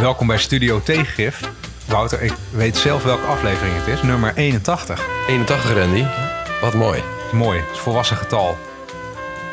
Welkom 0.00 0.26
bij 0.26 0.38
Studio 0.38 0.80
Tegengif. 0.80 1.52
Wouter, 1.88 2.22
ik 2.22 2.32
weet 2.52 2.76
zelf 2.76 3.04
welke 3.04 3.26
aflevering 3.26 3.76
het 3.76 3.86
is. 3.86 4.02
Nummer 4.02 4.36
81. 4.36 5.26
81 5.28 5.74
Randy. 5.74 6.04
Wat 6.60 6.74
mooi. 6.74 7.02
Mooi, 7.32 7.58
het 7.58 7.70
is 7.70 7.76
een 7.76 7.82
volwassen 7.82 8.16
getal. 8.16 8.56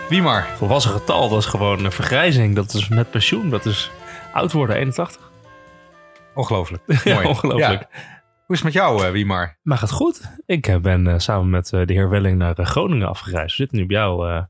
Wie 0.09 0.21
maar? 0.21 0.47
Volwassen 0.55 0.91
getal, 0.91 1.29
dat 1.29 1.39
is 1.39 1.45
gewoon 1.45 1.85
een 1.85 1.91
vergrijzing. 1.91 2.55
Dat 2.55 2.73
is 2.73 2.87
met 2.87 3.11
pensioen, 3.11 3.49
dat 3.49 3.65
is 3.65 3.91
oud 4.33 4.51
worden, 4.51 4.75
81. 4.75 5.31
Ongelooflijk. 6.33 6.83
Ja, 7.03 7.13
Mooi. 7.13 7.27
ongelooflijk. 7.27 7.87
Ja. 7.91 7.99
Hoe 8.45 8.55
is 8.55 8.63
het 8.63 8.63
met 8.63 8.73
jou, 8.73 9.05
eh, 9.05 9.11
Wie 9.11 9.25
maar? 9.25 9.59
Maar 9.63 9.77
gaat 9.77 9.91
goed. 9.91 10.21
Ik 10.45 10.67
eh, 10.67 10.77
ben 10.77 11.07
eh, 11.07 11.19
samen 11.19 11.49
met 11.49 11.67
de 11.69 11.85
heer 11.87 12.09
Welling 12.09 12.37
naar 12.37 12.55
Groningen 12.55 13.07
afgereisd. 13.07 13.49
We 13.49 13.61
zitten 13.61 13.77
nu 13.77 13.85
bij 13.85 13.97
jou 13.97 14.29
eh, 14.29 14.43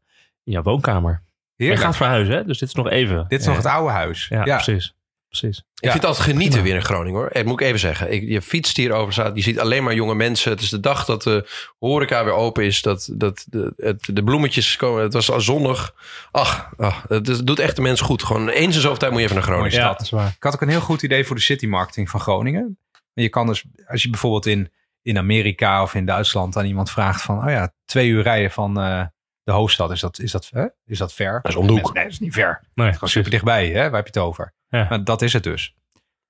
in 0.44 0.52
jouw 0.52 0.64
woonkamer. 0.64 1.24
Je 1.56 1.78
gaat 1.78 1.96
verhuizen, 1.96 2.36
hè? 2.36 2.44
Dus 2.44 2.58
dit 2.58 2.68
is 2.68 2.76
nog 2.76 2.90
even. 2.90 3.26
Dit 3.28 3.40
is 3.40 3.46
nog 3.46 3.56
het 3.56 3.66
oude 3.66 3.92
huis. 3.92 4.28
Ja, 4.28 4.44
precies. 4.44 4.97
Precies. 5.40 5.58
Ik 5.58 5.64
Ja. 5.84 5.92
vind 5.92 5.94
het 5.94 6.06
altijd 6.06 6.30
genieten 6.30 6.64
weer 6.64 6.76
in 6.76 6.84
Groningen 6.84 7.20
hoor. 7.20 7.30
Dat 7.34 7.46
moet 7.46 7.62
ik 7.62 7.68
even 7.68 7.80
zeggen. 7.80 8.12
Ik, 8.14 8.24
je 8.30 8.42
fietst 8.42 8.78
hier 8.78 8.92
over. 8.92 9.36
Je 9.36 9.42
ziet 9.42 9.60
alleen 9.60 9.84
maar 9.84 9.94
jonge 9.94 10.16
mensen. 10.16 10.52
Het 10.52 10.62
is 10.62 10.70
de 10.70 10.80
dag 10.80 11.06
dat 11.06 11.24
de 11.24 11.48
horeca 11.80 12.24
weer 12.24 12.34
open 12.34 12.64
is. 12.64 12.82
Dat, 12.82 13.10
dat 13.14 13.46
de, 13.50 13.74
het, 13.78 14.10
de 14.14 14.24
bloemetjes 14.24 14.76
komen. 14.76 15.04
Het 15.04 15.14
was 15.14 15.32
al 15.32 15.42
zonnig. 15.42 15.94
Ach, 16.32 16.70
ach 16.78 17.06
het, 17.08 17.28
is- 17.28 17.38
het 17.38 17.48
doet 17.48 17.60
echt 17.60 17.76
de 17.76 17.82
mens 17.82 18.02
goed. 18.02 18.24
Gewoon 18.24 18.50
eens 18.50 18.76
in 18.76 18.82
zoveel 18.82 18.98
tijd 18.98 19.12
moet 19.12 19.20
je 19.20 19.26
even 19.26 19.38
naar 19.40 19.48
Groningen. 19.48 19.72
Ja, 19.80 19.88
dat 19.88 20.02
is 20.02 20.10
waar. 20.10 20.28
Ik 20.28 20.44
had 20.44 20.54
ook 20.54 20.62
een 20.62 20.70
heel 20.70 20.80
goed 20.82 21.02
idee 21.02 21.26
voor 21.26 21.36
de 21.36 21.42
city 21.42 21.66
marketing 21.68 22.10
van 22.10 22.20
Groningen. 22.20 22.78
Je 23.14 23.30
kan 23.30 23.48
dus, 23.48 23.64
als 23.88 24.04
je 24.04 24.10
bijvoorbeeld 24.10 24.46
in, 24.46 24.72
in 25.02 25.18
Amerika 25.18 25.82
of 25.82 25.94
in 25.94 26.06
Duitsland 26.06 26.58
aan 26.58 26.66
iemand 26.66 26.92
vraagt 26.92 27.22
van, 27.22 27.44
oh 27.44 27.50
ja, 27.50 27.74
twee 27.86 28.08
uur 28.10 28.24
rijden 28.24 28.52
van 28.52 28.80
eh, 28.80 29.04
de 29.44 29.52
hoofdstad, 29.52 29.92
is 29.92 30.00
dat, 30.00 30.20
is 30.20 30.32
dat, 30.32 30.50
hè? 30.54 30.66
is 30.86 30.98
dat 30.98 31.14
ver? 31.14 31.40
Dat 31.42 31.52
is 31.52 31.58
om 31.58 31.68
de 31.68 31.74
hoek. 31.74 31.94
Nee, 31.94 32.04
dat 32.04 32.12
is 32.12 32.20
niet 32.20 32.34
ver. 32.34 32.46
Nee, 32.74 32.86
Het 32.86 32.86
is 32.88 32.94
gewoon 32.94 33.10
super 33.10 33.32
dichtbij, 33.32 33.68
hè? 33.68 33.74
waar 33.90 34.04
heb 34.04 34.14
je 34.14 34.20
het 34.20 34.28
over? 34.28 34.54
Ja. 34.70 34.86
Maar 34.90 35.04
dat 35.04 35.22
is 35.22 35.34
het 35.34 35.44
dus. 35.44 35.76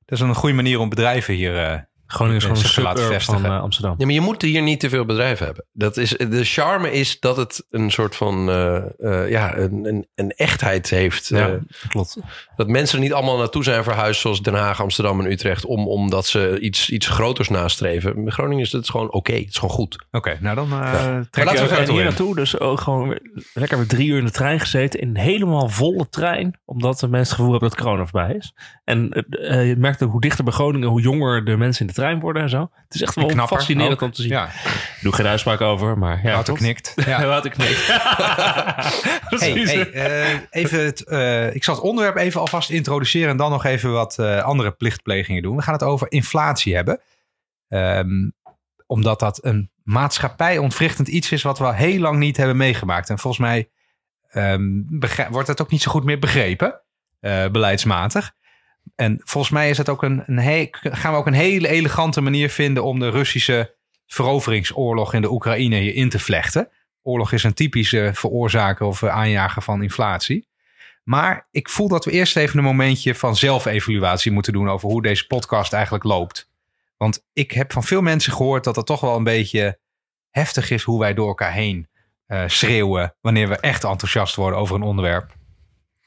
Dat 0.06 0.20
is 0.20 0.26
een 0.26 0.36
goede 0.36 0.56
manier 0.56 0.80
om 0.80 0.90
bedrijven 0.90 1.34
hier... 1.34 1.88
Groningen 2.08 2.38
is 2.38 2.44
gewoon 2.44 2.58
een 2.58 2.70
suburb 2.70 2.98
van 2.98 3.08
vestigen. 3.08 3.46
eh, 3.46 3.62
Amsterdam. 3.62 3.96
Ja, 3.98 4.06
maar 4.06 4.14
je 4.14 4.22
moet 4.22 4.42
hier 4.42 4.62
niet 4.62 4.80
te 4.80 4.90
veel 4.90 5.06
bedrijven 5.06 5.46
hebben. 5.46 5.66
Dat 5.72 5.98
is, 5.98 6.10
de 6.10 6.44
charme 6.44 6.92
is 6.92 7.20
dat 7.20 7.38
het 7.38 7.66
een 7.70 7.92
soort 7.92 8.16
van 8.16 8.50
eh, 8.50 8.76
eh, 8.98 9.30
ja, 9.30 9.58
een, 9.58 9.86
een, 9.86 10.08
een 10.16 10.32
echtheid 10.32 10.90
heeft. 10.90 11.28
Ja, 11.28 11.60
klopt. 11.88 12.18
dat 12.56 12.68
mensen 12.68 12.98
er 12.98 13.04
niet 13.04 13.14
allemaal 13.14 13.38
naartoe 13.38 13.64
zijn 13.64 13.84
verhuisd 13.84 14.22
zoals 14.22 14.42
Den 14.42 14.54
Haag, 14.54 14.82
Amsterdam 14.82 15.20
en 15.20 15.32
Utrecht. 15.32 15.66
Om, 15.66 15.88
omdat 15.88 16.26
ze 16.26 16.60
iets, 16.60 16.90
iets 16.90 17.08
groters 17.08 17.50
nastreven. 17.50 18.24
Met 18.24 18.34
Groningen 18.34 18.64
is 18.64 18.72
het 18.72 18.90
gewoon 18.90 19.12
oké. 19.12 19.34
Het 19.34 19.48
is 19.50 19.56
gewoon 19.58 19.76
goed. 19.76 20.06
Oké, 20.12 20.38
nou 20.42 20.56
dan 20.56 20.66
eh 20.66 20.72
laten 20.72 21.28
trek 21.32 21.50
we 21.50 21.92
hier 21.92 22.00
in. 22.00 22.04
naartoe, 22.04 22.36
dus 22.36 22.60
ook 22.60 22.80
gewoon 22.80 23.20
lekker 23.54 23.78
weer 23.78 23.88
drie 23.88 24.08
uur 24.08 24.18
in 24.18 24.26
de 24.26 24.32
trein 24.32 24.60
gezeten. 24.60 25.00
In 25.00 25.10
een 25.10 25.18
helemaal 25.18 25.70
volle 25.70 26.10
trein. 26.10 26.60
Omdat 26.66 27.00
de 27.00 27.08
mensen 27.08 27.20
het 27.28 27.36
gevoel 27.36 27.52
hebben 27.52 27.70
dat 27.70 27.80
corona 27.80 28.04
voorbij 28.06 28.36
is. 28.36 28.54
En 28.84 29.26
je 29.40 29.76
merkt 29.78 30.04
ook 30.04 30.12
hoe 30.12 30.22
dichter 30.22 30.44
bij 30.44 30.54
Groningen, 30.54 30.88
hoe 30.88 31.02
jonger 31.02 31.46
de 31.46 31.58
mensen 31.58 31.82
in 31.82 31.88
de 31.88 31.94
trein 31.98 32.20
worden 32.20 32.42
en 32.42 32.50
zo. 32.50 32.70
Het 32.84 32.96
is 32.96 33.02
echt 33.02 33.16
wel 33.16 33.26
knapper 33.26 33.58
fascinerend 33.58 33.94
ook. 33.94 34.02
om 34.02 34.12
te 34.12 34.22
zien. 34.22 34.32
Ja, 34.32 34.46
Ik 34.48 34.98
doe 35.02 35.14
geen 35.14 35.28
uitspraak 35.28 35.62
over, 35.62 35.98
maar 35.98 36.20
ja. 36.24 36.32
Wouter 36.32 36.54
knikt. 36.54 36.94
Ja. 36.96 37.26
Wouter 37.28 37.52
knikt. 37.52 37.88
Hey, 39.28 39.52
Precies. 39.54 39.72
hey, 39.72 39.92
eh, 39.92 40.40
even 40.50 40.86
het, 40.86 41.04
eh, 41.04 41.56
ik 41.56 41.64
zal 41.64 41.76
het 41.76 41.84
onderwerp 41.84 42.16
even 42.16 42.40
alvast 42.40 42.70
introduceren 42.70 43.30
en 43.30 43.38
dan 43.38 43.52
nog 43.52 43.66
even 43.66 43.92
wat 43.92 44.20
eh, 44.20 44.44
andere 44.44 44.72
plichtplegingen 44.72 45.42
doen. 45.42 45.56
We 45.56 45.62
gaan 45.62 45.74
het 45.74 45.84
over 45.84 46.12
inflatie 46.12 46.76
hebben. 46.76 47.02
Ehm, 47.68 48.30
omdat 48.86 49.20
dat 49.20 49.46
een 49.46 49.72
maatschappij 49.84 50.58
ontwrichtend 50.58 51.08
iets 51.08 51.32
is 51.32 51.44
wat 51.44 51.58
we 51.60 51.66
al 51.66 51.74
heel 51.74 52.00
lang 52.00 52.18
niet 52.20 52.38
hebben 52.38 52.58
meegemaakt. 52.58 53.10
En 53.10 53.20
volgens 53.20 53.42
mij 53.42 53.70
ehm, 54.30 54.82
wordt 55.30 55.48
het 55.48 55.62
ook 55.62 55.72
niet 55.72 55.82
zo 55.82 55.92
goed 55.92 56.04
meer 56.04 56.20
begrepen, 56.20 56.82
eh, 57.20 57.48
beleidsmatig. 57.48 58.34
En 58.96 59.22
volgens 59.24 59.54
mij 59.54 59.70
is 59.70 59.78
het 59.78 59.90
ook 59.90 60.04
een, 60.04 60.24
een 60.26 60.68
gaan 60.72 61.12
we 61.12 61.18
ook 61.18 61.28
een 61.28 61.34
hele 61.34 61.68
elegante 61.68 62.22
manier 62.22 62.50
vinden 62.50 62.84
om 62.84 63.00
de 63.00 63.10
Russische 63.10 63.76
veroveringsoorlog 64.08 65.14
in 65.14 65.22
de 65.22 65.32
Oekraïne 65.32 65.76
hier 65.76 65.94
in 65.94 66.10
te 66.10 66.20
vlechten. 66.20 66.70
Oorlog 67.02 67.32
is 67.32 67.44
een 67.44 67.54
typische 67.54 68.12
veroorzaker 68.14 68.86
of 68.86 69.04
aanjager 69.04 69.62
van 69.62 69.84
inflatie. 69.84 70.48
Maar 71.04 71.48
ik 71.52 71.70
voel 71.70 71.88
dat 71.88 72.06
we 72.06 72.12
eerst 72.12 72.38
even 72.38 72.58
een 72.58 72.64
momentje 72.64 73.16
van 73.16 73.36
zelfevaluatie 73.36 74.32
moeten 74.32 74.54
doen 74.54 74.70
over 74.70 74.90
hoe 74.90 75.02
deze 75.02 75.28
podcast 75.28 75.74
eigenlijk 75.74 76.04
loopt. 76.04 76.50
Want 76.98 77.26
ik 77.34 77.52
heb 77.52 77.74
van 77.74 77.84
veel 77.84 78.02
mensen 78.02 78.34
gehoord 78.34 78.64
dat 78.64 78.76
het 78.76 78.86
toch 78.86 79.02
wel 79.02 79.16
een 79.16 79.24
beetje 79.24 79.80
heftig 80.30 80.70
is 80.70 80.84
hoe 80.84 81.00
wij 81.00 81.14
door 81.14 81.28
elkaar 81.28 81.52
heen 81.52 81.88
eh, 82.26 82.44
schreeuwen 82.48 83.16
wanneer 83.22 83.50
we 83.50 83.56
echt 83.56 83.84
enthousiast 83.84 84.36
worden 84.36 84.60
over 84.60 84.76
een 84.76 84.82
onderwerp. 84.82 85.37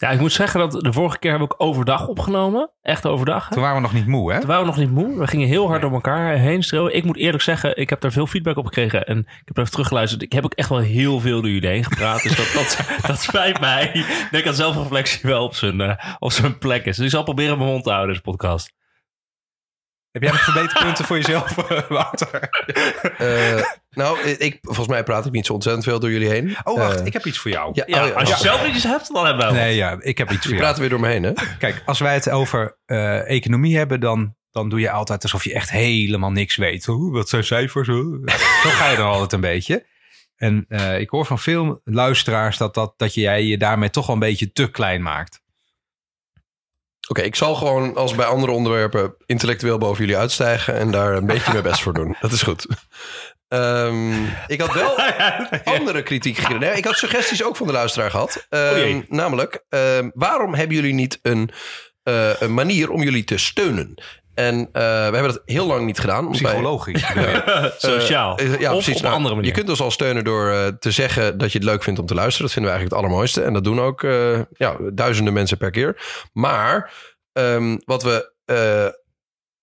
Ja, 0.00 0.10
ik 0.10 0.20
moet 0.20 0.32
zeggen 0.32 0.60
dat 0.60 0.72
de 0.72 0.92
vorige 0.92 1.18
keer 1.18 1.30
hebben 1.30 1.48
we 1.48 1.54
ook 1.54 1.68
overdag 1.68 2.08
opgenomen. 2.08 2.70
Echt 2.82 3.06
overdag. 3.06 3.48
hè? 3.48 3.52
Toen 3.52 3.62
waren 3.62 3.76
we 3.76 3.82
nog 3.82 3.92
niet 3.92 4.06
moe, 4.06 4.32
hè? 4.32 4.38
Toen 4.38 4.48
waren 4.48 4.62
we 4.62 4.68
nog 4.68 4.78
niet 4.78 4.90
moe. 4.90 5.18
We 5.18 5.26
gingen 5.26 5.48
heel 5.48 5.68
hard 5.68 5.80
door 5.80 5.92
elkaar 5.92 6.36
heen 6.36 6.62
schreeuwen. 6.62 6.96
Ik 6.96 7.04
moet 7.04 7.16
eerlijk 7.16 7.42
zeggen, 7.42 7.76
ik 7.76 7.90
heb 7.90 8.00
daar 8.00 8.12
veel 8.12 8.26
feedback 8.26 8.56
op 8.56 8.64
gekregen. 8.64 9.06
En 9.06 9.18
ik 9.18 9.42
heb 9.44 9.56
even 9.56 9.70
teruggeluisterd. 9.70 10.22
Ik 10.22 10.32
heb 10.32 10.44
ook 10.44 10.54
echt 10.54 10.68
wel 10.68 10.78
heel 10.78 11.20
veel 11.20 11.40
door 11.40 11.50
jullie 11.50 11.68
heen 11.68 11.84
gepraat. 11.84 12.22
Dus 12.22 12.36
dat, 12.36 12.52
dat, 12.62 13.00
dat 13.06 13.20
spijt 13.20 13.60
mij. 13.60 13.90
Ik 13.92 14.28
denk 14.30 14.44
dat 14.44 14.56
zelfreflectie 14.56 15.20
wel 15.22 15.44
op 15.44 15.54
zijn, 15.54 15.80
eh, 15.80 16.14
op 16.18 16.32
zijn 16.32 16.58
plek 16.58 16.84
is. 16.84 16.96
Dus 16.96 17.04
ik 17.04 17.10
zal 17.12 17.22
proberen 17.22 17.58
mijn 17.58 17.70
mond 17.70 17.84
te 17.84 17.90
houden, 17.90 18.10
deze 18.10 18.22
podcast. 18.22 18.72
Heb 20.12 20.22
jij 20.22 20.30
nog 20.32 20.40
verbeterpunten 20.44 21.04
voor 21.04 21.16
jezelf, 21.16 21.58
eh, 21.58 21.88
Wouter? 21.88 22.48
Eh, 23.18 23.62
nou, 23.90 24.20
ik, 24.28 24.58
volgens 24.62 24.86
mij 24.88 25.02
praat 25.02 25.26
ik 25.26 25.32
niet 25.32 25.46
zo 25.46 25.52
ontzettend 25.52 25.84
veel 25.84 26.00
door 26.00 26.10
jullie 26.10 26.28
heen. 26.28 26.56
Oh, 26.64 26.76
wacht, 26.78 27.00
Eh, 27.00 27.06
ik 27.06 27.12
heb 27.12 27.24
iets 27.26 27.38
voor 27.38 27.50
jou. 27.50 27.70
ja, 27.74 27.84
Ja, 27.86 28.02
oh, 28.02 28.08
ja. 28.08 28.14
als 28.14 28.28
je 28.28 28.36
zelf 28.36 28.66
iets 28.66 28.84
hebt, 28.84 29.12
dan 29.14 29.26
hebben 29.26 29.46
we 29.46 29.52
wel. 29.52 29.62
Nee, 29.62 29.76
ja, 29.76 29.96
ik 30.00 30.18
heb 30.18 30.30
iets 30.30 30.40
voor 30.46 30.50
Je 30.54 30.56
jou. 30.56 30.66
praat 30.68 30.78
weer 30.78 30.88
door 30.88 31.00
me 31.00 31.08
heen, 31.08 31.22
hè? 31.22 31.32
Kijk, 31.58 31.82
als 31.86 31.98
wij 31.98 32.14
het 32.14 32.30
over 32.30 32.78
eh, 32.86 33.30
economie 33.30 33.76
hebben, 33.76 34.00
dan, 34.00 34.34
dan 34.50 34.68
doe 34.68 34.80
je 34.80 34.90
altijd 34.90 35.22
alsof 35.22 35.44
je 35.44 35.54
echt 35.54 35.70
helemaal 35.70 36.30
niks 36.32 36.56
weet. 36.56 36.88
Oeh, 36.88 37.12
wat 37.12 37.28
zijn 37.28 37.44
cijfers? 37.44 37.88
Oeh. 37.88 38.28
Zo 38.62 38.68
ga 38.70 38.90
je 38.90 38.96
er 38.96 39.02
altijd 39.02 39.32
een 39.32 39.40
beetje. 39.40 39.86
En 40.36 40.64
eh, 40.68 41.00
ik 41.00 41.10
hoor 41.10 41.26
van 41.26 41.38
veel 41.38 41.80
luisteraars 41.84 42.56
dat, 42.56 42.74
dat, 42.74 42.94
dat 42.96 43.14
jij 43.14 43.44
je 43.44 43.58
daarmee 43.58 43.90
toch 43.90 44.06
wel 44.06 44.14
een 44.14 44.20
beetje 44.20 44.52
te 44.52 44.70
klein 44.70 45.02
maakt. 45.02 45.39
Oké, 47.10 47.22
ik 47.22 47.36
zal 47.36 47.54
gewoon 47.54 47.96
als 47.96 48.14
bij 48.14 48.26
andere 48.26 48.52
onderwerpen 48.52 49.14
intellectueel 49.26 49.78
boven 49.78 50.04
jullie 50.04 50.20
uitstijgen 50.20 50.74
en 50.74 50.90
daar 50.90 51.14
een 51.14 51.26
beetje 51.26 51.52
mijn 51.52 51.62
best 51.62 51.82
voor 51.82 51.92
doen. 51.92 52.16
Dat 52.20 52.32
is 52.32 52.42
goed. 52.42 52.66
Ehm, 53.48 54.24
ik 54.46 54.60
had 54.60 54.74
wel 54.74 54.98
andere 55.78 56.02
kritiek 56.02 56.36
gekregen. 56.36 56.60
Nee, 56.60 56.76
ik 56.76 56.84
had 56.84 56.96
suggesties 56.96 57.44
ook 57.44 57.56
van 57.56 57.66
de 57.66 57.72
luisteraar 57.72 58.10
gehad. 58.10 58.46
Ehm, 58.48 58.76
jee. 58.76 59.04
namelijk, 59.08 59.64
ehm, 59.68 60.10
waarom 60.14 60.54
hebben 60.54 60.76
jullie 60.76 60.94
niet 60.94 61.18
een, 61.22 61.50
eh, 62.02 62.40
een 62.40 62.54
manier 62.54 62.90
om 62.90 63.02
jullie 63.02 63.24
te 63.24 63.38
steunen? 63.38 64.02
En 64.46 64.58
eh, 64.72 64.82
we 64.82 64.86
hebben 64.88 65.22
dat 65.22 65.42
heel 65.44 65.66
lang 65.66 65.86
niet 65.86 65.98
gedaan. 65.98 66.24
want 66.24 66.38
wij- 66.40 66.50
Psychologisch. 66.52 67.04
Sociaal. 67.78 68.38
Eh, 68.38 68.60
ja, 68.60 68.74
of 68.74 68.84
precies. 68.84 68.88
op 68.90 68.96
een 68.96 69.02
Nou, 69.02 69.14
andere 69.14 69.34
manier. 69.34 69.50
Je 69.50 69.56
kunt 69.56 69.68
ons 69.68 69.80
al 69.80 69.90
steunen 69.90 70.24
door 70.24 70.50
eh, 70.50 70.66
te 70.66 70.90
zeggen 70.90 71.38
dat 71.38 71.52
je 71.52 71.58
het 71.58 71.66
leuk 71.66 71.82
vindt 71.82 72.00
om 72.00 72.06
te 72.06 72.14
luisteren. 72.14 72.42
Dat 72.46 72.52
vinden 72.54 72.72
we 72.72 72.76
eigenlijk 72.78 72.90
het 72.90 73.04
allermooiste. 73.04 73.42
En 73.42 73.52
dat 73.52 73.64
doen 73.64 73.80
ook 73.80 74.02
eh, 74.02 74.40
ja, 74.52 74.76
duizenden 74.92 75.32
mensen 75.32 75.56
per 75.58 75.70
keer. 75.70 76.02
Maar 76.32 76.92
ehm, 77.32 77.76
wat 77.84 78.02
we 78.02 78.32
eh, 78.44 78.54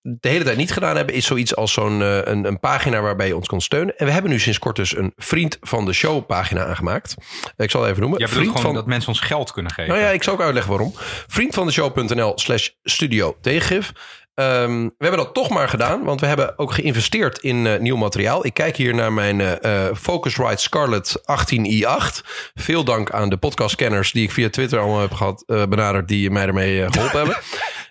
de 0.02 0.30
hele 0.30 0.44
tijd 0.44 0.58
niet 0.58 0.72
gedaan 0.74 0.96
hebben... 0.96 1.16
is 1.16 1.26
zoiets 1.26 1.56
als 1.56 1.74
zo'n 1.74 2.02
eh, 2.02 2.18
een, 2.24 2.46
een 2.46 2.60
pagina 2.60 3.02
waarbij 3.02 3.28
je 3.28 3.36
ons 3.36 3.48
kon 3.48 3.62
steunen. 3.62 3.98
En 3.98 4.06
we 4.06 4.12
hebben 4.12 4.32
nu 4.32 4.40
sinds 4.40 4.60
kort 4.60 4.76
dus 4.76 4.98
een 4.98 5.14
Vriend 5.16 5.58
van 5.62 5.86
de 5.86 5.94
Show 5.94 6.26
pagina 6.26 6.66
aangemaakt. 6.66 7.16
Ik 7.56 7.72
zal 7.72 7.82
het 7.82 7.90
even 7.90 8.02
noemen. 8.02 8.20
Jij 8.20 8.28
bedoelt 8.28 8.46
Vriend 8.46 8.48
gewoon 8.48 8.62
van... 8.62 8.74
dat 8.74 8.86
mensen 8.86 9.10
ons 9.10 9.20
geld 9.20 9.52
kunnen 9.52 9.72
geven. 9.72 9.94
Nou 9.94 10.06
ja, 10.06 10.10
ik 10.10 10.24
zal 10.24 10.34
ook 10.34 10.42
uitleggen 10.42 10.72
waarom. 10.72 10.94
Vriendvandeshow.nl 11.28 12.32
slash 12.36 12.70
studio 12.84 13.38
tegengif. 13.42 13.92
Ehm, 14.38 14.84
we 14.84 15.06
hebben 15.06 15.20
dat 15.20 15.34
toch 15.34 15.50
maar 15.50 15.70
gedaan, 15.70 16.04
want 16.04 16.20
we 16.20 16.26
hebben 16.26 16.60
ook 16.60 16.74
geïnvesteerd 16.74 17.40
in 17.40 17.68
eh, 17.68 17.80
nieuw 17.80 17.96
materiaal. 17.96 18.46
Ik 18.46 18.54
kijk 18.54 18.76
hier 18.76 18.96
naar 18.96 19.14
mijn 19.14 19.42
eh, 19.42 19.86
Focusrite 19.96 20.62
Scarlett 20.62 21.22
18i8. 21.22 22.22
Veel 22.56 22.84
dank 22.84 23.12
aan 23.12 23.30
de 23.30 23.38
podcastkenners 23.38 24.12
die 24.12 24.24
ik 24.24 24.32
via 24.32 24.50
Twitter 24.50 24.80
allemaal 24.80 25.02
heb 25.02 25.14
gehad, 25.14 25.44
eh, 25.48 25.66
benaderd, 25.66 26.08
die 26.08 26.32
mij 26.32 26.46
ermee 26.46 26.84
eh, 26.84 26.92
geholpen 26.92 27.18
hebben. 27.18 27.38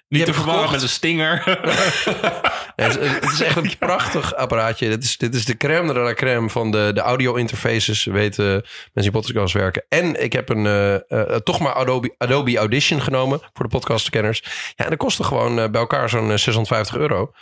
Niet 0.09 0.25
te 0.25 0.35
verwarren 0.35 0.71
met 0.71 0.83
een 0.83 0.89
stinger. 0.89 1.43
Ja, 2.77 2.85
het, 2.85 2.99
is, 2.99 3.11
het 3.11 3.33
is 3.33 3.41
echt 3.41 3.57
een 3.57 3.79
prachtig 3.87 4.35
apparaatje. 4.35 4.89
Dit 4.89 5.05
is, 5.05 5.17
dit 5.17 5.35
is 5.35 5.45
de 5.45 5.57
crème 5.57 5.93
de 5.93 5.99
la 5.99 6.15
crème 6.15 6.51
van 6.51 6.71
de, 6.71 6.91
de 6.95 7.01
audio 7.01 7.35
interfaces. 7.35 8.05
Weten 8.05 8.53
mensen 8.93 8.93
die 8.93 9.11
podcast 9.11 9.55
werken. 9.55 9.85
En 9.89 10.23
ik 10.23 10.33
heb 10.33 10.49
een 10.49 10.67
eh, 10.67 10.95
eh, 10.95 11.37
toch 11.37 11.61
maar 11.61 11.73
Adobe, 11.73 12.15
Adobe 12.19 12.59
Audition 12.59 13.01
genomen 13.01 13.41
voor 13.53 13.65
de 13.65 13.71
podcastkenners. 13.71 14.43
Ja, 14.75 14.85
en 14.85 14.91
dat 14.91 14.99
kostte 14.99 15.25
gewoon 15.25 15.59
eh, 15.59 15.71
bij 15.71 15.81
elkaar 15.81 16.09
zo'n 16.09 16.31
eh, 16.31 16.37
650 16.37 16.97
euro. 16.97 17.33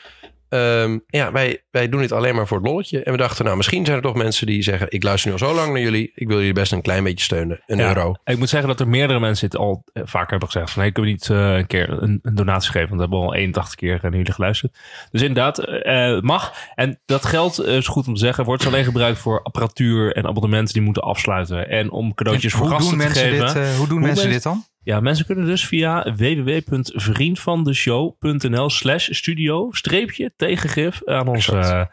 Ehm, 0.55 0.99
ja, 1.07 1.33
wij, 1.33 1.63
wij 1.71 1.89
doen 1.89 2.01
dit 2.01 2.13
alleen 2.13 2.35
maar 2.35 2.47
voor 2.47 2.57
het 2.59 2.67
lolletje. 2.67 3.03
En 3.03 3.13
we 3.13 3.19
dachten, 3.19 3.45
nou, 3.45 3.57
misschien 3.57 3.85
zijn 3.85 3.97
er 3.97 4.03
toch 4.03 4.15
mensen 4.15 4.47
die 4.47 4.63
zeggen... 4.63 4.87
ik 4.91 5.03
luister 5.03 5.31
nu 5.31 5.37
al 5.41 5.49
zo 5.49 5.55
lang 5.55 5.73
naar 5.73 5.81
jullie. 5.83 6.13
Ik 6.15 6.29
wil 6.29 6.37
jullie 6.39 6.53
best 6.53 6.73
een 6.73 6.83
klein 6.83 7.05
beetje 7.05 7.25
steunen. 7.25 7.63
Een 7.67 7.79
Ja. 7.79 7.87
euro. 7.89 8.15
Ik 8.25 8.39
moet 8.39 8.49
zeggen 8.49 8.69
dat 8.69 8.81
er 8.81 8.89
meerdere 8.89 9.21
mensen 9.21 9.47
het 9.47 9.57
al 9.57 9.85
eh, 9.93 10.03
vaker 10.07 10.31
hebben 10.31 10.49
gezegd. 10.51 10.71
Van, 10.71 10.83
hey, 10.83 10.93
kunnen 10.93 11.11
we 11.13 11.17
niet 11.19 11.31
eh, 11.31 11.57
een 11.57 11.67
keer 11.67 11.89
een, 12.03 12.19
een 12.23 12.35
donatie 12.35 12.71
geven? 12.71 12.89
Want 12.89 13.01
we 13.01 13.07
hebben 13.09 13.29
al 13.29 13.35
81 13.35 13.75
keer 13.75 13.99
naar 14.03 14.13
jullie 14.17 14.33
geluisterd. 14.33 14.79
Dus 15.11 15.21
inderdaad, 15.21 15.59
eh, 15.59 16.21
mag. 16.21 16.53
En 16.75 17.01
dat 17.05 17.25
geld, 17.27 17.65
is 17.65 17.87
goed 17.87 18.07
om 18.07 18.15
te 18.15 18.21
zeggen, 18.21 18.45
wordt 18.45 18.67
alleen 18.67 18.85
gebruikt 18.85 19.19
voor 19.19 19.43
apparatuur 19.43 20.17
en 20.17 20.27
abonnementen 20.27 20.75
die 20.75 20.83
moeten 20.83 21.03
afsluiten. 21.03 21.69
En 21.69 21.91
om 21.91 22.15
cadeautjes 22.15 22.53
voor 22.53 22.67
hoe 22.67 22.71
gasten 22.71 22.89
doen 22.99 22.99
te 22.99 23.05
mensen 23.05 23.31
geven. 23.31 23.63
dit, 23.63 23.77
hoe 23.77 23.87
doen 23.89 23.97
Hoe 23.99 24.07
mensen 24.07 24.25
men- 24.25 24.33
dit 24.35 24.43
dan? 24.43 24.65
Ja, 24.85 25.01
mensen 25.01 25.27
kunnen 25.27 25.47
dus 25.47 25.67
via 25.67 26.15
www.vriendvandeshow.nl 26.17 28.71
slash 28.71 29.09
studio 29.11 29.69
streepje 29.73 30.33
tegengif 30.37 31.05
aan 31.05 31.29
ons 31.29 31.49
eh, 31.49 31.85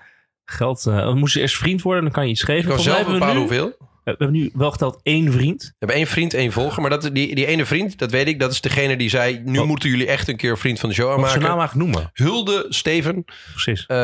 geld. 0.46 0.84
dan 0.84 1.14
moeten 1.14 1.32
ze 1.32 1.40
eerst 1.40 1.58
vriend 1.58 1.82
worden, 1.82 2.04
dan 2.04 2.12
kan 2.12 2.26
je 2.26 2.32
iets 2.32 2.44
geven. 2.44 2.70
Je 2.70 2.76
kan 2.76 2.84
zelf 2.84 3.06
we 3.06 3.12
bepalen 3.12 3.34
nu- 3.34 3.40
hoeveel. 3.40 3.78
We 4.04 4.10
hebben 4.18 4.32
nu 4.32 4.50
wel 4.54 4.72
geteld 4.72 5.00
één 5.04 5.32
vriend. 5.32 5.64
We 5.64 5.74
hebben 5.80 5.98
één 5.98 6.08
vriend, 6.08 6.34
één 6.34 6.52
volger. 6.52 6.82
Maar 6.82 6.90
dat, 6.90 7.10
die, 7.14 7.36
die 7.36 7.46
ene 7.46 7.66
vriend, 7.66 7.98
dat 7.98 8.12
weet 8.12 8.28
ik, 8.28 8.40
dat 8.40 8.52
is 8.52 8.62
degene 8.62 8.98
die 8.98 9.10
zei... 9.10 9.42
nu 9.46 9.58
Wat- 9.58 9.68
moeten 9.68 9.90
jullie 9.90 10.08
echt 10.08 10.28
een 10.28 10.36
keer 10.36 10.58
vriend 10.58 10.80
van 10.80 10.90
de 10.90 10.96
show 10.96 11.20
ik 11.20 11.26
zijn 11.28 11.42
naam 11.42 11.52
aanmaken. 11.52 11.80
eigenlijk 11.80 11.94
noemen? 11.94 12.12
Hulde, 12.14 12.66
Steven. 12.70 13.26
Precies. 13.52 13.86
Ehm, 13.86 13.98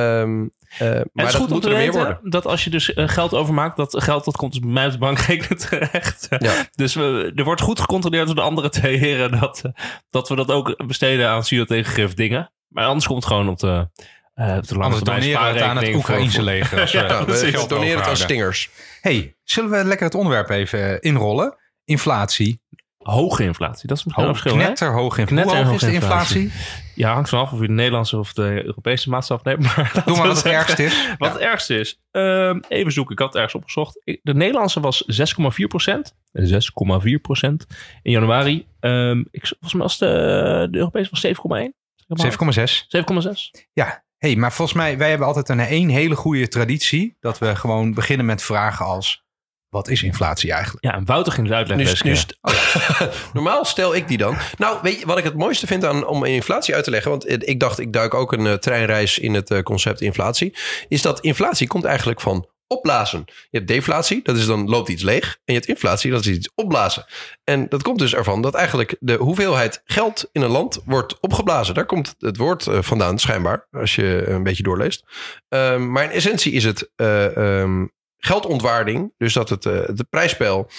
eh, 0.77 0.79
maar 0.79 0.89
het 0.89 1.05
is 1.15 1.23
dat 1.23 1.35
goed 1.35 1.47
om 1.47 1.53
moet 1.53 1.61
te 1.61 1.69
er 1.69 1.75
meer 1.75 1.85
weten 1.85 1.99
worden. 1.99 2.19
dat 2.23 2.45
als 2.45 2.63
je 2.63 2.69
dus 2.69 2.93
eh, 2.93 3.07
geld 3.07 3.33
overmaakt, 3.33 3.77
dat 3.77 4.03
geld 4.03 4.25
dat 4.25 4.37
komt 4.37 4.51
dus 4.51 4.61
bij 4.61 4.71
mij 4.71 4.85
op 4.85 4.91
de 4.91 4.97
bankrekening 4.97 5.59
terecht. 5.59 6.27
Ja. 6.39 6.53
Dus 6.75 6.93
we, 6.95 7.31
er 7.35 7.43
wordt 7.43 7.61
goed 7.61 7.79
gecontroleerd 7.79 8.25
door 8.25 8.35
de 8.35 8.41
andere 8.41 8.69
twee 8.69 8.97
heren 8.97 9.31
dat, 9.39 9.61
eh, 9.63 9.71
dat 10.09 10.29
we 10.29 10.35
dat 10.35 10.51
ook 10.51 10.87
besteden 10.87 11.29
aan 11.29 11.43
Studio 11.43 11.65
Tegengif 11.65 12.13
dingen. 12.13 12.51
Maar 12.67 12.85
anders 12.85 13.05
komt 13.07 13.23
het 13.23 13.33
gewoon 13.33 13.49
op 13.49 13.59
de, 13.59 13.87
eh 14.37 14.57
lange 14.67 14.83
Anders 14.83 15.03
doneren 15.03 15.43
het 15.53 15.61
aan 15.61 15.77
het 15.77 15.95
Oekraïnse 15.95 16.43
leger. 16.43 16.81
Als 16.81 16.91
we 16.91 16.97
Ja, 16.97 17.25
we 17.25 17.65
doneren 17.67 17.97
het 17.99 18.07
aan 18.07 18.17
stingers. 18.17 18.69
hey, 19.01 19.35
zullen 19.43 19.69
we 19.69 19.83
lekker 19.83 20.05
het 20.05 20.15
onderwerp 20.15 20.49
even 20.49 20.89
eh, 20.89 20.97
inrollen? 21.11 21.55
Inflatie. 21.85 22.61
Hoge 22.97 23.43
inflatie, 23.43 23.87
dat 23.87 23.97
is 23.97 24.03
misschien 24.03 24.23
een 24.23 24.29
Hoog, 24.29 24.39
verschil. 24.41 24.59
hè? 24.61 24.65
knetterhoog 24.65 25.17
inflatie. 25.17 25.43
Hoe 25.55 25.55
hoog 25.65 25.73
is 25.73 25.79
de 25.79 25.85
Knetterhoge 25.85 26.05
inflatie? 26.05 26.51
Ja, 26.95 27.13
hangt 27.13 27.29
vanaf 27.29 27.51
of 27.51 27.59
je 27.59 27.67
de 27.67 27.73
Nederlandse 27.73 28.17
of 28.17 28.33
de 28.33 28.65
Europese 28.65 29.09
maatstaf 29.09 29.43
neemt. 29.43 29.63
Maar 29.63 29.91
Doe 30.05 30.17
maar 30.17 30.27
wat 30.27 30.35
het 30.35 30.45
ergste 30.45 30.83
is. 30.83 31.07
Wat 31.17 31.31
het 31.33 31.41
ergste 31.41 31.79
is. 31.79 32.01
Ehm, 32.11 32.59
even 32.67 32.91
zoeken, 32.91 33.13
ik 33.13 33.19
had 33.19 33.27
het 33.27 33.37
ergens 33.37 33.55
opgezocht. 33.55 34.01
De 34.03 34.33
Nederlandse 34.33 34.79
was 34.79 35.03
6,4 35.05 35.67
procent. 35.67 36.15
6,4 36.33 37.21
procent 37.21 37.65
in 38.01 38.11
januari. 38.11 38.67
Ehm, 38.79 39.19
ik, 39.31 39.47
volgens 39.47 39.73
mij 39.73 39.81
was 39.81 39.97
de, 39.97 40.67
de 40.71 40.77
Europese 40.77 41.09
was 41.11 41.25
7,1. 41.25 41.73
7,6. 42.07 42.85
7,6. 43.27 43.31
Ja, 43.73 44.05
hey, 44.27 44.35
maar 44.35 44.53
volgens 44.53 44.77
mij, 44.77 44.97
wij 44.97 45.09
hebben 45.09 45.27
altijd 45.27 45.49
een 45.49 45.59
één 45.59 45.89
hele 45.89 46.15
goede 46.15 46.47
traditie. 46.47 47.17
Dat 47.19 47.37
we 47.37 47.55
gewoon 47.55 47.93
beginnen 47.93 48.25
met 48.25 48.43
vragen 48.43 48.85
als, 48.85 49.25
wat 49.69 49.87
is 49.87 50.03
inflatie 50.03 50.51
eigenlijk? 50.51 50.85
Ja, 50.85 50.93
en 50.93 51.05
Wouter 51.05 51.33
ging 51.33 51.47
het 51.47 51.55
uitleggen 51.55 51.97
Nu, 52.03 52.09
nu 52.09 52.15
st- 52.15 52.39
Normaal 53.33 53.65
stel 53.65 53.95
ik 53.95 54.07
die 54.07 54.17
dan. 54.17 54.37
Nou, 54.57 54.79
weet 54.81 54.99
je 54.99 55.05
wat 55.05 55.17
ik 55.17 55.23
het 55.23 55.35
mooiste 55.35 55.67
vind 55.67 55.85
aan, 55.85 56.07
om 56.07 56.25
inflatie 56.25 56.75
uit 56.75 56.83
te 56.83 56.89
leggen? 56.89 57.11
Want 57.11 57.47
ik 57.47 57.59
dacht, 57.59 57.79
ik 57.79 57.93
duik 57.93 58.13
ook 58.13 58.31
een 58.31 58.47
eh, 58.47 58.53
treinreis 58.53 59.19
in 59.19 59.33
het 59.33 59.51
eh, 59.51 59.61
concept 59.63 60.01
inflatie. 60.01 60.55
Is 60.87 61.01
dat 61.01 61.19
inflatie 61.19 61.67
komt 61.67 61.85
eigenlijk 61.85 62.21
van 62.21 62.49
opblazen. 62.67 63.23
Je 63.25 63.57
hebt 63.57 63.67
deflatie, 63.67 64.19
dat 64.23 64.37
is 64.37 64.45
dan 64.45 64.69
loopt 64.69 64.89
iets 64.89 65.03
leeg. 65.03 65.25
En 65.25 65.53
je 65.53 65.53
hebt 65.53 65.67
inflatie, 65.67 66.11
dat 66.11 66.19
is 66.19 66.27
iets 66.27 66.49
opblazen. 66.55 67.05
En 67.43 67.69
dat 67.69 67.83
komt 67.83 67.99
dus 67.99 68.13
ervan 68.13 68.41
dat 68.41 68.53
eigenlijk 68.53 68.95
de 68.99 69.15
hoeveelheid 69.15 69.81
geld 69.85 70.29
in 70.31 70.41
een 70.41 70.49
land 70.49 70.81
wordt 70.85 71.19
opgeblazen. 71.19 71.73
Daar 71.73 71.85
komt 71.85 72.15
het 72.19 72.37
woord 72.37 72.67
eh, 72.67 72.81
vandaan, 72.81 73.19
schijnbaar, 73.19 73.67
als 73.71 73.95
je 73.95 74.23
een 74.27 74.43
beetje 74.43 74.63
doorleest. 74.63 75.03
Ehm, 75.49 75.91
maar 75.91 76.03
in 76.03 76.09
essentie 76.09 76.51
is 76.51 76.63
het 76.63 76.91
eh, 76.95 77.37
ehm, 77.37 77.85
geldontwaarding. 78.17 79.13
Dus 79.17 79.33
dat 79.33 79.49
het 79.49 79.65
eh, 79.65 79.81
de 79.93 80.05
prijsspel 80.09 80.69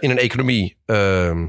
in 0.00 0.10
een 0.10 0.18
economie 0.18 0.76
ehm, 0.84 1.46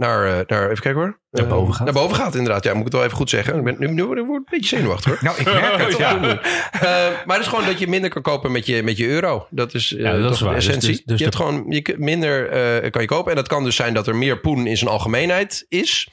naar, 0.00 0.24
eh, 0.26 0.46
naar, 0.46 0.70
even 0.70 0.82
kijken 0.82 1.00
hoor. 1.00 1.20
Naar 1.30 1.44
Eh, 1.44 1.50
boven 1.50 1.74
gaat. 1.74 1.84
Naar 1.84 1.94
boven 1.94 2.16
gaat, 2.16 2.34
inderdaad. 2.34 2.64
Ja, 2.64 2.70
moet 2.70 2.78
ik 2.78 2.84
het 2.84 2.94
wel 2.94 3.04
even 3.04 3.16
goed 3.16 3.30
zeggen. 3.30 3.56
Ik 3.58 3.64
ben, 3.64 3.76
nu, 3.78 3.86
nu, 3.88 4.04
word 4.04 4.18
ik 4.18 4.26
een 4.28 4.46
beetje 4.50 4.76
zenuwachtig 4.76 5.10
hoor. 5.10 5.18
Nou, 5.22 5.38
ik 5.38 5.44
merk 5.44 5.76
het. 5.76 5.96
Ja. 5.98 6.10
ja. 6.22 6.40
Eh, 6.72 7.26
maar 7.26 7.36
het 7.36 7.44
is 7.44 7.46
gewoon 7.52 7.64
dat 7.66 7.78
je 7.78 7.88
minder 7.88 8.10
kan 8.10 8.22
kopen 8.22 8.52
met 8.52 8.66
je, 8.66 8.82
met 8.82 8.96
je 8.96 9.06
euro. 9.08 9.46
Dat 9.50 9.74
is, 9.74 9.94
eh, 9.94 10.00
Ja, 10.02 10.12
dat 10.12 10.22
toch 10.22 10.32
is 10.32 10.40
waar. 10.40 10.48
de 10.50 10.56
Dus- 10.56 10.66
essentie. 10.66 10.88
dus- 10.90 11.02
dus 11.04 11.12
je 11.12 11.16
de- 11.16 11.22
hebt 11.24 11.36
gewoon 11.36 11.64
je, 11.68 11.94
minder 11.98 12.48
eh, 12.48 12.90
kan 12.90 13.02
je 13.02 13.08
kopen. 13.08 13.30
En 13.30 13.36
dat 13.36 13.48
kan 13.48 13.64
dus 13.64 13.76
zijn 13.76 13.94
dat 13.94 14.06
er 14.06 14.16
meer 14.16 14.40
poen 14.40 14.66
in 14.66 14.76
zijn 14.76 14.90
algemeenheid 14.90 15.66
is. 15.68 16.08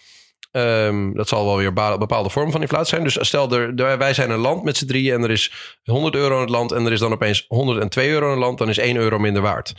Ehm, 0.52 1.14
dat 1.14 1.28
zal 1.28 1.46
wel 1.46 1.58
weer 1.58 1.68
een 1.76 2.00
bepaalde 2.00 2.30
vorm 2.30 2.52
van 2.52 2.62
inflatie 2.62 2.88
zijn. 2.88 3.04
Dus 3.04 3.18
stel, 3.22 3.52
er, 3.52 3.74
er- 3.76 3.98
wij 3.98 4.14
zijn 4.14 4.30
een 4.30 4.38
land 4.40 4.64
met 4.64 4.78
z'n 4.78 4.86
drieën 4.86 5.14
en 5.14 5.24
er 5.24 5.32
is 5.32 5.78
100 5.84 6.16
euro 6.16 6.36
in 6.36 6.42
het 6.42 6.50
land 6.50 6.72
en 6.72 6.86
er 6.86 6.92
is 6.92 7.00
dan 7.00 7.12
opeens 7.14 7.46
102 7.48 8.10
euro 8.10 8.26
in 8.26 8.32
het 8.32 8.40
land, 8.40 8.58
dan 8.58 8.70
is 8.70 8.78
1 8.78 8.96
euro 8.98 9.20
minder 9.20 9.42
waard. 9.42 9.74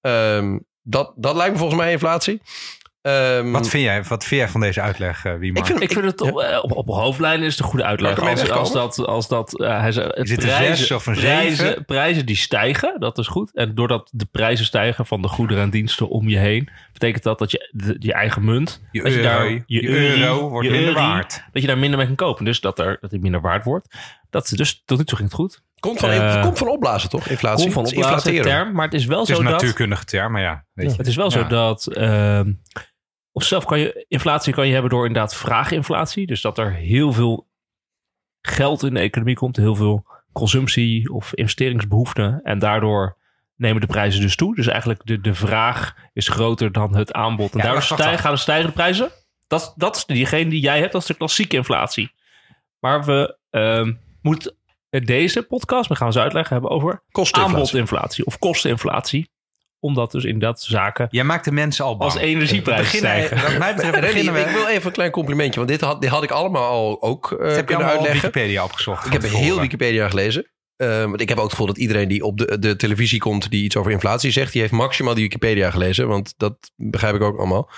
Ehm, 0.00 0.58
dat, 0.82 1.12
dat 1.16 1.36
lijkt 1.36 1.52
me 1.52 1.58
volgens 1.58 1.80
mij 1.80 1.92
inflatie. 1.92 2.40
Ehm, 3.02 3.50
Wat 3.50 3.68
vind 3.68 3.82
jij, 3.84 4.02
wat 4.04 4.24
vind 4.24 4.40
jij 4.40 4.50
van 4.50 4.60
deze 4.60 4.80
uitleg, 4.80 5.24
uh, 5.24 5.34
Wiemar? 5.34 5.60
Ik 5.62 5.66
vind- 5.68 5.82
Ik 5.82 5.92
vind 5.92 6.04
het 6.04 6.20
op, 6.20 6.40
eh, 6.40 6.58
op, 6.62 6.72
op 6.72 6.88
hoofdlijnen 6.88 7.46
is 7.46 7.52
het 7.52 7.62
een 7.62 7.68
goede 7.70 7.84
uitleg. 7.84 8.18
Als, 8.20 8.50
als 8.50 8.72
dat, 8.72 9.06
als 9.06 9.28
dat 9.28 9.60
eh, 9.60 9.80
hij 9.80 9.92
zei, 9.92 10.08
het 10.12 10.28
zes 10.42 10.90
of 10.90 11.06
een 11.06 11.14
prijzen, 11.14 11.56
zeven? 11.66 11.84
prijzen 11.84 12.26
die 12.26 12.36
stijgen, 12.36 13.00
dat 13.00 13.18
is 13.18 13.26
goed. 13.26 13.54
En 13.54 13.74
doordat 13.74 14.08
de 14.12 14.24
prijzen 14.30 14.64
stijgen 14.64 15.06
van 15.06 15.22
de 15.22 15.28
goederen 15.28 15.62
en 15.62 15.70
diensten 15.70 16.08
om 16.08 16.28
je 16.28 16.38
heen, 16.38 16.68
betekent 16.92 17.22
dat 17.22 17.38
dat 17.38 17.50
je 17.50 17.70
de- 17.72 17.96
je 17.98 18.12
eigen 18.12 18.44
munt, 18.44 18.82
je 18.92 19.02
dat 19.02 19.12
euro, 19.12 19.22
je 19.22 19.28
daar- 19.28 19.50
je, 19.50 19.62
je 19.66 19.88
euro 19.88 20.16
euro 20.16 20.48
wordt 20.48 20.66
je 20.66 20.72
minder 20.72 20.94
euro, 20.94 21.00
waard. 21.08 21.44
dat 21.52 21.62
je 21.62 21.68
daar 21.68 21.78
minder 21.78 21.98
mee 21.98 22.06
kan 22.06 22.16
kopen. 22.16 22.44
Dus 22.44 22.60
dat, 22.60 22.78
er, 22.78 22.98
dat 23.00 23.10
het 23.10 23.20
minder 23.22 23.40
waard 23.40 23.64
wordt. 23.64 23.96
Dat, 24.30 24.52
dus 24.56 24.82
tot 24.84 24.98
nu 24.98 25.04
toe 25.04 25.16
ging 25.16 25.28
het 25.28 25.38
goed. 25.38 25.62
komt, 25.80 25.98
van, 25.98 26.40
komt 26.40 26.58
van 26.58 26.68
opblazen, 26.68 27.08
toch? 27.10 27.26
Inflatie. 27.28 27.64
Kom 27.64 27.72
van 27.72 27.86
opblazen 27.86 28.42
term, 28.42 28.72
maar 28.72 28.84
het 28.84 28.94
is 28.94 29.04
wel 29.06 29.20
Het 29.20 29.28
is 29.28 29.34
zo 29.34 29.40
een 29.40 29.46
dat... 29.48 29.54
natuurkundige 29.60 30.04
term, 30.04 30.32
maar 30.32 30.42
ja. 30.42 30.64
Weet 30.74 30.90
je. 30.90 30.96
Het 30.96 31.06
is 31.06 31.16
wel 31.16 31.30
zo 31.30 31.46
dat. 31.46 31.86
ehm 31.86 32.52
of 33.32 33.44
zelf 33.44 33.64
kan 33.64 33.78
je 33.78 34.04
inflatie 34.08 34.52
kan 34.52 34.66
je 34.66 34.72
hebben 34.72 34.90
door 34.90 35.06
inderdaad 35.06 35.34
vraaginflatie. 35.34 36.26
Dus 36.26 36.40
dat 36.40 36.58
er 36.58 36.72
heel 36.72 37.12
veel 37.12 37.48
geld 38.40 38.82
in 38.82 38.94
de 38.94 39.00
economie 39.00 39.34
komt, 39.34 39.56
heel 39.56 39.74
veel 39.74 40.06
consumptie 40.32 41.12
of 41.12 41.34
investeringsbehoeften. 41.34 42.40
En 42.42 42.58
daardoor 42.58 43.16
nemen 43.56 43.80
de 43.80 43.86
prijzen 43.86 44.20
dus 44.20 44.36
toe. 44.36 44.54
Dus 44.54 44.66
eigenlijk 44.66 45.00
de, 45.04 45.20
de 45.20 45.34
vraag 45.34 45.96
is 46.12 46.28
groter 46.28 46.72
dan 46.72 46.96
het 46.96 47.12
aanbod. 47.12 47.52
En 47.52 47.58
Ja, 47.58 47.64
daardoor 47.64 47.82
stijgen, 47.82 48.18
gaan 48.18 48.32
de 48.32 48.38
stijgende 48.38 48.72
prijzen. 48.72 49.10
Dat, 49.46 49.74
dat 49.76 49.96
is 49.96 50.04
diegene 50.04 50.50
die 50.50 50.60
jij 50.60 50.78
hebt, 50.78 50.92
dat 50.92 51.00
is 51.00 51.06
de 51.06 51.14
klassieke 51.14 51.56
inflatie. 51.56 52.12
Maar 52.78 53.04
we 53.04 53.36
ehm, 53.50 53.92
moeten 54.22 54.56
deze 54.90 55.42
podcast, 55.42 55.88
we 55.88 55.96
gaan 55.96 56.06
eens 56.06 56.18
uitleggen, 56.18 56.52
hebben 56.52 56.70
over 56.70 57.02
aanbodinflatie 57.30 58.26
of 58.26 58.38
kosteninflatie. 58.38 59.30
Omdat 59.82 60.12
dus 60.12 60.24
inderdaad 60.24 60.62
zaken 60.62 61.08
Jij 61.10 61.24
maakt 61.24 61.44
de 61.44 61.52
mensen 61.52 61.84
al 61.84 61.96
bang. 61.96 62.12
als 62.12 62.20
energieprijzen 62.20 62.84
Beginnen- 62.84 63.24
stijgen. 63.24 63.50
Wat 63.50 63.58
mij 63.58 63.74
betreft 63.74 64.00
beginnen 64.10 64.34
we... 64.34 64.40
ik 64.40 64.46
wil 64.46 64.66
even 64.66 64.86
een 64.86 64.92
klein 64.92 65.10
complimentje, 65.10 65.56
want 65.56 65.70
dit 65.70 65.80
had, 65.80 66.00
dit 66.00 66.10
had 66.10 66.22
ik 66.22 66.30
allemaal 66.30 66.68
al 66.70 67.02
ook 67.02 67.32
eh, 67.32 67.46
Dat 67.46 67.56
heb 67.56 67.68
je 67.68 67.76
uitleggen. 67.76 68.12
Wikipedia 68.20 68.64
opgezocht. 68.64 69.06
Ik 69.06 69.12
heb 69.12 69.22
heel. 69.22 69.60
Wikipedia 69.60 70.08
gelezen. 70.08 70.46
Eh, 70.76 71.04
want 71.04 71.20
ik 71.20 71.28
heb 71.28 71.36
ook 71.38 71.42
het 71.42 71.52
gevoel 71.52 71.66
dat 71.66 71.78
iedereen 71.78 72.08
die 72.08 72.24
op 72.24 72.38
de, 72.38 72.58
de 72.58 72.76
televisie 72.76 73.18
komt... 73.18 73.50
die 73.50 73.64
iets 73.64 73.76
over 73.76 73.90
inflatie 73.92 74.30
zegt... 74.30 74.52
die 74.52 74.60
heeft 74.60 74.72
maximaal 74.72 75.14
die 75.14 75.22
Wikipedia 75.22 75.70
gelezen. 75.70 76.08
Want 76.08 76.34
dat 76.36 76.70
begrijp 76.76 77.14
ik 77.14 77.22
ook 77.22 77.38
allemaal. 77.38 77.70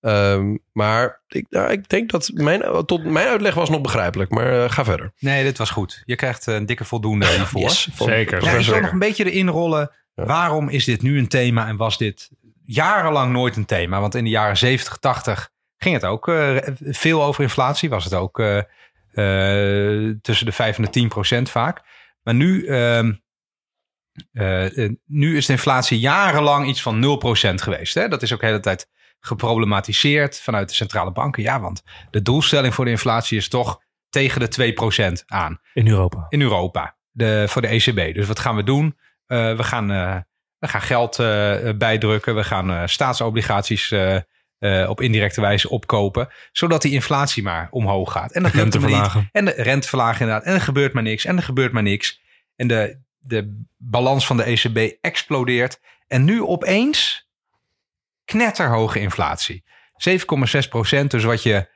Ehm, 0.00 0.56
maar 0.72 1.22
ik, 1.28 1.46
nou, 1.48 1.70
ik 1.70 1.88
denk 1.88 2.10
dat 2.10 2.30
mijn, 2.34 2.62
tot 2.86 3.04
mijn 3.04 3.28
uitleg 3.28 3.54
was 3.54 3.70
nog 3.70 3.80
begrijpelijk. 3.80 4.30
Maar 4.30 4.64
eh, 4.64 4.70
ga 4.70 4.84
verder. 4.84 5.12
Nee, 5.18 5.44
dit 5.44 5.58
was 5.58 5.70
goed. 5.70 6.02
Je 6.04 6.16
krijgt 6.16 6.48
eh, 6.48 6.54
een 6.54 6.66
dikke 6.66 6.84
voldoende 6.84 7.26
hiervoor. 7.36 7.60
Yes, 7.60 7.88
Zeker. 7.96 8.44
Ja, 8.44 8.50
ik 8.52 8.66
wil 8.66 8.80
nog 8.80 8.92
een 8.92 8.98
beetje 8.98 9.30
erin 9.30 9.48
rollen. 9.48 9.90
Ja. 10.14 10.24
Waarom 10.24 10.68
is 10.68 10.84
dit 10.84 11.02
nu 11.02 11.18
een 11.18 11.28
thema 11.28 11.66
en 11.66 11.76
was 11.76 11.98
dit 11.98 12.30
jarenlang 12.64 13.32
nooit 13.32 13.56
een 13.56 13.64
thema? 13.64 14.00
Want 14.00 14.14
in 14.14 14.24
de 14.24 14.30
jaren 14.30 14.56
70, 14.56 14.96
80 14.96 15.50
ging 15.76 15.94
het 15.94 16.04
ook 16.04 16.28
eh, 16.28 16.56
veel 16.80 17.22
over 17.24 17.42
inflatie. 17.42 17.88
Was 17.90 18.04
het 18.04 18.14
ook 18.14 18.38
eh, 18.38 18.58
eh, 19.12 20.14
tussen 20.22 20.46
de 20.46 20.52
5 20.52 20.76
en 20.76 20.82
de 20.82 20.90
10 20.90 21.08
procent 21.08 21.50
vaak. 21.50 21.82
Maar 22.22 22.34
nu, 22.34 22.66
ehm, 22.66 23.12
eh, 24.32 24.78
eh, 24.84 24.92
nu 25.06 25.36
is 25.36 25.46
de 25.46 25.52
inflatie 25.52 25.98
jarenlang 25.98 26.66
iets 26.68 26.82
van 26.82 26.98
0 26.98 27.16
procent 27.16 27.62
geweest. 27.62 27.94
Hè? 27.94 28.08
Dat 28.08 28.22
is 28.22 28.32
ook 28.32 28.40
de 28.40 28.46
hele 28.46 28.60
tijd 28.60 28.88
geproblematiseerd 29.20 30.40
vanuit 30.40 30.68
de 30.68 30.74
centrale 30.74 31.12
banken. 31.12 31.42
Ja, 31.42 31.60
want 31.60 31.82
de 32.10 32.22
doelstelling 32.22 32.74
voor 32.74 32.84
de 32.84 32.90
inflatie 32.90 33.36
is 33.38 33.48
toch 33.48 33.82
tegen 34.08 34.40
de 34.40 34.48
2 34.48 34.72
procent 34.72 35.24
aan 35.26 35.60
In 35.74 35.88
Europa. 35.88 36.26
in 36.28 36.40
Europa 36.40 36.96
de, 37.10 37.44
voor 37.48 37.62
de 37.62 37.68
ECB. 37.68 38.14
Dus 38.14 38.26
wat 38.26 38.38
gaan 38.38 38.56
we 38.56 38.62
doen? 38.62 38.96
Eh, 39.26 39.56
we, 39.56 39.62
gaan, 39.62 39.90
eh, 39.90 40.16
we 40.58 40.68
gaan 40.68 40.82
geld 40.82 41.18
eh, 41.18 41.56
bijdrukken. 41.76 42.34
We 42.34 42.44
gaan 42.44 42.88
staatsobligaties 42.88 43.94
op 44.86 45.00
indirecte 45.00 45.40
wijze 45.40 45.68
opkopen. 45.68 46.28
Zodat 46.52 46.82
die 46.82 46.92
inflatie 46.92 47.42
maar 47.42 47.68
omhoog 47.70 48.12
gaat. 48.12 48.32
En 48.32 48.42
dat 48.42 48.54
lukt 48.54 48.74
Rente 48.74 48.88
verlagen. 48.88 49.28
En 49.32 49.44
de 49.44 49.50
rente 49.50 49.88
verlagen 49.88 50.20
inderdaad. 50.20 50.46
En 50.46 50.54
er 50.54 50.60
gebeurt 50.60 50.92
maar 50.92 51.02
niks. 51.02 51.24
En 51.24 51.36
er 51.36 51.42
gebeurt 51.42 51.72
maar 51.72 51.82
niks. 51.82 52.20
En 52.56 52.66
de, 52.66 52.98
de 53.18 53.64
balans 53.76 54.26
van 54.26 54.36
de 54.36 54.42
ECB 54.42 54.96
explodeert. 55.00 55.80
En 56.06 56.24
nu 56.24 56.42
opeens 56.42 57.28
knetterhoge 58.24 59.00
inflatie. 59.00 59.64
7,6 60.10 60.68
procent. 60.68 61.10
Dus 61.10 61.24
wat 61.24 61.42
je, 61.42 61.66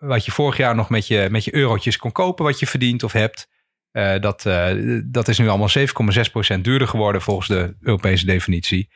wat 0.00 0.24
je 0.24 0.32
vorig 0.32 0.56
jaar 0.56 0.74
nog 0.74 0.90
met 0.90 1.06
je, 1.06 1.28
met 1.30 1.44
je 1.44 1.54
eurotjes 1.54 1.96
kon 1.96 2.12
kopen. 2.12 2.44
Wat 2.44 2.58
je 2.58 2.66
verdient 2.66 3.02
of 3.02 3.12
hebt. 3.12 3.48
Eh, 3.92 4.20
dat, 4.20 4.46
eh, 4.46 5.00
dat 5.04 5.28
is 5.28 5.38
nu 5.38 5.48
allemaal 5.48 5.68
7,6 5.68 6.30
procent 6.30 6.64
duurder 6.64 6.88
geworden 6.88 7.22
volgens 7.22 7.48
de 7.48 7.76
Europese 7.80 8.26
definitie. 8.26 8.90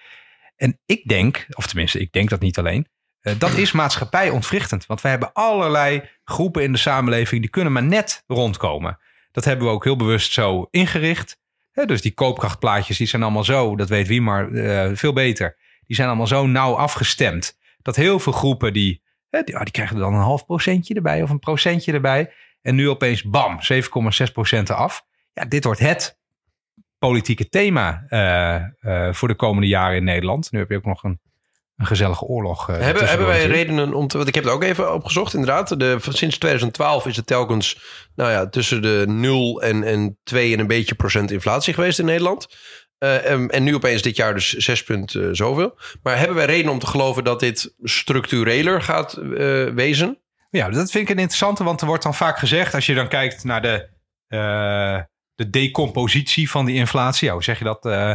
En 0.56 0.80
ik 0.86 1.08
denk, 1.08 1.46
of 1.50 1.66
tenminste 1.66 2.00
ik 2.00 2.12
denk 2.12 2.28
dat 2.30 2.40
niet 2.40 2.58
alleen. 2.58 2.86
eh, 3.20 3.38
dat 3.38 3.56
is 3.56 3.72
maatschappijontwrichtend. 3.72 4.86
Want 4.86 5.00
we 5.00 5.08
hebben 5.08 5.32
allerlei 5.32 6.02
groepen 6.24 6.62
in 6.62 6.72
de 6.72 6.78
samenleving 6.78 7.40
die 7.40 7.50
kunnen 7.50 7.72
maar 7.72 7.82
net 7.82 8.24
rondkomen. 8.26 8.98
Dat 9.32 9.44
hebben 9.44 9.66
we 9.66 9.72
ook 9.72 9.84
heel 9.84 9.96
bewust 9.96 10.32
zo 10.32 10.68
ingericht. 10.70 11.38
Dus 11.86 12.02
die 12.02 12.14
koopkrachtplaatjes 12.14 12.96
die 12.96 13.06
zijn 13.06 13.22
allemaal 13.22 13.44
zo, 13.44 13.76
dat 13.76 13.88
weet 13.88 14.06
wie 14.06 14.20
maar 14.20 14.48
veel 14.96 15.12
beter. 15.12 15.56
Die 15.86 15.96
zijn 15.96 16.08
allemaal 16.08 16.26
zo 16.26 16.46
nauw 16.46 16.74
afgestemd. 16.74 17.58
dat 17.82 17.96
heel 17.96 18.18
veel 18.18 18.32
groepen 18.32 18.72
die, 18.72 19.02
ah, 19.30 19.44
die 19.44 19.70
krijgen 19.70 19.96
dan 19.96 20.14
een 20.14 20.20
half 20.20 20.46
procentje 20.46 20.94
erbij 20.94 21.22
of 21.22 21.30
een 21.30 21.38
procentje 21.38 21.92
erbij. 21.92 22.32
En 22.66 22.74
nu 22.74 22.88
opeens 22.88 23.22
bam, 23.22 23.58
7,6 24.26 24.32
procent 24.32 24.70
eraf. 24.70 25.02
Ja, 25.32 25.44
dit 25.44 25.64
wordt 25.64 25.80
het 25.80 26.18
politieke 26.98 27.48
thema 27.48 28.04
eh, 28.08 28.54
eh, 28.54 29.14
voor 29.14 29.28
de 29.28 29.34
komende 29.34 29.68
jaren 29.68 29.96
in 29.96 30.04
Nederland. 30.04 30.50
Nu 30.50 30.58
heb 30.58 30.70
je 30.70 30.76
ook 30.76 30.84
nog 30.84 31.02
een, 31.02 31.20
een 31.76 31.86
gezellige 31.86 32.24
oorlog. 32.24 32.68
eh, 32.68 32.80
Hebben, 32.80 33.08
hebben 33.08 33.26
wij 33.26 33.46
redenen 33.46 33.94
om 33.94 34.06
te... 34.06 34.16
Want 34.16 34.28
ik 34.28 34.34
heb 34.34 34.44
het 34.44 34.52
ook 34.52 34.62
even 34.62 34.94
opgezocht, 34.94 35.34
inderdaad. 35.34 35.78
De, 35.78 35.96
sinds 36.00 36.38
2012 36.38 37.06
is 37.06 37.16
het 37.16 37.26
telkens 37.26 37.80
nou 38.14 38.30
ja, 38.30 38.48
tussen 38.48 38.82
de 38.82 39.04
0 39.08 39.62
en, 39.62 39.82
en 39.82 40.18
2 40.22 40.52
en 40.52 40.58
een 40.58 40.66
beetje 40.66 40.94
procent 40.94 41.30
inflatie 41.30 41.74
geweest 41.74 41.98
in 41.98 42.04
Nederland. 42.04 42.46
En, 42.98 43.50
en 43.50 43.62
nu 43.62 43.74
opeens 43.74 44.02
dit 44.02 44.16
jaar 44.16 44.34
dus 44.34 44.52
6 44.52 44.84
punt 44.84 45.18
zoveel. 45.32 45.78
Maar 46.02 46.18
hebben 46.18 46.36
wij 46.36 46.46
reden 46.46 46.70
om 46.70 46.78
te 46.78 46.86
geloven 46.86 47.24
dat 47.24 47.40
dit 47.40 47.74
structureler 47.82 48.82
gaat 48.82 49.14
wezen? 49.74 50.20
Ja, 50.56 50.70
dat 50.70 50.90
vind 50.90 51.08
ik 51.08 51.14
een 51.14 51.20
interessante, 51.20 51.64
want 51.64 51.80
er 51.80 51.86
wordt 51.86 52.02
dan 52.02 52.14
vaak 52.14 52.38
gezegd, 52.38 52.74
als 52.74 52.86
je 52.86 52.94
dan 52.94 53.08
kijkt 53.08 53.44
naar 53.44 53.62
de, 53.62 53.88
eh, 54.26 55.00
de 55.34 55.50
decompositie 55.50 56.50
van 56.50 56.64
die 56.64 56.74
inflatie, 56.74 57.30
hoe 57.30 57.42
zeg 57.42 57.58
je 57.58 57.64
dat? 57.64 57.86
Eh, 57.86 58.14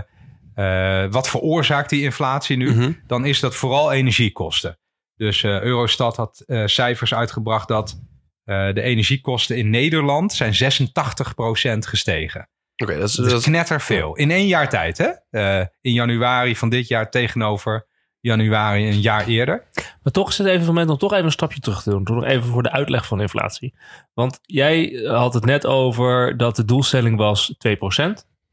eh, 0.55 1.11
wat 1.11 1.29
veroorzaakt 1.29 1.89
die 1.89 2.03
inflatie 2.03 2.57
nu? 2.57 2.75
Mhm. 2.75 2.91
Dan 3.07 3.25
is 3.25 3.39
dat 3.39 3.55
vooral 3.55 3.91
energiekosten. 3.91 4.79
Dus 5.15 5.43
Eurostat 5.43 6.15
had 6.15 6.43
cijfers 6.65 7.13
uitgebracht 7.13 7.67
dat 7.67 7.99
de 8.45 8.81
energiekosten 8.81 9.57
in 9.57 9.69
Nederland 9.69 10.33
zijn 10.33 10.53
86% 10.53 11.87
gestegen. 11.87 12.49
Oké, 12.75 12.97
dat 12.97 13.09
is... 13.09 13.15
Dat 13.15 13.31
is 13.31 13.43
knetterveel. 13.43 14.15
In 14.15 14.31
één 14.31 14.47
jaar 14.47 14.69
tijd, 14.69 14.97
hè? 15.29 15.65
In 15.81 15.93
januari 15.93 16.55
van 16.55 16.69
dit 16.69 16.87
jaar 16.87 17.09
tegenover 17.09 17.87
januari 18.21 18.87
een 18.87 19.01
jaar 19.01 19.27
eerder. 19.27 19.63
Maar 20.03 20.13
toch 20.13 20.29
is 20.29 20.37
het 20.37 20.47
even 20.47 20.65
moment 20.65 20.89
om 20.89 20.97
toch 20.97 21.11
even 21.13 21.25
een 21.25 21.31
stapje 21.31 21.59
terug 21.59 21.83
te 21.83 21.89
doen. 21.89 22.03
Toch 22.03 22.15
nog 22.15 22.25
even 22.25 22.49
voor 22.49 22.63
de 22.63 22.71
uitleg 22.71 23.05
van 23.05 23.21
inflatie. 23.21 23.73
Want 24.13 24.39
jij 24.41 25.01
had 25.05 25.33
het 25.33 25.45
net 25.45 25.65
over 25.65 26.37
dat 26.37 26.55
de 26.55 26.65
doelstelling 26.65 27.17
was 27.17 27.53
2% 27.53 27.57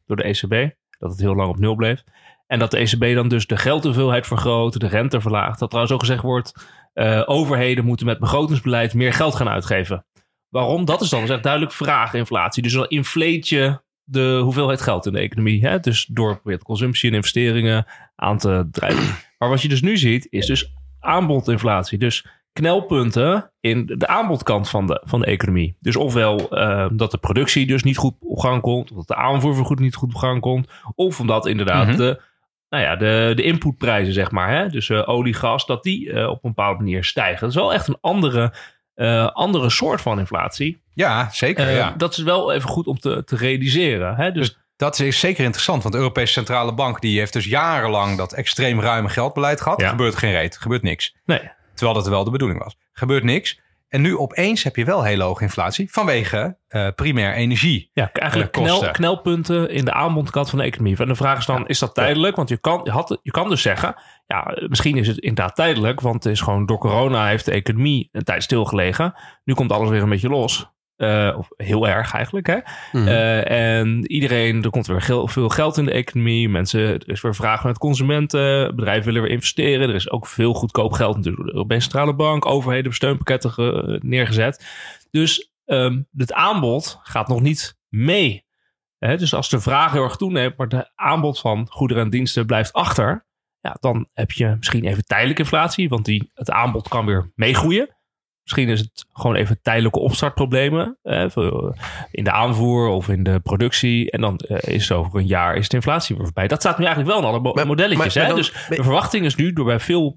door 0.07 0.17
de 0.17 0.23
ECB. 0.23 0.75
Dat 0.99 1.11
het 1.11 1.21
heel 1.21 1.35
lang 1.35 1.49
op 1.49 1.59
nul 1.59 1.75
bleef. 1.75 2.05
En 2.47 2.59
dat 2.59 2.71
de 2.71 2.79
ECB 2.79 3.15
dan 3.15 3.29
dus 3.29 3.47
de 3.47 3.57
geldhoeveelheid 3.57 4.27
vergroot, 4.27 4.81
de 4.81 4.89
rente 4.89 5.21
verlaagt. 5.21 5.59
Dat 5.59 5.69
trouwens 5.69 5.95
ook 5.95 6.01
gezegd 6.01 6.23
wordt, 6.23 6.67
eh, 6.93 7.23
overheden 7.27 7.85
moeten 7.85 8.07
met 8.07 8.19
begrotingsbeleid 8.19 8.95
meer 8.95 9.13
geld 9.13 9.35
gaan 9.35 9.49
uitgeven. 9.49 10.07
Waarom? 10.49 10.85
Dat 10.85 11.01
is 11.01 11.09
dan 11.09 11.21
dus 11.21 11.31
echt 11.31 11.43
duidelijk 11.43 11.73
vraaginflatie. 11.73 12.63
Dus 12.63 12.73
dan 12.73 12.89
infleet 12.89 13.49
je 13.49 13.81
de 14.05 14.41
hoeveelheid 14.43 14.81
geld 14.81 15.07
in 15.07 15.13
de 15.13 15.19
economie. 15.19 15.67
Hè? 15.67 15.81
Dus 15.81 16.09
door 16.11 16.41
consumptie 16.63 17.11
en 17.11 17.17
investeringen 17.17 17.87
aan 18.21 18.39
te 18.39 18.69
drijven. 18.71 19.15
Maar 19.39 19.49
wat 19.49 19.63
je 19.63 19.69
dus 19.69 19.83
nu 19.83 19.97
ziet, 19.97 20.27
is 20.31 20.47
dus 20.47 20.73
aanbodinflatie. 21.01 21.99
Dus 21.99 22.27
knelpunten 22.53 23.51
in 23.61 23.87
de 23.87 24.07
aanbodkant 24.07 24.69
van 24.69 24.87
de, 24.87 25.03
van 25.05 25.21
de 25.21 25.27
economie. 25.27 25.77
Dus 25.81 25.97
ofwel 25.97 26.51
eh, 26.51 26.87
dat 26.93 27.11
de 27.11 27.19
productie 27.19 27.67
dus 27.67 27.83
niet 27.83 27.97
goed 27.97 28.15
op 28.21 28.39
gang 28.39 28.61
komt, 28.61 28.91
of 28.91 28.97
dat 28.97 29.07
de 29.07 29.15
aanvoervergoed 29.15 29.79
niet 29.79 29.95
goed 29.95 30.15
op 30.15 30.21
gang 30.21 30.41
komt, 30.41 30.69
of 30.95 31.21
omdat 31.21 31.47
inderdaad 31.47 31.87
Mhm. 31.87 31.97
de, 31.97 32.21
nou 32.69 32.83
ja, 32.83 32.97
de, 32.97 33.33
de 33.37 33.43
inputprijzen, 33.43 34.13
zeg 34.13 34.31
maar, 34.31 34.51
hè, 34.51 34.69
dus 34.69 34.91
eh, 34.91 35.09
olie, 35.09 35.35
gas, 35.35 35.67
dat 35.67 35.83
die 35.83 36.13
eh, 36.13 36.29
op 36.29 36.45
een 36.45 36.55
bepaalde 36.55 36.79
manier 36.79 37.05
stijgen. 37.05 37.41
Dat 37.41 37.49
is 37.49 37.55
wel 37.55 37.73
echt 37.73 37.89
een 37.89 37.99
andere, 38.01 38.53
eh, 38.95 39.27
andere 39.27 39.71
soort 39.71 40.01
van 40.01 40.19
inflatie. 40.19 40.83
Ja, 40.95 41.29
zeker. 41.31 41.71
Ja. 41.71 41.95
Dat 41.97 42.13
is 42.17 42.23
wel 42.23 42.53
even 42.53 42.69
goed 42.69 42.87
om 42.87 42.99
te, 42.99 43.25
te 43.25 43.37
realiseren. 43.37 44.15
Hè? 44.15 44.33
Dus, 44.33 44.59
Dat 44.79 44.99
is 45.01 45.21
zeker 45.21 45.45
interessant, 45.45 45.83
want 45.83 45.95
de 45.95 46.01
Europese 46.01 46.33
Centrale 46.33 46.75
Bank 46.75 47.01
die 47.01 47.19
heeft 47.19 47.33
dus 47.33 47.45
jarenlang 47.45 48.17
dat 48.17 48.33
extreem 48.33 48.81
ruime 48.81 49.09
geldbeleid 49.09 49.61
gehad. 49.61 49.79
Ja. 49.79 49.85
Er 49.85 49.91
gebeurt 49.91 50.17
geen 50.17 50.33
reet, 50.33 50.55
er 50.55 50.61
gebeurt 50.61 50.83
niks. 50.83 51.17
nee, 51.25 51.51
Terwijl 51.75 51.99
dat 51.99 52.09
wel 52.09 52.25
de 52.25 52.31
bedoeling 52.31 52.63
was. 52.63 52.77
Gebeurt 52.93 53.25
niks. 53.25 53.61
En 53.89 54.01
nu 54.01 54.17
opeens 54.17 54.63
heb 54.63 54.77
je 54.77 54.85
wel 54.85 55.03
hele 55.03 55.23
hoge 55.23 55.43
inflatie 55.43 55.91
vanwege 55.93 56.59
eh, 56.69 56.89
primair 56.95 57.35
energie. 57.35 57.91
Ja, 57.93 58.11
eigenlijk 58.13 58.57
Eh, 58.57 58.63
knel, 58.63 58.91
knelpunten 58.91 59.71
in 59.71 59.85
de 59.85 59.93
aanbodkant 59.93 60.51
van 60.51 60.59
de 60.59 60.65
economie. 60.65 60.97
En 60.97 61.09
de 61.09 61.15
vraag 61.15 61.39
is 61.39 61.47
dan, 61.47 61.67
is 61.67 61.79
dat 61.79 61.95
tijdelijk? 61.95 62.37
Want 62.37 62.49
je 62.49 62.57
kan, 62.57 62.81
je, 62.85 62.91
had, 62.91 63.19
je 63.23 63.31
kan 63.31 63.49
dus 63.49 63.63
zeggen, 63.63 63.95
ja, 64.27 64.57
misschien 64.69 64.97
is 64.97 65.07
het 65.07 65.19
inderdaad 65.19 65.55
tijdelijk. 65.57 66.01
Want 66.01 66.25
het 66.25 66.33
is 66.33 66.41
gewoon 66.41 66.67
door 66.67 66.79
corona 66.79 67.27
heeft 67.27 67.45
de 67.45 67.53
economie 67.53 68.09
een 68.13 68.25
tijd 68.25 68.43
stilgelegen. 68.43 69.15
Nu 69.45 69.55
komt 69.55 69.73
alles 69.73 69.89
weer 69.89 70.03
een 70.03 70.09
beetje 70.09 70.29
los. 70.29 70.67
Eh, 70.99 71.35
of 71.39 71.49
heel 71.57 71.89
erg 71.89 72.15
eigenlijk, 72.15 72.47
hè? 72.47 72.59
Mhm. 72.93 73.09
Eh, 73.09 73.79
en 73.79 74.07
iedereen, 74.13 74.63
er 74.63 74.71
komt 74.71 74.87
weer 74.87 75.03
gel- 75.03 75.27
veel 75.29 75.49
geld 75.49 75.77
in 75.77 75.85
de 75.85 75.91
economie. 75.93 76.49
Mensen, 76.49 76.81
er 76.81 77.09
is 77.09 77.21
weer 77.21 77.35
vraag 77.35 77.59
vanuit 77.61 77.79
consumenten. 77.79 78.77
Bedrijven 78.77 79.05
willen 79.05 79.23
weer 79.23 79.31
investeren. 79.31 79.89
Er 79.89 79.95
is 79.95 80.11
ook 80.11 80.27
veel 80.27 80.55
goedkoop 80.55 80.93
geld 80.93 81.17
natuurlijk 81.17 81.37
door 81.37 81.47
de 81.47 81.53
Europese 81.55 81.81
Centrale 81.81 82.15
Bank. 82.15 82.47
Overheden 82.47 82.95
steunpakketten 82.95 83.51
ge- 83.51 84.01
neergezet. 84.03 84.67
Dus 85.11 85.53
ehm, 85.65 86.03
het 86.17 86.33
aanbod 86.33 87.01
gaat 87.03 87.29
nog 87.29 87.41
niet 87.41 87.79
mee. 87.89 88.47
Hè, 88.99 89.17
dus 89.17 89.35
als 89.35 89.49
de 89.49 89.61
vraag 89.61 89.93
heel 89.93 90.05
erg 90.05 90.17
toeneemt, 90.17 90.57
maar 90.57 90.69
de 90.69 90.91
aanbod 90.95 91.41
van 91.41 91.67
goederen 91.71 92.03
en 92.03 92.11
diensten 92.11 92.47
blijft 92.47 92.73
achter. 92.73 93.27
Ja, 93.61 93.77
dan 93.81 94.09
heb 94.13 94.31
je 94.33 94.55
misschien 94.59 94.85
even 94.85 95.05
tijdelijke 95.05 95.43
inflatie, 95.43 95.89
want 95.89 96.05
die, 96.05 96.31
het 96.35 96.51
aanbod 96.51 96.89
kan 96.89 97.07
weer 97.07 97.33
meegroeien. 97.35 97.97
Misschien 98.51 98.69
is 98.69 98.81
het 98.81 99.07
gewoon 99.13 99.37
even 99.37 99.59
tijdelijke 99.63 99.99
opstartproblemen 99.99 100.97
hè, 101.03 101.31
voor- 101.31 101.75
in 102.11 102.25
de 102.25 102.33
aanvoer 102.33 102.89
of 102.89 103.09
in 103.09 103.23
de 103.23 103.41
productie. 103.41 104.11
En 104.11 104.21
dan 104.21 104.37
eh, 104.39 104.75
is 104.75 104.89
het 104.89 104.99
over 104.99 105.19
een 105.21 105.27
jaar 105.27 105.57
is 105.57 105.69
de 105.69 105.77
inflatie 105.77 106.17
weer 106.17 106.25
voorbij. 106.25 106.49
Dat 106.49 106.61
staat 106.61 106.79
nu 106.79 106.85
eigenlijk 106.85 107.15
wel 107.15 107.23
in 107.29 107.35
alle 107.35 107.53
Maar- 107.55 107.67
modelletjes. 107.67 108.15
maar- 108.15 108.25
hè? 108.25 108.33
maar 108.33 108.43
dan- 108.43 108.53
dus 108.53 108.77
de 108.77 108.83
verwachting 108.83 109.25
is 109.25 109.35
nu 109.35 109.53
door 109.53 109.65
bij 109.65 109.81
veel 109.81 110.17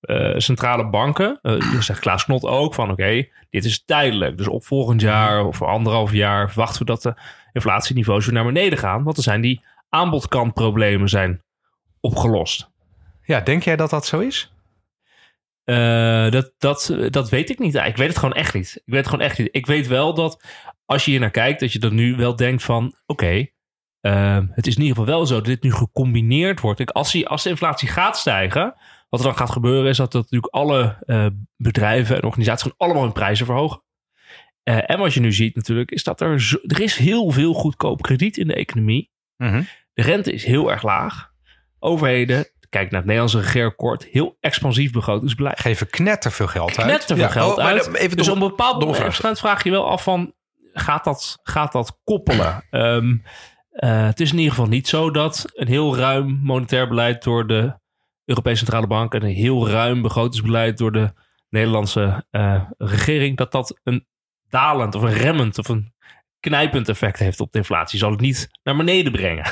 eh, 0.00 0.32
centrale 0.36 0.88
banken, 0.90 1.38
eh 1.42 1.72
dat 1.72 1.84
zegt 1.84 2.00
Klaas 2.00 2.24
Knot 2.24 2.44
ook, 2.44 2.74
van 2.74 2.90
oké, 2.90 3.26
dit 3.50 3.64
is 3.64 3.84
tijdelijk. 3.84 4.36
Dus 4.36 4.48
op 4.48 4.64
volgend 4.64 5.00
jaar 5.00 5.44
of 5.44 5.56
voor 5.56 5.66
anderhalf 5.66 6.12
jaar 6.12 6.48
verwachten 6.50 6.78
we 6.78 6.84
dat 6.84 7.02
de 7.02 7.14
inflatieniveaus 7.52 8.24
weer 8.24 8.34
naar 8.34 8.44
beneden 8.44 8.78
gaan. 8.78 9.02
Want 9.02 9.14
dan 9.14 9.24
zijn 9.24 9.40
die 9.40 9.60
aanbodkantproblemen 9.88 11.08
zijn 11.08 11.42
opgelost. 12.00 12.70
Ja, 13.22 13.40
denk 13.40 13.62
jij 13.62 13.76
dat 13.76 13.90
dat 13.90 14.06
zo 14.06 14.18
is? 14.18 14.52
Eh, 15.64 16.30
dat, 16.30 16.52
dat, 16.58 16.96
dat 17.10 17.28
weet 17.30 17.50
ik 17.50 17.58
niet. 17.58 17.74
Ik 17.74 17.96
weet 17.96 18.08
het 18.08 18.18
gewoon 18.18 18.34
echt 18.34 18.54
niet. 18.54 18.72
Ik 18.74 18.82
weet 18.84 19.00
het 19.00 19.08
gewoon 19.08 19.24
echt 19.24 19.38
niet. 19.38 19.48
Ik 19.52 19.66
weet 19.66 19.86
wel 19.86 20.14
dat 20.14 20.44
als 20.84 21.04
je 21.04 21.10
hier 21.10 21.20
naar 21.20 21.30
kijkt, 21.30 21.60
dat 21.60 21.72
je 21.72 21.78
dan 21.78 21.94
nu 21.94 22.16
wel 22.16 22.36
denkt 22.36 22.62
van 22.62 22.94
oké, 23.06 23.46
eh, 24.00 24.38
het 24.50 24.66
is 24.66 24.74
in 24.76 24.82
ieder 24.82 24.96
geval 24.96 25.14
wel 25.14 25.26
zo 25.26 25.34
dat 25.34 25.44
dit 25.44 25.62
nu 25.62 25.72
gecombineerd 25.72 26.60
wordt. 26.60 26.76
Kijk, 26.76 26.90
als, 26.90 27.12
die, 27.12 27.28
als 27.28 27.42
de 27.42 27.48
inflatie 27.50 27.88
gaat 27.88 28.16
stijgen, 28.18 28.74
wat 29.08 29.20
er 29.20 29.26
dan 29.26 29.36
gaat 29.36 29.50
gebeuren 29.50 29.90
is 29.90 29.96
dat, 29.96 30.12
dat 30.12 30.22
natuurlijk 30.22 30.54
alle 30.54 30.96
eh, 31.06 31.26
bedrijven 31.56 32.16
en 32.16 32.22
organisaties 32.24 32.62
gewoon 32.62 32.78
allemaal 32.78 33.02
hun 33.02 33.12
prijzen 33.12 33.46
verhogen. 33.46 33.82
Eh, 34.62 34.90
en 34.90 34.98
wat 34.98 35.14
je 35.14 35.20
nu 35.20 35.32
ziet 35.32 35.54
natuurlijk, 35.54 35.90
is 35.90 36.04
dat 36.04 36.20
er, 36.20 36.40
zo- 36.42 36.58
er 36.62 36.80
is 36.80 36.96
heel 36.96 37.30
veel 37.30 37.52
goedkoop 37.54 38.02
krediet 38.02 38.36
in 38.36 38.46
de 38.46 38.54
economie. 38.54 39.10
Mhm. 39.36 39.62
De 39.92 40.02
rente 40.02 40.32
is 40.32 40.44
heel 40.44 40.70
erg 40.70 40.82
laag. 40.82 41.32
Overheden, 41.78 42.46
kijk 42.74 42.90
naar 42.90 43.00
het 43.00 43.08
Nederlandse 43.08 43.40
regeerakkoord, 43.40 44.04
heel 44.04 44.36
expansief 44.40 44.92
begrotingsbeleid. 44.92 45.60
Geven 45.60 45.90
knetter 45.90 46.32
veel 46.32 46.46
geld 46.46 46.78
uit. 46.78 46.86
Net 46.86 47.06
te 47.06 47.14
veel 47.14 47.24
Ja. 47.24 47.30
geld 47.30 47.50
Oh, 47.50 47.56
maar 47.56 47.72
uit. 47.72 47.84
dan 47.84 47.94
even 47.94 48.16
dus 48.16 48.28
op 48.28 48.34
een 48.34 48.40
bepaald 48.48 48.80
moment 48.80 49.14
vraag. 49.14 49.38
vraag 49.38 49.64
je 49.64 49.70
wel 49.70 49.88
af 49.88 50.02
van, 50.02 50.34
gaat 50.72 51.04
dat, 51.04 51.38
gaat 51.42 51.72
dat 51.72 52.00
koppelen? 52.04 52.64
Ehm, 52.70 53.16
eh, 53.70 54.04
het 54.06 54.20
is 54.20 54.30
in 54.32 54.36
ieder 54.38 54.52
geval 54.54 54.68
niet 54.68 54.88
zo 54.88 55.10
dat 55.10 55.44
een 55.54 55.66
heel 55.68 55.96
ruim 55.96 56.40
monetair 56.42 56.88
beleid 56.88 57.22
door 57.22 57.46
de 57.46 57.78
Europese 58.24 58.56
Centrale 58.58 58.86
Bank 58.86 59.14
en 59.14 59.22
een 59.22 59.34
heel 59.34 59.68
ruim 59.68 60.02
begrotingsbeleid 60.02 60.78
door 60.78 60.92
de 60.92 61.12
Nederlandse 61.48 62.24
eh, 62.30 62.62
regering, 62.78 63.36
dat 63.36 63.52
dat 63.52 63.80
een 63.82 64.06
dalend 64.48 64.94
of 64.94 65.02
een 65.02 65.12
remmend 65.12 65.58
of 65.58 65.68
een 65.68 65.92
knijpend 66.40 66.88
effect 66.88 67.18
heeft 67.18 67.40
op 67.40 67.52
de 67.52 67.58
inflatie. 67.58 67.98
Zal 67.98 68.10
het 68.10 68.20
niet 68.20 68.48
naar 68.62 68.76
beneden 68.76 69.12
brengen. 69.12 69.44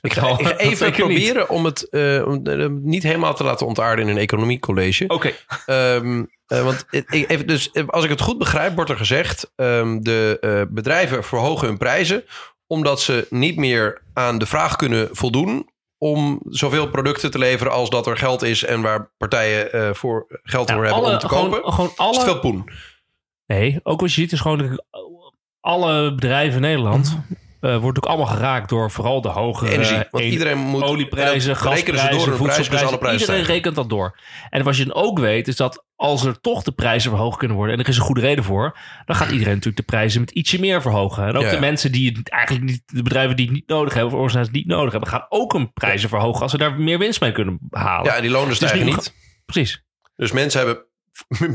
Ik 0.00 0.12
ga, 0.12 0.38
ik 0.38 0.54
even 0.58 0.86
niet. 0.86 0.96
proberen 0.96 1.48
om 1.48 1.64
het 1.64 1.88
eh, 1.88 2.26
om, 2.26 2.46
eh, 2.46 2.66
niet 2.68 3.02
helemaal 3.02 3.34
te 3.34 3.44
laten 3.44 3.66
ontaarden 3.66 4.04
in 4.04 4.10
een 4.10 4.20
economiecollege. 4.20 5.04
Oké, 5.08 5.32
Ehm, 5.66 6.24
eh, 6.46 6.62
want 6.62 6.86
ik, 6.90 7.24
even, 7.28 7.46
dus, 7.46 7.70
als 7.86 8.04
ik 8.04 8.10
het 8.10 8.20
goed 8.20 8.38
begrijp, 8.38 8.74
wordt 8.74 8.90
er 8.90 8.96
gezegd: 8.96 9.52
ehm, 9.56 10.00
de 10.00 10.66
bedrijven 10.70 11.24
verhogen 11.24 11.68
hun 11.68 11.78
prijzen 11.78 12.24
omdat 12.66 13.00
ze 13.00 13.26
niet 13.30 13.56
meer 13.56 14.02
aan 14.12 14.38
de 14.38 14.46
vraag 14.46 14.76
kunnen 14.76 15.08
voldoen 15.12 15.70
om 15.98 16.40
zoveel 16.48 16.88
producten 16.88 17.30
te 17.30 17.38
leveren 17.38 17.72
als 17.72 17.90
dat 17.90 18.06
er 18.06 18.16
geld 18.16 18.42
is 18.42 18.64
en 18.64 18.80
waar 18.80 19.10
partijen 19.16 19.96
voor 19.96 20.26
geld 20.42 20.70
voor 20.70 20.84
hebben 20.84 21.02
alle, 21.02 21.12
om 21.12 21.18
te 21.18 21.28
gewoon, 21.28 21.50
kopen. 21.50 21.72
gewoon 21.72 21.92
Dat 21.96 22.10
is 22.10 22.16
alle, 22.16 22.24
veel 22.24 22.40
poen. 22.40 22.70
Nee, 23.46 23.80
ook 23.82 24.00
wat 24.00 24.14
je 24.14 24.20
ziet 24.20 24.32
is 24.32 24.40
gewoon 24.40 24.58
dat 24.58 24.84
alle 25.60 26.14
bedrijven 26.14 26.54
in 26.54 26.60
Nederland 26.60 27.18
eh 27.30 27.47
wordt 27.60 27.98
ook 27.98 28.06
allemaal 28.06 28.26
geraakt 28.26 28.68
door 28.68 28.90
vooral 28.90 29.20
de 29.20 29.28
hoge. 29.28 29.68
Energie. 29.70 29.96
eh, 29.96 30.04
Want 30.10 30.24
en- 30.24 30.30
iedereen 30.30 30.58
moet 30.58 30.82
olieprijzen, 30.82 31.56
gasprijzen, 31.56 31.86
door 31.94 32.02
prijs, 32.08 32.24
dus 32.24 32.36
voedselprijzen. 32.36 32.88
alle 32.88 32.98
prijzen 32.98 33.20
Iedereen 33.20 33.44
rekent 33.44 33.74
dat 33.74 33.88
door. 33.88 34.18
En 34.50 34.64
wat 34.64 34.76
je 34.76 34.84
dan 34.84 34.94
ook 34.94 35.18
weet 35.18 35.48
is 35.48 35.56
dat 35.56 35.86
als 35.96 36.24
er 36.24 36.40
toch 36.40 36.62
de 36.62 36.72
prijzen 36.72 37.10
verhoogd 37.10 37.38
kunnen 37.38 37.56
worden 37.56 37.74
en 37.76 37.82
er 37.82 37.88
is 37.88 37.96
een 37.96 38.02
goede 38.02 38.20
reden 38.20 38.44
voor, 38.44 38.78
dan 39.04 39.16
gaat 39.16 39.30
iedereen 39.30 39.54
natuurlijk 39.54 39.76
de 39.76 39.82
prijzen 39.96 40.20
met 40.20 40.30
ietsje 40.30 40.60
meer 40.60 40.82
verhogen. 40.82 41.26
En 41.26 41.36
ook 41.36 41.42
Ja, 41.42 41.50
de 41.50 41.60
mensen 41.60 41.92
die 41.92 42.12
het 42.16 42.28
eigenlijk 42.30 42.64
niet, 42.70 42.82
de 42.86 43.02
bedrijven 43.02 43.36
die 43.36 43.44
het 43.44 43.54
niet 43.54 43.68
nodig 43.68 43.94
hebben 43.94 44.12
of 44.12 44.18
organisaties 44.18 44.52
die 44.52 44.60
het 44.60 44.68
niet 44.70 44.78
nodig 44.78 44.92
hebben, 44.92 45.10
gaan 45.10 45.26
ook 45.28 45.52
hun 45.52 45.72
prijzen 45.72 46.08
verhogen 46.08 46.42
als 46.42 46.50
ze 46.50 46.58
daar 46.58 46.80
meer 46.80 46.98
winst 46.98 47.20
mee 47.20 47.32
kunnen 47.32 47.58
halen. 47.70 48.12
Ja, 48.12 48.20
die 48.20 48.30
lonen 48.30 48.50
is 48.50 48.56
stijgen 48.56 48.84
niet. 48.86 49.14
Precies. 49.46 49.84
Dus 50.16 50.32
mensen 50.32 50.58
hebben 50.66 50.84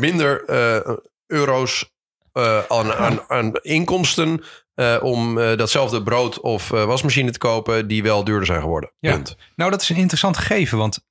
minder 0.08 0.44
eh, 0.46 0.96
euro's 1.28 1.92
eh, 2.32 2.60
aan, 2.70 2.94
aan, 2.94 3.20
aan 3.28 3.52
inkomsten 3.62 4.44
eh, 4.76 4.98
om 5.02 5.40
eh, 5.40 5.58
datzelfde 5.58 6.04
brood 6.04 6.40
of 6.40 6.72
eh, 6.72 6.86
wasmachine 6.86 7.32
te 7.32 7.38
kopen 7.38 7.88
die 7.88 8.04
wel 8.04 8.24
duurder 8.24 8.46
zijn 8.46 8.62
geworden. 8.62 8.92
Ja. 9.00 9.12
Punt. 9.12 9.38
Nou, 9.56 9.72
dat 9.72 9.82
is 9.82 9.90
een 9.90 9.96
interessant 9.96 10.38
gegeven, 10.38 10.78
want 10.78 11.06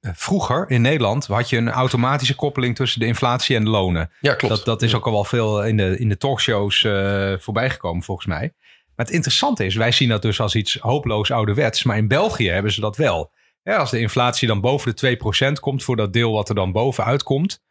vroeger 0.00 0.70
in 0.70 0.80
Nederland 0.80 1.26
had 1.26 1.50
je 1.50 1.56
een 1.56 1.70
automatische 1.70 2.34
koppeling 2.34 2.76
tussen 2.76 3.00
de 3.00 3.06
inflatie 3.06 3.56
en 3.56 3.64
de 3.64 3.70
lonen. 3.70 4.10
Ja, 4.20 4.34
klopt. 4.34 4.54
Dat, 4.54 4.64
dat 4.64 4.82
is 4.82 4.94
ook 4.94 5.06
al 5.06 5.12
wel 5.12 5.24
veel 5.24 5.64
in 5.64 5.76
de, 5.76 5.98
in 5.98 6.08
de 6.08 6.16
talkshows 6.16 6.84
eh 6.84 7.32
voorbij 7.38 7.70
gekomen, 7.70 8.02
volgens 8.02 8.26
mij. 8.26 8.52
Maar 8.96 9.06
het 9.06 9.14
interessante 9.14 9.64
is, 9.64 9.74
wij 9.74 9.92
zien 9.92 10.08
dat 10.08 10.22
dus 10.22 10.40
als 10.40 10.54
iets 10.54 10.76
hopeloos 10.80 11.30
ouderwets. 11.30 11.84
Maar 11.84 11.96
in 11.96 12.08
België 12.08 12.50
hebben 12.50 12.72
ze 12.72 12.80
dat 12.80 12.96
wel. 12.96 13.32
Ja, 13.62 13.76
als 13.76 13.90
de 13.90 14.00
inflatie 14.00 14.48
dan 14.48 14.60
boven 14.60 14.96
de 14.96 15.18
2% 15.48 15.60
komt 15.60 15.84
voor 15.84 15.96
dat 15.96 16.12
deel 16.12 16.32
wat 16.32 16.48
er 16.48 16.54
dan 16.54 16.72
bovenuit 16.72 17.22
komt, 17.22 17.62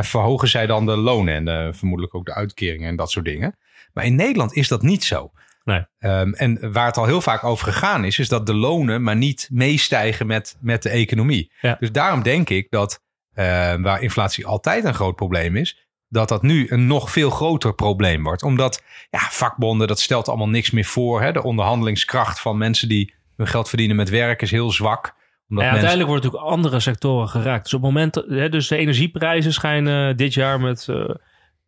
verhogen 0.00 0.48
zij 0.48 0.66
dan 0.66 0.86
de 0.86 0.96
lonen 0.96 1.48
en 1.48 1.74
vermoedelijk 1.74 2.14
ook 2.14 2.26
de 2.26 2.34
uitkeringen 2.34 2.88
en 2.88 2.96
dat 2.96 3.10
soort 3.10 3.24
dingen. 3.24 3.56
Maar 3.98 4.06
in 4.06 4.16
Nederland 4.16 4.52
is 4.54 4.68
dat 4.68 4.82
niet 4.82 5.04
zo. 5.04 5.30
Nee. 5.64 5.86
Ehm, 5.98 6.32
en 6.32 6.72
waar 6.72 6.86
het 6.86 6.96
al 6.96 7.04
heel 7.04 7.20
vaak 7.20 7.44
over 7.44 7.72
gegaan 7.72 8.04
is, 8.04 8.18
is 8.18 8.28
dat 8.28 8.46
de 8.46 8.54
lonen 8.54 9.02
maar 9.02 9.16
niet 9.16 9.48
meestijgen 9.52 10.26
met, 10.26 10.56
met 10.60 10.82
de 10.82 10.88
economie. 10.88 11.52
Ja. 11.60 11.76
Dus 11.80 11.92
daarom 11.92 12.22
denk 12.22 12.50
ik 12.50 12.70
dat 12.70 13.02
eh, 13.32 13.44
waar 13.74 14.02
inflatie 14.02 14.46
altijd 14.46 14.84
een 14.84 14.94
groot 14.94 15.16
probleem 15.16 15.56
is, 15.56 15.88
dat 16.08 16.28
dat 16.28 16.42
nu 16.42 16.66
een 16.68 16.86
nog 16.86 17.10
veel 17.10 17.30
groter 17.30 17.74
probleem 17.74 18.22
wordt. 18.22 18.42
Omdat 18.42 18.82
ja, 19.10 19.18
vakbonden, 19.18 19.86
dat 19.86 20.00
stelt 20.00 20.28
allemaal 20.28 20.48
niks 20.48 20.70
meer 20.70 20.84
voor. 20.84 21.22
Hè? 21.22 21.32
De 21.32 21.42
onderhandelingskracht 21.42 22.40
van 22.40 22.58
mensen 22.58 22.88
die 22.88 23.14
hun 23.36 23.46
geld 23.46 23.68
verdienen 23.68 23.96
met 23.96 24.08
werk 24.08 24.42
is 24.42 24.50
heel 24.50 24.70
zwak. 24.70 25.04
Omdat 25.06 25.64
Ja, 25.64 25.70
mensen, 25.70 25.70
uiteindelijk 25.70 26.08
worden 26.08 26.24
natuurlijk 26.24 26.52
andere 26.52 26.80
sectoren 26.80 27.28
geraakt. 27.28 27.64
Dus 27.64 27.74
op 27.74 27.82
het 27.82 27.92
moment, 27.92 28.14
hè, 28.14 28.48
dus 28.48 28.68
de 28.68 28.76
energieprijzen 28.76 29.52
schijnen 29.52 30.16
dit 30.16 30.34
jaar 30.34 30.60
met, 30.60 30.88
eh, 30.88 31.08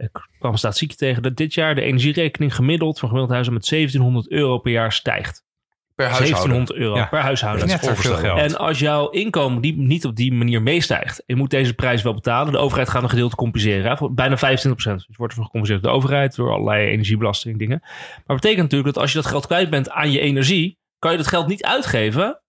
ik 0.01 0.29
kwam 0.39 0.53
een 0.53 0.59
statistiek 0.59 0.93
tegen, 0.95 1.23
dat 1.23 1.37
dit 1.37 1.55
jaar 1.55 1.75
de 1.75 1.81
energierekening 1.83 2.55
gemiddeld 2.55 2.99
voor 2.99 3.09
gemiddeld 3.09 3.33
huizen 3.33 3.53
met 3.53 3.69
1700 3.69 4.31
euro 4.31 4.59
per 4.59 4.73
jaar 4.73 4.93
stijgt. 4.93 5.45
Per 5.95 6.09
huishouden. 6.09 6.49
1700 6.49 6.79
euro 6.79 6.97
Ja. 6.97 7.07
per 7.07 7.21
huishouden. 7.21 7.67
net 7.67 7.83
te 7.83 7.97
veel 7.97 8.15
geld. 8.17 8.39
En 8.39 8.59
als 8.59 8.79
jouw 8.79 9.09
inkomen 9.11 9.61
die 9.61 9.77
niet 9.77 10.05
op 10.05 10.17
die 10.17 10.33
manier 10.33 10.63
meestijgt, 10.63 11.23
je 11.27 11.37
moet 11.37 11.51
deze 11.51 11.75
prijs 11.75 12.03
wel 12.03 12.15
betalen. 12.15 12.53
De 12.53 12.59
overheid 12.59 12.89
gaat 12.89 13.03
een 13.03 13.09
gedeelte 13.09 13.37
compenseren. 13.37 13.91
Hè, 13.91 13.97
voor 13.97 14.15
bijna 14.15 14.37
25%. 14.37 15.07
Dus 15.07 15.17
wordt 15.17 15.33
ervoor 15.33 15.45
gecompenseerd 15.45 15.83
door 15.83 15.91
de 15.91 15.97
overheid, 15.97 16.37
door 16.37 16.51
allerlei 16.53 16.89
energiebelasting 16.91 17.59
dingen. 17.59 17.79
Maar 17.81 18.23
dat 18.27 18.37
betekent 18.37 18.63
natuurlijk 18.63 18.95
dat 18.95 19.03
als 19.03 19.13
je 19.13 19.19
dat 19.19 19.27
geld 19.27 19.47
kwijt 19.47 19.71
bent 19.71 19.91
aan 19.91 20.11
je 20.11 20.21
energie, 20.21 20.79
kan 20.99 21.11
je 21.11 21.17
dat 21.17 21.27
geld 21.27 21.47
niet 21.47 21.65
uitgeven 21.65 22.41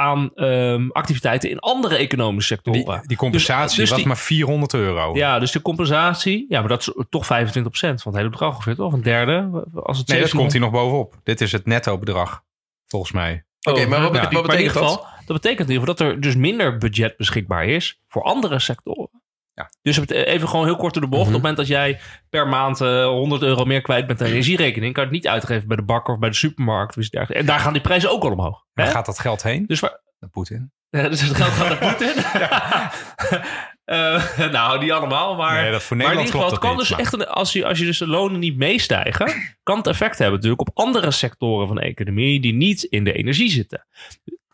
aan 0.00 0.30
ehm, 0.34 0.88
activiteiten 0.90 1.50
in 1.50 1.58
andere 1.58 1.96
economische 1.96 2.54
sectoren. 2.54 2.98
die, 2.98 3.06
die 3.08 3.16
compensatie 3.16 3.66
Dus- 3.68 3.76
dus 3.76 3.88
was 3.88 3.98
die- 3.98 4.06
maar 4.06 4.16
400 4.16 4.74
euro. 4.74 5.14
Ja, 5.14 5.38
dus 5.38 5.52
de 5.52 5.62
compensatie, 5.62 6.46
ja, 6.48 6.60
maar 6.60 6.68
dat 6.68 6.80
is 6.80 7.04
toch 7.08 7.26
25% 7.26 8.02
van 8.02 8.12
het 8.12 8.16
hele 8.16 8.28
bedrag 8.30 8.54
ongeveer, 8.54 8.74
toch? 8.74 8.92
Een 8.92 9.02
derde. 9.02 9.34
Als 9.34 9.98
het 9.98 10.08
nee, 10.08 10.20
dat 10.20 10.30
1700 10.30 10.32
komt 10.38 10.52
hier 10.52 10.60
nog 10.60 10.70
bovenop. 10.70 11.14
Dit 11.24 11.40
is 11.40 11.52
het 11.52 11.66
netto 11.66 11.98
bedrag, 11.98 12.42
volgens 12.86 13.12
mij. 13.12 13.44
Oké, 13.68 13.86
maar 13.86 14.00
wat, 14.00 14.14
ja. 14.14 14.22
wat 14.22 14.32
Maar 14.32 14.40
in 14.42 14.42
betekent 14.42 14.58
ieder 14.60 14.72
dat? 14.82 14.90
geval, 14.90 15.06
dat 15.26 15.40
betekent 15.42 15.68
in 15.68 15.74
ieder 15.74 15.88
geval 15.88 16.06
dat 16.06 16.14
er 16.14 16.20
dus 16.20 16.36
minder 16.36 16.78
budget 16.78 17.16
beschikbaar 17.16 17.64
is 17.66 18.00
voor 18.08 18.22
andere 18.22 18.58
sectoren. 18.58 19.17
Ja. 19.58 19.70
Dus 19.82 19.96
het- 19.96 20.10
even 20.10 20.48
gewoon 20.48 20.64
heel 20.64 20.76
kort 20.76 20.92
door 20.94 21.02
de 21.02 21.08
bocht. 21.08 21.26
Mhm. 21.26 21.34
Op 21.34 21.42
het 21.42 21.42
moment 21.42 21.56
dat 21.68 21.76
jij 21.78 22.00
per 22.30 22.48
maand 22.48 22.80
eh, 22.80 23.04
100 23.06 23.42
euro 23.42 23.64
meer 23.64 23.80
kwijt 23.80 24.06
bent 24.06 24.20
aan 24.20 24.26
energierekening, 24.26 24.92
kan 24.94 25.02
je 25.04 25.08
het 25.08 25.18
niet 25.18 25.28
uitgeven 25.28 25.68
bij 25.68 25.76
de 25.76 25.82
bakker 25.82 26.14
of 26.14 26.20
bij 26.20 26.28
de 26.28 26.34
supermarkt. 26.36 26.96
of 26.96 27.02
iets. 27.04 27.30
En 27.30 27.46
daar 27.46 27.60
gaan 27.60 27.72
die 27.72 27.82
prijzen 27.82 28.10
ook 28.10 28.22
al 28.24 28.30
omhoog. 28.30 28.64
Waar 28.72 28.86
hè? 28.86 28.92
gaat 28.92 29.06
dat 29.06 29.18
geld 29.18 29.42
heen? 29.42 29.64
Dus, 29.66 29.80
waar, 29.80 30.00
Naar 30.20 30.30
Poetin. 30.30 30.72
dus 30.90 31.20
het 31.20 31.36
geld 31.36 31.50
gaat 31.50 31.68
naar 31.68 31.78
Poetin. 31.94 32.14
Eh, 33.84 34.38
nou, 34.50 34.78
niet 34.80 34.90
allemaal, 34.92 35.36
maar... 35.36 35.62
Nee, 35.62 35.70
dat 35.70 35.82
voor 35.82 35.96
Maar 35.96 36.06
in 36.06 36.12
ieder 36.18 36.32
geval, 36.32 36.50
het 36.50 36.58
kan 36.58 36.76
dus 36.76 36.90
echt, 36.90 37.12
een, 37.12 37.26
als, 37.26 37.52
je, 37.52 37.66
als 37.66 37.78
je 37.78 37.84
dus 37.84 37.98
de 37.98 38.06
lonen 38.06 38.40
niet 38.40 38.56
meestijgen, 38.56 39.56
kan 39.62 39.76
het 39.76 39.86
effect 39.86 40.18
hebben 40.18 40.34
natuurlijk 40.34 40.60
op 40.68 40.70
andere 40.74 41.10
sectoren 41.10 41.66
van 41.66 41.76
de 41.76 41.82
economie 41.82 42.40
die 42.40 42.52
niet 42.54 42.82
in 42.82 43.04
de 43.04 43.12
energie 43.12 43.50
zitten. 43.50 43.86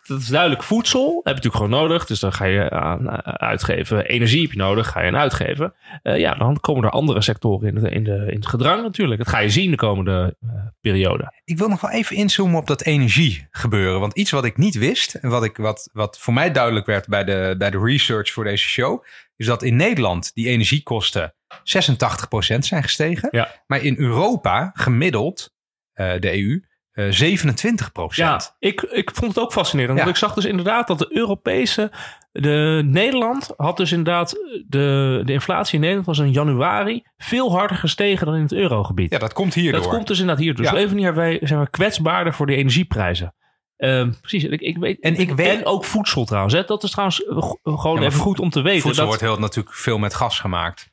Dat 0.07 0.21
is 0.21 0.27
duidelijk 0.27 0.62
voedsel, 0.62 1.07
heb 1.14 1.25
je 1.25 1.31
natuurlijk 1.31 1.55
gewoon 1.55 1.83
nodig. 1.83 2.07
Dus 2.07 2.21
dan 2.21 2.33
ga 2.33 2.45
je 2.45 2.71
aan 2.71 3.11
eh, 3.11 3.33
uitgeven. 3.35 4.07
Energie 4.07 4.43
heb 4.43 4.51
je 4.51 4.57
nodig, 4.57 4.88
ga 4.88 5.01
je 5.01 5.09
aan 5.09 5.17
uitgeven. 5.17 5.75
Eh, 6.03 6.19
ja, 6.19 6.35
dan 6.35 6.61
komen 6.61 6.85
er 6.85 6.90
andere 6.90 7.23
sectoren 7.23 7.69
in, 7.69 7.75
de, 7.75 7.90
in, 7.90 8.05
de, 8.05 8.27
in 8.29 8.37
het 8.37 8.47
gedrang 8.47 8.83
natuurlijk. 8.83 9.19
Dat 9.19 9.29
ga 9.29 9.38
je 9.38 9.51
zien 9.51 9.71
de 9.71 9.77
komende 9.77 10.37
eh, 10.40 10.49
periode. 10.81 11.33
Ik 11.45 11.59
wil 11.59 11.69
nog 11.69 11.81
wel 11.81 11.90
even 11.90 12.17
inzoomen 12.17 12.59
op 12.59 12.67
dat 12.67 12.83
energie 12.83 13.47
gebeuren. 13.51 14.01
Want 14.01 14.17
iets 14.17 14.31
wat 14.31 14.45
ik 14.45 14.57
niet 14.57 14.75
wist 14.75 15.14
en 15.14 15.29
wat, 15.29 15.45
ik, 15.45 15.57
wat, 15.57 15.90
wat 15.93 16.19
voor 16.19 16.35
mij 16.35 16.53
duidelijk 16.53 16.87
werd 16.87 17.09
bij 17.09 17.25
de, 17.25 17.55
bij 17.59 17.71
de 17.71 17.79
research 17.79 18.31
voor 18.31 18.45
deze 18.45 18.69
show, 18.69 19.05
is 19.37 19.47
dat 19.47 19.62
in 19.62 19.77
Nederland 19.77 20.31
die 20.35 20.49
energiekosten 20.49 21.35
86% 21.55 22.59
zijn 22.59 22.83
gestegen. 22.83 23.29
Ja. 23.31 23.62
Maar 23.67 23.83
in 23.83 23.99
Europa 23.99 24.71
gemiddeld, 24.75 25.53
de 25.95 26.43
EU, 26.43 26.61
eh 26.94 27.04
27%. 27.04 28.14
Ja, 28.14 28.40
ik, 28.59 28.80
ik 28.83 29.11
vond 29.14 29.35
het 29.35 29.44
ook 29.44 29.52
fascinerend. 29.52 29.98
Ja. 29.98 30.04
Want 30.04 30.16
ik 30.16 30.22
zag 30.22 30.35
dus 30.35 30.44
inderdaad 30.44 30.87
dat 30.87 30.98
de 30.98 31.09
Europese... 31.11 31.90
De 32.33 32.83
Nederland 32.85 33.52
had 33.57 33.76
dus 33.76 33.90
inderdaad... 33.92 34.30
De, 34.66 35.22
de 35.24 35.33
inflatie 35.33 35.74
in 35.74 35.80
Nederland 35.80 36.07
was 36.07 36.18
in 36.18 36.33
januari 36.33 37.02
veel 37.16 37.52
harder 37.52 37.76
gestegen 37.76 38.26
dan 38.26 38.35
in 38.35 38.42
het 38.42 38.52
eurogebied. 38.52 39.12
Ja, 39.12 39.18
dat 39.18 39.33
komt 39.33 39.54
hierdoor. 39.54 39.80
dat 39.80 39.90
komt 39.90 40.07
dus 40.07 40.18
inderdaad 40.18 40.44
hier. 40.44 40.54
Dus 40.54 40.70
Ja. 40.70 40.72
manier 40.87 41.14
wij, 41.14 41.38
zijn 41.42 41.61
we 41.61 41.70
kwetsbaarder 41.70 42.35
voor 42.35 42.46
de 42.46 42.54
energieprijzen. 42.57 43.35
Ehm, 43.76 44.12
precies. 44.20 44.44
Ik, 44.44 44.61
ik 44.61 44.76
weet, 44.76 45.00
En 45.00 45.16
ik 45.16 45.33
weet- 45.33 45.59
en 45.59 45.66
ook 45.66 45.85
voedsel 45.85 46.24
trouwens. 46.24 46.54
Hè. 46.54 46.64
Dat 46.64 46.83
is 46.83 46.90
trouwens 46.90 47.24
eh, 47.24 47.50
gewoon 47.62 48.02
even 48.02 48.20
goed 48.20 48.40
om 48.40 48.50
te 48.50 48.61
weten. 48.61 48.80
Voedsel 48.80 49.00
dat, 49.00 49.07
wordt 49.07 49.20
heel 49.33 49.38
natuurlijk 49.38 49.74
veel 49.74 49.98
met 49.98 50.14
gas 50.14 50.38
gemaakt. 50.40 50.92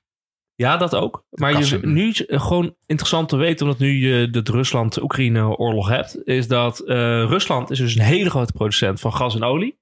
Ja, 0.55 0.77
dat 0.77 0.95
ook. 0.95 1.25
Maar 1.29 1.59
je, 1.59 1.79
nu 1.81 2.07
is 2.09 2.23
gewoon 2.27 2.75
interessant 2.85 3.29
te 3.29 3.35
weten, 3.35 3.65
omdat 3.65 3.79
nu 3.81 3.89
je 4.07 4.29
de 4.29 4.41
Rusland-Oekraïne-oorlog 4.51 5.87
hebt, 5.89 6.27
is 6.27 6.47
dat 6.47 6.79
eh, 6.79 6.95
Rusland 7.23 7.69
is 7.71 7.77
dus 7.77 7.95
een 7.95 8.01
hele 8.01 8.29
grote 8.29 8.53
producent 8.53 8.99
van 8.99 9.13
gas 9.13 9.35
en 9.35 9.43
olie. 9.43 9.79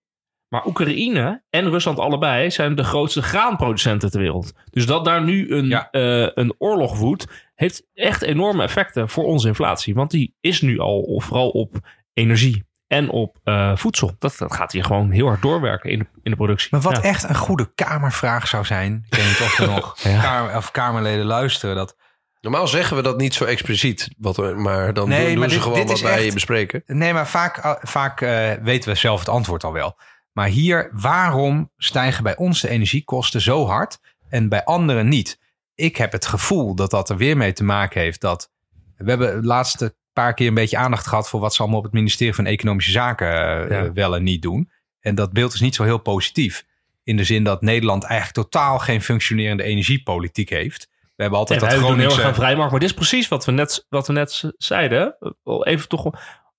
Maar 0.49 0.65
Oekraïne 0.65 1.43
en 1.49 1.69
Rusland 1.69 1.99
allebei 1.99 2.51
zijn 2.51 2.75
de 2.75 2.83
grootste 2.83 3.21
graanproducenten 3.21 4.11
ter 4.11 4.19
wereld. 4.19 4.53
Dus 4.69 4.85
dat 4.85 5.05
daar 5.05 5.23
nu 5.23 5.51
een, 5.51 5.65
Ja. 5.67 5.89
eh, 5.91 6.27
een 6.33 6.53
oorlog 6.57 6.97
woedt, 6.97 7.51
heeft 7.55 7.87
echt 7.93 8.21
enorme 8.21 8.63
effecten 8.63 9.09
voor 9.09 9.23
onze 9.25 9.47
inflatie. 9.47 9.93
Want 9.93 10.11
die 10.11 10.35
is 10.39 10.61
nu 10.61 10.79
al 10.79 11.21
vooral 11.23 11.49
op 11.49 11.75
energie 12.13 12.63
en 12.89 13.09
op 13.09 13.37
eh, 13.43 13.75
voedsel. 13.75 14.15
Dat, 14.19 14.35
dat 14.37 14.53
gaat 14.53 14.71
hier 14.71 14.83
gewoon 14.83 15.11
heel 15.11 15.27
hard 15.27 15.41
doorwerken 15.41 15.89
in 15.89 15.99
de, 15.99 16.05
in 16.23 16.31
de 16.31 16.37
productie. 16.37 16.67
Maar 16.71 16.81
wat 16.81 16.95
Ja. 16.95 17.01
echt 17.01 17.23
een 17.29 17.35
goede 17.35 17.71
kamervraag 17.75 18.47
zou 18.47 18.65
zijn. 18.65 19.05
Ik 19.09 19.15
weet 19.17 19.25
niet 19.25 19.39
of 19.41 19.59
er 19.59 19.67
nog 19.75 19.99
Ja. 19.99 20.21
kamer, 20.21 20.55
of 20.55 20.71
kamerleden 20.71 21.25
luisteren. 21.25 21.75
Dat, 21.75 21.95
Normaal 22.41 22.67
zeggen 22.67 22.95
we 22.97 23.03
dat 23.03 23.17
niet 23.17 23.33
zo 23.33 23.43
expliciet, 23.45 24.09
wat 24.17 24.35
we, 24.35 24.43
maar 24.43 24.93
dan 24.93 25.09
Nee, 25.09 25.19
doen, 25.19 25.29
doen 25.29 25.39
maar 25.39 25.47
ze 25.49 25.53
dit- 25.55 25.63
gewoon 25.63 25.77
dit 25.79 25.87
wat 25.87 25.97
is 25.97 26.01
wij 26.03 26.25
echt- 26.25 26.33
bespreken. 26.33 26.83
Nee, 26.85 27.13
maar 27.13 27.27
vaak, 27.27 27.77
vaak 27.81 28.21
uh, 28.21 28.51
weten 28.61 28.89
we 28.89 28.95
zelf 28.95 29.19
het 29.19 29.29
antwoord 29.29 29.63
al 29.63 29.73
wel. 29.73 29.97
Maar 30.31 30.47
hier, 30.47 30.89
waarom 30.93 31.71
stijgen 31.77 32.23
bij 32.23 32.35
ons 32.37 32.61
de 32.61 32.69
energiekosten 32.69 33.41
zo 33.41 33.65
hard 33.67 33.99
en 34.29 34.49
bij 34.49 34.63
anderen 34.63 35.07
niet? 35.07 35.39
Ik 35.75 35.95
heb 35.97 36.11
het 36.11 36.25
gevoel 36.25 36.75
dat 36.75 36.91
dat 36.91 37.09
er 37.09 37.17
weer 37.17 37.37
mee 37.37 37.53
te 37.53 37.63
maken 37.63 38.01
heeft 38.01 38.21
dat... 38.21 38.51
We 38.97 39.09
hebben 39.09 39.41
de 39.41 39.47
laatste 39.47 39.95
paar 40.21 40.33
keer 40.33 40.47
een 40.47 40.53
beetje 40.53 40.77
aandacht 40.77 41.07
gehad... 41.07 41.29
voor 41.29 41.39
wat 41.39 41.53
ze 41.53 41.61
allemaal 41.61 41.79
op 41.79 41.85
het 41.85 41.93
ministerie 41.93 42.33
van 42.33 42.45
Economische 42.45 42.91
Zaken 42.91 43.27
Ja. 43.27 43.93
wel 43.93 44.15
en 44.15 44.23
niet 44.23 44.41
doen. 44.41 44.71
En 44.99 45.15
dat 45.15 45.33
beeld 45.33 45.53
is 45.53 45.61
niet 45.61 45.75
zo 45.75 45.83
heel 45.83 45.97
positief. 45.97 46.65
In 47.03 47.17
de 47.17 47.23
zin 47.23 47.43
dat 47.43 47.61
Nederland 47.61 48.03
eigenlijk 48.03 48.49
totaal 48.49 48.79
geen 48.79 49.01
functionerende 49.01 49.63
energiepolitiek 49.63 50.49
heeft. 50.49 50.87
We 51.15 51.25
hebben 51.25 51.39
altijd 51.39 51.59
dat 51.59 51.71
heel 51.71 51.97
erg 51.97 52.21
aan 52.21 52.35
vrijmarkt. 52.35 52.71
Maar 52.71 52.79
dit 52.79 52.89
is 52.89 52.95
precies 52.95 53.27
wat 53.27 53.45
we 53.45 53.51
net, 53.51 53.85
wat 53.89 54.07
we 54.07 54.13
net 54.13 54.53
zeiden. 54.57 55.15
Even 55.43 55.87
toch, 55.87 56.09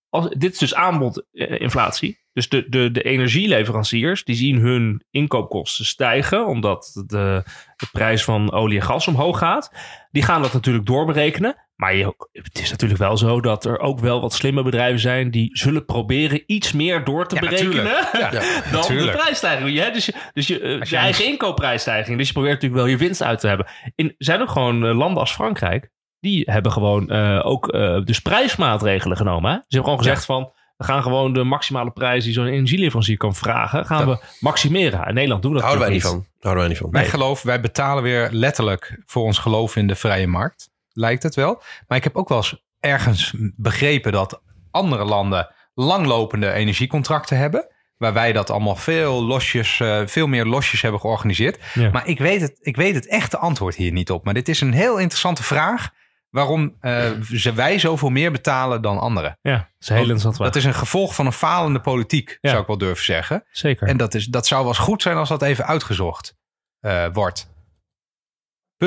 als, 0.09 0.29
dit 0.29 0.53
is 0.53 0.59
dus 0.59 0.75
aanbodinflatie. 0.75 2.18
Dus 2.33 2.49
de, 2.49 2.68
de, 2.68 2.90
de 2.90 3.03
energieleveranciers 3.03 4.25
die 4.25 4.35
zien 4.35 4.59
hun 4.59 5.05
inkoopkosten 5.11 5.85
stijgen. 5.85 6.46
Omdat 6.46 7.03
de, 7.07 7.42
de 7.77 7.87
prijs 7.92 8.25
van 8.25 8.53
olie 8.53 8.79
en 8.81 8.87
gas 8.87 9.09
omhoog 9.09 9.38
gaat. 9.38 9.73
Die 10.11 10.23
gaan 10.23 10.42
dat 10.42 10.53
natuurlijk 10.53 10.87
doorberekenen. 10.87 11.57
Maar 11.81 11.95
je, 11.95 12.14
het 12.33 12.59
is 12.59 12.71
natuurlijk 12.71 13.01
wel 13.01 13.16
zo 13.16 13.40
dat 13.40 13.64
er 13.64 13.79
ook 13.79 13.99
wel 14.01 14.21
wat 14.21 14.33
slimme 14.33 14.62
bedrijven 14.62 15.01
zijn. 15.01 15.31
die 15.31 15.51
zullen 15.53 15.85
proberen 15.85 16.43
iets 16.47 16.73
meer 16.73 17.05
door 17.05 17.27
te 17.27 17.35
Ja, 17.35 17.40
berekenen. 17.40 17.85
Ja. 18.12 18.31
dan 18.31 18.43
natuurlijk. 18.73 19.12
de 19.12 19.19
prijsstijging. 19.19 19.71
Ja, 19.71 19.90
dus 19.90 20.07
je, 20.07 20.14
dus 20.33 20.47
je, 20.47 20.61
eh, 20.61 20.81
Als 20.81 20.88
je 20.88 20.97
je 20.97 21.03
eigen 21.03 21.27
inkoopprijsstijging. 21.27 22.19
Dus 22.19 22.27
je 22.27 22.33
probeert 22.33 22.55
natuurlijk 22.55 22.83
wel 22.83 22.90
je 22.90 22.97
winst 22.97 23.23
uit 23.23 23.40
te 23.40 23.47
hebben. 23.47 23.66
In, 23.95 24.07
er 24.07 24.14
zijn 24.19 24.40
ook 24.40 24.51
gewoon 24.51 24.87
eh, 24.87 24.97
landen 24.97 25.21
als 25.21 25.33
Frankrijk. 25.33 25.90
Die 26.21 26.43
hebben 26.51 26.73
gewoon 26.73 27.11
eh, 27.11 27.40
ook 27.47 27.69
eh, 27.69 28.05
dus 28.05 28.21
prijsmaatregelen 28.21 29.16
genomen. 29.16 29.51
Hè? 29.51 29.57
Ze 29.57 29.64
hebben 29.69 29.90
gewoon 29.90 30.05
gezegd 30.05 30.25
van... 30.25 30.53
We 30.77 30.87
gaan 30.87 31.03
gewoon 31.03 31.33
de 31.33 31.45
maximale 31.45 31.90
prijs 31.90 32.25
die 32.25 32.33
zo'n 32.33 32.47
energieleverancier 32.47 33.16
kan 33.16 33.35
vragen... 33.35 33.87
gaan 33.87 34.07
we 34.07 34.25
maximeren. 34.40 35.07
In 35.07 35.14
Nederland 35.14 35.43
doen 35.43 35.53
we 35.53 35.59
dat 35.59 35.66
Houden 35.66 35.87
wij 35.87 35.97
niet 35.97 36.07
van. 36.07 36.27
Houden 36.40 36.62
wij 36.62 36.73
niet 36.73 36.83
van. 36.83 36.90
Wij 36.90 37.07
geloof, 37.07 37.43
wij 37.43 37.61
betalen 37.61 38.03
weer 38.03 38.29
letterlijk 38.33 39.03
voor 39.07 39.23
ons 39.25 39.38
geloof 39.38 39.77
in 39.77 39.87
de 39.87 39.95
vrije 39.95 40.27
markt. 40.27 40.71
Lijkt 41.01 41.23
het 41.23 41.35
wel. 41.35 41.63
Maar 41.89 41.99
ik 41.99 42.05
heb 42.05 42.17
ook 42.17 42.29
wel 42.29 42.39
eens 42.39 42.63
ergens 42.81 43.35
begrepen 43.57 44.13
dat 44.13 44.43
andere 44.71 45.05
landen 45.05 45.51
langlopende 45.75 46.53
energiecontracten 46.53 47.37
hebben. 47.37 47.67
Waar 47.97 48.13
wij 48.13 48.33
dat 48.33 48.51
allemaal 48.51 48.77
veel 48.77 49.25
losjes, 49.25 49.81
eh, 49.81 50.03
veel 50.07 50.27
meer 50.27 50.45
losjes 50.45 50.83
hebben 50.83 51.01
georganiseerd. 51.01 51.59
Ja. 51.75 51.91
Maar 51.91 52.07
ik 52.07 52.19
weet, 52.19 52.41
het, 52.41 52.57
ik 52.61 52.77
weet 52.77 52.95
het 52.95 53.07
echte 53.09 53.39
antwoord 53.39 53.75
hier 53.75 53.93
niet 53.93 54.11
op. 54.11 54.25
Maar 54.25 54.35
dit 54.35 54.49
is 54.49 54.61
een 54.61 54.73
heel 54.73 54.99
interessante 54.99 55.43
vraag. 55.43 55.91
Waarom 56.31 56.77
eh, 56.81 57.11
ze 57.33 57.53
wij 57.53 57.79
zoveel 57.79 58.11
meer 58.11 58.33
betalen 58.33 58.83
dan 58.83 58.99
anderen. 58.99 59.39
Ja, 59.43 59.57
dat 59.57 59.65
is 59.79 59.89
een 59.89 59.95
heel 59.97 60.05
interessant 60.11 60.37
Dat 60.39 60.57
is 60.57 60.65
een 60.65 60.75
gevolg 60.75 61.15
van 61.15 61.27
een 61.27 61.33
falende 61.33 61.81
politiek, 61.81 62.39
Ja. 62.41 62.51
zou 62.51 62.61
ik 62.61 62.67
wel 62.67 62.79
durven 62.79 63.05
zeggen. 63.05 63.45
Zeker. 63.51 63.89
En 63.89 63.97
dat, 63.97 64.15
is, 64.15 64.27
dat 64.27 64.47
zou 64.47 64.61
wel 64.61 64.71
eens 64.71 64.81
goed 64.81 65.03
zijn 65.03 65.17
als 65.17 65.29
dat 65.29 65.43
even 65.43 65.67
uitgezocht 65.67 66.37
eh, 66.81 67.07
wordt. 67.13 67.49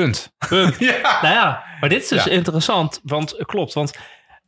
Punt. 0.00 0.32
Punt. 0.48 0.78
ja. 0.90 1.18
Nou 1.22 1.34
ja, 1.34 1.64
maar 1.80 1.88
dit 1.88 2.02
is 2.02 2.08
dus 2.08 2.24
Ja. 2.24 2.30
interessant, 2.30 3.00
want 3.02 3.34
klopt. 3.46 3.72
Want 3.72 3.92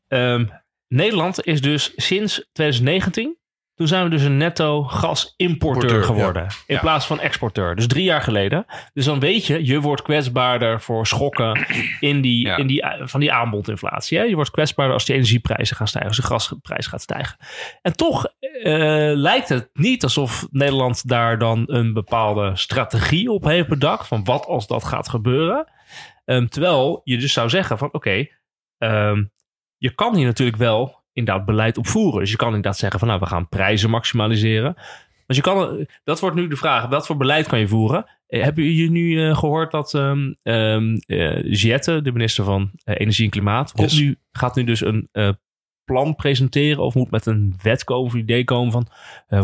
ehm, 0.09 0.45
Nederland 0.89 1.45
is 1.45 1.61
dus 1.61 1.93
sinds 1.97 2.49
2019, 2.53 3.39
toen 3.77 3.87
zijn 3.87 4.05
we 4.05 4.11
dus 4.11 4.23
een 4.23 4.37
netto 4.37 4.83
gasimporteur 4.83 5.83
Importeur, 5.83 6.03
geworden. 6.05 6.43
In 6.67 6.75
Ja. 6.75 6.81
plaats 6.81 7.07
van 7.07 7.21
exporteur. 7.21 7.77
Dus 7.77 7.87
drie 7.87 8.05
jaar 8.05 8.23
geleden. 8.23 8.65
Dus 8.93 9.05
dan 9.05 9.21
weet 9.21 9.47
je, 9.47 9.67
je 9.67 9.81
wordt 9.81 10.03
kwetsbaarder 10.03 10.81
voor 10.81 11.07
schokken 11.07 11.67
in 12.01 12.21
die, 12.21 12.47
Ja. 12.47 12.57
in 12.57 12.67
die, 12.67 12.83
eh, 12.83 13.07
van 13.07 13.21
die 13.21 13.33
aanbodinflatie. 13.33 14.19
Hè? 14.19 14.25
Je 14.25 14.35
wordt 14.35 14.51
kwetsbaarder 14.51 14.95
als 14.95 15.05
die 15.05 15.15
energieprijzen 15.15 15.77
gaan 15.77 15.89
stijgen, 15.89 16.11
als 16.11 16.21
de 16.21 16.27
gasprijs 16.27 16.87
gaat 16.87 17.03
stijgen. 17.03 17.37
En 17.83 17.97
toch 17.97 18.27
eh, 18.63 18.73
lijkt 19.15 19.49
het 19.49 19.71
niet 19.73 20.03
alsof 20.03 20.47
Nederland 20.51 21.09
daar 21.09 21.39
dan 21.39 21.65
een 21.67 21.93
bepaalde 21.93 22.51
strategie 22.57 23.31
op 23.33 23.45
heeft 23.45 23.69
bedacht. 23.69 24.07
Van 24.07 24.25
wat 24.25 24.47
als 24.47 24.67
dat 24.67 24.85
gaat 24.85 25.09
gebeuren. 25.09 25.73
Ehm, 26.25 26.47
terwijl 26.47 27.01
je 27.05 27.19
dus 27.19 27.33
zou 27.33 27.49
zeggen 27.49 27.79
van 27.79 27.89
oké, 27.93 28.27
ehm, 28.79 29.25
je 29.77 29.95
kan 29.95 30.17
hier 30.17 30.27
natuurlijk 30.27 30.57
wel 30.59 30.96
inderdaad 31.17 31.45
beleid 31.45 31.79
op 31.79 31.87
voeren. 31.87 32.21
Dus 32.21 32.31
je 32.31 32.37
kan 32.37 32.49
inderdaad 32.49 32.79
zeggen 32.79 32.99
van 32.99 33.09
nou 33.09 33.21
we 33.21 33.27
gaan 33.27 33.49
prijzen 33.49 33.91
maximaliseren. 33.91 34.75
Dus 35.27 35.37
je 35.37 35.43
kan, 35.43 35.87
dat 36.05 36.21
wordt 36.21 36.37
nu 36.37 36.49
de 36.49 36.57
vraag, 36.57 36.87
wat 36.87 37.07
voor 37.07 37.17
beleid 37.17 37.47
kan 37.47 37.59
je 37.59 37.69
voeren? 37.69 38.07
Eh, 38.27 38.43
hebben 38.43 38.65
jullie 38.65 38.91
nu 38.91 39.29
eh, 39.29 39.37
gehoord 39.37 39.71
dat 39.71 39.95
ehm 39.95 40.33
ehm 40.43 40.97
eh, 41.07 41.53
Jette, 41.53 42.03
de 42.03 42.13
minister 42.13 42.45
van 42.45 42.71
Energie 42.85 43.25
en 43.25 43.31
Klimaat, 43.31 43.73
Yes. 43.75 43.99
nu, 43.99 44.19
gaat 44.33 44.57
nu 44.57 44.65
dus 44.65 44.81
een 44.81 45.09
plan 45.85 46.15
presenteren 46.15 46.83
of 46.83 46.95
moet 46.95 47.11
met 47.11 47.27
een 47.27 47.55
wet 47.63 47.85
komen 47.85 48.05
of 48.05 48.13
een 48.13 48.19
idee 48.19 48.45
komen 48.45 48.73
van, 48.73 48.87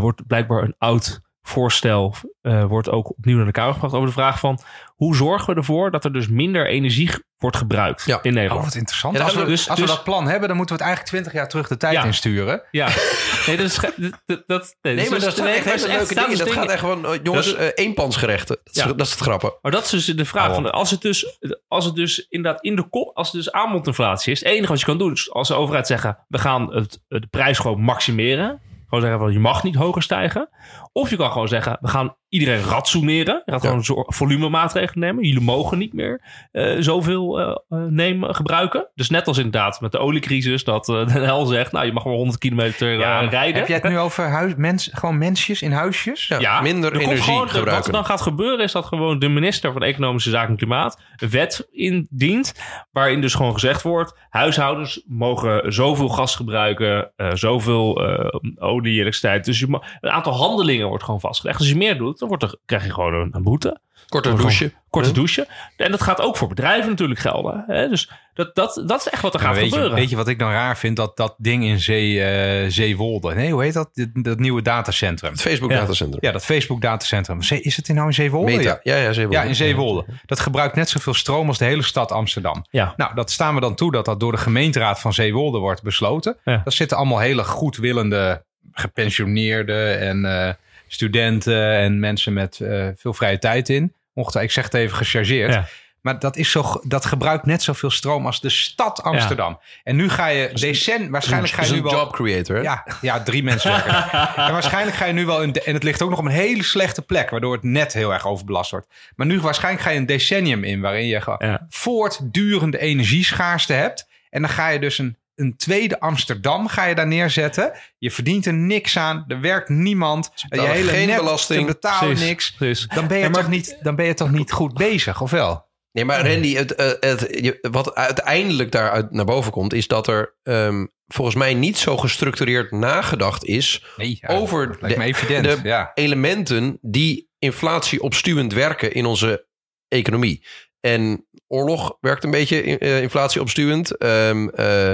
wordt 0.00 0.26
blijkbaar 0.26 0.62
een 0.62 0.74
oud 0.78 1.20
voorstel, 1.42 2.14
eh, 2.42 2.64
wordt 2.64 2.90
ook 2.90 3.10
opnieuw 3.10 3.36
naar 3.36 3.46
de 3.46 3.52
Kamer 3.52 3.72
gebracht 3.72 3.94
over 3.94 4.06
de 4.06 4.12
vraag 4.12 4.38
van, 4.38 4.60
hoe 4.96 5.16
zorgen 5.16 5.46
we 5.54 5.60
ervoor 5.60 5.90
dat 5.90 6.04
er 6.04 6.12
dus 6.12 6.28
minder 6.28 6.66
energie 6.68 7.10
wordt 7.38 7.56
gebruikt 7.56 8.04
Ja. 8.04 8.18
in 8.22 8.30
Oh, 8.30 8.36
Nederland? 8.36 8.64
wat 8.64 8.74
interessant. 8.74 9.16
Ja, 9.16 9.22
als 9.22 9.32
we, 9.32 9.38
dat- 9.38 9.48
dus- 9.48 9.68
als 9.68 9.78
we 9.80 9.86
dus- 9.86 9.94
dat 9.94 10.04
plan 10.04 10.28
hebben, 10.28 10.48
dan 10.48 10.56
moeten 10.56 10.76
we 10.76 10.82
het 10.82 10.90
eigenlijk 10.92 11.08
20 11.10 11.32
jaar 11.32 11.48
terug 11.48 11.68
de 11.68 11.76
tijd 11.76 11.94
Ja. 11.94 12.04
insturen. 12.04 12.62
Ja, 12.70 12.88
nee, 13.46 13.56
dat 13.56 13.66
is, 13.66 13.78
dat, 13.78 13.92
dat, 14.26 14.42
dat, 14.46 14.76
nee, 14.82 14.94
Nee, 14.94 15.10
maar 15.10 15.20
dat 15.20 15.34
zijn 15.34 15.46
nee, 15.46 15.56
echt 15.56 15.64
hele 15.64 15.76
is 15.76 15.86
leuke 15.86 16.14
dingen. 16.14 16.38
Dat 16.38 16.46
is 16.46 16.52
gaat 16.52 16.70
echt 16.70 16.78
gewoon, 16.80 17.06
eh, 17.06 17.18
jongens, 17.22 17.46
Dat 17.46 17.56
eh, 17.56 17.84
eenpansgerechten. 17.84 18.56
Dat 18.64 18.74
is, 18.76 18.82
Ja. 18.82 18.92
dat 18.92 19.06
is 19.06 19.10
het 19.12 19.20
grappen. 19.20 19.52
Maar 19.62 19.72
dat 19.72 19.84
is 19.84 19.90
dus 19.90 20.04
de 20.06 20.24
vraag. 20.24 20.54
Van, 20.54 20.72
als, 20.72 20.90
het 20.90 21.00
dus, 21.00 21.38
als 21.68 21.84
het 21.84 21.94
dus 21.94 22.26
inderdaad 22.28 22.62
in 22.62 22.76
de 22.76 22.88
kop, 22.88 23.16
als 23.16 23.32
het 23.32 23.36
dus 23.44 23.52
aanbodinflatie 23.52 24.32
is, 24.32 24.38
het 24.40 24.48
enige 24.48 24.68
wat 24.68 24.78
je 24.80 24.86
kan 24.86 24.98
doen 24.98 25.12
is 25.12 25.30
als 25.32 25.48
de 25.48 25.54
overheid 25.54 25.86
zeggen, 25.86 26.18
we 26.28 26.38
gaan 26.38 26.74
het, 26.74 27.00
de 27.08 27.26
prijs 27.30 27.58
gewoon 27.58 27.80
maximeren. 27.80 28.60
Gewoon 28.84 29.00
zeggen 29.10 29.24
van 29.24 29.32
je 29.32 29.38
mag 29.38 29.62
niet 29.62 29.74
hoger 29.74 30.02
stijgen. 30.02 30.48
Of 30.92 31.10
je 31.10 31.16
kan 31.16 31.32
gewoon 31.32 31.48
zeggen, 31.48 31.78
we 31.80 31.88
gaan 31.88 32.16
iedereen 32.28 32.62
ratsoeneren. 32.62 33.42
Je 33.44 33.52
gaat 33.52 33.62
Ja. 33.62 33.68
gewoon 33.68 33.84
zo- 33.84 34.04
volumemaatregelen 34.06 35.00
nemen. 35.08 35.24
Jullie 35.24 35.42
mogen 35.42 35.78
niet 35.78 35.92
meer 35.92 36.20
eh, 36.52 36.76
zoveel 36.78 37.40
eh, 37.40 37.48
eh, 37.48 37.78
nemen, 37.88 38.34
gebruiken. 38.34 38.88
Dus 38.94 39.10
net 39.10 39.26
als 39.26 39.36
inderdaad 39.36 39.80
met 39.80 39.92
de 39.92 39.98
oliecrisis, 39.98 40.64
dat 40.64 40.88
eh 40.88 41.06
Den 41.14 41.24
Hel 41.24 41.46
zegt, 41.46 41.72
nou 41.72 41.86
je 41.86 41.92
mag 41.92 42.04
maar 42.04 42.14
100 42.14 42.38
kilometer 42.38 42.92
eh, 43.00 43.28
rijden. 43.30 43.54
Heb 43.58 43.66
jij 43.68 43.76
het 43.76 43.88
nu 43.88 43.98
over 43.98 44.24
huis, 44.28 44.54
mens, 44.56 44.90
gewoon 44.92 45.18
mensjes 45.18 45.62
in 45.62 45.72
huisjes? 45.72 46.26
Ja, 46.38 46.60
minder 46.60 46.92
er 46.94 47.00
energie 47.00 47.22
gewoon- 47.22 47.36
de- 47.38 47.44
Wat 47.46 47.52
er 47.54 47.58
gebruiken. 47.58 47.92
dan 47.92 48.04
gaat 48.04 48.20
gebeuren 48.20 48.64
is 48.64 48.72
dat 48.72 48.84
gewoon 48.84 49.18
de 49.18 49.28
minister 49.28 49.72
van 49.72 49.82
Economische 49.82 50.30
Zaken 50.30 50.50
en 50.50 50.56
Klimaat 50.56 51.00
een 51.16 51.30
wet 51.30 51.68
indient. 51.70 52.54
Waarin 52.92 53.20
dus 53.20 53.34
gewoon 53.34 53.52
gezegd 53.52 53.82
wordt: 53.82 54.18
huishoudens 54.28 55.02
mogen 55.06 55.72
zoveel 55.72 56.08
gas 56.08 56.36
gebruiken, 56.36 57.12
eh, 57.16 57.30
zoveel 57.34 58.06
eh, 58.06 58.40
olie, 58.58 58.92
elektriciteit. 58.92 59.44
Dus 59.44 59.58
je 59.58 59.80
een 60.00 60.10
aantal 60.10 60.32
handelingen 60.32 60.81
wordt 60.88 61.04
gewoon 61.04 61.20
vastgelegd. 61.20 61.58
Als 61.58 61.68
je 61.68 61.76
meer 61.76 61.98
doet, 61.98 62.18
dan 62.18 62.28
wordt 62.28 62.42
er, 62.42 62.54
krijg 62.66 62.84
je 62.84 62.92
gewoon 62.92 63.14
een, 63.14 63.28
een 63.32 63.42
boete. 63.42 63.80
Korte 64.08 64.28
Gewoon 64.28 64.42
douche. 64.44 64.72
Korte 64.90 65.08
Ja. 65.08 65.14
douche. 65.14 65.46
En 65.76 65.90
dat 65.90 66.02
gaat 66.02 66.20
ook 66.20 66.36
voor 66.36 66.48
bedrijven 66.48 66.90
natuurlijk 66.90 67.20
gelden. 67.20 67.64
Hè? 67.66 67.88
Dus 67.88 68.10
dat, 68.34 68.54
dat, 68.54 68.82
dat 68.86 69.00
is 69.00 69.08
echt 69.08 69.22
wat 69.22 69.34
er 69.34 69.40
Maar 69.40 69.48
gaat 69.48 69.58
weet, 69.58 69.64
je, 69.68 69.72
gebeuren. 69.74 69.96
weet 69.98 70.10
je 70.10 70.16
wat 70.16 70.28
ik 70.28 70.38
dan 70.38 70.50
raar 70.50 70.76
vind? 70.78 70.96
Dat 70.96 71.16
dat 71.16 71.34
ding 71.38 71.64
in 71.64 71.80
Zee, 71.80 72.22
eh, 72.22 72.70
Zeewolde. 72.70 73.34
Nee, 73.34 73.52
hoe 73.52 73.62
heet 73.62 73.72
dat? 73.72 73.90
Dat, 73.92 74.08
dat 74.12 74.38
nieuwe 74.38 74.62
datacentrum. 74.62 75.30
Het 75.30 75.40
Facebook 75.40 75.70
Ja. 75.70 75.78
datacentrum. 75.78 76.18
Ja, 76.22 76.32
dat 76.32 76.44
Facebook 76.44 76.80
datacentrum. 76.80 77.38
Is 77.40 77.76
het 77.76 77.88
in 77.88 77.94
nou 77.94 78.06
in 78.06 78.14
Zeewolde? 78.14 78.56
Meta. 78.56 78.80
Ja, 78.82 78.96
ja, 78.96 79.12
Zeewolde. 79.12 79.36
Ja, 79.38 79.42
in 79.44 79.54
Zeewolde. 79.54 80.04
Dat 80.26 80.40
gebruikt 80.40 80.76
net 80.76 80.88
zoveel 80.88 81.14
stroom 81.14 81.48
als 81.48 81.58
de 81.58 81.64
hele 81.64 81.82
stad 81.82 82.12
Amsterdam. 82.12 82.64
Ja. 82.70 82.94
Nou, 82.96 83.14
dat 83.14 83.30
staan 83.30 83.54
we 83.54 83.60
dan 83.60 83.74
toe 83.74 83.92
dat 83.92 84.04
dat 84.04 84.20
door 84.20 84.32
de 84.32 84.38
gemeenteraad 84.38 85.00
van 85.00 85.12
Zeewolde 85.12 85.58
wordt 85.58 85.82
besloten. 85.82 86.36
Ja. 86.44 86.60
Daar 86.64 86.72
zitten 86.72 86.96
allemaal 86.96 87.18
hele 87.18 87.44
goedwillende 87.44 88.44
gepensioneerden 88.72 90.00
en 90.00 90.24
eh, 90.24 90.54
studenten 90.92 91.76
en 91.76 92.00
mensen 92.00 92.32
met 92.32 92.60
eh, 92.60 92.88
veel 92.96 93.14
vrije 93.14 93.38
tijd 93.38 93.68
in. 93.68 93.94
Mocht, 94.12 94.34
ik 94.34 94.50
zeg 94.50 94.64
het 94.64 94.74
even 94.74 94.96
gechargeerd. 94.96 95.52
Ja. 95.52 95.68
Maar 96.00 96.18
dat, 96.18 96.36
is 96.36 96.50
zo, 96.50 96.80
dat 96.84 97.04
gebruikt 97.04 97.46
net 97.46 97.62
zoveel 97.62 97.90
stroom 97.90 98.26
als 98.26 98.40
de 98.40 98.50
stad 98.50 99.02
Amsterdam. 99.02 99.60
En 99.82 99.96
nu 99.96 100.08
ga 100.08 100.26
je 100.26 100.50
decent, 100.54 101.10
waarschijnlijk 101.10 101.52
ga 101.52 101.64
je 101.64 101.70
nu 101.70 101.76
een 101.76 101.82
wel... 101.82 101.92
job 101.92 102.12
creator. 102.12 102.62
Ja, 102.62 102.86
ja, 103.00 103.22
drie 103.22 103.42
mensen 103.42 103.70
werken. 103.70 104.10
en 104.46 104.52
waarschijnlijk 104.52 104.96
ga 104.96 105.04
je 105.04 105.12
nu 105.12 105.26
wel... 105.26 105.42
In, 105.42 105.52
en 105.52 105.74
het 105.74 105.82
ligt 105.82 106.02
ook 106.02 106.10
nog 106.10 106.18
op 106.18 106.24
een 106.24 106.30
hele 106.30 106.62
slechte 106.62 107.02
plek... 107.02 107.30
waardoor 107.30 107.52
het 107.52 107.62
net 107.62 107.92
heel 107.92 108.12
erg 108.12 108.26
overbelast 108.26 108.70
wordt. 108.70 108.86
Maar 109.16 109.26
nu 109.26 109.40
waarschijnlijk 109.40 109.84
ga 109.84 109.90
je 109.90 109.98
een 109.98 110.06
decennium 110.06 110.64
in... 110.64 110.80
waarin 110.80 111.06
je 111.06 111.20
gewoon 111.20 111.38
Ja. 111.40 111.66
voortdurende 111.68 112.78
energieschaarste 112.78 113.72
hebt. 113.72 114.08
En 114.30 114.40
dan 114.40 114.50
ga 114.50 114.68
je 114.68 114.78
dus 114.78 114.98
een, 114.98 115.16
een 115.34 115.56
tweede 115.56 116.00
Amsterdam 116.00 116.68
ga 116.68 116.84
je 116.84 116.94
daar 116.94 117.06
neerzetten. 117.06 117.72
Je 117.98 118.10
verdient 118.10 118.46
er 118.46 118.54
niks 118.54 118.98
aan. 118.98 119.24
Er 119.28 119.40
werkt 119.40 119.68
niemand. 119.68 120.30
Je 120.34 120.60
hele 120.60 120.88
geen 120.88 121.06
net, 121.06 121.16
belasting. 121.16 121.78
Precies, 121.78 122.20
niks. 122.20 122.52
precies. 122.52 122.86
Dan 122.86 123.06
ben, 123.06 123.18
je 123.18 123.28
maar- 123.28 123.40
toch 123.40 123.50
niet, 123.50 123.78
dan 123.82 123.96
ben 123.96 124.06
je 124.06 124.14
toch 124.14 124.30
niet 124.30 124.52
goed 124.52 124.74
bezig, 124.74 125.20
of 125.20 125.30
wel? 125.30 125.70
Nee, 125.92 126.04
maar 126.04 126.26
Randy, 126.32 126.54
het, 126.54 126.74
eh, 126.74 126.90
het, 127.00 127.58
wat 127.60 127.94
uiteindelijk 127.94 128.72
daaruit 128.72 129.10
naar 129.10 129.24
boven 129.24 129.52
komt, 129.52 129.72
is 129.72 129.86
dat 129.86 130.06
er 130.06 130.36
ehm, 130.42 130.86
volgens 131.06 131.36
mij 131.36 131.54
niet 131.54 131.78
zo 131.78 131.96
gestructureerd 131.96 132.70
nagedacht 132.70 133.44
is 133.44 133.84
Nee, 133.96 134.18
ja, 134.20 134.28
over 134.28 134.78
de, 134.80 135.58
ja. 135.62 135.90
elementen 135.94 136.78
die 136.80 137.30
inflatie 137.38 138.02
opstuwend 138.02 138.52
werken 138.52 138.92
in 138.92 139.06
onze 139.06 139.46
economie. 139.88 140.44
En 140.82 141.26
oorlog 141.48 141.96
werkt 142.00 142.24
een 142.24 142.30
beetje 142.30 142.80
uh, 142.80 143.02
inflatie 143.02 143.40
opstuwend. 143.40 143.96
Ehm, 143.96 144.48
eh, 144.48 144.90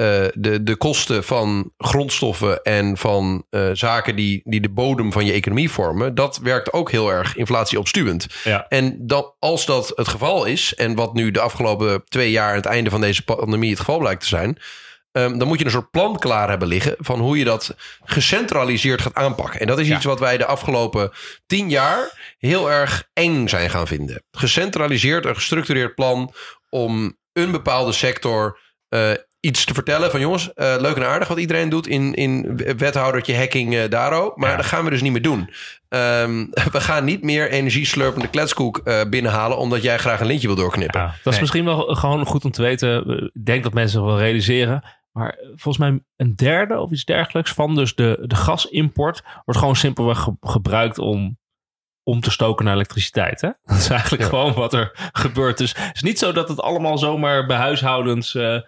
eh, 0.00 0.28
de, 0.34 0.62
de 0.62 0.76
kosten 0.76 1.24
van 1.24 1.72
grondstoffen 1.78 2.62
en 2.62 2.96
van 2.96 3.44
eh, 3.50 3.70
zaken 3.72 4.16
die, 4.16 4.40
die 4.44 4.60
de 4.60 4.68
bodem 4.68 5.12
van 5.12 5.24
je 5.24 5.32
economie 5.32 5.70
vormen, 5.70 6.14
dat 6.14 6.38
werkt 6.42 6.72
ook 6.72 6.90
heel 6.90 7.10
erg 7.10 7.36
inflatie 7.36 7.78
opstuwend. 7.78 8.26
Ja. 8.44 8.66
En 8.68 8.96
dan, 9.06 9.32
als 9.38 9.66
dat 9.66 9.92
het 9.94 10.08
geval 10.08 10.44
is, 10.44 10.74
en 10.74 10.94
wat 10.94 11.14
nu 11.14 11.30
de 11.30 11.40
afgelopen 11.40 12.02
twee 12.08 12.30
jaar 12.30 12.48
aan 12.48 12.56
het 12.56 12.66
einde 12.66 12.90
van 12.90 13.00
deze 13.00 13.24
pandemie 13.24 13.70
het 13.70 13.78
geval 13.78 13.98
blijkt 13.98 14.20
te 14.20 14.26
zijn, 14.26 14.58
um, 15.12 15.38
dan 15.38 15.48
moet 15.48 15.58
je 15.58 15.64
een 15.64 15.70
soort 15.70 15.90
plan 15.90 16.18
klaar 16.18 16.48
hebben 16.48 16.68
liggen 16.68 16.94
van 16.98 17.20
hoe 17.20 17.38
je 17.38 17.44
dat 17.44 17.74
gecentraliseerd 18.04 19.02
gaat 19.02 19.14
aanpakken. 19.14 19.60
En 19.60 19.66
dat 19.66 19.78
is 19.78 19.88
Ja. 19.88 19.96
iets 19.96 20.04
wat 20.04 20.20
wij 20.20 20.36
de 20.38 20.46
afgelopen 20.46 21.10
tien 21.46 21.68
jaar 21.68 22.34
heel 22.38 22.70
erg 22.70 23.08
eng 23.12 23.48
zijn 23.48 23.70
gaan 23.70 23.86
vinden. 23.86 24.22
Gecentraliseerd, 24.30 25.24
een 25.24 25.34
gestructureerd 25.34 25.94
plan 25.94 26.32
om 26.68 27.18
een 27.32 27.50
bepaalde 27.50 27.92
sector 27.92 28.58
uh, 28.88 29.10
iets 29.40 29.64
te 29.64 29.74
vertellen 29.74 30.10
van 30.10 30.20
jongens, 30.20 30.50
uh, 30.54 30.74
leuk 30.78 30.96
en 30.96 31.06
aardig 31.06 31.28
wat 31.28 31.38
iedereen 31.38 31.68
doet 31.68 31.86
in, 31.86 32.14
in 32.14 32.56
wethoudertje 32.76 33.36
hacking 33.36 33.74
uh, 33.74 33.82
daro. 33.88 34.32
Maar 34.34 34.50
ja. 34.50 34.56
dat 34.56 34.66
gaan 34.66 34.84
we 34.84 34.90
dus 34.90 35.02
niet 35.02 35.12
meer 35.12 35.22
doen. 35.22 35.50
Um, 35.88 36.50
we 36.72 36.80
gaan 36.80 37.04
niet 37.04 37.22
meer 37.22 37.50
energieslurpende 37.50 38.28
kletskoek 38.28 38.80
uh, 38.84 39.00
binnenhalen 39.10 39.58
omdat 39.58 39.82
jij 39.82 39.98
graag 39.98 40.20
een 40.20 40.26
lintje 40.26 40.46
wil 40.46 40.56
doorknippen. 40.56 41.00
Ja, 41.00 41.06
dat 41.06 41.16
is 41.24 41.30
nee. 41.30 41.40
misschien 41.40 41.64
wel 41.64 41.94
gewoon 41.94 42.26
goed 42.26 42.44
om 42.44 42.50
te 42.50 42.62
weten. 42.62 43.08
Ik 43.34 43.44
denk 43.44 43.62
dat 43.62 43.72
mensen 43.72 44.04
wel 44.04 44.18
realiseren. 44.18 44.84
Maar 45.12 45.38
volgens 45.40 45.78
mij 45.78 46.00
een 46.16 46.36
derde 46.36 46.80
of 46.80 46.90
iets 46.90 47.04
dergelijks 47.04 47.52
van 47.52 47.74
dus 47.74 47.94
de, 47.94 48.24
de 48.26 48.34
gasimport 48.34 49.22
wordt 49.44 49.60
gewoon 49.60 49.76
simpelweg 49.76 50.18
ge 50.18 50.36
gebruikt 50.40 50.98
om 50.98 51.38
om 52.02 52.20
te 52.20 52.30
stoken 52.30 52.64
naar 52.64 52.74
elektriciteit. 52.74 53.40
Hè? 53.40 53.48
Dat 53.64 53.76
is 53.76 53.88
eigenlijk 53.88 54.22
ja. 54.22 54.28
gewoon 54.28 54.52
wat 54.52 54.72
er 54.72 55.10
gebeurt. 55.12 55.58
Dus 55.58 55.74
het 55.76 55.94
is 55.94 56.02
niet 56.02 56.18
zo 56.18 56.32
dat 56.32 56.48
het 56.48 56.60
allemaal 56.60 56.98
zomaar 56.98 57.46
bij 57.46 57.56
huishoudens 57.56 58.34
uh, 58.34 58.60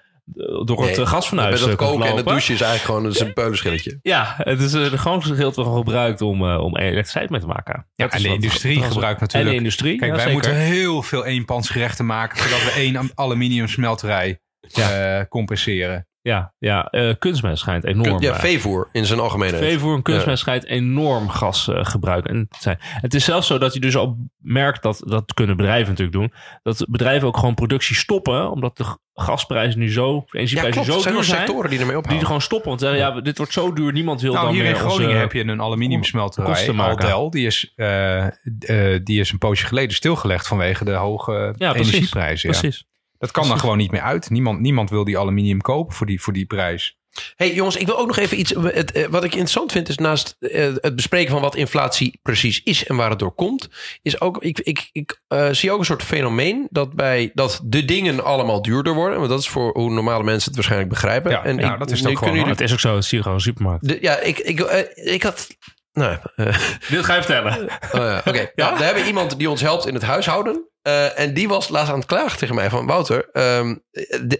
door 0.64 0.80
nee, 0.80 0.88
het 0.88 0.98
uh, 0.98 1.06
gasfornuis 1.06 1.60
Met 1.60 1.68
het 1.68 1.78
koken 1.78 1.94
lopen. 1.94 2.10
en 2.10 2.16
het 2.16 2.26
douchen 2.26 2.54
is 2.54 2.60
eigenlijk 2.60 2.82
gewoon 2.82 3.04
een, 3.04 3.26
een 3.26 3.32
peulenschilletje. 3.32 3.98
Ja, 4.02 4.34
het 4.36 4.60
is 4.60 4.74
uh, 4.74 4.84
grootste 4.84 5.32
gedeelte 5.32 5.64
wel 5.64 5.76
gebruikt 5.76 6.20
om, 6.20 6.42
uh, 6.42 6.58
om 6.58 6.76
elektriciteit 6.76 7.30
mee 7.30 7.40
te 7.40 7.46
maken. 7.46 7.86
Ja, 7.94 8.04
dat 8.04 8.14
en 8.14 8.22
de 8.22 8.28
industrie 8.28 8.82
gebruikt 8.82 9.20
natuurlijk. 9.20 9.50
En 9.50 9.56
de 9.56 9.62
industrie, 9.62 9.98
Kijk, 9.98 10.10
ja, 10.10 10.16
wij 10.16 10.32
zeker. 10.32 10.32
moeten 10.32 10.66
heel 10.66 11.02
veel 11.02 11.24
eenpansgerechten 11.24 12.06
maken... 12.06 12.38
zodat 12.38 12.64
we 12.64 12.70
één 12.70 13.10
aluminium 13.14 13.68
smelterij 13.68 14.40
ja. 14.60 15.26
compenseren. 15.28 16.06
Ja, 16.22 16.54
ja 16.58 16.86
eh, 16.86 17.14
kunstmest 17.18 17.58
schijnt 17.62 17.84
enorm. 17.84 18.20
Ja, 18.22 18.32
eh, 18.32 18.38
veevoer 18.38 18.88
in 18.92 19.06
zijn 19.06 19.20
algemeenheid. 19.20 19.62
Veevoer 19.64 19.94
en 19.94 20.02
kunstmest 20.02 20.38
schijnt 20.42 20.64
enorm 20.66 21.28
gas 21.28 21.68
eh, 21.68 21.84
gebruiken. 21.84 22.30
En 22.30 22.46
het, 22.50 22.62
zijn, 22.62 22.78
het 22.80 23.14
is 23.14 23.24
zelfs 23.24 23.46
zo 23.46 23.58
dat 23.58 23.74
je 23.74 23.80
dus 23.80 23.96
al 23.96 24.16
merkt 24.38 24.82
dat, 24.82 25.02
dat 25.06 25.34
kunnen 25.34 25.56
bedrijven 25.56 25.88
natuurlijk 25.88 26.16
doen, 26.16 26.32
dat 26.62 26.86
bedrijven 26.88 27.28
ook 27.28 27.36
gewoon 27.36 27.54
productie 27.54 27.96
stoppen, 27.96 28.50
omdat 28.50 28.76
de 28.76 28.84
gasprijzen 29.14 29.78
nu 29.80 29.92
zo, 29.92 30.04
de 30.12 30.24
Ja, 30.26 30.38
energieprijzen 30.38 30.82
klopt. 30.82 30.88
Er 30.88 30.92
zo 30.94 31.00
zijn 31.00 31.14
duur 31.14 31.22
nog 31.22 31.24
zijn, 31.24 31.46
sectoren 31.46 31.70
die 31.70 31.78
ermee 31.78 31.94
die 31.94 31.96
ophouden. 32.02 32.20
er 32.20 32.26
gewoon 32.26 32.42
stoppen. 32.42 32.68
Want 32.68 32.80
zeggen, 32.80 32.98
ja, 32.98 33.20
dit 33.20 33.36
wordt 33.36 33.52
zo 33.52 33.72
duur, 33.72 33.92
niemand 33.92 34.20
wil 34.20 34.32
Nou, 34.32 34.44
dan 34.44 34.54
hier 34.54 34.62
meer 34.62 34.72
in 34.72 34.78
Groningen 34.78 35.06
onze- 35.08 35.18
heb 35.20 35.32
je 35.32 35.44
een 35.44 35.60
aluminiumsmelterij. 35.60 36.68
Aldel. 36.78 37.30
Die 37.30 37.46
is, 37.46 37.72
eh, 37.76 38.26
eh, 38.26 39.00
die 39.04 39.20
is 39.20 39.32
een 39.32 39.38
poosje 39.38 39.66
geleden 39.66 39.94
stilgelegd 39.94 40.46
vanwege 40.46 40.84
de 40.84 40.92
hoge 40.92 41.54
Ja, 41.56 41.72
precies. 41.72 41.92
energieprijzen. 41.92 42.50
Ja. 42.50 42.58
Precies. 42.58 42.86
Dat 43.22 43.30
kan 43.30 43.48
dan 43.48 43.58
gewoon 43.58 43.76
niet 43.76 43.90
meer 43.90 44.00
uit. 44.00 44.30
Niemand, 44.30 44.60
niemand 44.60 44.90
wil 44.90 45.04
die 45.04 45.18
aluminium 45.18 45.60
kopen 45.60 45.94
voor 45.94 46.06
die, 46.06 46.20
voor 46.22 46.32
die 46.32 46.46
prijs. 46.46 46.96
Hey 47.36 47.54
jongens, 47.54 47.76
ik 47.76 47.86
wil 47.86 47.98
ook 47.98 48.06
nog 48.06 48.16
even 48.16 48.38
iets. 48.38 48.54
Het, 48.62 48.92
eh, 48.92 49.06
wat 49.06 49.24
ik 49.24 49.30
interessant 49.30 49.72
vind 49.72 49.88
is 49.88 49.96
naast 49.96 50.36
eh, 50.38 50.72
het 50.80 50.96
bespreken 50.96 51.30
van 51.32 51.40
wat 51.40 51.54
inflatie 51.56 52.18
precies 52.22 52.60
is 52.62 52.86
en 52.86 52.96
waar 52.96 53.10
het 53.10 53.18
door 53.18 53.32
komt, 53.34 53.68
is 54.02 54.20
ook. 54.20 54.42
Ik, 54.42 54.60
ik, 54.60 54.88
ik 54.92 55.20
eh, 55.28 55.48
zie 55.50 55.70
ook 55.70 55.78
een 55.78 55.84
soort 55.84 56.02
fenomeen 56.02 56.66
dat 56.70 56.94
bij 56.94 57.30
dat 57.34 57.60
de 57.64 57.84
dingen 57.84 58.24
allemaal 58.24 58.62
duurder 58.62 58.94
worden. 58.94 59.18
Want 59.18 59.30
dat 59.30 59.40
is 59.40 59.48
voor 59.48 59.72
hoe 59.72 59.90
normale 59.90 60.24
mensen 60.24 60.44
het 60.44 60.54
waarschijnlijk 60.54 60.90
begrijpen. 60.90 61.30
Ja, 61.30 61.44
en 61.44 61.56
ja, 61.58 61.72
ik, 61.72 61.78
dat 61.78 61.90
is 61.90 62.00
het 62.00 62.08
ook 62.08 62.18
gewoon, 62.18 62.48
Dat 62.48 62.60
is 62.60 62.72
ook 62.72 62.80
zo, 62.80 62.94
dat 62.94 63.04
zie 63.04 63.18
je 63.18 63.24
gewoon 63.24 63.40
supermarkt. 63.40 63.88
de- 63.88 63.98
ja, 64.00 64.18
ik, 64.18 64.38
ik, 64.38 64.60
ik 64.94 65.22
had. 65.22 65.48
Nou, 65.92 66.16
eh, 66.36 66.46
Dit 66.88 67.04
ga 67.04 67.14
je 67.14 67.22
vertellen. 67.22 67.58
Oh 67.62 67.68
ja, 68.00 68.22
Oké, 68.26 68.50
ja? 68.54 68.76
we 68.78 68.84
hebben 68.84 69.06
iemand 69.06 69.38
die 69.38 69.50
ons 69.50 69.60
helpt 69.60 69.86
in 69.86 69.94
het 69.94 70.02
huishouden. 70.02 70.66
Eh, 70.82 71.18
en 71.18 71.34
die 71.34 71.48
was 71.48 71.68
laatst 71.68 71.92
aan 71.92 71.98
het 71.98 72.06
klagen 72.08 72.38
tegen 72.38 72.54
mij 72.54 72.70
van... 72.70 72.86
Wouter, 72.86 73.28
ehm, 73.32 73.74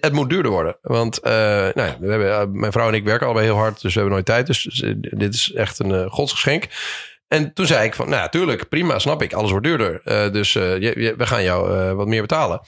het 0.00 0.12
moet 0.12 0.30
duurder 0.30 0.50
worden. 0.52 0.76
Want 0.82 1.18
eh, 1.20 1.32
nou 1.32 1.72
ja, 1.88 1.96
we 2.00 2.10
hebben, 2.10 2.58
mijn 2.58 2.72
vrouw 2.72 2.88
en 2.88 2.94
ik 2.94 3.04
werken 3.04 3.26
allebei 3.26 3.46
heel 3.46 3.56
hard. 3.56 3.80
Dus 3.80 3.94
we 3.94 4.00
hebben 4.00 4.12
nooit 4.12 4.26
tijd. 4.26 4.46
Dus 4.46 4.82
dit 5.00 5.34
is 5.34 5.52
echt 5.52 5.78
een 5.78 6.10
godsgeschenk. 6.10 6.66
En 7.28 7.52
toen 7.54 7.66
zei 7.66 7.84
ik 7.86 7.94
van... 7.94 8.08
Nou, 8.08 8.30
tuurlijk, 8.30 8.68
prima, 8.68 8.98
snap 8.98 9.22
ik. 9.22 9.32
Alles 9.32 9.50
wordt 9.50 9.66
duurder. 9.66 10.00
Eh, 10.04 10.32
dus 10.32 10.54
eh, 10.54 10.62
je- 10.78 11.00
je- 11.00 11.14
we 11.16 11.26
gaan 11.26 11.42
jou 11.42 11.78
eh, 11.78 11.92
wat 11.92 12.06
meer 12.06 12.20
betalen. 12.20 12.60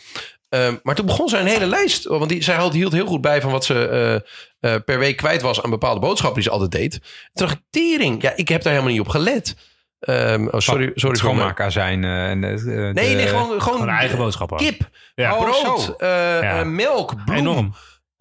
Ehm, 0.54 0.74
maar 0.82 0.94
toen 0.94 1.06
begon 1.06 1.28
zij 1.28 1.40
een 1.40 1.46
hele 1.46 1.66
lijst. 1.66 2.04
Want 2.04 2.28
die, 2.28 2.42
zij 2.42 2.56
hield- 2.56 2.72
hield 2.72 2.92
heel 2.92 3.06
goed 3.06 3.20
bij 3.20 3.40
van 3.40 3.50
wat 3.50 3.64
ze 3.64 3.88
eh, 3.88 4.74
eh, 4.74 4.80
per 4.84 4.98
week 4.98 5.16
kwijt 5.16 5.42
was... 5.42 5.62
aan 5.62 5.70
bepaalde 5.70 6.00
boodschappen 6.00 6.40
die 6.42 6.50
ze 6.50 6.56
altijd 6.58 6.70
deed. 6.70 6.90
Toen 7.32 7.46
dacht 7.46 7.52
ik, 7.52 7.60
tering. 7.70 8.22
Ja, 8.22 8.32
ik 8.36 8.48
heb 8.48 8.62
daar 8.62 8.72
helemaal 8.72 8.92
niet 8.94 9.02
op 9.02 9.08
gelet. 9.08 9.56
Ehm, 10.00 10.46
oh, 10.46 10.60
sorry, 10.60 10.60
sorry 10.60 10.92
mijn- 11.02 11.16
schoonmaakazijn. 11.16 12.04
eh, 12.04 12.30
en, 12.30 12.44
eh, 12.44 12.56
de- 12.56 12.90
Nee, 12.94 13.14
nee, 13.14 13.26
gewoon, 13.26 13.44
gewoon 13.46 13.60
Gewoon 13.60 13.88
eigen 13.88 14.18
boodschappen. 14.18 14.56
kip, 14.56 14.88
Ja. 15.14 15.34
Brood, 15.36 15.94
eh, 15.98 16.08
Ja. 16.08 16.60
eh, 16.60 16.66
melk, 16.66 17.24
bloem. 17.24 17.36
Enorm. 17.38 17.74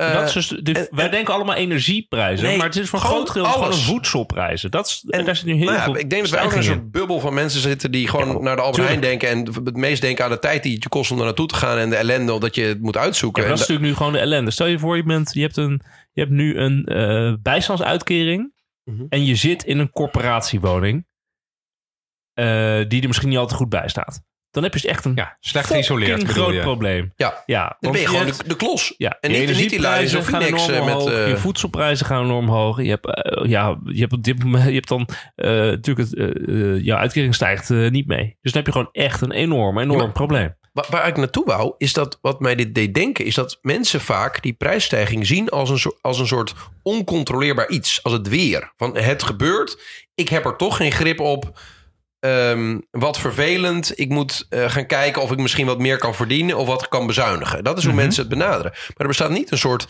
Eh, 0.07 0.13
dat 0.13 0.27
is 0.27 0.33
dus 0.33 0.47
de, 0.47 0.73
en- 0.73 0.87
wij 0.91 1.05
en- 1.05 1.11
denken 1.11 1.33
allemaal 1.33 1.55
energieprijzen, 1.55 2.45
Nee, 2.45 2.57
maar 2.57 2.65
het 2.65 2.75
is 2.75 2.89
voor 2.89 2.99
groot 2.99 3.29
gedeelte 3.29 3.51
gewoon 3.51 3.73
voedselprijzen. 3.73 4.71
Dat 4.71 4.85
is, 4.87 5.05
En- 5.09 5.25
daar 5.25 5.35
zit 5.35 5.45
nu 5.45 5.53
heel 5.53 5.65
nou 5.65 5.77
ja, 5.77 5.83
veel 5.83 5.97
ik 5.97 6.09
denk 6.09 6.21
dat 6.21 6.31
wij 6.31 6.43
ook 6.43 6.51
in 6.51 6.57
een 6.57 6.63
soort 6.63 6.91
bubbel 6.91 7.19
van 7.19 7.33
mensen 7.33 7.61
zitten 7.61 7.91
die 7.91 8.07
gewoon 8.07 8.27
Ja, 8.27 8.39
naar 8.39 8.55
de 8.55 8.61
Albert 8.61 8.83
Heijn 8.83 9.01
denken 9.01 9.29
en 9.29 9.45
het 9.63 9.75
meest 9.75 10.01
denken 10.01 10.23
aan 10.25 10.31
de 10.31 10.39
tijd 10.39 10.63
die 10.63 10.73
het 10.73 10.83
je 10.83 10.89
kost 10.89 11.11
om 11.11 11.17
er 11.19 11.25
naartoe 11.25 11.47
te 11.47 11.55
gaan 11.55 11.77
en 11.77 11.89
de 11.89 11.95
ellende 11.95 12.39
dat 12.39 12.55
je 12.55 12.63
het 12.63 12.81
moet 12.81 12.97
uitzoeken. 12.97 13.41
Ja, 13.43 13.47
dat 13.49 13.57
is 13.59 13.67
natuurlijk 13.67 13.89
nu 13.91 13.95
gewoon 13.97 14.13
de 14.13 14.19
ellende. 14.19 14.51
Stel 14.51 14.67
je 14.67 14.79
voor, 14.79 14.95
je, 14.97 15.03
bent, 15.03 15.33
je, 15.33 15.41
hebt, 15.41 15.57
een, 15.57 15.81
je 16.11 16.21
hebt 16.21 16.33
nu 16.33 16.57
een 16.57 16.85
eh, 16.85 17.33
bijstandsuitkering 17.41 18.51
Mhm. 18.83 19.03
en 19.09 19.25
je 19.25 19.35
zit 19.35 19.63
in 19.63 19.79
een 19.79 19.91
corporatiewoning 19.91 21.05
eh, 22.33 22.45
die 22.87 23.01
er 23.01 23.07
misschien 23.07 23.29
niet 23.29 23.37
altijd 23.37 23.59
goed 23.59 23.69
bij 23.69 23.87
staat. 23.89 24.21
Dan 24.53 24.63
heb 24.63 24.73
je 24.73 24.79
dus 24.81 24.89
echt 24.89 25.05
een 25.05 25.11
Ja, 25.15 25.37
slecht 25.39 25.67
geïsoleerd 25.67 26.19
bedoel 26.19 26.33
groot 26.33 26.53
je. 26.53 26.59
probleem. 26.59 27.13
Ja. 27.15 27.43
ja 27.45 27.63
dan 27.63 27.75
want 27.79 27.93
ben 27.93 28.01
je 28.01 28.07
gewoon 28.07 28.25
hebt- 28.25 28.37
de, 28.37 28.47
de 28.47 28.55
klos. 28.55 28.93
Ja, 28.97 29.17
En 29.21 29.31
je 29.31 29.37
niet- 29.47 29.57
niet 29.57 29.69
die 29.69 29.79
gaan 29.81 30.21
Phoenix, 30.23 30.67
enorm 30.67 30.87
eh, 30.89 30.95
met, 30.95 31.05
eh, 31.13 31.27
je 31.27 31.37
voedselprijzen 31.37 32.05
gaan 32.05 32.23
enorm 32.23 32.49
omhoog. 32.49 32.81
Je 32.81 32.89
hebt, 32.89 33.05
eh, 33.05 33.49
ja, 33.49 33.77
je 33.85 33.99
hebt 33.99 34.13
op 34.13 34.23
dit 34.23 34.39
moment, 34.43 34.63
je 34.65 34.73
hebt 34.73 34.87
dan 34.87 35.07
eh, 35.35 35.49
natuurlijk, 35.51 36.09
het, 36.09 36.83
jouw 36.85 36.97
uitkering 36.97 37.35
stijgt 37.35 37.69
niet 37.69 38.07
mee. 38.07 38.37
Dus 38.41 38.51
dan 38.51 38.63
heb 38.63 38.65
je 38.65 38.71
gewoon 38.79 38.89
echt 38.91 39.21
een 39.21 39.31
enorm, 39.31 39.79
enorm 39.79 39.99
maar- 39.99 40.11
probleem. 40.11 40.55
Waar, 40.73 40.85
waar 40.89 41.07
ik 41.07 41.17
naartoe 41.17 41.45
wou, 41.45 41.73
is 41.77 41.93
dat 41.93 42.17
wat 42.21 42.39
mij 42.39 42.55
dit 42.55 42.75
deed 42.75 42.93
denken, 42.93 43.25
is 43.25 43.35
dat 43.35 43.59
mensen 43.61 44.01
vaak 44.01 44.41
die 44.41 44.53
prijsstijging 44.53 45.27
zien 45.27 45.49
als 45.49 45.69
een, 45.69 45.79
soort, 45.79 45.97
als 46.01 46.19
een 46.19 46.27
soort 46.27 46.53
oncontroleerbaar 46.83 47.69
iets. 47.69 48.03
Als 48.03 48.13
het 48.13 48.27
weer. 48.29 48.71
Van 48.77 48.97
het 48.97 49.23
gebeurt, 49.23 49.81
ik 50.15 50.29
heb 50.29 50.45
er 50.45 50.55
toch 50.55 50.77
geen 50.77 50.91
grip 50.91 51.19
op. 51.19 51.59
Ehm, 52.23 52.79
wat 52.91 53.19
vervelend. 53.19 53.99
Ik 53.99 54.09
moet 54.09 54.45
eh, 54.49 54.69
gaan 54.69 54.85
kijken 54.85 55.21
of 55.21 55.31
ik 55.31 55.37
misschien 55.37 55.65
wat 55.65 55.79
meer 55.79 55.97
kan 55.97 56.15
verdienen 56.15 56.57
of 56.57 56.67
wat 56.67 56.83
ik 56.83 56.89
kan 56.89 57.07
bezuinigen. 57.07 57.63
Dat 57.63 57.77
is 57.77 57.83
hoe 57.83 57.93
Mhm. 57.93 58.01
mensen 58.01 58.21
het 58.21 58.31
benaderen. 58.37 58.71
Maar 58.71 58.93
er 58.95 59.07
bestaat 59.07 59.29
niet 59.29 59.51
een 59.51 59.57
soort, 59.57 59.81
in 59.83 59.89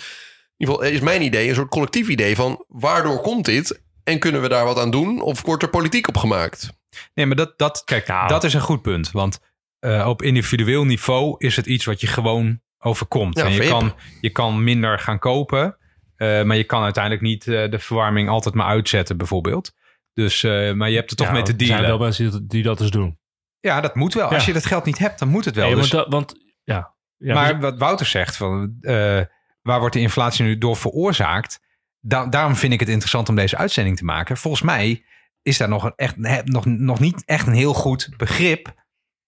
ieder 0.57 0.75
geval 0.75 0.91
is 0.91 0.99
mijn 0.99 1.21
idee, 1.21 1.49
een 1.49 1.55
soort 1.55 1.69
collectief 1.69 2.07
idee 2.07 2.35
van 2.35 2.65
waardoor 2.67 3.21
komt 3.21 3.45
dit 3.45 3.81
en 4.03 4.19
kunnen 4.19 4.41
we 4.41 4.47
daar 4.49 4.65
wat 4.65 4.79
aan 4.79 4.91
doen 4.91 5.21
of 5.21 5.41
wordt 5.41 5.63
er 5.63 5.69
politiek 5.69 6.07
op 6.07 6.17
gemaakt? 6.17 6.69
Nee, 7.13 7.25
maar 7.25 7.35
dat, 7.35 7.53
dat, 7.57 7.81
kijk, 7.85 8.07
Nou. 8.07 8.27
dat 8.27 8.43
is 8.43 8.53
een 8.53 8.61
goed 8.61 8.81
punt. 8.81 9.11
Want 9.11 9.39
eh, 9.79 10.05
op 10.07 10.21
individueel 10.21 10.83
niveau 10.85 11.35
is 11.37 11.55
het 11.55 11.65
iets 11.65 11.85
wat 11.85 12.01
je 12.01 12.07
gewoon 12.07 12.61
overkomt. 12.79 13.37
Ja, 13.37 13.45
en 13.45 13.51
je 13.51 13.67
kan, 13.67 13.93
je 14.21 14.29
kan 14.29 14.63
minder 14.63 14.99
gaan 14.99 15.19
kopen. 15.19 15.77
eh, 16.15 16.43
maar 16.43 16.57
je 16.57 16.63
kan 16.63 16.83
uiteindelijk 16.83 17.23
niet 17.23 17.47
eh, 17.47 17.69
de 17.71 17.79
verwarming 17.79 18.29
altijd 18.29 18.55
maar 18.55 18.67
uitzetten, 18.67 19.17
bijvoorbeeld. 19.17 19.71
Dus, 20.13 20.43
eh, 20.43 20.71
maar 20.73 20.89
je 20.89 20.95
hebt 20.95 21.09
er 21.11 21.15
toch 21.17 21.27
Ja, 21.27 21.33
mee 21.33 21.41
te 21.43 21.51
Er 21.51 21.57
zijn 21.57 21.69
dealen. 21.69 21.89
wel 21.89 21.97
mensen 21.97 22.47
die 22.47 22.63
dat, 22.63 22.77
dat 22.77 22.87
dus 22.87 23.01
doen. 23.01 23.19
Ja, 23.59 23.81
dat 23.81 23.95
moet 23.95 24.13
wel. 24.13 24.29
Ja. 24.29 24.35
Als 24.35 24.45
je 24.45 24.53
dat 24.53 24.65
geld 24.65 24.85
niet 24.85 24.97
hebt, 24.97 25.19
dan 25.19 25.27
moet 25.27 25.45
het 25.45 25.55
wel. 25.55 25.65
Nee, 25.65 25.75
Dus- 25.75 26.05
want, 26.07 26.35
ja. 26.63 26.93
ja 27.17 27.33
maar 27.33 27.53
dus- 27.53 27.61
wat 27.61 27.77
Wouter 27.77 28.05
zegt, 28.05 28.37
van, 28.37 28.77
eh, 28.81 29.21
waar 29.61 29.79
wordt 29.79 29.93
de 29.93 30.01
inflatie 30.01 30.45
nu 30.45 30.57
door 30.57 30.75
veroorzaakt? 30.77 31.59
Da- 31.99 32.25
daarom 32.27 32.55
vind 32.55 32.73
ik 32.73 32.79
het 32.79 32.89
interessant 32.89 33.29
om 33.29 33.35
deze 33.35 33.57
uitzending 33.57 33.97
te 33.97 34.05
maken. 34.05 34.37
Volgens 34.37 34.63
mij 34.63 35.03
is 35.41 35.57
daar 35.57 35.69
nog, 35.69 35.83
een 35.83 35.93
echt, 35.95 36.15
nog, 36.45 36.65
nog 36.65 36.99
niet 36.99 37.23
echt 37.25 37.47
een 37.47 37.53
heel 37.53 37.73
goed 37.73 38.09
begrip 38.17 38.73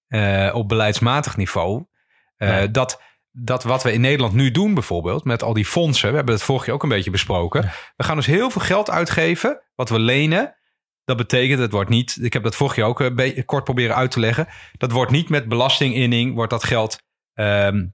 eh, 0.07 0.51
op 0.53 0.67
beleidsmatig 0.69 1.37
niveau. 1.37 1.85
Nee. 2.37 2.71
dat, 2.71 3.01
dat 3.31 3.63
wat 3.63 3.83
we 3.83 3.91
in 3.93 4.01
Nederland 4.01 4.33
nu 4.33 4.51
doen 4.51 4.73
bijvoorbeeld, 4.73 5.23
met 5.23 5.43
al 5.43 5.53
die 5.53 5.65
fondsen, 5.65 6.09
we 6.09 6.15
hebben 6.15 6.33
het 6.35 6.43
vorig 6.43 6.65
jaar 6.65 6.75
ook 6.75 6.83
een 6.83 6.89
beetje 6.89 7.11
besproken. 7.11 7.71
We 7.95 8.03
gaan 8.03 8.15
dus 8.15 8.25
heel 8.25 8.49
veel 8.49 8.61
geld 8.61 8.89
uitgeven, 8.89 9.61
wat 9.75 9.89
we 9.89 9.99
lenen. 9.99 10.55
Dat 11.05 11.17
betekent, 11.17 11.59
het 11.59 11.71
wordt 11.71 11.89
niet, 11.89 12.17
ik 12.21 12.33
heb 12.33 12.43
dat 12.43 12.55
vorig 12.55 12.75
jaar 12.75 12.87
ook 12.87 12.99
een 12.99 13.15
beetje 13.15 13.43
kort 13.45 13.63
proberen 13.63 13.95
uit 13.95 14.11
te 14.11 14.19
leggen. 14.19 14.47
Dat 14.77 14.91
wordt 14.91 15.11
niet 15.11 15.29
met 15.29 15.47
belastinginning, 15.47 16.35
wordt 16.35 16.51
dat 16.51 16.63
geld 16.63 16.97
ehm, 17.33 17.85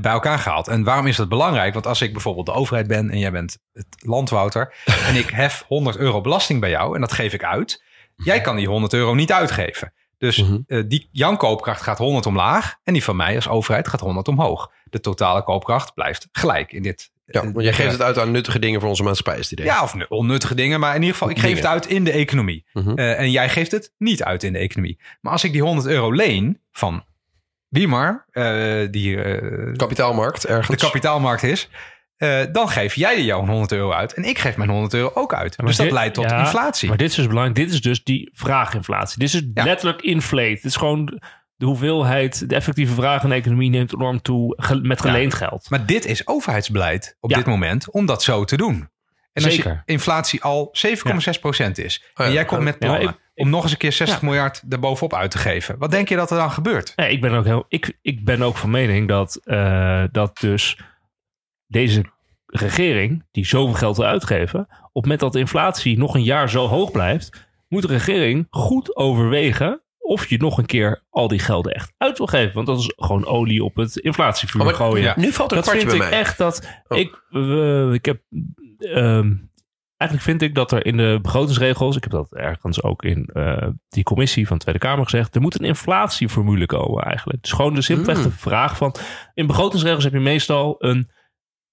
bij 0.00 0.12
elkaar 0.12 0.38
gehaald. 0.38 0.68
En 0.68 0.84
waarom 0.84 1.06
is 1.06 1.16
dat 1.16 1.28
belangrijk? 1.28 1.72
Want 1.74 1.86
als 1.86 2.00
ik 2.02 2.12
bijvoorbeeld 2.12 2.46
de 2.46 2.52
overheid 2.52 2.86
ben 2.86 3.10
en 3.10 3.18
jij 3.18 3.30
bent 3.30 3.58
het 3.72 3.86
landwouter 3.98 4.74
en 5.08 5.14
ik 5.14 5.30
hef 5.30 5.64
100 5.68 5.96
euro 5.96 6.20
belasting 6.20 6.60
bij 6.60 6.70
jou 6.70 6.94
en 6.94 7.00
dat 7.00 7.12
geef 7.12 7.32
ik 7.32 7.44
uit. 7.44 7.82
Jij 8.16 8.40
kan 8.40 8.56
die 8.56 8.68
100 8.68 8.92
euro 8.92 9.14
niet 9.14 9.32
uitgeven. 9.32 9.92
Dus 10.18 10.36
Mhm. 10.42 10.58
eh, 10.66 10.82
die, 10.86 11.08
jouw 11.12 11.36
koopkracht 11.36 11.82
gaat 11.82 11.98
100 11.98 12.26
omlaag 12.26 12.76
en 12.84 12.92
die 12.92 13.04
van 13.04 13.16
mij 13.16 13.34
als 13.34 13.48
overheid 13.48 13.88
gaat 13.88 14.00
100 14.00 14.28
omhoog. 14.28 14.70
De 14.84 15.00
totale 15.00 15.42
koopkracht 15.42 15.94
blijft 15.94 16.28
gelijk 16.32 16.72
in 16.72 16.82
dit. 16.82 17.10
Ja, 17.34 17.42
want 17.52 17.62
jij 17.64 17.72
geeft 17.72 17.92
het 17.92 18.02
uit 18.02 18.18
aan 18.18 18.30
nuttige 18.30 18.58
dingen 18.58 18.80
voor 18.80 18.88
onze 18.88 19.02
maatschappij, 19.02 19.38
is 19.40 19.50
het 19.50 19.58
idee. 19.60 19.72
Ja, 19.72 19.82
of 19.82 19.94
nu- 19.94 20.06
onnuttige 20.08 20.54
dingen, 20.54 20.80
maar 20.80 20.90
in 20.94 21.00
ieder 21.00 21.12
geval, 21.12 21.30
ik 21.30 21.38
geef 21.38 21.44
Dingen. 21.44 21.62
het 21.62 21.72
uit 21.72 21.86
in 21.86 22.04
de 22.04 22.12
economie. 22.12 22.66
Mhm. 22.72 22.90
Eh, 22.98 23.18
en 23.18 23.30
jij 23.30 23.48
geeft 23.48 23.70
het 23.70 23.92
niet 23.98 24.22
uit 24.22 24.42
in 24.42 24.52
de 24.52 24.58
economie. 24.58 25.00
Maar 25.20 25.32
als 25.32 25.44
ik 25.44 25.52
die 25.52 25.62
100 25.62 25.86
euro 25.86 26.12
leen 26.12 26.60
van 26.72 27.04
wie 27.68 27.88
maar, 27.88 28.26
eh, 28.30 28.86
die 28.90 29.22
eh, 29.22 29.72
Kapitaalmarkt 29.76 30.42
de 30.42 30.48
ergens. 30.48 30.82
kapitaalmarkt 30.82 31.42
is, 31.42 31.68
eh, 32.16 32.40
dan 32.52 32.68
geef 32.68 32.94
jij 32.94 33.14
er 33.16 33.22
jouw 33.22 33.46
100 33.46 33.72
euro 33.72 33.92
uit. 33.92 34.14
En 34.14 34.24
ik 34.24 34.38
geef 34.38 34.56
mijn 34.56 34.70
100 34.70 34.94
euro 34.94 35.10
ook 35.14 35.34
uit. 35.34 35.56
maar 35.58 35.66
dus 35.66 35.76
dat 35.76 35.90
leidt 35.90 36.14
tot 36.14 36.30
ja, 36.30 36.40
inflatie. 36.40 36.88
Maar 36.88 36.96
dit 36.98 37.08
is 37.10 37.14
dus 37.14 37.26
belangrijk. 37.26 37.56
Dit 37.56 37.70
is 37.70 37.80
dus 37.80 38.04
die 38.04 38.30
vraaginflatie. 38.32 39.18
Dit 39.18 39.34
is 39.34 39.42
Ja. 39.54 39.64
letterlijk 39.64 40.02
inflate. 40.02 40.48
Dit 40.50 40.64
is 40.64 40.76
gewoon 40.76 41.20
de 41.56 41.64
hoeveelheid, 41.66 42.48
de 42.48 42.54
effectieve 42.54 42.94
vraag 42.94 43.22
in 43.22 43.28
de 43.28 43.34
economie 43.34 43.70
neemt 43.70 43.92
enorm 43.94 44.22
toe 44.22 44.54
ge- 44.56 44.80
met 44.80 45.00
geleend 45.00 45.34
geld. 45.34 45.70
Maar 45.70 45.86
dit 45.86 46.04
is 46.06 46.26
overheidsbeleid 46.26 47.16
op 47.20 47.30
Ja. 47.30 47.36
dit 47.36 47.46
moment 47.46 47.90
om 47.90 48.06
dat 48.06 48.22
zo 48.22 48.44
te 48.44 48.56
doen. 48.56 48.90
En 49.32 49.44
als 49.44 49.54
je 49.54 49.62
Zeker. 49.62 49.82
inflatie 49.84 50.42
al 50.42 50.68
7,6% 50.72 51.78
is 51.78 52.04
en 52.14 52.32
jij 52.32 52.44
komt 52.44 52.62
met 52.62 52.78
plannen 52.78 53.08
ik- 53.08 53.20
om 53.34 53.50
nog 53.50 53.62
eens 53.62 53.72
een 53.72 53.78
keer 53.78 53.92
60 53.92 54.20
Ja. 54.20 54.26
miljard 54.26 54.62
erbovenop 54.68 55.14
uit 55.14 55.30
te 55.30 55.38
geven. 55.38 55.78
Wat 55.78 55.90
denk 55.90 56.08
je 56.08 56.16
dat 56.16 56.30
er 56.30 56.36
dan 56.36 56.50
gebeurt? 56.50 56.92
Nee, 56.96 57.10
ik, 57.12 57.20
ben 57.20 57.32
ook 57.32 57.44
heel, 57.44 57.64
ik, 57.68 57.98
ik 58.02 58.24
ben 58.24 58.42
ook 58.42 58.56
van 58.56 58.70
mening 58.70 59.08
dat, 59.08 59.36
eh, 59.44 60.04
dat 60.10 60.38
dus 60.38 60.78
deze 61.66 62.02
regering, 62.46 63.24
die 63.30 63.46
zoveel 63.46 63.74
geld 63.74 63.96
wil 63.96 64.06
uitgeven, 64.06 64.60
op 64.60 64.68
het 64.92 65.02
moment 65.02 65.20
dat 65.20 65.32
de 65.32 65.38
inflatie 65.38 65.98
nog 65.98 66.14
een 66.14 66.22
jaar 66.24 66.50
zo 66.50 66.66
hoog 66.68 66.90
blijft, 66.90 67.46
moet 67.68 67.82
de 67.82 67.88
regering 67.88 68.46
goed 68.50 68.96
overwegen 68.96 69.82
of 70.02 70.28
je 70.28 70.38
nog 70.38 70.58
een 70.58 70.66
keer 70.66 71.02
al 71.10 71.28
die 71.28 71.38
gelden 71.38 71.72
echt 71.74 71.92
uit 71.98 72.18
wil 72.18 72.26
geven. 72.26 72.54
Want 72.54 72.66
dat 72.66 72.78
is 72.78 72.92
gewoon 72.96 73.26
olie 73.26 73.64
op 73.64 73.76
het 73.76 73.96
inflatievuur 73.96 74.60
Oh, 74.60 74.66
maar 74.66 74.76
gooien. 74.76 75.02
ja. 75.02 75.14
Nu 75.16 75.32
valt 75.32 75.50
er 75.50 75.56
dat 75.56 75.64
kwartje 75.66 75.86
vind 75.88 75.98
bij 75.98 76.06
ik 76.06 76.12
mij. 76.12 76.20
echt 76.22 76.38
dat 76.38 76.68
Oh. 76.88 76.98
ik, 76.98 77.22
ik 77.94 78.04
heb 78.04 78.20
ehm, 78.78 79.32
eigenlijk 79.96 80.22
vind 80.30 80.42
ik 80.42 80.54
dat 80.54 80.72
er 80.72 80.86
in 80.86 80.96
de 80.96 81.18
begrotingsregels, 81.22 81.96
ik 81.96 82.02
heb 82.02 82.12
dat 82.12 82.32
ergens 82.34 82.82
ook 82.82 83.02
in 83.02 83.30
eh, 83.32 83.68
die 83.88 84.04
commissie 84.04 84.46
van 84.46 84.56
de 84.56 84.62
Tweede 84.62 84.80
Kamer 84.80 85.04
gezegd, 85.04 85.34
er 85.34 85.40
moet 85.40 85.60
een 85.60 85.66
inflatieformule 85.66 86.66
komen 86.66 87.02
eigenlijk. 87.02 87.42
Dus 87.42 87.52
gewoon 87.52 87.74
de 87.74 87.82
simpelweg 87.82 88.16
Mm. 88.16 88.22
de 88.22 88.30
vraag 88.30 88.76
van, 88.76 88.94
in 89.34 89.46
begrotingsregels 89.46 90.04
heb 90.04 90.12
je 90.12 90.20
meestal 90.20 90.74
een 90.78 91.10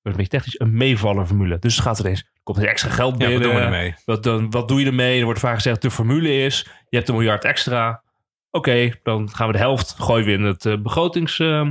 een 0.03 0.11
beetje 0.15 0.27
technisch, 0.27 0.59
een 0.59 0.73
meevallerformule. 0.77 1.59
Dus 1.59 1.75
het 1.75 1.85
gaat 1.85 1.99
ineens, 1.99 2.29
komt 2.43 2.57
er 2.57 2.67
extra 2.67 2.89
geld 2.89 3.11
Ja, 3.11 3.17
binnen. 3.17 3.37
wat 3.37 3.43
doen 3.47 3.55
we 3.55 3.61
ermee? 3.65 3.95
Wat, 4.05 4.23
dan, 4.23 4.49
wat 4.49 4.67
doe 4.67 4.79
je 4.79 4.85
ermee? 4.85 5.19
Er 5.19 5.25
wordt 5.25 5.39
vaak 5.39 5.55
gezegd, 5.55 5.81
de 5.81 5.91
formule 5.91 6.37
is, 6.43 6.67
je 6.89 6.97
hebt 6.97 7.09
een 7.09 7.15
miljard 7.15 7.43
extra. 7.45 8.03
Oké, 8.51 8.91
dan 9.03 9.29
gaan 9.29 9.47
we 9.47 9.53
de 9.53 9.59
helft 9.59 9.95
gooien 9.99 10.25
we 10.25 10.31
in 10.31 10.43
het 10.43 10.65
eh, 10.65 10.77
begrotings... 10.77 11.39
eh, 11.39 11.67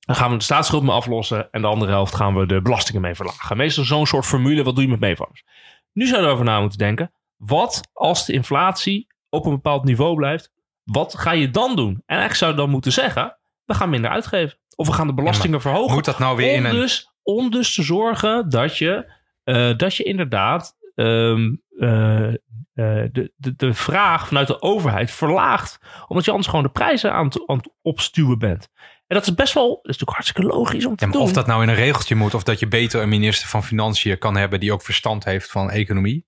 dan 0.00 0.16
gaan 0.16 0.30
we 0.30 0.36
de 0.36 0.42
staatsschuld 0.42 0.82
mee 0.82 0.92
aflossen. 0.92 1.50
En 1.50 1.60
de 1.60 1.66
andere 1.66 1.90
helft 1.90 2.14
gaan 2.14 2.34
we 2.34 2.46
de 2.46 2.62
belastingen 2.62 3.00
mee 3.00 3.14
verlagen. 3.14 3.56
Meestal 3.56 3.84
zo'n 3.84 4.06
soort 4.06 4.26
formule, 4.26 4.62
wat 4.62 4.74
doe 4.74 4.84
je 4.84 4.90
met 4.90 5.00
meevallers? 5.00 5.44
Nu 5.92 6.06
zouden 6.06 6.28
we 6.28 6.34
over 6.34 6.46
na 6.46 6.60
moeten 6.60 6.78
denken. 6.78 7.12
Wat 7.36 7.80
als 7.92 8.26
de 8.26 8.32
inflatie 8.32 9.06
op 9.28 9.44
een 9.44 9.50
bepaald 9.50 9.84
niveau 9.84 10.14
blijft? 10.16 10.52
Wat 10.84 11.18
ga 11.18 11.32
je 11.32 11.50
dan 11.50 11.76
doen? 11.76 11.90
En 11.90 12.02
eigenlijk 12.06 12.38
zou 12.38 12.50
je 12.50 12.56
dan 12.56 12.70
moeten 12.70 12.92
zeggen, 12.92 13.38
we 13.64 13.74
gaan 13.74 13.90
minder 13.90 14.10
uitgeven. 14.10 14.58
Of 14.76 14.86
we 14.86 14.92
gaan 14.92 15.06
de 15.06 15.14
belastingen 15.14 15.60
verhogen. 15.60 15.94
Moet 15.94 16.04
dat 16.04 16.18
nou 16.18 16.36
weer 16.36 16.52
in 16.52 16.64
om, 16.64 16.70
een... 16.70 16.76
dus, 16.76 17.10
om 17.22 17.50
dus 17.50 17.74
te 17.74 17.82
zorgen 17.82 18.48
dat 18.48 18.78
je, 18.78 19.12
eh, 19.44 19.76
dat 19.76 19.94
je 19.94 20.02
inderdaad 20.02 20.76
ehm, 20.94 21.54
eh, 21.78 22.34
eh, 22.80 23.08
de, 23.12 23.32
de, 23.36 23.56
de 23.56 23.74
vraag 23.74 24.26
vanuit 24.26 24.46
de 24.46 24.62
overheid 24.62 25.10
verlaagt. 25.10 25.78
Omdat 26.08 26.24
je 26.24 26.30
anders 26.30 26.48
gewoon 26.48 26.64
de 26.64 26.70
prijzen 26.70 27.12
aan 27.12 27.24
het, 27.24 27.42
aan 27.46 27.56
het 27.56 27.72
opstuwen 27.82 28.38
bent. 28.38 28.68
En 29.06 29.16
dat 29.16 29.26
is 29.26 29.34
best 29.34 29.54
wel, 29.54 29.68
dat 29.68 29.76
is 29.76 29.82
natuurlijk 29.98 30.12
hartstikke 30.16 30.42
logisch 30.42 30.86
om 30.86 30.96
te 30.96 31.04
Ja, 31.04 31.10
maar 31.10 31.18
doen. 31.18 31.26
of 31.28 31.32
dat 31.34 31.46
nou 31.46 31.62
in 31.62 31.68
een 31.68 31.74
regeltje 31.74 32.14
moet, 32.14 32.34
of 32.34 32.42
dat 32.42 32.58
je 32.58 32.68
beter 32.68 33.02
een 33.02 33.08
minister 33.08 33.48
van 33.48 33.64
Financiën 33.64 34.18
kan 34.18 34.36
hebben 34.36 34.60
die 34.60 34.72
ook 34.72 34.82
verstand 34.82 35.24
heeft 35.24 35.50
van 35.50 35.70
economie. 35.70 36.26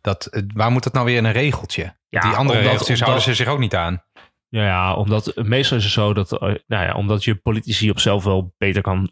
Dat, 0.00 0.26
eh, 0.26 0.42
waar 0.54 0.70
moet 0.70 0.82
dat 0.82 0.92
nou 0.92 1.06
weer 1.06 1.16
in 1.16 1.24
een 1.24 1.32
regeltje? 1.32 1.82
Ja, 2.08 2.20
die 2.20 2.30
andere 2.30 2.38
omdat- 2.40 2.54
regeltjes 2.54 2.88
omdat- 2.88 3.00
houden 3.08 3.22
ze 3.22 3.34
zich 3.34 3.46
ook 3.52 3.58
niet 3.58 3.74
aan. 3.74 4.02
Ja, 4.48 4.64
ja, 4.64 4.94
omdat 4.94 5.32
meestal 5.36 5.76
is 5.76 5.84
het 5.84 5.92
zo 5.92 6.12
dat, 6.14 6.32
eh, 6.32 6.40
nou 6.66 6.84
ja, 6.84 6.94
omdat 6.94 7.24
je 7.24 7.34
politici 7.34 7.90
op 7.90 7.98
zelf 8.00 8.24
wel 8.24 8.54
beter 8.58 8.82
kan 8.82 9.10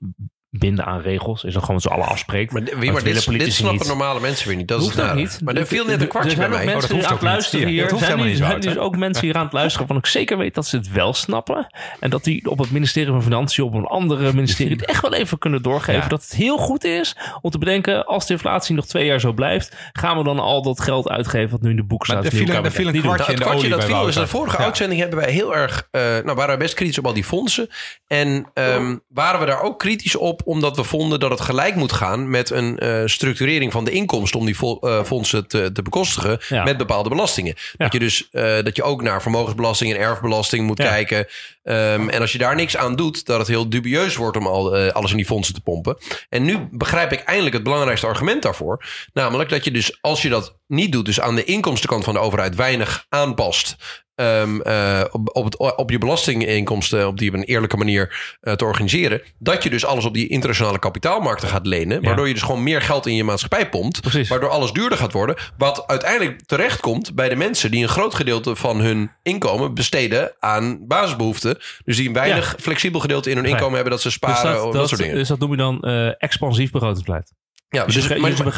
binden 0.51 0.85
aan 0.85 1.01
regels, 1.01 1.45
is 1.45 1.55
dat 1.55 1.65
gewoon 1.65 1.81
zo 1.81 1.89
alle 1.89 2.05
afspreekt. 2.05 2.53
Maar, 2.53 2.63
wie, 2.63 2.93
maar 2.93 3.03
dit, 3.03 3.29
dit 3.39 3.53
snappen 3.53 3.79
niet. 3.79 3.89
normale 3.89 4.21
mensen 4.21 4.49
weer 4.49 4.57
niet. 4.57 4.69
Dat 4.69 4.79
is 4.79 4.85
hoeft 4.85 4.99
ook 5.01 5.05
nare. 5.07 5.19
niet. 5.19 5.41
Maar 5.45 5.55
er 5.55 5.67
viel 5.67 5.85
net 5.85 6.01
een 6.01 6.09
kwartje 6.09 6.31
er 6.31 6.37
bij 6.37 6.49
mij. 6.49 6.65
mensen 6.65 6.75
Oh, 6.75 6.81
dat 6.81 6.91
aan 6.91 6.97
hoeft 6.97 7.09
het 7.09 7.19
ook 7.19 7.25
luisteren 7.25 7.67
niet. 7.67 7.75
hier. 7.75 7.83
Dat 7.83 7.91
hoeft 7.91 8.05
zijn 8.05 8.19
niet 8.19 8.37
zo 8.37 8.59
dus 8.59 8.77
ook 8.79 8.97
mensen 8.97 9.25
hier 9.25 9.35
aan 9.37 9.45
het 9.45 9.53
luisteren 9.53 9.87
van 9.87 9.97
ik 9.97 10.07
zeker 10.07 10.39
weet 10.39 10.55
dat 10.55 10.67
ze 10.67 10.77
het 10.77 10.91
wel 10.93 11.15
snappen. 11.15 11.67
En 12.01 12.11
dat 12.11 12.25
die 12.25 12.51
op 12.51 12.59
het 12.59 12.71
ministerie 12.71 13.11
van 13.13 13.23
Financiën, 13.23 13.65
op 13.65 13.75
een 13.75 13.85
andere 13.85 14.33
ministerie, 14.33 14.77
het 14.77 14.85
echt 14.87 15.03
wel 15.03 15.15
even 15.15 15.39
kunnen 15.39 15.63
doorgeven. 15.63 16.01
Ja. 16.03 16.09
Dat 16.09 16.23
het 16.23 16.33
heel 16.35 16.57
goed 16.59 16.85
is 16.85 17.17
om 17.41 17.51
te 17.51 17.59
bedenken, 17.59 18.07
als 18.07 18.27
de 18.27 18.33
inflatie 18.33 18.75
nog 18.75 18.87
twee 18.87 19.07
jaar 19.07 19.21
zo 19.21 19.33
blijft, 19.33 19.77
gaan 19.93 20.17
we 20.19 20.25
dan 20.25 20.39
al 20.39 20.63
dat 20.63 20.81
geld 20.81 21.09
uitgeven 21.09 21.51
wat 21.51 21.63
nu 21.63 21.71
in 21.71 21.77
de 21.77 21.85
boek 21.85 22.05
staat. 22.05 22.17
Maar 22.17 22.25
er 22.25 22.31
viel- 22.31 22.41
er 22.49 22.55
een 22.55 22.63
kwartje 22.63 22.83
Nou, 22.83 23.31
in 23.31 23.37
de 23.37 23.43
kwartje 23.43 23.59
olie 23.59 23.69
dat 23.71 23.79
bij 23.79 23.89
viel 23.89 24.09
is 24.09 24.15
de 24.15 24.27
vorige 24.27 24.57
uitzending 24.57 25.01
hebben 25.01 25.19
wij 25.19 25.31
heel 25.31 25.57
erg, 25.57 25.89
eh, 25.91 26.01
nou 26.03 26.35
waren 26.35 26.53
we 26.53 26.57
best 26.57 26.75
kritisch 26.75 26.99
op 26.99 27.07
al 27.07 27.13
die 27.13 27.25
fondsen. 27.25 27.69
En 28.07 28.47
ehm, 28.55 28.97
waren 29.09 29.41
we 29.41 29.47
daar 29.47 29.63
ook 29.63 29.79
kritisch 29.79 30.17
op 30.17 30.36
omdat 30.45 30.77
we 30.77 30.85
vonden 30.85 31.21
dat 31.21 31.31
het 31.31 31.41
gelijk 31.41 31.75
moet 31.75 31.93
gaan 31.93 32.31
met 32.31 32.51
een 32.51 32.79
eh, 32.79 33.03
structurering 33.05 33.73
van 33.73 33.85
de 33.85 33.91
inkomsten 33.91 34.41
om 34.41 34.47
die 34.47 34.57
vo- 34.57 34.79
eh, 34.81 35.05
fondsen 35.05 35.49
te, 35.49 35.71
te 35.73 35.83
bekostigen 35.83 36.39
Ja. 36.49 36.65
met 36.65 36.77
bepaalde 36.77 37.09
belastingen. 37.09 37.55
Dat 37.77 37.93
je 37.93 37.99
dus 37.99 38.29
eh, 38.31 38.63
dat 38.63 38.77
je 38.77 38.83
ook 38.83 39.03
naar 39.03 39.23
vermogensbelasting 39.23 39.95
en 39.95 40.01
erfbelasting 40.01 40.67
moet 40.67 40.79
Ja. 40.79 40.89
kijken. 40.89 41.27
Ehm, 41.63 42.09
en 42.09 42.21
als 42.21 42.33
je 42.33 42.39
daar 42.39 42.55
niks 42.55 42.77
aan 42.77 42.97
doet, 42.97 43.27
dat 43.27 43.39
het 43.39 43.49
heel 43.49 43.69
dubieus 43.69 44.17
wordt 44.17 44.37
om 44.37 44.47
al, 44.47 44.77
alles 44.77 45.11
in 45.11 45.17
die 45.17 45.27
fondsen 45.27 45.55
te 45.55 45.61
pompen. 45.61 45.97
En 46.29 46.45
nu 46.45 46.69
begrijp 46.71 47.13
ik 47.13 47.21
eindelijk 47.21 47.55
het 47.55 47.65
belangrijkste 47.65 48.07
argument 48.07 48.43
daarvoor. 48.43 48.85
Namelijk 49.13 49.51
dat 49.51 49.65
je 49.65 49.71
dus, 49.71 49.99
als 50.01 50.23
je 50.23 50.29
dat 50.29 50.57
niet 50.67 50.93
doet, 50.93 51.05
dus 51.05 51.21
aan 51.21 51.35
de 51.35 51.45
inkomstenkant 51.45 52.05
van 52.05 52.15
de 52.15 52.21
overheid 52.21 52.55
weinig 52.55 53.07
aanpast. 53.09 53.77
Ehm, 54.17 54.61
eh, 54.61 55.05
op, 55.11 55.29
op, 55.37 55.45
het, 55.45 55.77
op 55.77 55.91
je 55.91 55.99
belastinginkomsten 55.99 57.07
op 57.07 57.19
die 57.19 57.29
op 57.29 57.35
een 57.35 57.43
eerlijke 57.45 57.77
manier 57.77 58.37
eh, 58.41 58.53
te 58.53 58.65
organiseren. 58.65 59.23
Dat 59.39 59.63
je 59.63 59.71
dus 59.71 59.85
alles 59.85 60.05
op 60.05 60.15
die 60.15 60.29
internationale 60.29 60.79
kapitaalmarkten 60.79 61.49
gaat 61.49 61.67
lenen. 61.67 62.03
Waardoor 62.03 62.27
je 62.29 62.33
dus 62.35 62.43
gewoon 62.43 62.63
meer 62.63 62.83
geld 62.83 63.07
in 63.07 63.15
je 63.15 63.25
maatschappij 63.25 63.69
pompt. 63.69 64.01
Precies. 64.01 64.29
Waardoor 64.29 64.51
alles 64.51 64.73
duurder 64.73 64.99
gaat 64.99 65.13
worden. 65.13 65.37
Wat 65.59 65.87
uiteindelijk 65.87 66.41
terechtkomt 66.47 67.15
bij 67.15 67.29
de 67.29 67.37
mensen 67.37 67.71
die 67.71 67.83
een 67.83 67.89
groot 67.89 68.15
gedeelte 68.15 68.57
van 68.57 68.81
hun 68.81 69.11
inkomen 69.23 69.75
besteden 69.75 70.33
aan 70.41 70.87
basisbehoeften. 70.87 71.59
Dus 71.85 71.97
die 71.97 72.09
een 72.09 72.15
weinig 72.15 72.55
flexibel 72.61 73.01
gedeelte 73.01 73.31
in 73.31 73.37
hun 73.37 73.45
Ja. 73.47 73.51
inkomen 73.53 73.75
hebben 73.75 73.91
dat 73.93 74.01
ze 74.01 74.07
Dus 74.09 74.17
sparen. 74.17 74.53
dat, 74.53 74.57
of 74.57 74.63
dat, 74.65 74.73
dat, 74.73 74.89
soort 74.89 75.01
dingen. 75.01 75.17
dus 75.17 75.29
dat 75.29 75.39
noem 75.39 75.51
je 75.51 75.57
dan 75.57 75.81
eh, 75.81 76.09
expansief 76.19 76.71
begrotingsbeleid. 76.71 77.33
Ja, 77.69 77.85
Dus 77.85 77.95
dus, 77.95 78.09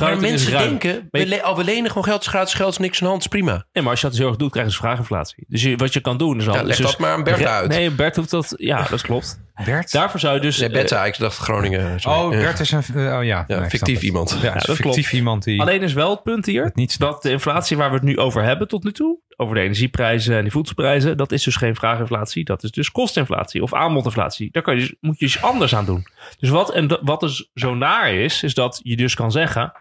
maar, 0.00 0.18
mensen 0.20 0.50
denken, 0.58 1.08
we, 1.10 1.26
le- 1.26 1.40
oh, 1.48 1.56
we 1.56 1.64
lenen 1.64 1.88
gewoon 1.88 2.04
geld, 2.04 2.20
is 2.20 2.26
gratis 2.26 2.54
geld, 2.54 2.70
is 2.72 2.78
niks 2.78 2.98
aan 2.98 3.04
de 3.04 3.10
hand, 3.10 3.20
is 3.22 3.28
prima. 3.28 3.52
Nee, 3.72 3.82
maar 3.82 3.92
als 3.92 4.00
je 4.00 4.08
dat 4.08 4.16
heel 4.16 4.26
erg 4.28 4.36
doet, 4.36 4.50
krijg 4.50 4.66
je 4.66 4.72
dus 4.72 4.80
vraaginflatie. 4.80 5.44
Dus 5.48 5.62
je, 5.62 5.76
wat 5.76 5.92
je 5.92 6.00
kan 6.00 6.16
doen 6.16 6.40
is 6.40 6.48
al... 6.48 6.54
Ja, 6.54 6.62
leg 6.62 6.76
dus 6.76 6.86
dat 6.86 6.98
maar 6.98 7.12
aan 7.12 7.22
Bert 7.24 7.44
uit. 7.44 7.68
Nee, 7.68 7.90
Bert 7.90 8.16
hoeft 8.16 8.30
dat... 8.30 8.54
Ja, 8.56 8.86
dat 8.90 9.00
klopt. 9.02 9.40
Bert? 9.64 9.92
Daarvoor 9.92 10.20
zou 10.20 10.34
je 10.34 10.40
dus... 10.40 10.58
Nee, 10.58 10.68
eh, 10.68 10.74
Betta, 10.74 11.04
ik 11.04 11.18
dacht 11.18 11.38
Groningen. 11.38 12.00
sorry. 12.00 12.18
Oh. 12.18 12.28
Bert 12.28 12.60
is 12.60 12.70
een... 12.70 12.82
eh, 12.94 13.16
oh 13.18 13.24
ja, 13.24 13.44
Nee, 13.46 13.64
fictief 13.64 14.02
iemand. 14.02 14.38
Ja, 14.42 14.52
dat 14.52 14.64
fictief 14.64 14.82
klopt. 14.82 15.12
iemand 15.12 15.44
die... 15.44 15.60
Alleen 15.60 15.82
is 15.82 15.92
wel 15.92 16.10
het 16.10 16.22
punt 16.22 16.46
hier 16.46 16.64
Het 16.64 16.74
niet 16.74 16.98
dat 16.98 17.22
de 17.22 17.30
inflatie 17.30 17.76
waar 17.76 17.88
we 17.88 17.94
het 17.94 18.04
nu 18.04 18.18
over 18.18 18.42
hebben 18.42 18.68
tot 18.68 18.84
nu 18.84 18.92
toe, 18.92 19.20
over 19.36 19.54
de 19.54 19.60
energieprijzen 19.60 20.36
en 20.36 20.42
die 20.42 20.52
voedselprijzen, 20.52 21.16
dat 21.16 21.32
is 21.32 21.42
dus 21.42 21.56
geen 21.56 21.76
vraaginflatie, 21.76 22.44
dat 22.44 22.62
is 22.62 22.70
dus 22.70 22.90
kostinflatie 22.90 23.62
of 23.62 23.74
aanbodinflatie. 23.74 24.50
Daar 24.50 24.62
kan 24.62 24.74
je 24.74 24.80
dus, 24.80 24.94
moet 25.00 25.18
je 25.18 25.24
iets 25.24 25.42
anders 25.42 25.74
aan 25.74 25.84
doen. 25.84 26.06
Dus 26.38 26.48
wat, 26.50 26.72
en 26.72 26.98
wat 27.02 27.20
dus 27.20 27.50
zo 27.54 27.74
naar 27.74 28.12
is, 28.12 28.42
is 28.42 28.54
dat 28.54 28.80
je 28.82 28.96
dus 28.96 29.14
kan 29.14 29.32
zeggen, 29.32 29.72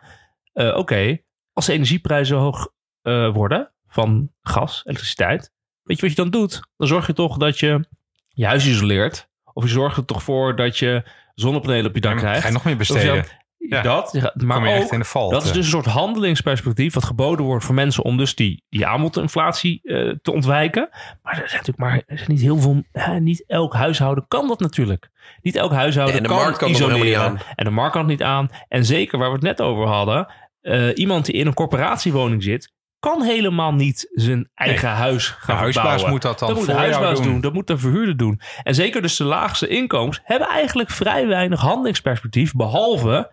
eh, 0.53 0.77
oké, 0.77 1.17
als 1.53 1.65
de 1.65 1.73
energieprijzen 1.73 2.37
hoog 2.37 2.71
eh, 3.01 3.33
worden 3.33 3.71
van 3.87 4.31
gas, 4.41 4.81
elektriciteit, 4.85 5.51
weet 5.83 5.99
je 5.99 6.07
wat 6.07 6.15
je 6.15 6.21
dan 6.21 6.31
doet? 6.31 6.67
Dan 6.77 6.87
zorg 6.87 7.07
je 7.07 7.13
toch 7.13 7.37
dat 7.37 7.59
je 7.59 7.87
je 8.27 8.45
huis 8.45 8.67
isoleert, 8.67 9.29
of 9.57 9.63
je 9.63 9.69
zorgt 9.69 9.97
er 9.97 10.05
toch 10.05 10.23
voor 10.23 10.55
dat 10.55 10.77
je 10.77 11.03
zonnepanelen 11.35 11.85
op 11.85 11.95
je 11.95 12.01
dak 12.01 12.17
krijgt. 12.17 12.41
Ga 12.41 12.47
je 12.47 12.53
nog 12.53 12.63
meer 12.63 12.79
Of 12.79 12.87
je 12.87 12.93
besteden? 12.93 13.25
Ja. 13.57 13.81
Dat, 13.81 14.09
ja, 14.11 14.33
maar 14.35 14.55
Kom 14.55 14.65
je 14.65 14.71
echt 14.71 14.83
ook 14.83 14.91
in 14.91 14.99
de 14.99 15.05
val. 15.05 15.29
dat 15.29 15.43
is 15.43 15.51
dus 15.51 15.65
een 15.65 15.71
soort 15.71 15.85
handelingsperspectief 15.85 16.93
wat 16.93 17.03
geboden 17.03 17.45
wordt 17.45 17.65
voor 17.65 17.75
mensen 17.75 18.03
om 18.03 18.17
dus 18.17 18.35
die, 18.35 18.63
die 18.69 18.85
aanbodinflatie 18.85 19.79
eh, 19.83 20.13
te 20.21 20.31
ontwijken. 20.31 20.89
Maar 21.23 21.33
er 21.33 21.49
zijn 21.49 21.63
natuurlijk 21.65 21.77
maar 21.77 22.03
er 22.05 22.17
zijn 22.17 22.31
niet 22.31 22.41
heel 22.41 22.57
veel, 22.57 22.83
hè, 22.91 23.19
niet 23.19 23.43
elk 23.47 23.73
huishouden 23.73 24.25
kan 24.27 24.47
dat 24.47 24.59
natuurlijk. 24.59 25.09
Niet 25.41 25.55
elk 25.55 25.71
huishouden 25.71 26.15
En 26.15 26.23
de 26.23 26.29
kan 26.29 26.37
markt 26.37 26.57
kan 26.57 26.69
isoleren. 26.69 27.31
niet 27.31 27.41
En 27.55 27.65
de 27.65 27.71
markt 27.71 27.91
kan 27.91 28.01
het 28.01 28.09
niet 28.09 28.23
aan. 28.23 28.49
En 28.67 28.85
zeker 28.85 29.17
waar 29.19 29.27
we 29.27 29.35
het 29.35 29.43
net 29.43 29.61
over 29.61 29.85
hadden, 29.87 30.27
eh, 30.61 30.89
iemand 30.97 31.25
die 31.25 31.35
in 31.35 31.47
een 31.47 31.53
corporatiewoning 31.53 32.43
zit, 32.43 32.73
kan 32.99 33.21
helemaal 33.23 33.73
niet 33.73 34.07
zijn 34.11 34.49
eigen 34.53 34.89
huis 34.89 35.27
gaan 35.27 35.55
De 35.55 35.61
huisbaas 35.61 35.83
verbouwen. 35.85 36.09
moet 36.11 36.21
dat 36.21 36.39
dan 36.39 36.47
Dat 36.47 36.57
moet 36.57 36.65
de 36.67 36.71
voor 36.71 36.81
jou 36.81 36.93
huisbaas 36.93 37.21
doen. 37.23 37.31
doen. 37.33 37.41
Dat 37.41 37.53
moet 37.53 37.67
de 37.67 37.77
verhuurder 37.77 38.17
doen. 38.17 38.41
En 38.63 38.75
zeker 38.75 39.01
dus 39.01 39.15
de 39.17 39.23
laagste 39.23 39.67
inkomens 39.67 40.19
hebben 40.23 40.47
eigenlijk 40.47 40.89
vrij 40.89 41.27
weinig 41.27 41.59
handelingsperspectief. 41.59 42.53
Behalve, 42.53 43.31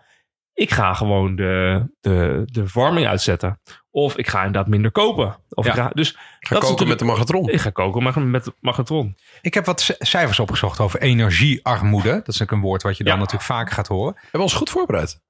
ik 0.53 0.71
ga 0.71 0.93
gewoon 0.93 1.35
de, 1.35 1.85
de, 2.01 2.41
de 2.45 2.67
verwarming 2.67 3.07
uitzetten. 3.07 3.59
Of 3.91 4.17
ik 4.17 4.27
ga 4.27 4.37
inderdaad 4.37 4.67
minder 4.67 4.91
kopen. 4.91 5.37
Of 5.49 5.65
Ja. 5.65 5.71
ik 5.71 5.77
ga, 5.77 5.89
dus 5.93 6.11
Ga 6.39 6.53
dat 6.53 6.63
is 6.63 6.69
koken 6.69 6.87
met 6.87 6.99
de 6.99 7.05
magnetron. 7.05 7.49
Ik 7.49 7.59
ga 7.61 7.69
koken 7.69 8.31
met 8.31 8.51
magnetron. 8.59 9.17
Ik 9.41 9.53
heb 9.53 9.65
wat 9.65 9.95
cijfers 9.99 10.39
opgezocht 10.39 10.79
over 10.79 11.01
energiearmoede. 11.01 12.09
Dat 12.11 12.27
is 12.27 12.41
ook 12.41 12.51
een 12.51 12.61
woord 12.61 12.83
wat 12.83 12.97
je 12.97 13.03
dan 13.03 13.13
Ja. 13.13 13.19
natuurlijk 13.19 13.45
vaker 13.47 13.73
gaat 13.73 13.87
horen. 13.87 14.13
Hebben 14.15 14.31
we 14.31 14.39
ons 14.39 14.53
goed 14.53 14.69
voorbereid. 14.69 15.23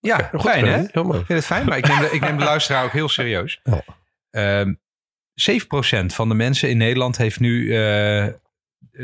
Ja, 0.00 0.28
Goed 0.32 0.40
fijn 0.40 0.64
hè? 0.64 0.70
gedaan, 0.72 0.88
Heel 0.92 1.04
mooi. 1.04 1.18
Ik 1.18 1.26
vind 1.26 1.38
het 1.38 1.48
fijn, 1.48 1.66
maar 1.66 1.78
ik 1.78 1.88
neem 1.88 1.98
de, 2.00 2.10
ik 2.10 2.20
neem 2.20 2.38
de 2.38 2.44
luisteraar 2.44 2.84
ook 2.84 2.92
heel 2.92 3.08
serieus. 3.08 3.60
Ja. 3.64 3.82
Ehm 4.30 4.72
7% 5.34 6.06
van 6.06 6.28
de 6.28 6.34
mensen 6.34 6.68
in 6.70 6.76
Nederland 6.76 7.16
heeft 7.16 7.40
nu, 7.40 7.76
eh, 7.76 8.26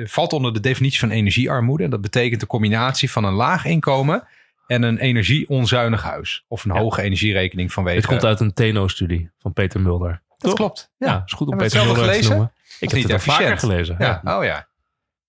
valt 0.04 0.33
onder 0.33 0.52
de 0.52 0.61
definitie 0.61 0.98
van 0.98 1.11
energiearmoede. 1.11 1.85
En 1.85 1.90
dat 1.90 2.00
betekent 2.00 2.40
de 2.40 2.46
combinatie 2.46 3.11
van 3.11 3.24
een 3.24 3.33
laag 3.33 3.64
inkomen 3.64 4.26
en 4.66 4.83
een 4.83 4.98
energieonzuinig 4.98 6.02
huis. 6.02 6.44
Of 6.48 6.64
een 6.64 6.74
Ja. 6.74 6.80
hoge 6.80 7.02
energierekening 7.02 7.72
vanwege... 7.72 7.96
Dit 7.96 8.07
komt 8.07 8.24
uit 8.24 8.40
een 8.40 8.52
TNO-studie 8.52 9.30
van 9.38 9.52
Peter 9.52 9.80
Mulder. 9.80 10.22
Dat 10.28 10.38
Toch? 10.38 10.54
klopt. 10.54 10.90
Ja, 10.98 11.07
Ja. 11.07 11.22
is 11.26 11.33
goed 11.33 11.48
om 11.48 11.57
Peter 11.57 11.85
Mulder 11.85 12.20
te 12.20 12.28
noemen. 12.28 12.52
Ik 12.80 12.88
heb 12.90 12.92
niet 12.92 13.02
het 13.02 13.12
al 13.12 13.18
vaker 13.35 13.59
gelezen. 13.59 13.96
Ja. 13.98 14.20
Oh 14.24 14.44
ja. 14.44 14.66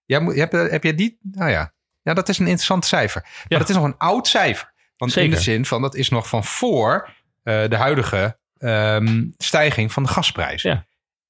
Jij 0.05 0.19
moet, 0.19 0.35
heb, 0.35 0.51
heb 0.51 0.83
jij 0.83 0.95
die? 0.95 1.17
Nou 1.21 1.49
ja. 1.49 1.73
Ja, 2.03 2.13
dat 2.13 2.29
is 2.29 2.37
een 2.37 2.45
interessant 2.45 2.85
cijfer. 2.85 3.21
Maar 3.23 3.45
Ja. 3.47 3.57
dat 3.57 3.69
is 3.69 3.75
nog 3.75 3.83
een 3.85 3.97
oud 3.97 4.27
cijfer. 4.27 4.73
Want 4.97 5.15
in 5.15 5.21
Zeker. 5.21 5.35
de 5.37 5.41
zin 5.43 5.65
van, 5.65 5.81
dat 5.81 5.95
is 5.95 6.09
nog 6.09 6.27
van 6.29 6.43
voor 6.43 7.09
eh, 7.43 7.69
de 7.69 7.75
huidige 7.75 8.37
ehm, 8.57 9.25
stijging 9.37 9.91
van 9.91 10.03
de 10.03 10.09
gasprijs. 10.09 10.61
Ja. 10.61 10.85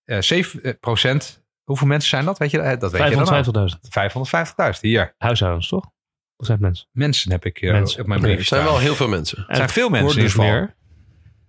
Eh 0.06 0.22
7 0.22 0.80
procent. 0.80 1.44
Hoeveel 1.64 1.88
mensen 1.88 2.10
zijn 2.10 2.26
dat? 2.26 2.38
Weet 2.38 2.52
je, 2.52 2.60
eh, 2.60 2.80
dat 2.80 2.92
weet 2.92 3.02
je 3.10 3.16
dan 3.16 3.20
ook. 3.20 3.28
550.000 3.28 3.80
550.000. 3.90 4.82
Hier. 4.82 5.14
huishoudens, 5.18 5.68
toch? 5.68 5.84
Dat 6.38 6.46
zijn 6.46 6.58
het 6.58 6.68
mensen. 6.68 6.88
Mensen 6.92 7.32
heb 7.32 7.46
ik 7.46 7.62
eh, 7.62 7.72
Mensen. 7.72 8.02
op 8.02 8.08
mijn 8.08 8.22
brief 8.22 8.38
er 8.38 8.44
zijn 8.46 8.64
wel 8.64 8.80
heel 8.80 8.96
veel 8.96 9.08
mensen. 9.08 9.46
En 9.48 9.56
zijn 9.56 9.70
veel 9.70 9.90
mensen 9.90 10.18
in 10.18 10.24
dus 10.24 10.34
ieder 10.34 10.46
geval. 10.48 10.60
meer. 10.66 10.76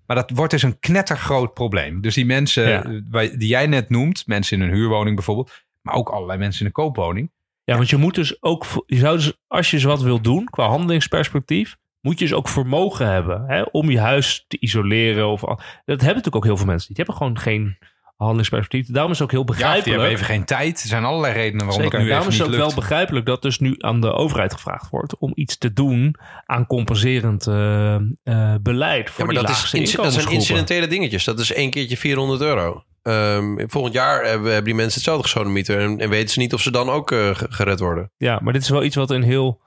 Maar 0.06 0.16
dat 0.16 0.30
wordt 0.30 0.52
dus 0.52 0.62
een 0.62 0.78
knettergroot 0.78 1.54
probleem. 1.54 2.00
Dus 2.00 2.14
die 2.14 2.26
mensen 2.26 2.68
Ja. 2.68 2.82
eh, 2.84 3.38
die 3.38 3.48
jij 3.48 3.66
net 3.66 3.90
noemt, 3.90 4.26
mensen 4.26 4.60
in 4.60 4.68
een 4.68 4.74
huurwoning 4.74 5.14
bijvoorbeeld, 5.16 5.64
maar 5.82 5.94
ook 5.94 6.08
allerlei 6.08 6.38
mensen 6.38 6.60
in 6.60 6.66
een 6.66 6.72
koopwoning. 6.72 7.32
Ja, 7.64 7.76
want 7.76 7.90
je 7.90 7.96
moet 7.96 8.14
dus 8.14 8.42
ook, 8.42 8.64
je 8.86 8.96
zou 8.96 9.16
dus, 9.16 9.32
als 9.46 9.70
je 9.70 9.76
eens 9.76 9.84
wat 9.84 10.02
wil 10.02 10.20
doen 10.20 10.44
qua 10.44 10.66
handelingsperspectief, 10.68 11.76
moet 12.06 12.18
je 12.18 12.24
dus 12.24 12.34
ook 12.34 12.48
vermogen 12.48 13.06
hebben 13.06 13.44
hè, 13.46 13.62
om 13.70 13.90
je 13.90 14.00
huis 14.00 14.44
te 14.48 14.56
isoleren. 14.60 15.28
Of, 15.28 15.40
dat 15.40 15.56
hebben 15.86 16.06
natuurlijk 16.06 16.36
ook 16.36 16.44
heel 16.44 16.56
veel 16.56 16.66
mensen. 16.66 16.86
niet. 16.88 16.96
Die 16.96 17.04
hebben 17.06 17.14
gewoon 17.14 17.38
geen 17.38 17.78
handelingsperspectief. 18.16 18.86
Daarom 18.94 19.12
is 19.12 19.18
het 19.18 19.26
ook 19.26 19.32
heel 19.32 19.44
Ja, 19.46 19.50
of 19.50 19.56
die 19.56 19.64
begrijpelijk. 19.66 20.00
hebben 20.00 20.14
even 20.20 20.34
geen 20.34 20.44
tijd. 20.44 20.82
Er 20.82 20.88
zijn 20.88 21.04
allerlei 21.04 21.32
redenen 21.32 21.66
waarom 21.66 21.82
Zeker. 21.82 21.90
dat 21.90 22.00
nu 22.00 22.08
Daarom 22.12 22.28
is 22.28 22.38
het 22.38 22.46
ook 22.48 22.54
wel 22.54 22.74
begrijpelijk 22.74 23.26
dat 23.26 23.42
dus 23.42 23.58
nu 23.58 23.74
aan 23.78 24.00
de 24.00 24.12
overheid 24.12 24.52
gevraagd 24.52 24.90
wordt 24.90 25.18
om 25.18 25.32
iets 25.34 25.58
te 25.58 25.72
doen 25.72 26.16
aan 26.46 26.66
compenserend 26.66 27.46
eh, 27.46 27.94
eh, 27.94 28.00
beleid 28.60 29.10
voor 29.10 29.18
Ja, 29.18 29.24
maar 29.24 29.34
die 29.34 29.42
dat, 29.54 29.72
is, 29.72 29.92
dat 29.92 30.12
zijn 30.12 30.30
incidentele 30.30 30.86
dingetjes. 30.86 31.24
Dat 31.24 31.38
is 31.38 31.52
één 31.52 31.70
keertje 31.70 31.96
400 31.96 32.40
euro. 32.40 32.84
Ehm, 33.02 33.68
volgend 33.68 33.94
jaar 33.94 34.24
hebben, 34.24 34.46
hebben 34.46 34.64
die 34.64 34.74
mensen 34.74 34.94
hetzelfde 34.94 35.22
gesodemieter. 35.22 35.78
En, 35.80 36.00
en 36.00 36.08
weten 36.08 36.28
ze 36.28 36.38
niet 36.38 36.54
of 36.54 36.60
ze 36.60 36.70
dan 36.70 36.88
ook 36.90 37.10
eh, 37.12 37.34
ge- 37.34 37.46
gered 37.50 37.80
worden. 37.80 38.10
Ja, 38.16 38.38
maar 38.42 38.52
dit 38.52 38.62
is 38.62 38.68
wel 38.68 38.84
iets 38.84 38.96
wat 38.96 39.10
een 39.10 39.22
heel. 39.22 39.60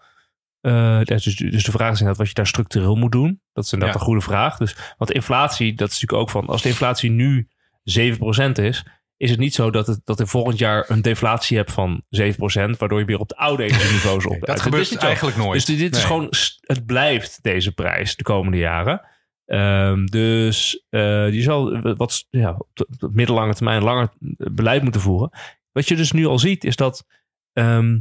Eh, 0.62 1.02
dus, 1.04 1.24
dus 1.24 1.64
de 1.64 1.72
vraag 1.72 1.92
is 1.92 2.00
inderdaad 2.00 2.18
wat 2.18 2.28
je 2.28 2.34
daar 2.34 2.48
structureel 2.48 2.96
moet 2.96 3.12
doen. 3.12 3.42
Dat 3.54 3.64
is 3.66 3.74
inderdaad 3.74 3.96
Ja. 3.96 4.02
een 4.02 4.08
goede 4.08 4.26
vraag. 4.26 4.58
Dus, 4.58 4.76
want 4.98 5.12
inflatie, 5.12 5.74
dat 5.74 5.88
is 5.90 5.94
natuurlijk 5.94 6.22
ook 6.22 6.30
van. 6.30 6.48
Als 6.48 6.62
de 6.62 6.70
inflatie 6.70 7.10
nu 7.12 7.48
7% 7.84 8.58
is, 8.60 8.86
is 9.18 9.30
het 9.30 9.40
niet 9.40 9.54
zo 9.54 9.72
dat, 9.72 9.88
het, 9.88 10.02
dat 10.04 10.18
je 10.18 10.26
volgend 10.28 10.58
jaar 10.58 10.86
een 10.90 11.02
deflatie 11.02 11.58
hebt 11.58 11.72
van 11.72 12.02
7%, 12.10 12.78
waardoor 12.78 13.00
je 13.00 13.06
weer 13.06 13.20
op 13.20 13.28
de 13.30 13.36
oude 13.36 13.64
energieniveaus 13.64 14.26
op. 14.26 14.32
Nee, 14.32 14.40
dat 14.40 14.62
gebeurt 14.62 14.96
eigenlijk 14.96 15.38
nooit. 15.38 15.66
Dus 15.66 15.78
dit 15.78 15.92
is 15.96 15.98
Nee. 15.98 16.08
gewoon, 16.08 16.32
het 16.62 16.86
blijft 16.86 17.40
deze 17.44 17.72
prijs 17.72 18.16
de 18.16 18.24
komende 18.24 18.58
jaren. 18.58 19.02
Ehm, 19.46 20.06
dus 20.06 20.86
eh 20.90 21.32
je 21.34 21.42
zal 21.42 21.82
wat 21.82 22.26
ja, 22.30 22.56
op 22.58 22.68
de, 22.74 22.88
op 22.90 23.00
de 23.00 23.10
middellange 23.12 23.54
termijn 23.54 23.84
langer 23.84 24.10
beleid 24.38 24.84
moeten 24.84 25.02
voeren. 25.02 25.30
Wat 25.72 25.88
je 25.88 25.96
dus 25.96 26.12
nu 26.12 26.26
al 26.26 26.40
ziet 26.40 26.64
is 26.64 26.76
dat 26.76 27.06
ehm, 27.54 28.00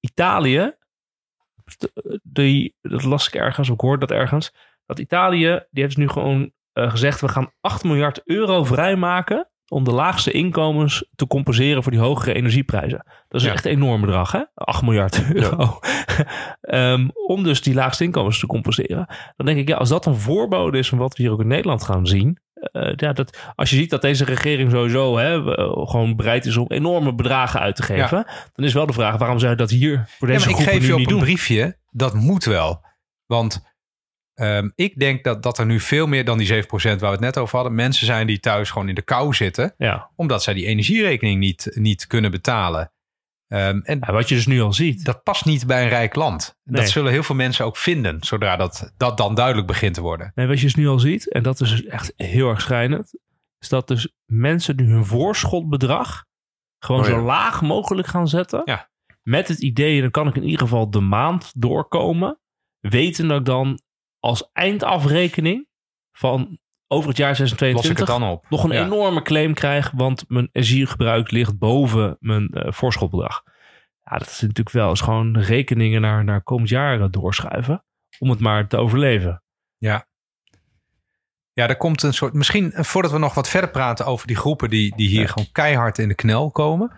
Italië, 0.00 0.72
die, 2.22 2.76
dat 2.80 3.04
las 3.04 3.26
ik 3.26 3.34
ergens, 3.34 3.68
of 3.68 3.74
ik 3.74 3.80
hoorde 3.80 4.06
dat 4.06 4.16
ergens, 4.16 4.54
dat 4.86 4.98
Italië, 4.98 5.64
die 5.70 5.82
heeft 5.82 5.96
nu 5.96 6.08
gewoon 6.08 6.52
eh, 6.72 6.90
gezegd, 6.90 7.20
we 7.20 7.28
gaan 7.28 7.52
8 7.60 7.84
miljard 7.84 8.20
euro 8.24 8.64
vrijmaken 8.64 9.50
om 9.68 9.84
de 9.84 9.90
laagste 9.92 10.30
inkomens 10.30 11.04
te 11.14 11.26
compenseren 11.26 11.82
voor 11.82 11.92
die 11.92 12.00
hogere 12.00 12.32
energieprijzen. 12.34 13.04
Dat 13.28 13.40
is 13.40 13.46
Ja. 13.46 13.52
echt 13.52 13.64
een 13.64 13.70
enorm 13.72 14.00
bedrag, 14.00 14.32
hè? 14.32 14.42
8 14.54 14.82
miljard 14.82 15.24
euro. 15.32 15.78
Ehm, 16.60 17.08
om 17.26 17.42
dus 17.42 17.62
die 17.62 17.74
laagste 17.74 18.04
inkomens 18.04 18.38
te 18.38 18.46
compenseren. 18.46 19.06
Dan 19.36 19.46
denk 19.46 19.58
ik, 19.58 19.68
ja, 19.68 19.76
als 19.76 19.88
dat 19.88 20.06
een 20.06 20.16
voorbode 20.16 20.78
is 20.78 20.88
van 20.88 20.98
wat 20.98 21.16
we 21.16 21.22
hier 21.22 21.32
ook 21.32 21.40
in 21.40 21.46
Nederland 21.46 21.82
gaan 21.84 22.06
zien. 22.06 22.38
eh, 22.72 22.92
ja, 22.96 23.12
dat, 23.12 23.38
als 23.54 23.70
je 23.70 23.76
ziet 23.76 23.90
dat 23.90 24.02
deze 24.02 24.24
regering 24.24 24.70
sowieso 24.70 25.16
hè, 25.18 25.42
we- 25.42 25.84
gewoon 25.88 26.16
bereid 26.16 26.46
is 26.46 26.56
om 26.56 26.66
enorme 26.68 27.14
bedragen 27.14 27.60
uit 27.60 27.76
te 27.76 27.82
geven. 27.82 28.26
Dan 28.54 28.64
is 28.64 28.72
wel 28.72 28.86
de 28.86 28.92
vraag, 28.92 29.16
waarom 29.16 29.38
zou 29.38 29.50
je 29.50 29.56
dat 29.56 29.70
hier 29.70 30.04
voor 30.18 30.28
Ja, 30.28 30.34
deze 30.34 30.50
maar 30.50 30.58
ik 30.60 30.64
geef 30.68 30.86
je 30.86 30.92
op 30.94 30.98
een 31.00 31.04
doen? 31.06 31.20
briefje, 31.20 31.78
dat 31.90 32.14
moet 32.14 32.44
wel. 32.44 32.84
Want 33.26 33.62
ehm, 34.38 34.68
ik 34.74 34.98
denk 34.98 35.24
dat, 35.24 35.42
dat 35.42 35.58
er 35.58 35.66
nu 35.66 35.80
veel 35.80 36.06
meer 36.06 36.24
dan 36.24 36.38
die 36.38 36.64
7% 36.64 36.68
waar 36.70 36.98
we 36.98 37.06
het 37.06 37.20
net 37.20 37.38
over 37.38 37.54
hadden... 37.54 37.74
mensen 37.74 38.06
zijn 38.06 38.26
die 38.26 38.40
thuis 38.40 38.70
gewoon 38.70 38.88
in 38.88 38.94
de 38.94 39.02
kou 39.02 39.34
zitten... 39.34 39.74
Ja. 39.78 40.10
omdat 40.16 40.42
zij 40.42 40.54
die 40.54 40.66
energierekening 40.66 41.40
niet, 41.40 41.70
niet 41.74 42.06
kunnen 42.06 42.30
betalen. 42.30 42.92
Ehm, 43.48 43.80
en 43.82 43.98
Ja, 44.06 44.12
wat 44.12 44.28
je 44.28 44.34
dus 44.34 44.46
nu 44.46 44.60
al 44.60 44.72
ziet. 44.72 45.04
dat 45.04 45.22
past 45.22 45.44
niet 45.44 45.66
bij 45.66 45.82
een 45.82 45.88
rijk 45.88 46.14
land. 46.14 46.56
Nee. 46.64 46.80
Dat 46.80 46.90
zullen 46.90 47.12
heel 47.12 47.22
veel 47.22 47.34
mensen 47.34 47.64
ook 47.64 47.76
vinden... 47.76 48.16
zodra 48.20 48.56
dat, 48.56 48.92
dat 48.96 49.16
dan 49.16 49.34
duidelijk 49.34 49.66
begint 49.66 49.94
te 49.94 50.00
worden. 50.00 50.32
Nee, 50.34 50.46
wat 50.46 50.58
je 50.58 50.64
dus 50.64 50.74
nu 50.74 50.88
al 50.88 50.98
ziet, 50.98 51.32
en 51.32 51.42
dat 51.42 51.60
is 51.60 51.70
dus 51.70 51.84
echt 51.84 52.12
heel 52.16 52.48
erg 52.48 52.60
schrijnend, 52.60 53.12
is 53.58 53.68
dat 53.68 53.88
dus 53.88 54.12
mensen 54.24 54.76
nu 54.76 54.90
hun 54.90 55.04
voorschotbedrag 55.06 56.24
gewoon 56.78 57.00
Oh 57.00 57.06
ja. 57.06 57.12
zo 57.14 57.22
laag 57.24 57.62
mogelijk 57.62 58.08
gaan 58.08 58.28
zetten. 58.28 58.62
Ja. 58.64 58.90
Met 59.22 59.48
het 59.48 59.58
idee, 59.62 60.00
dan 60.00 60.10
kan 60.10 60.28
ik 60.28 60.34
in 60.36 60.42
ieder 60.42 60.58
geval 60.58 60.90
de 60.90 61.00
maand 61.00 61.52
doorkomen. 61.56 62.40
Weten 62.80 63.28
dat 63.28 63.38
ik 63.38 63.44
dan 63.44 63.80
als 64.20 64.50
eindafrekening 64.52 65.66
van 66.12 66.58
over 66.90 67.08
het 67.08 67.16
jaar 67.18 67.28
Los 67.38 67.50
ik 67.50 67.56
2022 67.56 67.98
het 68.14 68.20
dan 68.20 68.30
op. 68.30 68.46
nog 68.50 68.64
een 68.64 68.70
Ja. 68.70 68.84
enorme 68.84 69.22
claim 69.22 69.54
krijg, 69.54 69.90
want 69.94 70.24
mijn 70.28 70.48
energiegebruik 70.52 71.30
ligt 71.30 71.58
boven 71.58 72.16
mijn 72.20 72.48
eh, 72.48 72.72
voorschotbedrag. 72.72 73.42
Ja, 74.04 74.18
dat 74.18 74.28
is 74.28 74.40
natuurlijk 74.40 74.70
wel 74.70 74.88
eens 74.88 75.00
gewoon 75.00 75.38
rekeningen 75.38 76.00
naar, 76.00 76.24
naar 76.24 76.42
komend 76.42 76.68
jaar 76.68 77.00
eh, 77.00 77.06
doorschuiven. 77.10 77.84
Om 78.18 78.30
het 78.30 78.40
maar 78.40 78.68
te 78.68 78.76
overleven. 78.76 79.42
Ja, 81.52 81.68
er 81.68 81.76
komt 81.76 82.02
een 82.02 82.14
soort. 82.14 82.32
Misschien 82.32 82.72
eh, 82.72 82.84
voordat 82.84 83.10
we 83.10 83.18
nog 83.18 83.34
wat 83.34 83.48
verder 83.48 83.70
praten 83.70 84.06
over 84.06 84.26
die 84.26 84.36
groepen 84.36 84.70
die, 84.70 84.96
die 84.96 85.08
hier 85.08 85.20
Ja. 85.20 85.26
gewoon 85.26 85.48
keihard 85.52 85.98
in 85.98 86.08
de 86.08 86.14
knel 86.14 86.50
komen. 86.50 86.92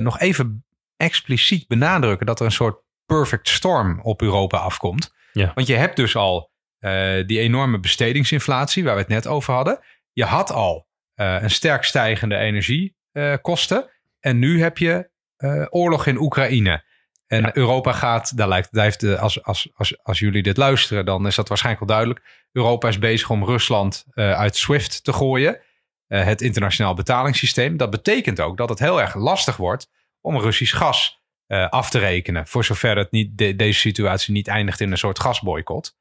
nog 0.00 0.18
even 0.20 0.64
expliciet 0.96 1.66
benadrukken 1.68 2.26
dat 2.26 2.40
er 2.40 2.46
een 2.46 2.52
soort 2.52 2.82
perfect 3.06 3.48
storm 3.48 4.00
op 4.02 4.22
Europa 4.22 4.58
afkomt. 4.58 5.14
Ja. 5.34 5.52
Want 5.54 5.66
je 5.66 5.74
hebt 5.74 5.96
dus 5.96 6.16
al 6.16 6.50
eh, 6.78 7.26
die 7.26 7.38
enorme 7.38 7.80
bestedingsinflatie 7.80 8.84
waar 8.84 8.94
we 8.94 9.00
het 9.00 9.08
net 9.08 9.26
over 9.26 9.54
hadden. 9.54 9.78
Je 10.12 10.24
had 10.24 10.50
al 10.52 10.86
eh, 11.14 11.36
een 11.42 11.50
sterk 11.50 11.84
stijgende 11.84 12.36
energiekosten. 12.36 13.90
en 14.20 14.38
nu 14.38 14.62
heb 14.62 14.78
je 14.78 15.10
eh, 15.36 15.66
oorlog 15.70 16.06
in 16.06 16.18
Oekraïne. 16.20 16.84
En 17.26 17.42
Ja. 17.42 17.56
Europa 17.56 17.92
gaat, 17.92 18.36
daar 18.36 18.48
lijkt, 18.48 18.72
daar 18.72 18.84
heeft 18.84 19.02
als, 19.04 19.42
als, 19.42 19.70
als, 19.74 19.98
als 20.02 20.18
jullie 20.18 20.42
dit 20.42 20.56
luisteren, 20.56 21.04
dan 21.04 21.26
is 21.26 21.34
dat 21.34 21.48
waarschijnlijk 21.48 21.86
wel 21.86 21.96
duidelijk. 21.96 22.26
Europa 22.52 22.88
is 22.88 22.98
bezig 22.98 23.30
om 23.30 23.44
Rusland 23.44 24.04
eh, 24.10 24.32
uit 24.32 24.56
SWIFT 24.56 25.04
te 25.04 25.12
gooien. 25.12 25.60
eh, 26.06 26.24
het 26.24 26.40
internationaal 26.42 26.94
betalingssysteem. 26.94 27.76
Dat 27.76 27.90
betekent 27.90 28.40
ook 28.40 28.56
dat 28.56 28.68
het 28.68 28.78
heel 28.78 29.00
erg 29.00 29.14
lastig 29.14 29.56
wordt 29.56 29.90
om 30.20 30.38
Russisch 30.38 30.76
gas 30.76 31.23
eh, 31.46 31.68
af 31.68 31.90
te 31.90 31.98
rekenen. 31.98 32.46
Voor 32.46 32.64
zover 32.64 32.96
het 32.96 33.10
niet, 33.10 33.38
de- 33.38 33.56
deze 33.56 33.78
situatie 33.78 34.32
niet 34.32 34.48
eindigt 34.48 34.80
in 34.80 34.90
een 34.90 34.98
soort 34.98 35.20
gasboycott. 35.20 35.96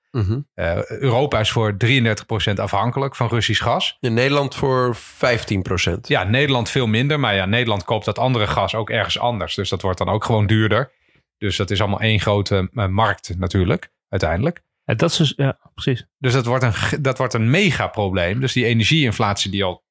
Eh, 0.53 0.85
Europa 0.89 1.39
is 1.39 1.51
voor 1.51 1.77
33% 1.77 2.59
afhankelijk 2.59 3.15
van 3.15 3.27
Russisch 3.27 3.63
gas. 3.63 3.97
In 3.99 4.13
Nederland 4.13 4.55
voor 4.55 4.95
15 4.95 5.61
procent. 5.61 6.07
Ja, 6.07 6.23
Nederland 6.23 6.69
veel 6.69 6.87
minder. 6.87 7.19
Maar 7.19 7.35
ja, 7.35 7.45
Nederland 7.45 7.83
koopt 7.83 8.05
dat 8.05 8.19
andere 8.19 8.47
gas 8.47 8.75
ook 8.75 8.89
ergens 8.89 9.19
anders. 9.19 9.55
Dus 9.55 9.69
dat 9.69 9.81
wordt 9.81 9.97
dan 9.97 10.09
ook 10.09 10.23
gewoon 10.25 10.47
duurder. 10.47 10.91
Dus 11.37 11.55
dat 11.57 11.69
is 11.71 11.79
allemaal 11.81 11.99
één 11.99 12.19
grote 12.19 12.69
eh, 12.73 12.87
markt 12.87 13.37
natuurlijk, 13.37 13.89
uiteindelijk. 14.09 14.61
En 14.85 14.97
dat 14.97 15.11
is 15.11 15.17
dus, 15.17 15.33
ja, 15.35 15.59
precies. 15.73 16.05
Dus 16.17 16.33
dat 16.33 16.45
wordt 16.45 16.63
een, 16.63 17.01
dat 17.01 17.17
wordt 17.17 17.33
een 17.33 17.49
mega 17.49 17.87
probleem. 17.87 18.39
Dus 18.39 18.53
die 18.53 18.65
energieinflatie 18.65 19.51
die 19.51 19.63
al 19.63 19.83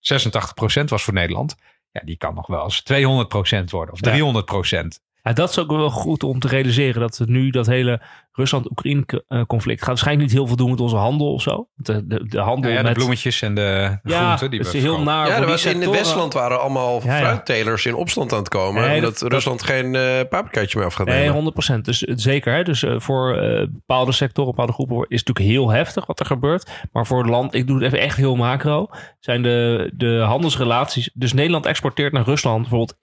86% 0.00 0.84
was 0.88 1.02
voor 1.02 1.14
Nederland. 1.14 1.56
Ja, 1.92 2.00
die 2.04 2.16
kan 2.16 2.34
nog 2.34 2.46
wel 2.46 2.64
eens 2.64 2.82
200% 2.82 3.70
worden 3.70 3.94
of 3.94 4.04
Ja. 4.04 4.10
300%. 4.10 5.00
Ja, 5.22 5.32
dat 5.32 5.50
is 5.50 5.58
ook 5.58 5.70
wel 5.70 5.90
goed 5.90 6.22
om 6.22 6.38
te 6.38 6.48
realiseren 6.48 7.00
dat 7.00 7.20
nu 7.26 7.50
dat 7.50 7.66
hele 7.66 8.00
Rusland-Oekraïne-conflict 8.32 9.78
gaat 9.78 9.88
waarschijnlijk 9.88 10.26
niet 10.28 10.36
heel 10.36 10.46
veel 10.46 10.56
doen 10.56 10.70
met 10.70 10.80
onze 10.80 10.96
handel 10.96 11.32
of 11.32 11.42
zo. 11.42 11.68
De, 11.74 12.06
de, 12.06 12.28
de 12.28 12.40
handel 12.40 12.70
ja, 12.70 12.76
de 12.76 12.82
met... 12.82 12.92
bloemetjes 12.92 13.42
en 13.42 13.54
de, 13.54 13.98
de 14.02 14.10
ja, 14.10 14.24
groenten. 14.24 14.50
Die 14.50 14.58
het 14.60 14.74
is 14.74 14.82
heel 14.82 15.00
naar 15.02 15.28
Ja, 15.28 15.46
was 15.46 15.64
in. 15.64 15.90
Westland 15.90 16.32
waren 16.32 16.60
allemaal 16.60 17.00
Ja, 17.04 17.16
ja. 17.16 17.22
fruittelers 17.22 17.86
in 17.86 17.94
opstand 17.94 18.32
aan 18.32 18.38
het 18.38 18.48
komen. 18.48 18.82
Nee, 18.82 18.94
omdat 18.94 19.10
dat- 19.10 19.20
dat- 19.20 19.32
Rusland 19.32 19.62
geen 19.62 19.94
eh 19.94 20.20
paprikaatje 20.28 20.78
meer 20.78 20.86
af 20.86 20.94
gaat 20.94 21.06
Nee, 21.06 21.28
nemen. 21.30 21.52
100%. 21.78 21.84
Dus 21.84 22.04
eh, 22.04 22.14
zeker. 22.16 22.54
Hè? 22.54 22.62
Dus 22.64 22.82
eh, 22.82 22.94
voor 22.98 23.34
bepaalde 23.70 24.12
sectoren, 24.12 24.50
bepaalde 24.50 24.72
groepen 24.72 24.96
is 24.96 25.02
het 25.18 25.26
natuurlijk 25.28 25.56
heel 25.56 25.70
heftig 25.70 26.06
wat 26.06 26.20
er 26.20 26.26
gebeurt. 26.26 26.70
Maar 26.92 27.06
voor 27.06 27.18
het 27.18 27.28
land, 27.30 27.54
ik 27.54 27.66
doe 27.66 27.76
het 27.76 27.84
even 27.86 28.00
echt 28.00 28.16
heel 28.16 28.36
macro, 28.36 28.88
zijn 29.20 29.42
de, 29.42 29.90
de 29.94 30.18
handelsrelaties. 30.26 31.10
Dus 31.14 31.32
Nederland 31.32 31.66
exporteert 31.66 32.12
naar 32.12 32.24
Rusland 32.24 32.60
bijvoorbeeld 32.68 32.96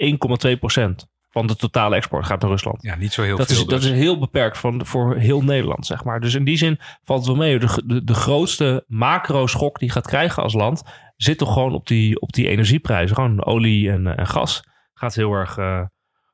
1,2% 1.03 1.13
van 1.36 1.48
de 1.48 1.56
totale 1.56 1.96
export 1.96 2.26
gaat 2.26 2.42
naar 2.42 2.50
Rusland. 2.50 2.82
Ja, 2.82 2.96
niet 2.96 3.14
zo 3.14 3.22
heel 3.22 3.38
Dat 3.38 3.48
veel. 3.48 3.56
is, 3.56 3.66
dat 3.66 3.82
dus. 3.82 3.92
is 3.92 3.98
heel 3.98 4.20
beperkt 4.20 4.58
van, 4.58 4.86
voor 4.86 5.16
heel 5.16 5.42
Nederland, 5.42 5.86
zeg 5.86 6.04
maar. 6.04 6.20
Dus 6.20 6.34
in 6.34 6.44
die 6.44 6.58
zin 6.58 6.80
valt 7.04 7.20
het 7.20 7.28
wel 7.28 7.46
mee. 7.48 7.60
De, 7.60 7.84
de, 7.86 8.04
de 8.04 8.14
grootste 8.14 8.84
macro-schok 8.88 9.80
die 9.80 9.88
je 9.88 9.94
gaat 9.94 10.08
krijgen 10.08 10.44
als 10.44 10.54
land... 10.54 10.84
zit 11.16 11.38
toch 11.38 11.54
gewoon 11.54 11.74
op 11.74 11.88
die, 11.88 12.22
op 12.22 12.34
die 12.34 12.48
energieprijzen. 12.48 13.16
Gewoon 13.16 13.46
olie 13.46 13.92
en, 13.92 14.18
en 14.18 14.28
gas 14.28 14.64
gaat 14.94 15.16
heel 15.16 15.32
erg 15.32 15.58
eh, 15.58 15.82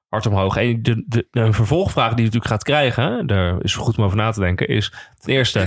hard 0.07 0.25
omhoog. 0.25 0.57
En 0.57 0.81
de, 0.81 1.05
de, 1.07 1.53
vervolgvraag 1.53 2.09
die 2.09 2.17
je 2.17 2.31
natuurlijk 2.31 2.51
gaat 2.51 2.63
krijgen... 2.63 3.27
daar 3.27 3.63
is 3.63 3.75
goed 3.75 3.97
om 3.97 4.03
over 4.03 4.17
na 4.17 4.31
te 4.31 4.39
denken... 4.39 4.67
is 4.67 4.93
ten 5.19 5.33
eerste... 5.33 5.59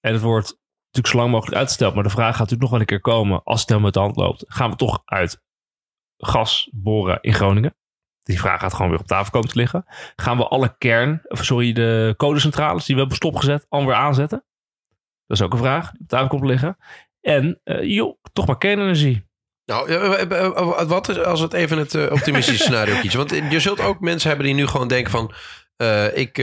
en 0.00 0.12
het 0.12 0.22
wordt 0.22 0.58
natuurlijk 0.84 1.14
zo 1.14 1.16
lang 1.16 1.30
mogelijk 1.30 1.56
uitgesteld... 1.56 1.94
maar 1.94 2.02
de 2.02 2.10
vraag 2.10 2.36
gaat 2.36 2.50
natuurlijk 2.50 2.62
nog 2.62 2.70
wel 2.70 2.80
een 2.80 2.86
keer 2.86 3.00
komen... 3.00 3.42
als 3.44 3.60
het 3.60 3.68
helemaal 3.68 3.92
uit 3.92 3.94
de 3.94 4.00
hand 4.00 4.16
loopt... 4.16 4.44
gaan 4.46 4.70
we 4.70 4.76
toch 4.76 5.02
uit 5.04 5.42
gas 6.16 6.70
boren 6.72 7.18
in 7.20 7.34
Groningen? 7.34 7.74
Die 8.24 8.40
vraag 8.40 8.60
gaat 8.60 8.74
gewoon 8.74 8.90
weer 8.90 9.00
op 9.00 9.06
tafel 9.06 9.30
komen 9.30 9.48
te 9.48 9.58
liggen. 9.58 9.84
Gaan 10.16 10.36
we 10.36 10.48
alle 10.48 10.74
kern, 10.78 11.22
sorry, 11.28 11.72
de 11.72 12.14
codecentrales 12.16 12.84
die 12.84 12.94
we 12.94 13.00
hebben 13.00 13.18
stopgezet, 13.18 13.66
allemaal 13.68 13.90
weer 13.90 14.00
aanzetten? 14.00 14.44
Dat 15.26 15.36
is 15.36 15.42
ook 15.42 15.52
een 15.52 15.58
vraag 15.58 15.90
die 15.90 16.00
op 16.00 16.08
tafel 16.08 16.28
komt 16.28 16.40
te 16.40 16.48
liggen. 16.48 16.76
En, 17.20 17.60
eh, 17.64 17.82
joh, 17.82 18.18
toch 18.32 18.46
maar 18.46 18.58
kernenergie. 18.58 19.26
Nou, 19.64 19.88
eh, 19.88 20.20
eh, 20.20 20.82
wat 20.88 21.08
is 21.08 21.18
als 21.18 21.40
het 21.40 21.52
even 21.52 21.78
het 21.78 22.10
optimistische 22.10 22.62
scenario 22.64 23.00
kiezen? 23.00 23.18
Want 23.18 23.52
je 23.52 23.60
zult 23.60 23.80
ook 23.80 24.00
mensen 24.00 24.28
hebben 24.28 24.46
die 24.46 24.54
nu 24.54 24.66
gewoon 24.66 24.88
denken 24.88 25.10
van... 25.10 25.32
ik, 26.14 26.38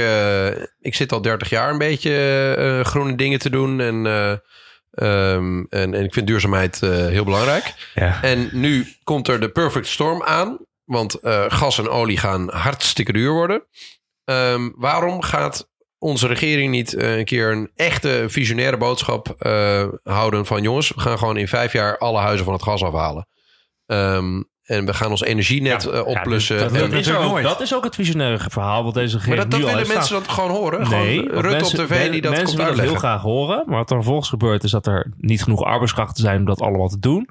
ik 0.80 0.96
zit 0.96 1.12
al 1.12 1.22
30 1.22 1.50
jaar 1.50 1.70
een 1.70 1.78
beetje 1.78 2.80
groene 2.84 3.16
dingen 3.16 3.40
te 3.40 3.50
doen. 3.50 3.80
En, 3.80 4.06
eh, 4.06 5.34
ehm, 5.34 5.64
en, 5.70 5.94
en 5.94 6.04
ik 6.04 6.14
vind 6.14 6.28
duurzaamheid 6.28 6.80
heel 6.80 7.24
belangrijk. 7.24 7.74
Ja. 7.94 8.22
En 8.22 8.50
nu 8.52 8.96
komt 9.04 9.28
er 9.28 9.40
de 9.40 9.50
perfect 9.50 9.88
storm 9.88 10.24
aan. 10.24 10.60
Want 10.92 11.14
eh, 11.14 11.44
gas 11.48 11.78
en 11.78 11.90
olie 11.90 12.18
gaan 12.18 12.50
hartstikke 12.50 13.12
duur 13.14 13.32
worden. 13.32 13.64
Ehm, 14.26 14.70
waarom 14.76 15.22
gaat 15.22 15.70
onze 15.98 16.28
regering 16.28 16.72
niet 16.72 16.94
eh, 16.94 17.18
een 17.18 17.26
keer 17.26 17.52
een 17.52 17.72
echte 17.76 18.26
visionaire 18.28 18.78
boodschap 18.78 19.30
eh, 19.38 19.88
houden 20.04 20.46
van... 20.46 20.62
jongens, 20.62 20.90
we 20.90 21.00
gaan 21.00 21.18
gewoon 21.18 21.38
in 21.38 21.48
vijf 21.48 21.74
jaar 21.74 21.98
alle 21.98 22.20
huizen 22.20 22.46
van 22.46 22.54
het 22.54 22.64
gas 22.64 22.84
afhalen. 22.84 23.28
Ehm, 23.86 24.42
en 24.64 24.86
we 24.86 24.94
gaan 24.94 25.10
ons 25.10 25.22
energienet 25.22 25.86
eh, 25.86 26.06
oplussen. 26.06 26.58
dat, 26.60 26.72
En- 26.72 26.80
dat, 26.90 27.00
is 27.00 27.14
ook, 27.14 27.24
nooit. 27.24 27.44
dat 27.44 27.62
is 27.62 27.76
ook 27.76 27.84
het 27.84 27.96
visionaire 27.96 28.50
verhaal 28.50 28.84
wat 28.84 28.94
deze 28.94 29.16
maar 29.16 29.26
regering 29.26 29.50
dat, 29.52 29.62
dat 29.62 29.70
willen 29.70 29.88
mensen 29.94 30.14
dat 30.14 30.28
gewoon 30.28 30.50
horen. 30.50 30.80
Nee, 30.90 31.18
gewoon 31.18 31.34
want 31.34 31.46
Rutte 31.46 31.50
mensen- 31.58 31.80
op 31.80 31.86
tv 31.86 32.12
die 32.12 32.22
dat 32.22 32.32
mensen 32.32 32.58
komt 32.58 32.70
willen 32.70 32.84
heel 32.84 32.96
graag 32.96 33.22
horen. 33.22 33.64
Maar 33.68 33.78
wat 33.78 33.90
er 33.90 33.96
vervolgens 33.96 34.30
gebeurt 34.30 34.64
is 34.64 34.72
dat 34.72 34.88
er 34.88 35.14
niet 35.18 35.44
genoeg 35.44 35.64
arbeidskrachten 35.64 36.24
zijn 36.24 36.40
om 36.40 36.46
dat 36.46 36.62
allemaal 36.62 36.88
te 36.88 37.00
doen. 37.00 37.30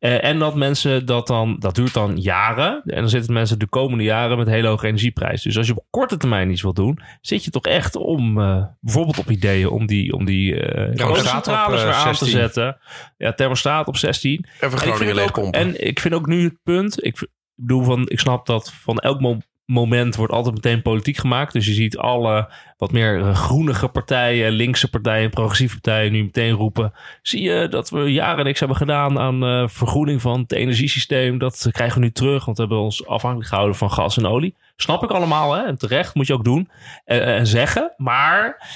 Eh, 0.00 0.24
en 0.24 0.38
dat 0.38 0.54
mensen 0.54 1.06
dat 1.06 1.26
dan, 1.26 1.56
dat 1.58 1.74
duurt 1.74 1.94
dan 1.94 2.20
jaren. 2.20 2.82
En 2.84 3.00
dan 3.00 3.08
zitten 3.08 3.32
mensen 3.32 3.58
de 3.58 3.66
komende 3.66 4.04
jaren 4.04 4.38
met 4.38 4.46
hele 4.46 4.68
hoge 4.68 4.86
energieprijzen. 4.86 5.48
Dus 5.48 5.58
als 5.58 5.66
je 5.66 5.76
op 5.76 5.84
korte 5.90 6.16
termijn 6.16 6.50
iets 6.50 6.62
wilt 6.62 6.76
doen, 6.76 6.98
zit 7.20 7.44
je 7.44 7.50
toch 7.50 7.64
echt 7.66 7.96
om 7.96 8.40
eh, 8.40 8.64
bijvoorbeeld 8.80 9.18
op 9.18 9.30
ideeën 9.30 9.68
om 9.68 9.86
die, 9.86 10.12
om 10.12 10.24
die 10.24 10.54
kolencentrales 10.96 11.80
eh, 11.80 11.86
weer 11.86 11.94
aan 11.94 12.12
te 12.12 12.24
16. 12.24 12.38
zetten. 12.40 12.78
Ja, 13.16 13.32
thermostaat 13.32 13.86
op 13.86 13.96
16. 13.96 14.46
Even 14.60 14.78
En 14.78 14.88
ik, 14.88 14.94
vind 14.94 15.20
ook, 15.20 15.54
en 15.54 15.86
ik 15.86 16.00
vind 16.00 16.14
ook 16.14 16.26
nu 16.26 16.44
het 16.44 16.56
punt. 16.62 17.04
Ik 17.04 17.28
bedoel, 17.54 17.82
van, 17.82 18.08
ik 18.08 18.20
snap 18.20 18.46
dat 18.46 18.72
van 18.72 18.98
elk 18.98 19.20
mo- 19.20 19.38
moment 19.70 20.16
wordt 20.16 20.32
altijd 20.32 20.54
meteen 20.54 20.82
politiek 20.82 21.16
gemaakt. 21.16 21.52
Dus 21.52 21.66
je 21.66 21.72
ziet 21.72 21.98
alle 21.98 22.50
wat 22.76 22.92
meer 22.92 23.20
eh, 23.20 23.34
groenige 23.34 23.88
partijen, 23.88 24.50
linkse 24.52 24.90
partijen, 24.90 25.30
progressieve 25.30 25.80
partijen 25.80 26.12
nu 26.12 26.22
meteen 26.22 26.52
roepen. 26.52 26.92
Zie 27.22 27.42
je 27.42 27.68
dat 27.68 27.90
we 27.90 28.12
jaren 28.12 28.44
niks 28.44 28.58
hebben 28.58 28.76
gedaan 28.76 29.18
aan 29.18 29.44
eh, 29.44 29.68
vergroening 29.68 30.20
van 30.20 30.40
het 30.40 30.52
energiesysteem. 30.52 31.38
Dat 31.38 31.68
krijgen 31.70 31.98
we 31.98 32.04
nu 32.04 32.12
terug, 32.12 32.44
want 32.44 32.56
we 32.56 32.62
hebben 32.62 32.82
ons 32.82 33.06
afhankelijk 33.06 33.48
gehouden 33.48 33.76
van 33.76 33.90
gas 33.90 34.16
en 34.16 34.26
olie. 34.26 34.56
Snap 34.76 35.02
ik 35.02 35.10
allemaal, 35.10 35.52
hè? 35.52 35.62
En 35.64 35.78
terecht 35.78 36.14
moet 36.14 36.26
je 36.26 36.32
ook 36.32 36.44
doen 36.44 36.70
en 37.04 37.46
zeggen. 37.46 37.94
Maar 37.96 38.68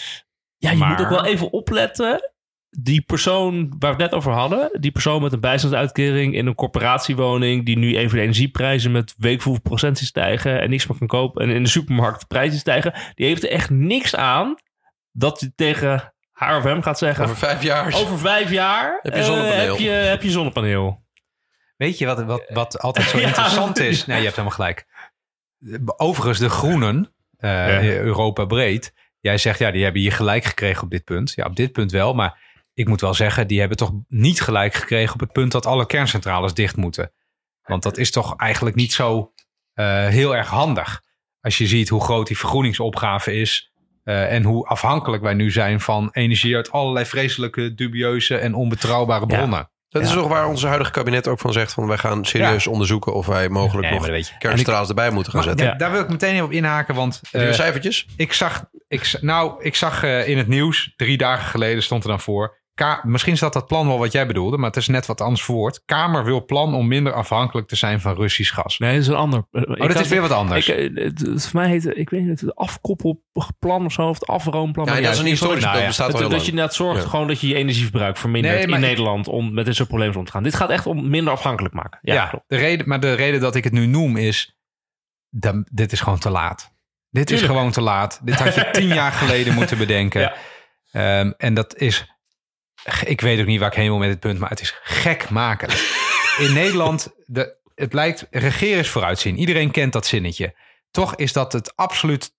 ja, 0.58 0.70
je 0.70 0.76
Maar- 0.76 0.88
moet 0.88 1.00
ook 1.00 1.08
wel 1.08 1.24
even 1.24 1.52
opletten 1.52 2.32
die 2.78 3.00
persoon 3.02 3.54
waar 3.78 3.96
we 3.96 4.02
het 4.02 4.10
net 4.10 4.20
over 4.20 4.32
hadden, 4.32 4.78
die 4.80 4.90
persoon 4.92 5.22
met 5.22 5.32
een 5.32 5.40
bijstandsuitkering 5.40 6.34
in 6.34 6.46
een 6.46 6.54
corporatiewoning, 6.54 7.64
die 7.66 7.78
nu 7.78 7.96
even 7.96 8.16
de 8.16 8.22
energieprijzen 8.22 8.92
met 8.92 9.14
weet 9.18 9.42
hoeveel 9.42 9.62
procent 9.62 9.98
stijgen 9.98 10.60
en 10.60 10.70
niks 10.70 10.86
meer 10.86 10.98
kan 10.98 11.06
kopen 11.06 11.42
en 11.42 11.50
in 11.50 11.62
de 11.62 11.68
supermarkt 11.68 12.20
de 12.20 12.26
prijzen 12.26 12.58
stijgen, 12.58 12.94
die 13.14 13.26
heeft 13.26 13.42
er 13.42 13.50
echt 13.50 13.70
niks 13.70 14.16
aan 14.16 14.54
dat 15.12 15.40
je 15.40 15.52
tegen 15.54 16.14
haar 16.32 16.56
of 16.56 16.62
hem 16.64 16.82
gaat 16.82 16.98
zeggen, 16.98 17.24
Over 17.24 17.36
vijf 17.36 17.62
jaar. 17.62 17.94
over 17.94 18.18
vijf 18.18 18.50
jaar 18.50 18.98
Heb 19.02 19.12
je 19.14 19.18
eh, 19.20 19.26
zonnepaneel. 19.26 19.70
heb, 19.74 19.78
je, 19.78 19.90
heb 19.90 20.22
je 20.22 20.30
zonnepaneel. 20.30 21.02
Weet 21.76 21.98
je 21.98 22.06
wat, 22.06 22.24
wat, 22.24 22.44
wat 22.48 22.78
altijd 22.80 23.08
zo 23.08 23.18
Ja, 23.18 23.26
interessant 23.26 23.78
is? 23.78 24.06
Nee, 24.06 24.16
je 24.18 24.24
hebt 24.24 24.36
helemaal 24.36 24.56
gelijk. 24.56 24.86
Overigens, 25.96 26.38
de 26.38 26.48
groenen, 26.48 27.12
eh, 27.36 27.50
Ja. 27.84 27.94
Europa 27.98 28.44
breed. 28.44 28.92
Jij 29.20 29.38
zegt, 29.38 29.58
ja, 29.58 29.70
die 29.70 29.82
hebben 29.82 30.00
hier 30.00 30.12
gelijk 30.12 30.44
gekregen 30.44 30.82
op 30.82 30.90
dit 30.90 31.04
punt. 31.04 31.32
Ja, 31.36 31.44
op 31.44 31.56
dit 31.56 31.72
punt 31.72 31.92
wel. 31.92 32.14
Maar 32.14 32.38
ik 32.74 32.88
moet 32.88 33.00
wel 33.00 33.14
zeggen, 33.14 33.46
die 33.46 33.58
hebben 33.58 33.76
toch 33.76 33.92
niet 34.08 34.40
gelijk 34.40 34.74
gekregen 34.74 35.14
op 35.14 35.20
het 35.20 35.32
punt 35.32 35.52
dat 35.52 35.66
alle 35.66 35.86
kerncentrales 35.86 36.54
dicht 36.54 36.76
moeten. 36.76 37.12
Want 37.62 37.82
dat 37.82 37.96
is 37.98 38.10
toch 38.10 38.36
eigenlijk 38.36 38.76
niet 38.76 38.92
zo 38.92 39.32
eh, 39.72 40.06
heel 40.06 40.36
erg 40.36 40.48
handig. 40.48 41.02
Als 41.40 41.58
je 41.58 41.66
ziet 41.66 41.88
hoe 41.88 42.02
groot 42.04 42.26
die 42.26 42.38
vergroeningsopgave 42.38 43.32
is. 43.40 43.72
eh, 44.04 44.32
en 44.32 44.42
hoe 44.42 44.66
afhankelijk 44.66 45.22
wij 45.22 45.34
nu 45.34 45.50
zijn 45.50 45.80
van 45.80 46.08
energie 46.12 46.56
uit 46.56 46.70
allerlei 46.72 47.04
vreselijke, 47.06 47.74
dubieuze 47.74 48.36
en 48.36 48.54
onbetrouwbare 48.54 49.24
Ja. 49.28 49.36
bronnen. 49.36 49.70
Dat 49.88 50.02
is 50.02 50.10
toch 50.12 50.28
waar 50.28 50.46
onze 50.48 50.66
huidige 50.66 50.90
kabinet 50.90 51.28
ook 51.28 51.38
van 51.38 51.52
zegt... 51.52 51.72
van 51.72 51.86
wij 51.86 51.98
gaan 51.98 52.24
serieus 52.24 52.66
onderzoeken 52.66 53.14
of 53.14 53.26
wij 53.26 53.48
mogelijk 53.48 53.90
Nee, 53.90 53.98
nog 53.98 54.38
kerncentrales 54.38 54.88
erbij 54.88 55.10
moeten 55.10 55.32
gaan 55.32 55.42
zetten. 55.42 55.66
da- 55.66 55.74
daar 55.74 55.90
wil 55.90 56.00
ik 56.00 56.08
meteen 56.08 56.32
even 56.32 56.44
op 56.44 56.52
inhaken, 56.52 56.94
want 56.94 57.20
eh, 57.30 57.52
cijfertjes? 57.52 58.06
ik 58.16 58.32
zag, 58.32 58.64
ik, 58.88 59.18
nou, 59.20 59.62
ik 59.64 59.74
zag 59.74 60.02
eh, 60.02 60.28
in 60.28 60.38
het 60.38 60.48
nieuws, 60.48 60.92
drie 60.96 61.16
dagen 61.16 61.46
geleden 61.46 61.82
stond 61.82 62.02
er 62.02 62.08
dan 62.08 62.20
voor. 62.20 62.62
Ka- 62.74 63.00
Misschien 63.02 63.32
is 63.32 63.40
dat 63.40 63.52
dat 63.52 63.66
plan 63.66 63.86
wel 63.86 63.98
wat 63.98 64.12
jij 64.12 64.26
bedoelde, 64.26 64.56
maar 64.56 64.66
het 64.66 64.76
is 64.76 64.88
net 64.88 65.06
wat 65.06 65.20
anders 65.20 65.44
verwoord. 65.44 65.82
Kamer 65.84 66.24
wil 66.24 66.44
plan 66.44 66.74
om 66.74 66.88
minder 66.88 67.12
afhankelijk 67.12 67.68
te 67.68 67.76
zijn 67.76 68.00
van 68.00 68.14
Russisch 68.14 68.54
gas. 68.54 68.78
Nee, 68.78 68.92
dat 68.92 69.00
is 69.00 69.06
een 69.08 69.14
ander. 69.14 69.46
Oh, 69.50 69.78
dat 69.88 70.00
is 70.00 70.08
weer 70.08 70.20
wat 70.20 70.30
anders. 70.30 70.68
Ik, 70.68 70.76
eh, 70.76 71.04
het, 71.04 71.20
het- 71.20 71.46
voor 71.48 71.60
mij 71.60 71.68
heet 71.70 71.84
het, 71.84 71.96
ik 71.96 72.10
weet 72.10 72.22
niet, 72.24 72.40
het 72.40 72.54
afkoppelplan 72.56 73.84
of 73.84 73.92
zo, 73.92 74.08
of 74.08 74.18
het 74.20 74.28
afroomplan. 74.28 74.86
Ja, 74.86 74.92
maar 74.92 75.02
dat 75.02 75.12
is 75.12 75.18
een 75.18 75.24
historisch, 75.26 75.60
Nou 75.62 75.72
dat 75.72 75.80
ja. 75.82 75.86
bestaat 75.88 76.14
al 76.14 76.20
Dat, 76.20 76.30
dat 76.30 76.46
je 76.46 76.52
net 76.54 76.74
zorgt 76.74 77.02
Ja. 77.02 77.08
gewoon 77.08 77.26
dat 77.28 77.40
je 77.40 77.48
je 77.48 77.54
energieverbruik 77.54 78.16
vermindert 78.16 78.54
Nee, 78.66 78.74
in 78.74 78.80
Nederland 78.80 79.28
om 79.28 79.54
met 79.54 79.64
dit 79.64 79.74
soort 79.76 79.88
problemen 79.88 80.16
om 80.16 80.24
te 80.24 80.30
gaan. 80.30 80.42
Dit 80.42 80.54
gaat 80.54 80.70
echt 80.70 80.86
om 80.86 81.08
minder 81.10 81.32
afhankelijk 81.32 81.74
maken. 81.74 81.98
Ja, 82.02 82.14
ja, 82.14 82.26
klopt. 82.26 82.44
de 82.48 82.56
reden, 82.56 82.88
maar 82.88 83.00
de 83.00 83.14
reden 83.14 83.40
dat 83.40 83.54
ik 83.54 83.64
het 83.64 83.72
nu 83.72 83.86
noem 83.86 84.16
is, 84.16 84.56
dan- 85.30 85.66
dit 85.72 85.92
is 85.92 86.00
gewoon 86.00 86.18
te 86.18 86.30
laat. 86.30 86.72
Dit 87.10 87.26
Tuurlijk. 87.26 87.48
is 87.50 87.54
gewoon 87.56 87.72
te 87.72 87.80
laat. 87.80 88.20
Dit 88.24 88.34
had 88.34 88.54
je 88.54 88.68
tien 88.72 88.88
jaar 88.88 89.12
geleden 89.12 89.54
moeten 89.54 89.78
bedenken. 89.78 90.20
Ja. 90.20 90.34
Ehm, 90.92 91.32
en 91.36 91.54
dat 91.54 91.76
is, 91.76 92.13
ik 93.04 93.20
weet 93.20 93.40
ook 93.40 93.46
niet 93.46 93.60
waar 93.60 93.70
ik 93.70 93.76
heen 93.76 93.88
wil 93.88 93.98
met 93.98 94.08
dit 94.08 94.20
punt, 94.20 94.38
maar 94.38 94.50
het 94.50 94.60
is 94.60 94.74
gek 94.82 95.30
maken. 95.30 95.68
In 96.38 96.52
Nederland, 96.62 97.14
de, 97.26 97.56
het 97.74 97.92
lijkt, 97.92 98.26
regeren 98.30 98.78
is 98.78 98.88
vooruitzien. 98.88 99.38
Iedereen 99.38 99.70
kent 99.70 99.92
dat 99.92 100.06
zinnetje. 100.06 100.54
Toch 100.90 101.16
is 101.16 101.32
dat 101.32 101.52
het 101.52 101.76
absoluut 101.76 102.32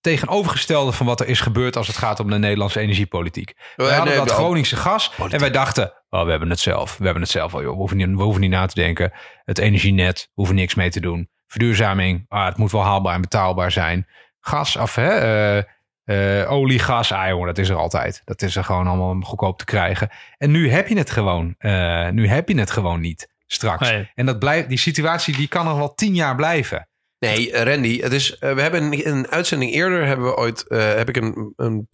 tegenovergestelde 0.00 0.92
van 0.92 1.06
wat 1.06 1.20
er 1.20 1.28
is 1.28 1.40
gebeurd 1.40 1.76
als 1.76 1.86
het 1.86 1.96
gaat 1.96 2.20
om 2.20 2.30
de 2.30 2.38
Nederlandse 2.38 2.80
energiepolitiek. 2.80 3.54
We 3.76 3.84
hadden 3.84 4.04
nee, 4.04 4.16
dat 4.16 4.30
Groningse 4.30 4.76
gas 4.76 5.12
en 5.30 5.40
wij 5.40 5.50
dachten, 5.50 5.92
oh, 6.10 6.24
we 6.24 6.30
hebben 6.30 6.50
het 6.50 6.60
zelf. 6.60 6.96
We 6.96 7.04
hebben 7.04 7.22
het 7.22 7.30
zelf 7.30 7.54
al, 7.54 7.62
joh. 7.62 7.70
We 7.70 7.76
hoeven 7.76 7.96
niet, 7.96 8.08
we 8.08 8.22
hoeven 8.22 8.40
niet 8.40 8.50
na 8.50 8.66
te 8.66 8.74
denken. 8.74 9.12
Het 9.44 9.58
energienet, 9.58 10.20
we 10.20 10.30
hoeven 10.34 10.54
niks 10.54 10.74
mee 10.74 10.90
te 10.90 11.00
doen. 11.00 11.28
Verduurzaming, 11.46 12.24
ah, 12.28 12.46
het 12.46 12.56
moet 12.56 12.72
wel 12.72 12.82
haalbaar 12.82 13.14
en 13.14 13.20
betaalbaar 13.20 13.70
zijn. 13.70 14.06
Gas, 14.40 14.76
of 14.76 14.94
hè, 14.94 15.08
eh, 15.08 15.62
eh, 16.04 16.52
olie, 16.52 16.78
gas, 16.78 17.12
ah, 17.12 17.28
jongen, 17.28 17.46
dat 17.46 17.58
is 17.58 17.68
er 17.68 17.76
altijd. 17.76 18.22
Dat 18.24 18.42
is 18.42 18.56
er 18.56 18.64
gewoon 18.64 18.86
allemaal 18.86 19.20
goedkoop 19.20 19.58
te 19.58 19.64
krijgen. 19.64 20.08
En 20.38 20.50
nu 20.50 20.70
heb 20.70 20.88
je 20.88 20.98
het 20.98 21.10
gewoon. 21.10 21.54
eh, 21.58 22.08
nu 22.08 22.28
heb 22.28 22.48
je 22.48 22.58
het 22.58 22.70
gewoon 22.70 23.00
niet 23.00 23.32
straks. 23.46 23.90
Nee. 23.90 24.10
En 24.14 24.26
dat 24.26 24.38
blijft, 24.38 24.68
die 24.68 24.78
situatie 24.78 25.36
die 25.36 25.48
kan 25.48 25.64
nog 25.64 25.76
wel 25.76 25.94
tien 25.94 26.14
jaar 26.14 26.34
blijven. 26.34 26.88
Nee, 27.18 27.52
eh, 27.52 27.62
Randy, 27.72 28.00
het 28.00 28.12
is, 28.12 28.38
eh, 28.38 28.52
we 28.54 28.60
hebben 28.60 28.92
in 28.92 29.12
een 29.12 29.28
uitzending 29.30 29.72
eerder 29.72 30.06
hebben 30.06 30.26
we 30.26 30.36
ooit, 30.36 30.66
eh, 30.68 30.94
heb 30.94 31.08
ik 31.08 31.16
een, 31.16 31.52
een 31.56 31.86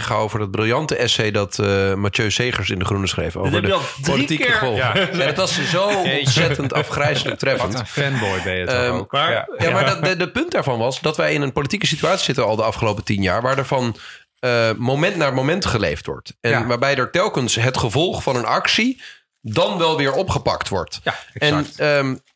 gehouden 0.00 0.30
voor 0.30 0.38
dat 0.40 0.50
briljante 0.50 0.96
essay 0.96 1.30
dat 1.30 1.58
eh 1.58 1.94
Mathieu 1.94 2.30
Segers 2.30 2.70
in 2.70 2.78
De 2.78 2.84
Groene 2.84 3.06
schreef 3.06 3.36
over 3.36 3.62
de 3.62 3.80
politieke 4.02 4.42
keer- 4.42 4.52
gevolgen. 4.52 5.10
En 5.12 5.20
het 5.26 5.36
was 5.36 5.70
zo 5.70 5.88
ontzettend 6.18 6.72
afgrijzelijk 6.72 7.38
treffend. 7.38 7.72
Wat 7.72 7.80
een 7.80 7.86
fanboy 7.86 8.42
ben 8.44 8.56
je 8.56 8.64
toch 8.66 8.74
Ehm, 8.74 8.92
ook. 8.92 9.12
maar- 9.12 9.30
Ja. 9.32 9.48
Ja, 9.58 9.70
maar 9.70 9.84
dat, 9.86 10.04
de, 10.04 10.16
de 10.16 10.30
punt 10.30 10.50
daarvan 10.50 10.78
was 10.78 11.00
dat 11.00 11.16
wij 11.16 11.32
in 11.34 11.42
een 11.42 11.52
politieke 11.52 11.86
situatie 11.86 12.24
zitten 12.24 12.44
al 12.44 12.56
de 12.56 12.62
afgelopen 12.62 13.04
tien 13.04 13.22
jaar, 13.22 13.42
waar 13.42 13.58
er 13.58 13.66
van 13.66 13.96
moment 14.78 15.16
naar 15.16 15.34
moment 15.34 15.66
geleefd 15.66 16.06
wordt. 16.06 16.36
En 16.40 16.50
Ja. 16.50 16.66
waarbij 16.66 16.96
er 16.96 17.10
telkens 17.10 17.54
het 17.54 17.76
gevolg 17.76 18.22
van 18.22 18.36
een 18.36 18.44
actie 18.44 19.02
dan 19.42 19.78
wel 19.78 19.96
weer 19.96 20.12
opgepakt 20.12 20.68
wordt. 20.68 21.00
Ja, 21.04 21.18
En 21.32 21.56
exact. 21.56 21.78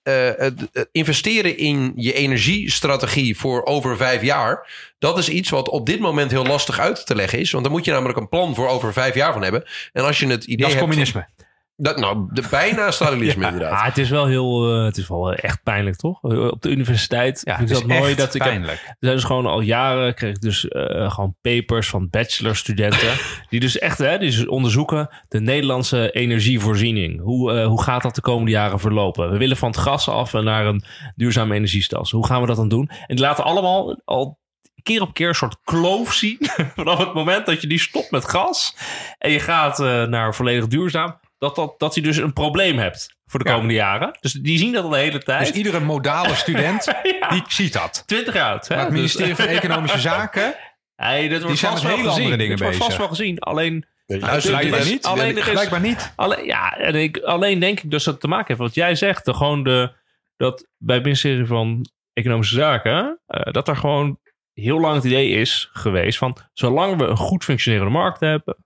het 0.03 0.89
investeren 0.93 1.57
in 1.57 1.93
je 1.97 2.13
energiestrategie 2.13 3.39
voor 3.39 3.65
over 3.65 3.97
vijf 3.97 4.23
jaar, 4.23 4.71
dat 4.99 5.19
is 5.19 5.29
iets 5.29 5.51
wat 5.51 5.69
op 5.69 5.87
dit 5.87 6.01
moment 6.01 6.31
heel 6.31 6.47
lastig 6.47 6.79
uit 6.79 7.07
te 7.07 7.15
leggen 7.15 7.39
is. 7.39 7.51
Want 7.51 7.65
dan 7.65 7.73
moet 7.73 7.85
je 7.85 7.91
namelijk 7.93 8.19
een 8.19 8.29
plan 8.29 8.55
voor 8.55 8.69
over 8.69 8.93
vijf 8.93 9.15
jaar 9.15 9.33
van 9.33 9.43
hebben. 9.43 9.65
En 9.93 10.05
als 10.05 10.19
je 10.19 10.27
het 10.27 10.45
idee 10.45 10.57
dat 10.57 10.67
is 10.67 10.73
hebt. 10.73 10.87
communisme. 10.87 11.29
Dat, 11.77 11.99
nou, 11.99 12.29
de, 12.33 12.43
bijna 12.51 12.91
Stalinisme 12.91 13.45
inderdaad. 13.45 13.73
Ah, 13.73 13.85
het 13.85 13.99
is 13.99 14.11
wel 14.11 14.27
heel, 14.27 14.75
eh, 14.75 14.85
het 14.85 14.97
is 14.97 15.09
wel 15.09 15.33
echt 15.33 15.63
pijnlijk, 15.63 15.97
toch? 15.97 16.23
Op 16.23 16.63
de 16.63 16.71
universiteit 16.71 17.41
Ja, 17.45 17.57
vind 17.57 17.71
ik 17.71 17.77
is 17.77 17.83
dat 17.83 17.99
mooi 17.99 18.15
dat 18.15 18.35
ik 18.35 18.43
heb, 18.43 18.53
pijnlijk. 18.53 18.81
Er 18.87 18.97
zijn 19.01 19.15
dus 19.15 19.25
gewoon 19.25 19.47
al 19.47 19.61
jaren, 19.61 20.15
kreeg 20.15 20.35
ik 20.35 20.41
dus 20.41 20.69
eh, 20.69 21.11
gewoon 21.11 21.37
papers 21.41 21.89
van 21.89 22.09
bachelorstudenten. 22.11 23.15
die 23.51 23.61
dus 23.61 23.79
echt 23.79 23.99
hè, 23.99 24.19
die 24.19 24.31
dus 24.31 24.47
onderzoeken 24.47 25.09
de 25.29 25.41
Nederlandse 25.41 26.11
energievoorziening. 26.11 27.21
Hoe, 27.21 27.53
eh, 27.53 27.67
hoe 27.67 27.83
gaat 27.83 28.03
dat 28.03 28.15
de 28.15 28.21
komende 28.21 28.51
jaren 28.51 28.81
verlopen? 28.81 29.31
We 29.31 29.39
willen 29.39 29.57
van 29.57 29.69
het 29.69 29.79
gas 29.79 30.09
af 30.09 30.35
en 30.35 30.45
naar 30.45 30.67
een 30.67 30.85
duurzame 31.17 31.55
energiestelsel. 31.55 32.19
Hoe 32.19 32.27
gaan 32.27 32.41
we 32.41 32.47
dat 32.47 32.57
dan 32.57 32.69
doen? 32.69 32.91
En 33.07 33.17
die 33.17 33.25
laten 33.25 33.45
allemaal 33.45 34.01
al 34.05 34.39
keer 34.85 35.01
op 35.01 35.15
keer 35.15 35.29
een 35.29 35.35
soort 35.35 35.57
kloof 35.65 36.13
zien. 36.13 36.39
vanaf 36.77 36.99
het 36.99 37.15
moment 37.15 37.47
dat 37.47 37.61
je 37.61 37.67
die 37.67 37.81
stopt 37.81 38.11
met 38.11 38.29
gas. 38.29 38.77
en 39.19 39.31
je 39.31 39.41
gaat 39.41 39.81
eh, 39.81 40.05
naar 40.05 40.35
volledig 40.35 40.67
duurzaam. 40.67 41.23
Dat, 41.45 41.57
dat, 41.57 41.79
dat 41.79 41.95
je 41.95 42.01
dus 42.03 42.17
een 42.17 42.33
probleem 42.33 42.79
hebt 42.79 43.17
voor 43.27 43.41
de 43.43 43.49
Ja. 43.49 43.55
komende 43.55 43.75
jaren. 43.75 44.17
Dus 44.21 44.33
die 44.33 44.59
zien 44.59 44.73
dat 44.73 44.85
al 44.85 44.91
de 44.91 44.97
hele 44.97 45.23
tijd. 45.23 45.47
Dus 45.47 45.57
iedere 45.57 45.81
modale 45.81 46.35
student, 46.35 46.85
Ja. 47.21 47.29
die 47.29 47.43
ziet 47.49 47.73
dat. 47.73 48.03
20 48.07 48.35
jaar 48.35 48.51
oud. 48.51 48.69
Hè? 48.69 48.75
Maar 48.75 48.85
het 48.85 48.95
Dus- 48.95 49.01
ministerie 49.01 49.35
van 49.37 49.47
Economische 49.47 49.99
Zaken, 50.11 50.55
Hey, 50.97 51.29
dit 51.29 51.43
wordt 51.43 51.59
zijn 51.59 51.73
vast 51.73 51.83
met 51.85 51.93
wel 51.93 52.01
hele 52.01 52.09
gezien. 52.13 52.25
andere 52.25 52.43
dingen 52.43 52.57
Dit 52.57 52.65
wordt 52.67 52.77
vast 52.77 52.89
bezig. 52.89 53.05
wel 53.07 53.17
gezien. 53.17 53.39
Alleen, 53.39 53.87
blijkbaar 54.07 54.79
is- 54.81 54.91
niet. 54.91 55.05
alleen 55.05 55.37
is- 55.39 55.51
Blijkbaar 55.51 55.81
niet. 55.81 56.13
alleen, 56.17 56.45
ja, 56.45 56.77
en 56.77 56.95
ik, 56.95 57.19
alleen 57.19 57.59
denk 57.59 57.81
ik 57.81 57.91
dus 57.91 58.05
dat 58.05 58.13
het 58.15 58.23
te 58.23 58.29
maken 58.29 58.47
heeft. 58.47 58.59
Wat 58.61 58.75
jij 58.75 58.95
zegt, 58.95 59.25
de, 59.25 59.35
gewoon 59.35 59.63
de, 59.63 59.93
dat 60.37 60.67
bij 60.79 60.95
het 60.95 61.05
ministerie 61.05 61.47
van 61.47 61.87
Economische 62.13 62.55
Zaken, 62.55 63.21
eh, 63.27 63.53
dat 63.53 63.69
er 63.69 63.77
gewoon 63.77 64.19
heel 64.53 64.81
lang 64.81 64.95
het 64.95 65.05
idee 65.05 65.29
is 65.29 65.71
geweest 65.73 66.19
van, 66.19 66.37
zolang 66.53 66.97
we 66.97 67.05
een 67.05 67.17
goed 67.17 67.45
functionerende 67.45 67.91
markt 67.93 68.21
hebben, 68.21 68.57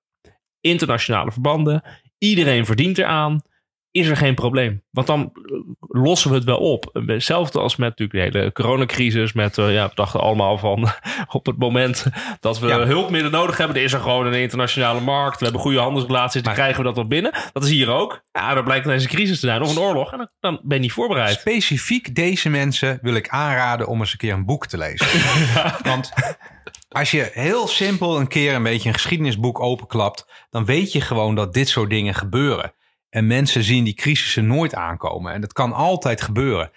internationale 0.61 1.33
verbanden, 1.33 1.83
iedereen 2.19 2.67
verdient 2.67 2.99
eraan, 2.99 3.43
is 3.91 4.07
er 4.09 4.17
geen 4.17 4.35
probleem. 4.35 4.83
Want 4.91 5.07
dan 5.07 5.21
eh, 5.35 5.59
lossen 5.79 6.31
we 6.31 6.37
het 6.37 6.45
wel 6.45 6.59
op. 6.59 6.91
Hetzelfde 7.07 7.59
als 7.61 7.77
met 7.77 7.89
natuurlijk 7.99 8.33
de 8.33 8.39
hele 8.39 8.53
coronacrisis. 8.53 9.33
Met, 9.33 9.59
eh, 9.59 9.73
ja, 9.73 9.87
we 9.89 9.95
dachten 9.95 10.21
allemaal 10.21 10.59
van 10.59 10.89
op 11.29 11.47
het 11.47 11.59
moment 11.59 12.07
dat 12.41 12.59
we 12.59 12.67
Ja. 12.67 12.85
hulpmiddelen 12.85 13.39
nodig 13.41 13.57
hebben. 13.57 13.77
Er 13.77 13.83
is 13.83 13.93
er 13.93 14.01
gewoon 14.01 14.27
een 14.27 14.41
internationale 14.41 15.01
markt. 15.01 15.39
We 15.39 15.45
hebben 15.45 15.63
goede 15.63 15.79
handelsrelaties. 15.79 16.43
Dan 16.43 16.53
krijgen 16.55 16.77
we 16.79 16.83
dat 16.87 16.95
wel 16.97 17.07
binnen. 17.07 17.33
Dat 17.53 17.65
is 17.65 17.71
hier 17.71 17.91
ook. 17.91 18.23
Ja, 18.33 18.55
dan 18.55 18.65
blijkt 18.65 18.87
ineens 18.87 19.03
een 19.03 19.09
crisis 19.09 19.41
te 19.41 19.47
zijn 19.47 19.63
of 19.63 19.71
een 19.77 19.83
oorlog. 19.83 20.13
En 20.13 20.19
dan, 20.19 20.29
dan 20.41 20.61
ben 20.63 20.77
je 20.77 20.83
niet 20.83 20.93
voorbereid. 20.93 21.39
Specifiek 21.39 22.15
deze 22.15 22.49
mensen 22.49 22.99
wil 23.03 23.15
ik 23.15 23.29
aanraden 23.29 23.87
om 23.87 24.01
eens 24.01 24.13
een 24.13 24.19
keer 24.19 24.33
een 24.33 24.45
boek 24.47 24.67
te 24.67 24.79
lezen. 24.79 25.07
Want 25.91 26.13
als 26.89 27.11
je 27.11 27.31
heel 27.33 27.67
simpel 27.69 28.19
een 28.21 28.29
keer 28.29 28.55
een 28.55 28.63
beetje 28.63 28.89
een 28.89 28.95
geschiedenisboek 28.95 29.61
openklapt, 29.61 30.27
dan 30.51 30.65
weet 30.65 30.93
je 30.93 31.01
gewoon 31.01 31.35
dat 31.35 31.55
dit 31.55 31.69
soort 31.69 31.91
dingen 31.91 32.15
gebeuren. 32.15 32.73
En 33.11 33.27
mensen 33.27 33.63
zien 33.63 33.85
die 33.85 33.95
crisissen 33.95 34.47
nooit 34.47 34.75
aankomen. 34.75 35.33
En 35.33 35.41
dat 35.41 35.53
kan 35.53 35.73
altijd 35.73 36.23
gebeuren. 36.23 36.71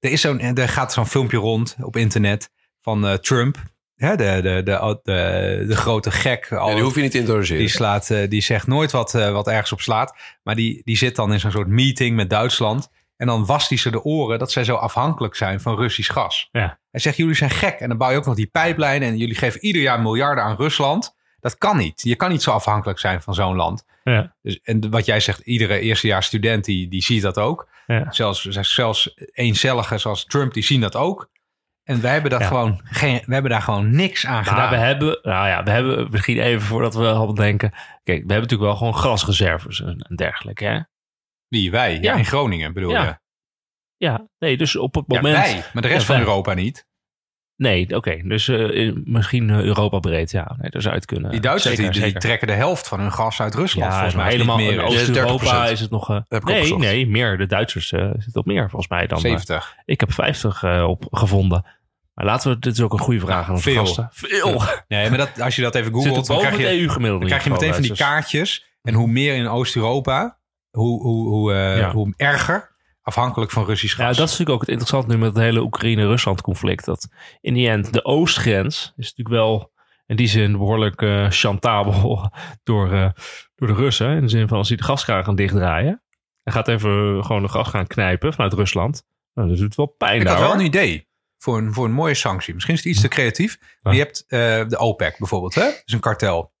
Er, 0.00 0.10
is 0.10 0.20
zo'n, 0.20 0.40
er 0.40 0.68
gaat 0.68 0.92
zo'n 0.92 1.06
filmpje 1.06 1.36
rond 1.36 1.76
op 1.80 1.96
internet 1.96 2.50
van 2.80 3.06
eh, 3.06 3.12
Trump. 3.14 3.56
Hè, 3.96 4.16
de, 4.16 4.40
de, 4.42 4.60
de, 4.64 5.00
de, 5.02 5.64
de 5.68 5.76
grote 5.76 6.10
gek. 6.10 6.52
Al- 6.52 6.68
Ja, 6.68 6.74
die 6.74 6.82
hoef 6.84 6.94
je 6.94 7.00
niet 7.00 7.10
te 7.10 7.18
introduceren. 7.18 7.60
die, 7.60 7.70
slaat, 7.70 8.10
eh, 8.10 8.28
die 8.28 8.40
zegt 8.42 8.66
nooit 8.66 8.90
wat, 8.90 9.14
eh, 9.14 9.32
wat 9.32 9.48
ergens 9.48 9.72
op 9.72 9.80
slaat. 9.80 10.16
Maar 10.42 10.54
die, 10.54 10.82
die 10.84 10.96
zit 10.96 11.16
dan 11.16 11.32
in 11.32 11.40
zo'n 11.40 11.50
soort 11.50 11.68
meeting 11.68 12.16
met 12.16 12.30
Duitsland. 12.30 12.88
En 13.16 13.26
dan 13.26 13.46
wast 13.46 13.68
hij 13.68 13.78
ze 13.78 13.90
de 13.90 14.02
oren 14.02 14.38
dat 14.38 14.52
zij 14.52 14.64
zo 14.64 14.74
afhankelijk 14.74 15.34
zijn 15.36 15.60
van 15.60 15.76
Russisch 15.76 16.12
gas. 16.12 16.48
Ja. 16.52 16.78
Hij 16.90 17.00
zegt, 17.00 17.16
jullie 17.16 17.34
zijn 17.34 17.50
gek. 17.50 17.80
En 17.80 17.88
dan 17.88 17.98
bouw 17.98 18.10
je 18.10 18.16
ook 18.16 18.26
nog 18.26 18.34
die 18.34 18.46
pijplijnen. 18.46 19.08
En 19.08 19.16
jullie 19.16 19.34
geven 19.34 19.64
ieder 19.64 19.82
jaar 19.82 20.00
miljarden 20.00 20.44
aan 20.44 20.56
Rusland. 20.56 21.14
Dat 21.40 21.58
kan 21.58 21.76
niet. 21.76 22.00
Je 22.02 22.16
kan 22.16 22.30
niet 22.30 22.42
zo 22.42 22.50
afhankelijk 22.50 22.98
zijn 22.98 23.22
van 23.22 23.34
zo'n 23.34 23.56
land. 23.56 23.84
Ja. 24.04 24.34
Dus, 24.42 24.60
en 24.62 24.90
wat 24.90 25.04
jij 25.06 25.20
zegt, 25.20 25.40
iedere 25.40 25.78
eerstejaars 25.78 26.26
student 26.26 26.64
die, 26.64 26.88
die 26.88 27.02
ziet 27.02 27.22
dat 27.22 27.38
ook. 27.38 27.68
Ja. 27.86 28.12
Zelfs, 28.12 28.42
zelfs 28.48 29.14
eencelligen 29.32 30.00
zoals 30.00 30.24
Trump, 30.24 30.54
die 30.54 30.62
zien 30.62 30.80
dat 30.80 30.96
ook. 30.96 31.30
En 31.84 32.00
wij 32.00 32.12
hebben, 32.12 32.30
dat 32.30 32.40
Ja. 32.40 32.46
gewoon 32.46 32.80
geen, 32.84 33.22
we 33.26 33.32
hebben 33.32 33.50
daar 33.50 33.62
gewoon 33.62 33.90
niks 33.96 34.26
aan 34.26 34.44
gedaan. 34.44 34.70
we 34.70 34.76
hebben, 34.76 35.18
nou 35.22 35.48
ja, 35.48 35.62
we 35.62 35.70
hebben 35.70 36.08
misschien 36.10 36.38
even 36.38 36.66
voordat 36.66 36.94
we 36.94 37.06
al 37.08 37.34
denken. 37.34 37.70
Kijk, 37.70 38.04
we 38.04 38.12
hebben 38.14 38.34
natuurlijk 38.36 38.62
wel 38.70 38.76
gewoon 38.76 38.96
gasreserves 38.96 39.80
en, 39.80 40.06
en 40.08 40.16
dergelijke. 40.16 40.64
Hè? 40.64 40.80
Wie? 41.48 41.70
Wij? 41.70 41.98
Ja, 42.00 42.14
in 42.14 42.24
Groningen 42.24 42.72
bedoel 42.72 42.90
je? 42.90 43.18
Ja, 43.96 44.28
nee, 44.38 44.56
dus 44.56 44.76
op 44.76 44.94
het 44.94 45.04
Ja, 45.08 45.16
moment. 45.16 45.36
wij, 45.36 45.64
maar 45.72 45.82
de 45.82 45.88
rest 45.88 46.06
van 46.06 46.16
wij. 46.16 46.24
Europa 46.24 46.54
niet. 46.54 46.86
Nee, 47.56 47.96
oké. 47.96 48.20
dus 48.24 48.48
eh, 48.48 48.70
in- 48.70 49.02
misschien 49.04 49.50
eh, 49.50 49.60
Europa 49.60 49.98
breed, 49.98 50.30
ja. 50.30 50.56
Nee, 50.58 50.70
daar 50.70 50.82
zou 50.82 50.94
het 50.94 51.04
kunnen. 51.06 51.30
Die 51.30 51.40
Duitsers 51.40 51.74
Zeker, 51.76 51.92
die, 51.92 52.00
die 52.00 52.08
zeker. 52.10 52.20
trekken 52.20 52.46
de 52.46 52.52
helft 52.52 52.88
van 52.88 53.00
hun 53.00 53.12
gas 53.12 53.40
uit 53.40 53.54
Rusland. 53.54 53.86
Ja, 53.92 53.98
volgens 53.98 54.14
mij 54.22 54.30
helemaal 54.30 54.58
in 54.58 54.64
meer 54.66 54.84
is. 54.84 55.00
Oost-Europa 55.00 55.68
30%. 55.68 55.72
is 55.72 55.80
het 55.80 55.90
nog... 55.90 56.10
eh, 56.10 56.40
nee, 56.40 56.74
nee, 56.76 57.06
meer. 57.06 57.38
De 57.38 57.46
Duitsers 57.46 57.88
zitten 57.88 58.34
op 58.34 58.46
meer 58.46 58.70
volgens 58.70 58.90
mij 58.90 59.06
dan... 59.06 59.16
eh, 59.18 59.22
70. 59.24 59.74
ik 59.84 60.00
heb 60.00 60.12
50 60.12 60.62
eh, 60.62 60.84
op 60.88 61.06
gevonden. 61.10 61.64
Maar 62.14 62.24
laten 62.24 62.50
we... 62.50 62.58
Dit 62.58 62.72
is 62.72 62.80
ook 62.80 62.92
een 62.92 62.98
goede 62.98 63.20
vraag 63.20 63.46
aan 63.48 63.54
onze 63.54 63.70
Veel. 63.70 63.84
gasten. 63.86 64.08
Veel. 64.12 64.62
Nee, 64.88 65.08
maar 65.08 65.18
dat, 65.18 65.40
als 65.40 65.56
je 65.56 65.62
dat 65.62 65.74
even 65.74 65.92
googelt, 65.92 66.26
dan 66.26 66.38
krijg 66.38 66.52
het 66.56 66.60
je, 66.62 66.80
EU-gemiddelde. 66.80 67.18
dan 67.18 67.28
krijg 67.28 67.44
je 67.44 67.50
meteen 67.50 67.72
van 67.72 67.82
die 67.82 67.94
kaartjes. 67.96 68.66
En 68.82 68.94
hoe 68.94 69.08
meer 69.08 69.34
in 69.34 69.48
Oost-Europa, 69.48 70.38
hoe, 70.76 71.02
hoe, 71.02 71.28
hoe, 71.28 71.52
eh, 71.52 71.78
Ja. 71.78 71.92
hoe 71.92 72.14
erger 72.16 72.72
afhankelijk 73.02 73.50
van 73.50 73.64
Russisch 73.64 73.96
Ja, 73.98 74.04
gas. 74.06 74.16
dat 74.16 74.24
is 74.28 74.30
natuurlijk 74.38 74.54
ook 74.56 74.60
het 74.60 74.70
interessante 74.70 75.08
nu 75.14 75.18
met 75.18 75.28
het 75.34 75.42
hele 75.44 75.60
Oekraïne-Rusland 75.62 76.40
conflict. 76.40 76.84
Dat 76.84 77.08
in 77.40 77.54
die 77.54 77.68
end 77.68 77.92
de 77.92 78.04
oostgrens 78.04 78.92
is 78.96 79.14
natuurlijk 79.14 79.28
wel 79.44 79.72
in 80.06 80.16
die 80.16 80.26
zin 80.26 80.52
behoorlijk 80.52 81.02
eh 81.02 81.26
chantabel 81.30 82.30
door, 82.64 82.92
eh, 82.92 83.08
door 83.54 83.68
de 83.68 83.74
Russen. 83.74 84.10
In 84.16 84.20
de 84.20 84.28
zin 84.28 84.48
van 84.48 84.58
als 84.58 84.68
die 84.68 84.76
de 84.76 84.82
gaskraan 84.82 85.24
gaan 85.24 85.34
dichtdraaien. 85.34 86.02
En 86.42 86.52
gaat 86.52 86.68
even 86.68 87.24
gewoon 87.24 87.42
de 87.42 87.48
gas 87.48 87.68
gaan 87.68 87.86
knijpen 87.86 88.32
vanuit 88.32 88.52
Rusland. 88.52 89.06
Nou, 89.34 89.48
dat 89.48 89.58
doet 89.58 89.74
wel 89.74 89.86
pijn 89.86 90.20
ik 90.20 90.22
daar, 90.26 90.30
had 90.32 90.40
wel 90.42 90.50
hoor. 90.50 90.58
een 90.60 90.66
idee 90.66 91.08
voor 91.38 91.58
een, 91.58 91.72
voor 91.74 91.84
een 91.84 91.92
mooie 91.92 92.14
sanctie. 92.14 92.54
Misschien 92.54 92.74
is 92.74 92.80
het 92.84 92.92
iets 92.92 93.00
te 93.00 93.08
creatief. 93.08 93.58
Maar 93.82 93.92
je 93.94 93.98
hebt 93.98 94.24
de 94.70 94.78
OPEC 94.78 95.18
bijvoorbeeld, 95.18 95.54
hè? 95.54 95.62
Dat 95.62 95.82
is 95.84 95.92
een 95.92 96.00
kartel. 96.00 96.52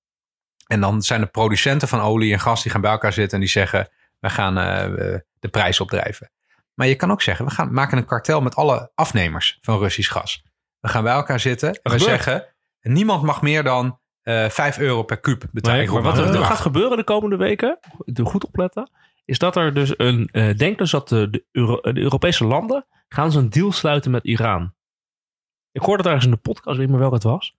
En 0.66 0.80
dan 0.80 1.02
zijn 1.02 1.20
de 1.20 1.26
producenten 1.26 1.88
van 1.88 2.00
olie 2.00 2.32
en 2.32 2.40
gas 2.40 2.62
die 2.62 2.72
gaan 2.72 2.80
bij 2.80 2.90
elkaar 2.90 3.12
zitten 3.12 3.34
en 3.34 3.40
die 3.40 3.52
zeggen: 3.52 3.88
we 4.24 4.30
gaan 4.30 4.58
eh, 4.58 5.18
de 5.38 5.48
prijs 5.48 5.80
opdrijven. 5.80 6.30
Maar 6.74 6.86
je 6.86 6.94
kan 6.94 7.10
ook 7.10 7.22
zeggen: 7.22 7.44
we 7.44 7.50
gaan 7.50 7.72
maken 7.72 7.98
een 7.98 8.04
kartel 8.06 8.40
met 8.40 8.54
alle 8.56 8.90
afnemers 8.94 9.58
van 9.60 9.78
Russisch 9.78 10.12
gas. 10.12 10.44
We 10.80 10.88
gaan 10.88 11.02
bij 11.02 11.12
elkaar 11.12 11.40
zitten 11.40 11.68
en 11.68 11.92
we 11.92 11.98
zeggen: 11.98 12.46
niemand 12.80 13.22
mag 13.22 13.42
meer 13.42 13.62
dan 13.62 13.98
eh 14.22 14.48
5 14.48 14.78
euro 14.78 15.02
per 15.02 15.20
kuub 15.20 15.44
betalen. 15.52 15.78
Nee, 15.78 15.88
maar 15.88 16.02
wat 16.02 16.18
er 16.18 16.44
gaat 16.44 16.60
gebeuren 16.60 16.96
de 16.96 17.04
komende 17.04 17.36
weken, 17.36 17.78
doe 18.04 18.26
goed 18.26 18.44
opletten, 18.46 18.90
is 19.24 19.38
dat 19.38 19.56
er 19.56 19.74
dus 19.74 19.94
een, 19.96 20.28
eh 20.32 20.56
denk 20.56 20.78
dus 20.78 20.90
dat 20.90 21.08
de, 21.08 21.30
de, 21.30 21.44
Euro- 21.52 21.80
de 21.80 22.00
Europese 22.00 22.44
landen 22.44 22.86
gaan 23.08 23.32
ze 23.32 23.38
een 23.38 23.50
deal 23.50 23.72
sluiten 23.72 24.10
met 24.10 24.24
Iran. 24.24 24.74
Ik 25.72 25.80
hoorde 25.80 25.96
het 25.96 26.06
ergens 26.06 26.24
in 26.24 26.30
de 26.30 26.36
podcast, 26.36 26.66
ik 26.66 26.76
weet 26.76 26.78
niet 26.78 26.90
meer 26.90 26.98
welke 26.98 27.14
het 27.14 27.24
was. 27.24 27.56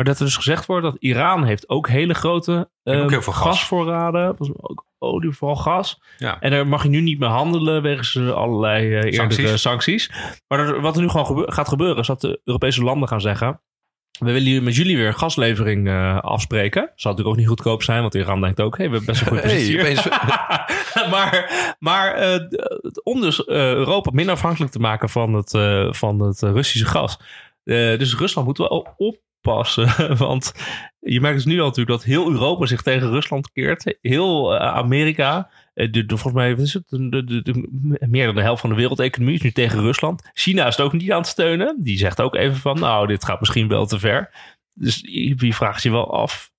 Maar 0.00 0.08
dat 0.08 0.18
er 0.18 0.24
dus 0.24 0.36
gezegd 0.36 0.66
wordt 0.66 0.84
dat 0.84 0.96
Iran 0.98 1.44
heeft 1.44 1.68
ook 1.68 1.88
hele 1.88 2.14
grote 2.14 2.70
ook 2.84 2.94
eh, 2.94 3.08
heel 3.08 3.22
veel 3.22 3.32
gas. 3.32 3.46
gasvoorraden, 3.58 4.36
ook 4.60 4.84
olie, 4.98 5.30
vooral 5.32 5.56
gas. 5.56 6.00
Ja. 6.18 6.40
En 6.40 6.50
daar 6.50 6.66
mag 6.66 6.82
je 6.82 6.88
nu 6.88 7.00
niet 7.00 7.18
meer 7.18 7.28
handelen 7.28 7.82
wegens 7.82 8.14
eh, 8.14 8.30
allerlei 8.30 8.84
eh, 8.86 8.92
eerdere 8.92 9.12
Sancties. 9.14 9.60
sancties. 9.60 10.10
Maar 10.48 10.58
er- 10.58 10.80
wat 10.80 10.96
er 10.96 11.02
nu 11.02 11.08
gewoon 11.08 11.26
gebe- 11.26 11.52
gaat 11.52 11.68
gebeuren 11.68 11.96
is 11.98 12.06
dat 12.06 12.20
de 12.20 12.40
Europese 12.44 12.82
landen 12.82 13.08
gaan 13.08 13.20
zeggen... 13.20 13.60
We 14.18 14.26
willen 14.32 14.48
hier 14.48 14.62
met 14.62 14.76
jullie 14.76 14.96
weer 14.96 15.06
een 15.06 15.14
gaslevering 15.14 15.88
eh, 15.88 16.18
afspreken. 16.20 16.82
Zal 16.94 17.10
natuurlijk 17.10 17.28
ook 17.28 17.36
niet 17.36 17.48
goedkoop 17.48 17.82
zijn, 17.82 18.00
want 18.00 18.14
Iran 18.14 18.40
denkt 18.40 18.60
ook... 18.60 18.76
Hey, 18.76 18.86
we 18.90 18.96
hebben 18.96 19.14
best 19.14 19.20
een 19.20 19.26
goede 19.28 19.42
positie 19.48 19.78
opeens- 19.80 20.08
maar 21.14 21.50
maar 21.78 22.14
eh, 22.14 22.40
om 23.02 23.20
dus 23.20 23.44
eh, 23.44 23.56
Europa 23.72 24.10
minder 24.12 24.34
afhankelijk 24.34 24.72
te 24.72 24.78
maken 24.78 25.08
van 25.08 25.34
het, 25.34 25.54
eh, 25.54 25.92
van 25.92 26.20
het 26.20 26.40
Russische 26.42 26.86
gas. 26.86 27.18
Eh, 27.64 27.76
dus 27.98 28.16
Rusland 28.16 28.46
moet 28.46 28.58
wel 28.58 28.94
oppassen. 29.42 30.16
Want 30.16 30.52
je 30.98 31.20
merkt 31.20 31.36
dus 31.36 31.44
nu 31.46 31.58
al 31.60 31.66
natuurlijk 31.66 31.96
dat 31.98 32.04
heel 32.06 32.30
Europa 32.30 32.66
zich 32.66 32.82
tegen 32.82 33.10
Rusland 33.10 33.52
keert. 33.52 33.96
Heel 34.00 34.54
eh, 34.58 34.66
Amerika. 34.74 35.50
eh, 35.74 35.92
de, 35.92 36.06
de, 36.06 36.16
volgens 36.16 36.34
mij 36.34 36.52
is 36.52 36.74
het, 36.74 36.84
de, 36.88 37.08
de, 37.08 37.24
de- 37.24 37.42
de- 37.42 38.06
meer 38.08 38.26
dan 38.26 38.34
de 38.34 38.40
helft 38.42 38.60
van 38.60 38.70
de 38.70 38.76
wereldeconomie 38.76 39.34
is 39.34 39.42
nu 39.42 39.52
tegen 39.52 39.80
Rusland. 39.80 40.30
China 40.32 40.66
is 40.66 40.76
het 40.76 40.84
ook 40.86 40.92
niet 40.92 41.10
aan 41.12 41.18
het 41.18 41.26
steunen. 41.26 41.76
Die 41.78 41.98
zegt 41.98 42.20
ook 42.20 42.34
even 42.34 42.56
van, 42.56 42.78
nou, 42.78 43.06
dit 43.06 43.24
gaat 43.24 43.40
misschien 43.40 43.68
wel 43.68 43.86
te 43.86 43.98
ver. 43.98 44.30
Dus 44.74 45.00
je, 45.02 45.46
je 45.46 45.54
vraagt 45.54 45.82
je 45.82 45.90
wel 45.90 46.14
af. 46.14 46.50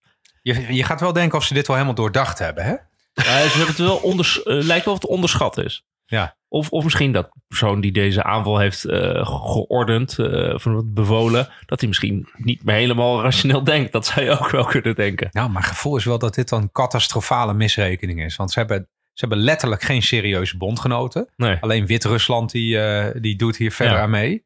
Je, 0.41 0.73
je 0.73 0.83
gaat 0.83 0.99
wel 0.99 1.13
denken 1.13 1.37
of 1.37 1.43
ze 1.45 1.53
dit 1.53 1.67
wel 1.67 1.75
helemaal 1.75 1.97
doordacht 1.97 2.39
hebben, 2.39 2.63
hè? 2.63 2.73
Eh, 3.13 3.23
ze 3.23 3.57
hebben 3.57 3.67
het 3.67 3.77
wel 3.77 3.95
onders, 3.97 4.43
eh, 4.43 4.55
lijkt 4.63 4.85
wel 4.85 4.93
of 4.93 5.01
het 5.01 5.09
onderschat 5.09 5.57
is. 5.57 5.85
Ja. 6.05 6.35
Of, 6.53 6.69
of 6.69 6.83
misschien 6.83 7.11
dat 7.11 7.29
de 7.33 7.39
persoon 7.47 7.81
die 7.81 7.91
deze 7.91 8.23
aanval 8.23 8.57
heeft 8.59 8.83
eh, 8.85 9.25
geordend, 9.25 10.13
van 10.53 10.73
wat 10.75 10.93
bevolen, 10.93 11.47
dat 11.65 11.79
hij 11.79 11.87
misschien 11.89 12.27
niet 12.37 12.63
meer 12.63 12.75
helemaal 12.75 13.21
rationeel 13.21 13.63
denkt. 13.63 13.91
Dat 13.91 14.05
zou 14.05 14.25
je 14.25 14.31
ook 14.39 14.49
wel 14.49 14.65
kunnen 14.65 14.95
denken. 14.95 15.27
Nou, 15.31 15.51
mijn 15.51 15.63
gevoel 15.63 15.95
is 15.95 16.05
wel 16.05 16.19
dat 16.19 16.35
dit 16.35 16.49
dan 16.49 16.61
een 16.61 16.71
catastrofale 16.71 17.53
misrekening 17.53 18.23
is. 18.23 18.35
Want 18.35 18.51
ze 18.51 18.59
hebben, 18.59 18.87
ze 19.13 19.25
hebben 19.25 19.43
letterlijk 19.43 19.81
geen 19.81 20.01
serieuze 20.01 20.57
bondgenoten. 20.57 21.29
Nee. 21.35 21.57
Alleen 21.59 21.85
Wit-Rusland 21.85 22.51
die, 22.51 22.79
eh, 22.79 23.21
die 23.21 23.35
doet 23.35 23.57
hier 23.57 23.71
verder 23.71 23.95
Ja. 23.95 24.01
aan 24.01 24.09
mee. 24.09 24.45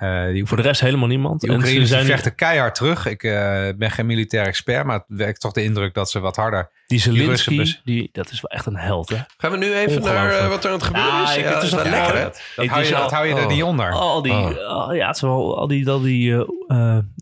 Eh, 0.00 0.26
die, 0.26 0.46
Voor 0.46 0.56
de 0.56 0.62
rest 0.62 0.80
helemaal 0.80 1.08
niemand. 1.08 1.40
die 1.40 1.50
Oekraïners 1.50 1.88
zijn 1.88 2.04
vechten 2.04 2.34
keihard 2.34 2.74
terug. 2.74 3.06
Ik 3.06 3.22
eh, 3.22 3.68
ben 3.76 3.90
geen 3.90 4.06
militair 4.06 4.46
expert, 4.46 4.84
maar 4.84 4.96
het 4.96 5.04
werkt 5.06 5.40
toch 5.40 5.52
de 5.52 5.62
indruk 5.62 5.94
dat 5.94 6.10
ze 6.10 6.20
wat 6.20 6.36
harder... 6.36 6.68
die 6.86 7.02
die 7.02 7.12
Zelensky, 7.14 7.74
die, 7.84 8.08
dat 8.12 8.30
is 8.30 8.40
wel 8.40 8.50
echt 8.50 8.66
een 8.66 8.76
held. 8.76 9.08
Hè? 9.08 9.16
Gaan 9.38 9.50
we 9.50 9.56
nu 9.56 9.74
even 9.74 10.02
naar 10.02 10.30
eh, 10.30 10.48
wat 10.48 10.64
er 10.64 10.70
aan 10.70 10.76
het 10.76 10.86
gebeuren 10.86 11.12
Ja, 11.12 11.22
is? 11.28 11.34
Ja, 11.34 11.42
het 11.42 11.52
dat 11.52 11.62
is 11.62 11.70
wel 11.70 11.84
lekker, 11.84 12.16
hè? 12.16 12.28
Dat 12.56 12.66
hou 12.66 12.84
je, 12.84 12.94
al- 12.94 13.02
dat 13.02 13.10
hou 13.12 13.26
je 13.26 13.34
er 13.34 13.44
oh. 13.44 13.50
niet 13.52 13.62
onder. 13.62 13.92
Al 13.92 14.22
die, 14.22 14.32
Oh. 14.32 14.88
oh, 14.88 14.94
ja, 14.94 15.06
het 15.06 15.16
is 15.16 15.22
wel, 15.22 15.58
al 15.58 15.66
die, 15.66 15.88
al 15.88 16.00
die, 16.00 16.34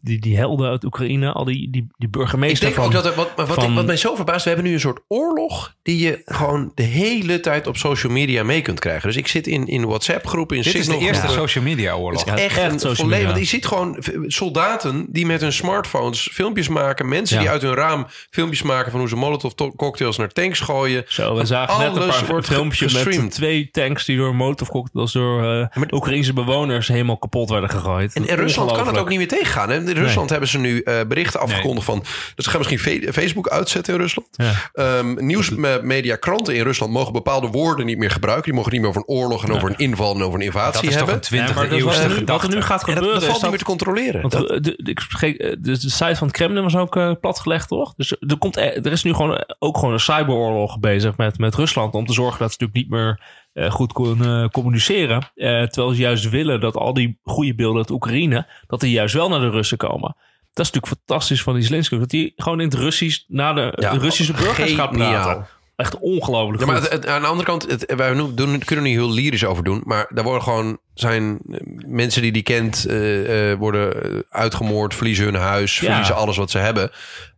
die, 0.03 0.19
die 0.21 0.37
helden 0.37 0.69
uit 0.71 0.85
Oekraïne, 0.85 1.33
al 1.33 1.45
die, 1.45 1.55
die, 1.71 1.87
die 1.97 2.09
Ik 2.09 2.11
burgemeester 2.11 2.61
denk 2.65 2.75
van... 2.75 2.85
ook 2.85 2.93
dat 2.93 3.15
wat, 3.15 3.31
wat, 3.37 3.49
van- 3.49 3.69
ik, 3.71 3.75
wat 3.75 3.87
mij 3.87 3.97
zo 3.97 4.15
verbaast, 4.15 4.43
we 4.45 4.51
hebben 4.51 4.67
nu 4.69 4.73
een 4.75 4.81
soort 4.81 5.01
oorlog 5.09 5.75
die 5.83 5.99
je 5.99 6.23
gewoon 6.25 6.73
de 6.75 6.83
hele 6.83 7.41
tijd 7.41 7.67
op 7.67 7.77
social 7.77 8.13
media 8.13 8.43
mee 8.43 8.63
kunt 8.63 8.81
krijgen. 8.81 9.09
Dus 9.09 9.17
ik 9.17 9.27
zit 9.29 9.47
in, 9.47 9.67
in 9.67 9.87
WhatsApp-groepen, 9.87 10.57
in 10.57 10.63
Dit 10.63 10.75
is 10.75 10.79
de 10.81 10.85
Signal 10.93 11.07
eerste 11.09 11.23
groepen. 11.27 11.49
social 11.49 11.65
media 11.65 11.95
oorlog. 11.95 12.25
Ja, 12.27 12.37
Echt, 12.37 12.57
echt 12.59 12.73
een 12.73 12.79
volledig. 12.81 13.07
media. 13.07 13.27
Want 13.27 13.39
je 13.39 13.45
ziet 13.45 13.67
gewoon 13.67 13.97
soldaten 14.27 15.07
die 15.11 15.27
met 15.27 15.41
hun 15.41 15.53
smartphones 15.53 16.29
filmpjes 16.33 16.69
maken. 16.69 17.09
Mensen 17.09 17.37
Ja. 17.37 17.43
die 17.43 17.51
uit 17.51 17.63
hun 17.63 17.75
raam 17.75 18.07
filmpjes 18.31 18.63
maken 18.63 18.91
van 18.91 19.01
hoe 19.01 19.09
ze 19.09 19.17
molotov 19.17 19.53
to- 19.53 19.73
cocktails 19.77 20.17
naar 20.17 20.29
tanks 20.33 20.61
gooien. 20.61 21.05
Zo, 21.07 21.35
we 21.35 21.45
zagen 21.45 21.79
net 21.79 21.97
een 22.03 22.09
paar 22.09 22.27
wordt 22.29 22.47
filmpjes 22.47 23.05
met 23.05 23.31
twee 23.31 23.69
tanks 23.71 24.05
die 24.05 24.17
door 24.17 24.35
motorcocktails 24.35 25.13
door 25.13 25.39
eh 25.43 25.67
maar- 25.75 25.93
Oekraïnse 25.93 26.33
bewoners 26.33 26.89
helemaal 26.89 27.17
kapot 27.19 27.51
werden 27.51 27.71
gegooid. 27.71 28.13
En, 28.15 28.29
en 28.29 28.37
Rusland 28.37 28.73
kan 28.73 28.87
het 28.87 28.99
ook 28.99 29.09
niet 29.09 29.19
meer 29.19 29.29
tegengaan. 29.29 29.71
En 29.71 29.88
in 29.89 30.03
Rusland 30.03 30.31
hebben 30.31 30.49
ze 30.49 30.59
nu 30.59 30.81
eh, 30.81 30.95
berichten 31.09 31.41
afgekondigd 31.41 31.87
van... 31.87 32.05
dat 32.35 32.45
ze 32.45 32.51
gaan 32.51 32.61
misschien 32.67 33.13
Facebook 33.13 33.49
uitzetten 33.49 33.95
in 33.95 34.01
Rusland. 34.01 34.29
Ja. 34.33 34.53
Ehm, 34.73 35.27
nieuwsmedia, 35.27 36.17
kranten 36.17 36.55
in 36.57 36.63
Rusland 36.63 36.93
mogen 36.93 37.13
bepaalde 37.13 37.47
woorden 37.47 37.87
niet 37.87 37.99
meer 37.99 38.11
gebruiken. 38.11 38.45
Die 38.45 38.55
mogen 38.55 38.73
niet 38.73 38.81
meer 38.81 38.91
over 38.91 39.03
een 39.07 39.15
oorlog 39.15 39.45
en 39.45 39.53
over 39.53 39.69
een 39.71 39.77
inval 39.79 40.15
en 40.15 40.23
over 40.23 40.39
een 40.39 40.45
invasie 40.47 40.73
Dat 40.73 40.83
is 40.91 40.97
toch 40.97 41.09
hebben. 41.11 41.15
een 41.31 41.39
20e 41.39 41.41
Ja, 41.41 41.47
dat 41.47 41.55
wat, 41.55 41.79
eeuwse 41.79 41.99
er 42.01 42.03
nu, 42.03 42.09
wat 42.09 42.19
gedachte. 42.19 42.49
er 42.49 42.55
nu 42.55 42.63
gaat 42.63 42.81
En 42.81 42.87
dat, 42.87 42.95
gebeuren 42.95 43.21
dat 43.21 43.23
is 43.23 43.29
valt 43.29 43.33
niet 43.35 43.41
dat- 43.43 43.51
meer 43.51 43.59
te 43.59 43.65
controleren. 43.85 44.21
Want 44.21 44.33
Dat- 44.33 44.49
de, 44.65 44.83
de, 44.83 44.95
eh, 45.21 45.37
de, 45.51 45.79
de 45.79 45.91
site 45.91 46.17
van 46.17 46.27
het 46.27 46.37
Kremlin 46.37 46.63
was 46.63 46.77
ook 46.77 46.97
eh, 46.97 47.13
platgelegd, 47.21 47.69
toch? 47.69 47.95
Dus 47.97 48.11
er, 48.21 48.39
komt, 48.39 48.57
e- 48.57 48.61
er 48.61 48.93
is 48.93 49.03
nu 49.03 49.15
gewoon 49.15 49.45
ook 49.59 49.79
gewoon 49.79 49.93
een 49.95 50.01
cyberoorlog 50.01 50.79
bezig 50.81 51.17
met, 51.17 51.39
met 51.39 51.55
Rusland. 51.55 51.95
Om 51.95 52.07
te 52.07 52.13
zorgen 52.13 52.39
dat 52.39 52.53
ze 52.53 52.57
natuurlijk 52.61 52.91
niet 52.91 53.01
meer 53.01 53.21
eh, 53.59 53.71
goed 53.71 53.93
kunnen 53.93 54.51
communiceren. 54.51 55.31
Eh, 55.35 55.63
terwijl 55.63 55.95
ze 55.95 56.01
juist 56.01 56.29
willen 56.29 56.61
dat 56.61 56.75
al 56.77 56.95
die 56.95 57.19
goede 57.25 57.55
beelden 57.55 57.79
uit 57.79 57.91
Oekraïne, 57.91 58.47
dat 58.67 58.81
die 58.81 58.91
juist 58.91 59.15
wel 59.15 59.29
naar 59.29 59.41
de 59.41 59.51
Russen 59.51 59.77
komen. 59.79 60.17
Dat 60.53 60.67
is 60.67 60.73
natuurlijk 60.73 61.01
fantastisch 61.07 61.43
van 61.43 61.55
die 61.55 61.63
Zelensky. 61.63 61.99
Dat 61.99 62.13
hij 62.13 62.33
gewoon 62.37 62.61
in 62.61 62.69
het 62.69 62.79
Russisch 62.79 63.25
naar 63.29 63.55
de 63.55 63.73
Ja, 63.77 63.91
Russische 63.91 64.33
burgers 64.33 64.73
gaat 64.73 64.91
praten. 64.91 65.47
Echt 65.77 65.99
ongelooflijk 65.99 66.61
Ja, 66.61 66.67
maar 66.67 66.77
goed. 66.77 66.85
het- 66.85 66.93
het- 67.03 67.07
aan 67.07 67.21
de 67.21 67.27
andere 67.27 67.47
kant, 67.47 67.71
het, 67.71 67.93
wij 67.97 68.15
doen, 68.15 68.35
kunnen 68.35 68.59
er 68.67 68.81
niet 68.91 68.97
heel 68.99 69.11
lyrisch 69.13 69.45
over 69.45 69.65
doen. 69.65 69.81
Maar 69.85 70.11
daar 70.15 70.25
worden 70.25 70.43
gewoon 70.43 70.79
zijn 70.95 71.39
eh, 71.51 71.59
mensen 71.87 72.23
die 72.23 72.33
die 72.33 72.43
kent, 72.43 72.85
eh, 72.87 73.51
eh, 73.53 73.59
worden 73.59 74.03
eh, 74.13 74.19
uitgemoord, 74.31 74.95
verliezen 74.95 75.25
hun 75.25 75.35
huis, 75.35 75.79
Ja. 75.81 75.87
verliezen 75.87 76.15
alles 76.15 76.37
wat 76.37 76.51
ze 76.51 76.59
hebben. 76.59 76.91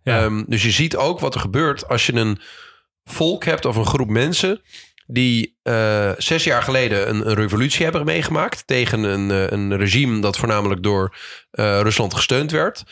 Ja. 0.02 0.22
Ehm, 0.24 0.42
dus 0.46 0.62
je 0.62 0.70
ziet 0.70 0.96
ook 0.96 1.20
wat 1.20 1.34
er 1.34 1.40
gebeurt 1.40 1.88
als 1.88 2.06
je 2.06 2.12
een 2.14 2.38
volk 3.04 3.44
hebt 3.44 3.64
of 3.64 3.76
een 3.76 3.86
groep 3.86 4.08
mensen 4.08 4.60
die 5.12 5.58
eh, 5.62 6.10
zes 6.16 6.44
jaar 6.44 6.62
geleden 6.62 7.08
een, 7.08 7.28
een 7.28 7.34
revolutie 7.34 7.84
hebben 7.84 8.04
meegemaakt 8.04 8.66
tegen 8.66 9.02
een, 9.02 9.30
eh, 9.30 9.50
een 9.50 9.76
regime 9.76 10.20
dat 10.20 10.38
voornamelijk 10.38 10.82
door 10.82 11.16
eh, 11.50 11.80
Rusland 11.80 12.14
gesteund 12.14 12.50
werd. 12.50 12.82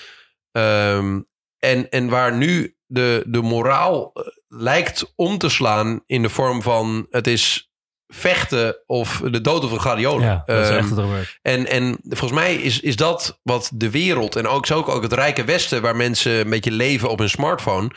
Ehm, 0.52 1.20
en, 1.58 1.90
en 1.90 2.08
waar 2.08 2.36
nu 2.36 2.76
de, 2.86 3.24
de 3.26 3.42
moraal 3.42 4.12
lijkt 4.48 5.12
om 5.16 5.38
te 5.38 5.48
slaan 5.48 6.02
in 6.06 6.22
de 6.22 6.28
vorm 6.28 6.62
van 6.62 7.06
het 7.10 7.26
is 7.26 7.72
vechten 8.06 8.76
of 8.86 9.22
de 9.30 9.40
dood 9.40 9.64
of 9.64 9.70
een 9.72 9.80
gladiolen. 9.80 10.26
ja, 10.26 10.42
dat 10.46 10.64
is 10.64 10.68
Ehm, 10.68 10.78
echt 10.78 10.94
en, 11.42 11.66
en 11.66 11.98
volgens 12.02 12.40
mij 12.40 12.54
is, 12.54 12.80
is 12.80 12.96
dat 12.96 13.40
wat 13.42 13.70
de 13.74 13.90
wereld 13.90 14.36
en 14.36 14.46
ook, 14.46 14.66
zo 14.66 14.76
ook, 14.76 14.88
ook 14.88 15.02
het 15.02 15.12
rijke 15.12 15.44
Westen, 15.44 15.82
waar 15.82 15.96
mensen 15.96 16.32
een 16.32 16.50
beetje 16.50 16.70
leven 16.70 17.10
op 17.10 17.18
hun 17.18 17.30
smartphone, 17.30 17.90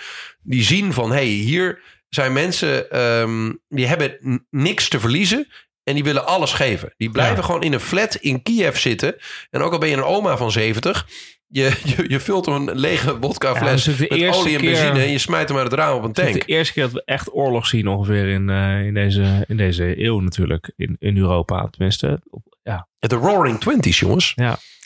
die 0.44 0.64
zien 0.64 0.94
van 0.94 1.10
hé, 1.10 1.16
hey, 1.16 1.26
hier 1.26 1.82
zijn 2.16 2.34
mensen 2.34 2.90
ehm, 2.92 3.52
die 3.70 3.86
hebben 3.88 4.18
niks 4.50 4.88
te 4.90 5.00
verliezen. 5.00 5.48
En 5.84 5.94
die 5.94 6.04
willen 6.04 6.26
alles 6.26 6.54
geven. 6.54 6.94
Die 6.98 7.10
blijven 7.10 7.36
Ja. 7.36 7.42
gewoon 7.42 7.64
in 7.64 7.74
een 7.74 7.80
flat 7.80 8.16
in 8.16 8.42
Kiev 8.44 8.78
zitten. 8.78 9.16
En 9.50 9.62
ook 9.62 9.72
al 9.72 9.78
ben 9.78 9.90
je 9.90 9.96
een 9.96 10.04
oma 10.04 10.38
van 10.38 10.52
70. 10.52 11.08
Je, 11.48 11.80
je, 11.84 12.06
je 12.10 12.20
vult 12.20 12.48
een 12.48 12.76
lege 12.80 13.18
vodka 13.22 13.48
Ja, 13.54 13.64
met 13.64 13.88
olie 14.36 14.54
en 14.56 14.60
keer- 14.62 14.72
benzine. 14.72 15.02
En 15.04 15.12
je 15.12 15.18
smijt 15.18 15.48
hem 15.50 15.58
uit 15.58 15.72
het 15.72 15.80
raam 15.80 15.96
op 15.98 16.04
een 16.04 16.10
Het 16.10 16.18
is 16.18 16.24
tank. 16.26 16.46
de 16.46 16.46
eerste 16.54 16.74
keer 16.74 16.84
dat 16.84 16.92
we 16.92 17.02
echt 17.06 17.34
oorlog 17.34 17.66
zien 17.68 17.88
ongeveer 17.88 18.28
in, 18.28 18.50
eh, 18.50 18.86
in, 18.86 18.94
deze, 18.94 19.46
in 19.48 19.58
deze 19.58 20.04
eeuw 20.04 20.20
natuurlijk. 20.20 20.72
In, 20.76 20.96
in 21.00 21.18
Europa 21.18 21.68
tenminste. 21.72 22.22
Ja, 22.64 22.88
De 23.00 23.16
Roaring 23.16 23.60
Twenties, 23.60 24.00
jongens. 24.00 24.32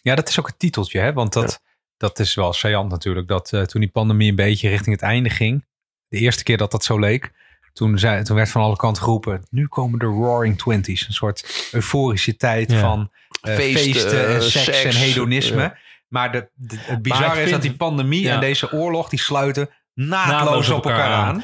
Ja, 0.02 0.16
dat 0.16 0.30
is 0.30 0.40
ook 0.40 0.48
het 0.48 0.60
titeltje, 0.60 1.00
hè? 1.00 1.14
Want 1.14 1.34
dat, 1.34 1.62
dat 1.98 2.20
is 2.20 2.34
wel 2.36 2.54
saillant 2.54 2.90
natuurlijk. 2.92 3.28
Dat 3.28 3.54
eh, 3.54 3.62
toen 3.62 3.82
die 3.82 3.90
pandemie 3.92 4.30
een 4.30 4.36
beetje 4.36 4.70
richting 4.70 4.96
het 4.96 5.04
einde 5.06 5.30
ging, 5.30 5.66
de 6.08 6.18
eerste 6.18 6.44
keer 6.44 6.58
dat 6.58 6.72
dat 6.72 6.84
zo 6.84 7.00
leek, 7.00 7.32
toen, 7.74 8.00
zei, 8.00 8.24
toen 8.24 8.36
werd 8.36 8.50
van 8.50 8.62
alle 8.62 8.76
kanten 8.76 9.04
geroepen, 9.04 9.46
nu 9.50 9.68
komen 9.68 10.00
de 10.00 10.06
Roaring 10.06 10.58
Twenties. 10.58 11.08
Een 11.08 11.14
soort 11.14 11.70
euforische 11.72 12.36
tijd 12.38 12.72
Ja. 12.72 12.80
van 12.80 13.12
eh, 13.42 13.56
Feesten, 13.56 13.82
feesten, 13.94 14.28
en 14.28 14.36
eh, 14.36 14.42
seks, 14.42 14.64
seks, 14.66 14.84
en 14.84 15.02
hedonisme. 15.02 15.62
ja. 15.62 15.78
Maar 16.08 16.32
de, 16.32 16.50
de- 16.54 16.76
het 16.80 17.02
bizarre 17.02 17.42
is 17.42 17.52
dat 17.52 17.62
die 17.62 17.76
pandemie 17.76 18.22
Ja. 18.22 18.34
en 18.34 18.40
deze 18.40 18.72
oorlog, 18.72 19.10
die 19.10 19.20
sluiten 19.20 19.70
naadloos, 19.94 20.40
Naadloos 20.44 20.70
op 20.70 20.86
elkaar 20.86 21.10
aan. 21.14 21.44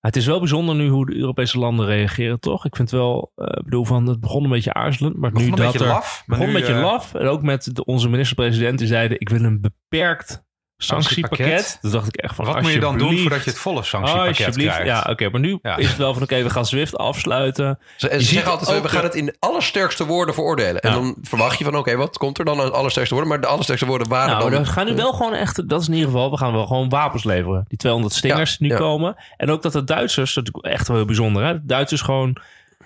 Het 0.00 0.16
is 0.16 0.26
wel 0.26 0.38
bijzonder 0.38 0.74
nu 0.74 0.88
hoe 0.88 1.06
de 1.06 1.16
Europese 1.16 1.58
landen 1.58 1.86
reageren, 1.86 2.40
toch? 2.40 2.64
Ik 2.64 2.76
vind 2.76 2.90
wel, 2.90 3.32
eh, 3.34 3.46
ik 3.58 3.64
bedoel, 3.64 3.84
van 3.84 4.06
het 4.06 4.20
begon 4.20 4.44
een 4.44 4.50
beetje 4.50 4.72
aarzelend, 4.74 5.16
maar 5.16 5.30
Begon 5.30 5.46
nu 5.46 5.52
een 5.52 5.58
dat 5.58 5.72
beetje 5.72 5.86
er 5.86 5.92
laf, 5.92 6.22
maar 6.26 6.38
begon 6.38 6.52
nu, 6.52 6.60
een 6.60 6.66
beetje 6.66 6.80
laf 6.82 7.14
en 7.14 7.26
ook 7.26 7.42
met 7.42 7.74
de, 7.76 7.84
onze 7.84 8.08
minister-president 8.08 8.78
die 8.78 8.86
zeiden: 8.86 9.20
ik 9.20 9.28
wil 9.28 9.42
een 9.44 9.60
beperkt 9.60 10.44
sanctiepakket. 10.84 11.78
Dacht 11.80 12.06
ik 12.06 12.16
echt 12.16 12.34
van, 12.34 12.44
Wat 12.44 12.60
moet 12.62 12.72
je 12.72 12.80
dan 12.80 12.98
doen 12.98 13.18
voordat 13.18 13.44
je 13.44 13.50
het 13.50 13.58
volle 13.58 13.82
sanctiepakket 13.82 14.28
Alsjeblieft, 14.28 14.74
krijgt? 14.74 14.86
ja, 15.04 15.10
oké, 15.10 15.28
maar 15.30 15.40
nu 15.40 15.58
Ja. 15.62 15.76
is 15.76 15.88
het 15.88 15.96
wel 15.96 16.14
van, 16.14 16.22
oké, 16.22 16.42
we 16.42 16.50
gaan 16.50 16.66
Zwift 16.66 16.96
afsluiten. 16.96 17.78
Ze, 17.96 18.08
ze 18.12 18.20
zeggen 18.20 18.50
altijd, 18.50 18.76
ook 18.76 18.82
we 18.82 18.88
gaan 18.88 19.02
het 19.02 19.14
in 19.14 19.26
de 19.26 19.36
allersterkste 19.38 20.06
woorden 20.06 20.34
veroordelen. 20.34 20.80
En 20.82 20.92
dan 20.92 21.16
verwacht 21.22 21.58
je 21.58 21.64
van, 21.64 21.76
oké, 21.76 21.96
wat 21.96 22.18
komt 22.18 22.38
er 22.38 22.44
dan 22.44 22.60
aan 22.60 22.72
allersterkste 22.72 23.14
woorden? 23.14 23.32
Maar 23.32 23.40
de 23.42 23.46
allersterkste 23.52 23.86
woorden 23.86 24.08
waren 24.08 24.36
Nou, 24.38 24.50
dan... 24.50 24.62
we 24.62 24.68
gaan 24.68 24.86
nu 24.86 24.94
wel 24.94 25.12
gewoon 25.12 25.34
echt, 25.34 25.68
dat 25.68 25.80
is 25.80 25.86
in 25.88 25.92
ieder 25.94 26.10
geval, 26.10 26.30
we 26.30 26.36
gaan 26.36 26.52
wel 26.52 26.66
gewoon 26.66 26.88
wapens 26.88 27.24
leveren. 27.24 27.64
Die 27.68 27.78
200 27.78 28.14
stingers 28.14 28.50
Ja, 28.50 28.56
nu 28.66 28.68
ja. 28.72 28.76
komen. 28.78 29.16
En 29.36 29.50
ook 29.50 29.62
dat 29.62 29.72
de 29.72 29.84
Duitsers, 29.84 30.34
dat 30.34 30.44
is 30.46 30.50
natuurlijk 30.52 30.74
echt 30.74 30.88
wel 30.88 30.96
heel 30.96 31.06
bijzonder, 31.06 31.44
hè? 31.44 31.52
De 31.54 31.66
Duitsers 31.66 32.00
gewoon 32.00 32.36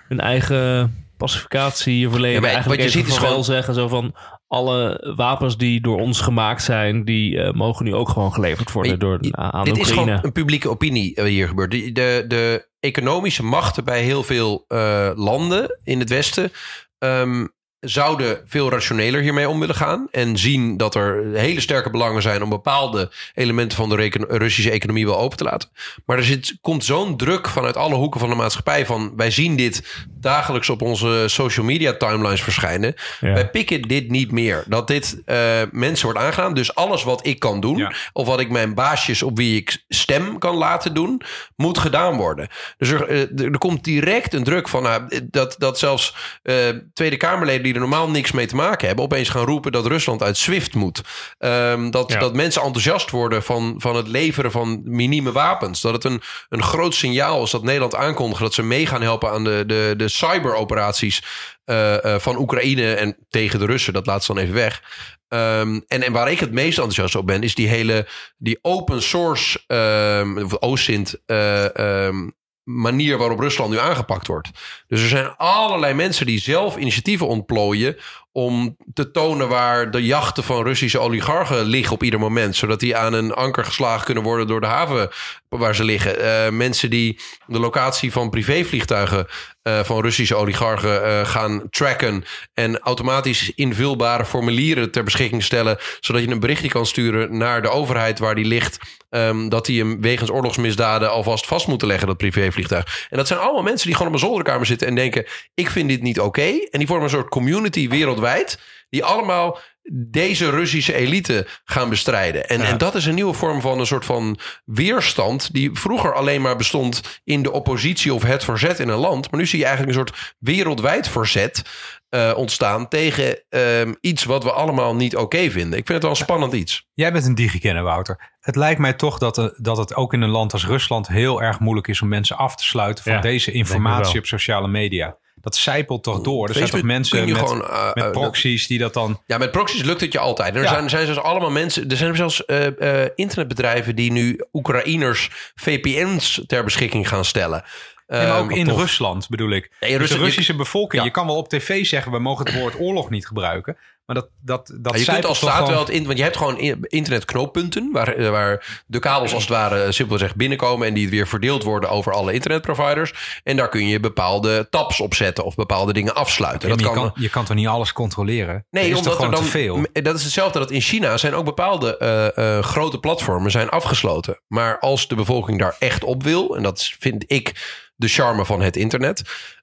hun 0.07 0.19
eigen 0.19 1.05
pacificatie 1.17 2.09
verleden 2.09 2.33
Ja, 2.35 2.41
maar 2.41 2.49
eigenlijk 2.49 2.81
wat 2.81 2.91
je 2.93 2.97
ziet 2.99 3.07
is 3.07 3.17
gewoon- 3.17 3.43
zeggen. 3.43 3.73
Zo 3.73 3.87
van, 3.87 4.15
alle 4.47 5.13
wapens 5.15 5.57
die 5.57 5.81
door 5.81 5.99
ons 5.99 6.21
gemaakt 6.21 6.63
zijn, 6.63 7.05
die 7.05 7.39
eh, 7.41 7.53
mogen 7.53 7.85
nu 7.85 7.95
ook 7.95 8.09
gewoon 8.09 8.33
geleverd 8.33 8.71
worden 8.71 8.99
door, 8.99 9.17
je- 9.21 9.35
aan 9.35 9.63
Dit 9.63 9.77
is 9.77 9.87
Oekraïne. 9.89 10.11
gewoon 10.11 10.25
een 10.25 10.31
publieke 10.31 10.69
opinie 10.69 11.11
wat 11.15 11.25
hier 11.25 11.47
gebeurt. 11.47 11.71
De, 11.71 11.91
de, 11.91 12.25
de 12.27 12.67
economische 12.79 13.43
machten 13.43 13.83
bij 13.83 14.01
heel 14.01 14.23
veel 14.23 14.65
eh, 14.67 15.11
landen 15.15 15.79
in 15.83 15.99
het 15.99 16.09
Westen... 16.09 16.51
ehm, 16.97 17.45
zouden 17.89 18.41
veel 18.45 18.69
rationeler 18.69 19.21
hiermee 19.21 19.49
om 19.49 19.59
willen 19.59 19.75
gaan. 19.75 20.07
En 20.11 20.37
zien 20.37 20.77
dat 20.77 20.95
er 20.95 21.25
hele 21.33 21.59
sterke 21.61 21.89
belangen 21.89 22.21
zijn 22.21 22.43
om 22.43 22.49
bepaalde 22.49 23.11
elementen 23.33 23.77
van 23.77 23.89
de 23.89 23.95
reken- 23.95 24.25
Russische 24.37 24.71
economie 24.71 25.05
wel 25.05 25.19
open 25.19 25.37
te 25.37 25.43
laten. 25.43 25.69
Maar 26.05 26.17
er 26.17 26.23
zit, 26.23 26.57
komt 26.61 26.85
zo'n 26.85 27.17
druk 27.17 27.47
vanuit 27.49 27.77
alle 27.77 27.95
hoeken 27.95 28.19
van 28.19 28.29
de 28.29 28.35
maatschappij 28.35 28.85
van 28.85 29.13
wij 29.15 29.31
zien 29.31 29.55
dit 29.55 30.05
dagelijks 30.19 30.69
op 30.69 30.81
onze 30.81 31.23
social 31.27 31.65
media 31.65 31.93
timelines 31.93 32.41
verschijnen. 32.43 32.93
Ja. 33.19 33.33
Wij 33.33 33.49
pikken 33.49 33.81
dit 33.81 34.09
niet 34.09 34.31
meer. 34.31 34.63
Dat 34.67 34.87
dit 34.87 35.21
eh, 35.25 35.37
mensen 35.71 36.05
wordt 36.05 36.19
aangedaan. 36.19 36.53
Dus 36.53 36.75
alles 36.75 37.03
wat 37.03 37.25
ik 37.25 37.39
kan 37.39 37.59
doen, 37.59 37.77
Ja. 37.77 37.93
of 38.13 38.27
wat 38.27 38.39
ik 38.39 38.49
mijn 38.49 38.73
baasjes 38.73 39.23
op 39.23 39.37
wie 39.37 39.55
ik 39.57 39.83
stem 39.87 40.37
kan 40.37 40.55
laten 40.55 40.93
doen, 40.93 41.21
moet 41.55 41.77
gedaan 41.77 42.15
worden. 42.17 42.47
Dus 42.77 42.89
er, 42.89 43.07
eh, 43.07 43.39
er, 43.45 43.57
komt 43.57 43.83
direct 43.83 44.33
een 44.33 44.43
druk 44.43 44.67
van 44.67 44.83
nou, 44.83 45.07
dat, 45.23 45.55
dat 45.57 45.79
zelfs 45.79 46.15
eh, 46.43 46.55
Tweede 46.93 47.17
Kamerleden 47.17 47.63
die 47.63 47.73
er 47.81 47.89
normaal 47.89 48.09
niks 48.09 48.31
mee 48.31 48.45
te 48.45 48.55
maken 48.55 48.87
hebben, 48.87 49.05
opeens 49.05 49.29
gaan 49.29 49.45
roepen 49.45 49.71
dat 49.71 49.85
Rusland 49.85 50.23
uit 50.23 50.37
SWIFT 50.37 50.75
moet. 50.75 51.01
Ehm, 51.37 51.89
dat, 51.89 52.11
Ja. 52.11 52.19
dat 52.19 52.33
mensen 52.33 52.61
enthousiast 52.61 53.09
worden 53.09 53.43
van, 53.43 53.75
van 53.77 53.95
het 53.95 54.07
leveren 54.07 54.51
van 54.51 54.81
minieme 54.83 55.31
wapens. 55.31 55.81
Dat 55.81 55.93
het 55.93 56.03
een, 56.03 56.21
een 56.49 56.63
groot 56.63 56.95
signaal 56.95 57.43
is 57.43 57.51
dat 57.51 57.63
Nederland 57.63 57.95
aankondigt 57.95 58.41
dat 58.41 58.53
ze 58.53 58.63
mee 58.63 58.85
gaan 58.85 59.01
helpen 59.01 59.29
aan 59.31 59.43
de, 59.43 59.63
de, 59.67 59.93
de 59.97 60.07
cyberoperaties 60.07 61.23
eh, 61.65 62.13
eh, 62.13 62.19
van 62.19 62.37
Oekraïne 62.37 62.93
en 62.93 63.17
tegen 63.29 63.59
de 63.59 63.65
Russen. 63.65 63.93
Dat 63.93 64.05
laat 64.05 64.23
ze 64.23 64.33
dan 64.33 64.43
even 64.43 64.55
weg. 64.55 64.81
Ehm, 65.27 65.79
en, 65.87 66.03
en 66.03 66.11
waar 66.11 66.31
ik 66.31 66.39
het 66.39 66.51
meest 66.51 66.77
enthousiast 66.77 67.15
op 67.15 67.25
ben, 67.27 67.43
is 67.43 67.55
die 67.55 67.67
hele 67.67 68.07
die 68.37 68.59
open 68.61 69.01
source 69.01 69.59
ehm 69.67 70.37
of 70.43 70.53
OSINT 70.53 71.21
ehm, 71.25 72.27
manier 72.67 73.17
waarop 73.17 73.39
Rusland 73.39 73.71
nu 73.71 73.79
aangepakt 73.79 74.27
wordt. 74.27 74.49
Dus 74.87 75.01
er 75.01 75.07
zijn 75.07 75.35
allerlei 75.37 75.93
mensen 75.93 76.25
die 76.25 76.39
zelf 76.39 76.77
initiatieven 76.77 77.27
ontplooien 77.27 77.97
om 78.31 78.77
te 78.93 79.11
tonen 79.11 79.49
waar 79.49 79.91
de 79.91 80.03
jachten 80.03 80.43
van 80.43 80.63
Russische 80.63 80.99
oligarchen 80.99 81.65
liggen 81.65 81.93
op 81.93 82.03
ieder 82.03 82.19
moment, 82.19 82.55
zodat 82.55 82.79
die 82.79 82.95
aan 82.95 83.13
een 83.13 83.33
anker 83.33 83.63
geslagen 83.65 84.05
kunnen 84.05 84.23
worden 84.23 84.47
door 84.47 84.61
de 84.61 84.67
haven 84.67 85.09
waar 85.49 85.75
ze 85.75 85.83
liggen. 85.83 86.19
Eh, 86.19 86.49
mensen 86.49 86.89
die 86.89 87.19
de 87.45 87.59
locatie 87.59 88.11
van 88.11 88.29
privévliegtuigen 88.29 89.27
eh, 89.61 89.83
van 89.83 90.01
Russische 90.01 90.35
oligarchen 90.35 91.03
eh, 91.03 91.25
gaan 91.25 91.69
tracken 91.69 92.23
en 92.53 92.79
automatisch 92.79 93.51
invulbare 93.55 94.25
formulieren 94.25 94.91
ter 94.91 95.03
beschikking 95.03 95.43
stellen, 95.43 95.77
zodat 95.99 96.21
je 96.21 96.29
een 96.29 96.39
berichtje 96.39 96.69
kan 96.69 96.85
sturen 96.85 97.37
naar 97.37 97.61
de 97.61 97.69
overheid 97.69 98.19
waar 98.19 98.35
die 98.35 98.45
ligt, 98.45 98.79
ehm, 99.09 99.49
dat 99.49 99.65
die 99.65 99.79
hem 99.79 100.01
wegens 100.01 100.29
oorlogsmisdaden 100.29 101.11
alvast 101.11 101.47
vast 101.47 101.67
moeten 101.67 101.87
leggen, 101.87 102.07
dat 102.07 102.17
privévliegtuig. 102.17 103.07
En 103.09 103.17
dat 103.17 103.27
zijn 103.27 103.39
allemaal 103.39 103.63
mensen 103.63 103.87
die 103.87 103.95
gewoon 103.95 104.11
op 104.13 104.19
een 104.19 104.27
zolderkamer 104.27 104.65
zitten 104.65 104.87
en 104.87 104.95
denken, 104.95 105.25
ik 105.53 105.69
vind 105.69 105.89
dit 105.89 106.01
niet 106.01 106.19
oké. 106.19 106.47
En 106.71 106.79
die 106.79 106.87
vormen 106.87 107.05
een 107.05 107.09
soort 107.09 107.29
community 107.29 107.89
wereldwijd, 107.89 108.59
die 108.89 109.03
allemaal 109.03 109.59
deze 109.91 110.49
Russische 110.49 110.93
elite 110.93 111.47
gaan 111.65 111.89
bestrijden. 111.89 112.49
En, 112.49 112.59
Ja. 112.59 112.65
en 112.65 112.77
dat 112.77 112.95
is 112.95 113.05
een 113.05 113.15
nieuwe 113.15 113.33
vorm 113.33 113.61
van 113.61 113.79
een 113.79 113.85
soort 113.85 114.05
van 114.05 114.39
weerstand... 114.65 115.53
die 115.53 115.69
vroeger 115.73 116.13
alleen 116.13 116.41
maar 116.41 116.55
bestond 116.55 117.21
in 117.23 117.41
de 117.43 117.51
oppositie 117.51 118.13
of 118.13 118.23
het 118.23 118.43
verzet 118.43 118.79
in 118.79 118.87
een 118.89 118.97
land. 118.99 119.31
Maar 119.31 119.39
nu 119.39 119.45
zie 119.45 119.59
je 119.59 119.65
eigenlijk 119.65 119.97
een 119.97 120.05
soort 120.05 120.35
wereldwijd 120.39 121.07
verzet 121.09 121.61
eh, 122.09 122.33
ontstaan... 122.35 122.87
tegen 122.87 123.43
ehm, 123.49 123.93
iets 124.01 124.23
wat 124.23 124.43
we 124.43 124.51
allemaal 124.51 124.95
niet 124.95 125.15
oké 125.15 125.49
vinden. 125.49 125.79
Ik 125.79 125.85
vind 125.85 125.87
het 125.87 126.01
wel 126.01 126.11
een 126.11 126.15
spannend 126.17 126.53
iets. 126.53 126.87
Jij 126.93 127.11
bent 127.11 127.25
een 127.25 127.35
digikenner, 127.35 127.83
Wouter. 127.83 128.35
Het 128.39 128.55
lijkt 128.55 128.79
mij 128.79 128.93
toch 128.93 129.17
dat, 129.17 129.37
er- 129.37 129.53
dat 129.57 129.77
het 129.77 129.95
ook 129.95 130.13
in 130.13 130.21
een 130.21 130.29
land 130.29 130.53
als 130.53 130.65
Rusland 130.65 131.07
heel 131.07 131.41
erg 131.41 131.59
moeilijk 131.59 131.87
is 131.87 132.01
om 132.01 132.07
mensen 132.07 132.37
af 132.37 132.55
te 132.55 132.63
sluiten 132.63 133.03
van 133.03 133.13
Ja, 133.13 133.21
deze 133.21 133.51
informatie 133.51 134.19
op 134.19 134.25
sociale 134.25 134.67
media. 134.67 135.17
Dat 135.49 135.55
zijpelt 135.55 136.03
toch 136.03 136.21
door. 136.21 136.47
Er 136.47 136.53
zijn 136.53 136.69
toch 136.69 136.81
mensen 136.81 137.29
met, 137.29 137.37
gewoon, 137.37 137.63
eh, 137.63 137.93
met 137.93 138.03
eh, 138.03 138.11
proxies 138.11 138.67
die 138.67 138.79
dat 138.79 138.93
dan... 138.93 139.21
Ja, 139.25 139.37
met 139.37 139.51
proxies 139.51 139.83
lukt 139.83 140.01
het 140.01 140.11
je 140.11 140.19
altijd. 140.19 140.55
Er 140.55 140.61
Ja. 140.61 140.67
zijn, 140.69 140.89
zijn 140.89 141.05
zelfs 141.05 141.21
allemaal 141.21 141.49
mensen. 141.49 141.89
Er 141.89 141.97
zijn 141.97 142.15
zelfs 142.15 142.45
eh, 142.45 143.05
internetbedrijven 143.15 143.95
die 143.95 144.11
nu 144.11 144.41
Oekraïners 144.53 145.29
VPN's 145.55 146.43
ter 146.47 146.63
beschikking 146.63 147.07
gaan 147.07 147.25
stellen. 147.25 147.63
Nee, 148.07 148.27
maar 148.27 148.39
ook 148.39 148.51
in 148.51 148.65
tof. 148.65 148.79
Rusland 148.79 149.29
bedoel 149.29 149.49
ik. 149.51 149.71
Ja, 149.79 149.87
in 149.87 149.97
Dus 149.97 150.09
de 150.09 150.17
Russische 150.17 150.55
bevolking. 150.55 151.01
Ja. 151.01 151.07
Je 151.07 151.13
kan 151.13 151.25
wel 151.25 151.35
op 151.35 151.49
tv 151.49 151.85
zeggen, 151.85 152.11
we 152.11 152.19
mogen 152.19 152.45
het 152.45 152.55
woord 152.55 152.79
oorlog 152.79 153.09
niet 153.09 153.27
gebruiken. 153.27 153.77
Maar 154.07 154.15
dat, 154.15 154.29
dat, 154.41 154.67
dat 154.67 154.75
Ja, 154.75 154.81
je 154.83 154.91
kunt 154.91 155.05
zijpelt 155.05 155.25
als 155.25 155.37
staat 155.37 155.67
wel 155.67 155.79
het 155.79 155.89
in, 155.89 156.05
want 156.05 156.17
je 156.17 156.23
hebt 156.23 156.37
gewoon 156.37 156.57
in- 156.59 156.85
internetknooppunten 156.87 157.89
waar, 157.91 158.07
eh, 158.15 158.29
waar 158.29 158.83
de 158.87 158.99
kabels 158.99 159.33
als 159.33 159.43
het 159.43 159.51
ware 159.51 159.83
eh, 159.83 159.91
simpelweg 159.91 160.35
binnenkomen 160.35 160.87
en 160.87 160.93
die 160.93 161.09
weer 161.09 161.27
verdeeld 161.27 161.63
worden 161.63 161.89
over 161.89 162.13
alle 162.13 162.33
internetproviders. 162.33 163.41
En 163.43 163.55
daar 163.57 163.69
kun 163.69 163.87
je 163.87 163.99
bepaalde 163.99 164.67
tabs 164.69 164.99
op 165.01 165.13
zetten 165.13 165.43
of 165.43 165.55
bepaalde 165.55 165.93
dingen 165.93 166.15
afsluiten. 166.15 166.69
Dat 166.69 166.79
je, 166.79 166.91
kan, 166.91 167.11
je 167.15 167.29
kan 167.29 167.45
toch 167.45 167.55
niet 167.55 167.67
alles 167.67 167.93
controleren? 167.93 168.55
Er 168.55 168.63
Nee, 168.69 168.97
omdat 168.97 169.21
er 169.21 169.31
dan. 169.31 169.43
veel. 169.43 169.85
Dat 169.93 170.15
is 170.15 170.23
hetzelfde 170.23 170.59
dat 170.59 170.71
in 170.71 170.81
China 170.81 171.17
zijn 171.17 171.33
ook 171.33 171.45
bepaalde 171.45 171.97
eh, 171.97 172.59
grote 172.63 172.99
platformen 172.99 173.51
zijn 173.51 173.69
afgesloten. 173.69 174.41
Maar 174.47 174.79
als 174.79 175.07
de 175.07 175.15
bevolking 175.15 175.59
daar 175.59 175.75
echt 175.79 176.03
op 176.03 176.23
wil, 176.23 176.55
en 176.55 176.63
dat 176.63 176.91
vind 176.99 177.23
ik 177.27 177.75
de 177.95 178.07
charme 178.07 178.45
van 178.45 178.61
het 178.61 178.75
internet. 178.75 179.21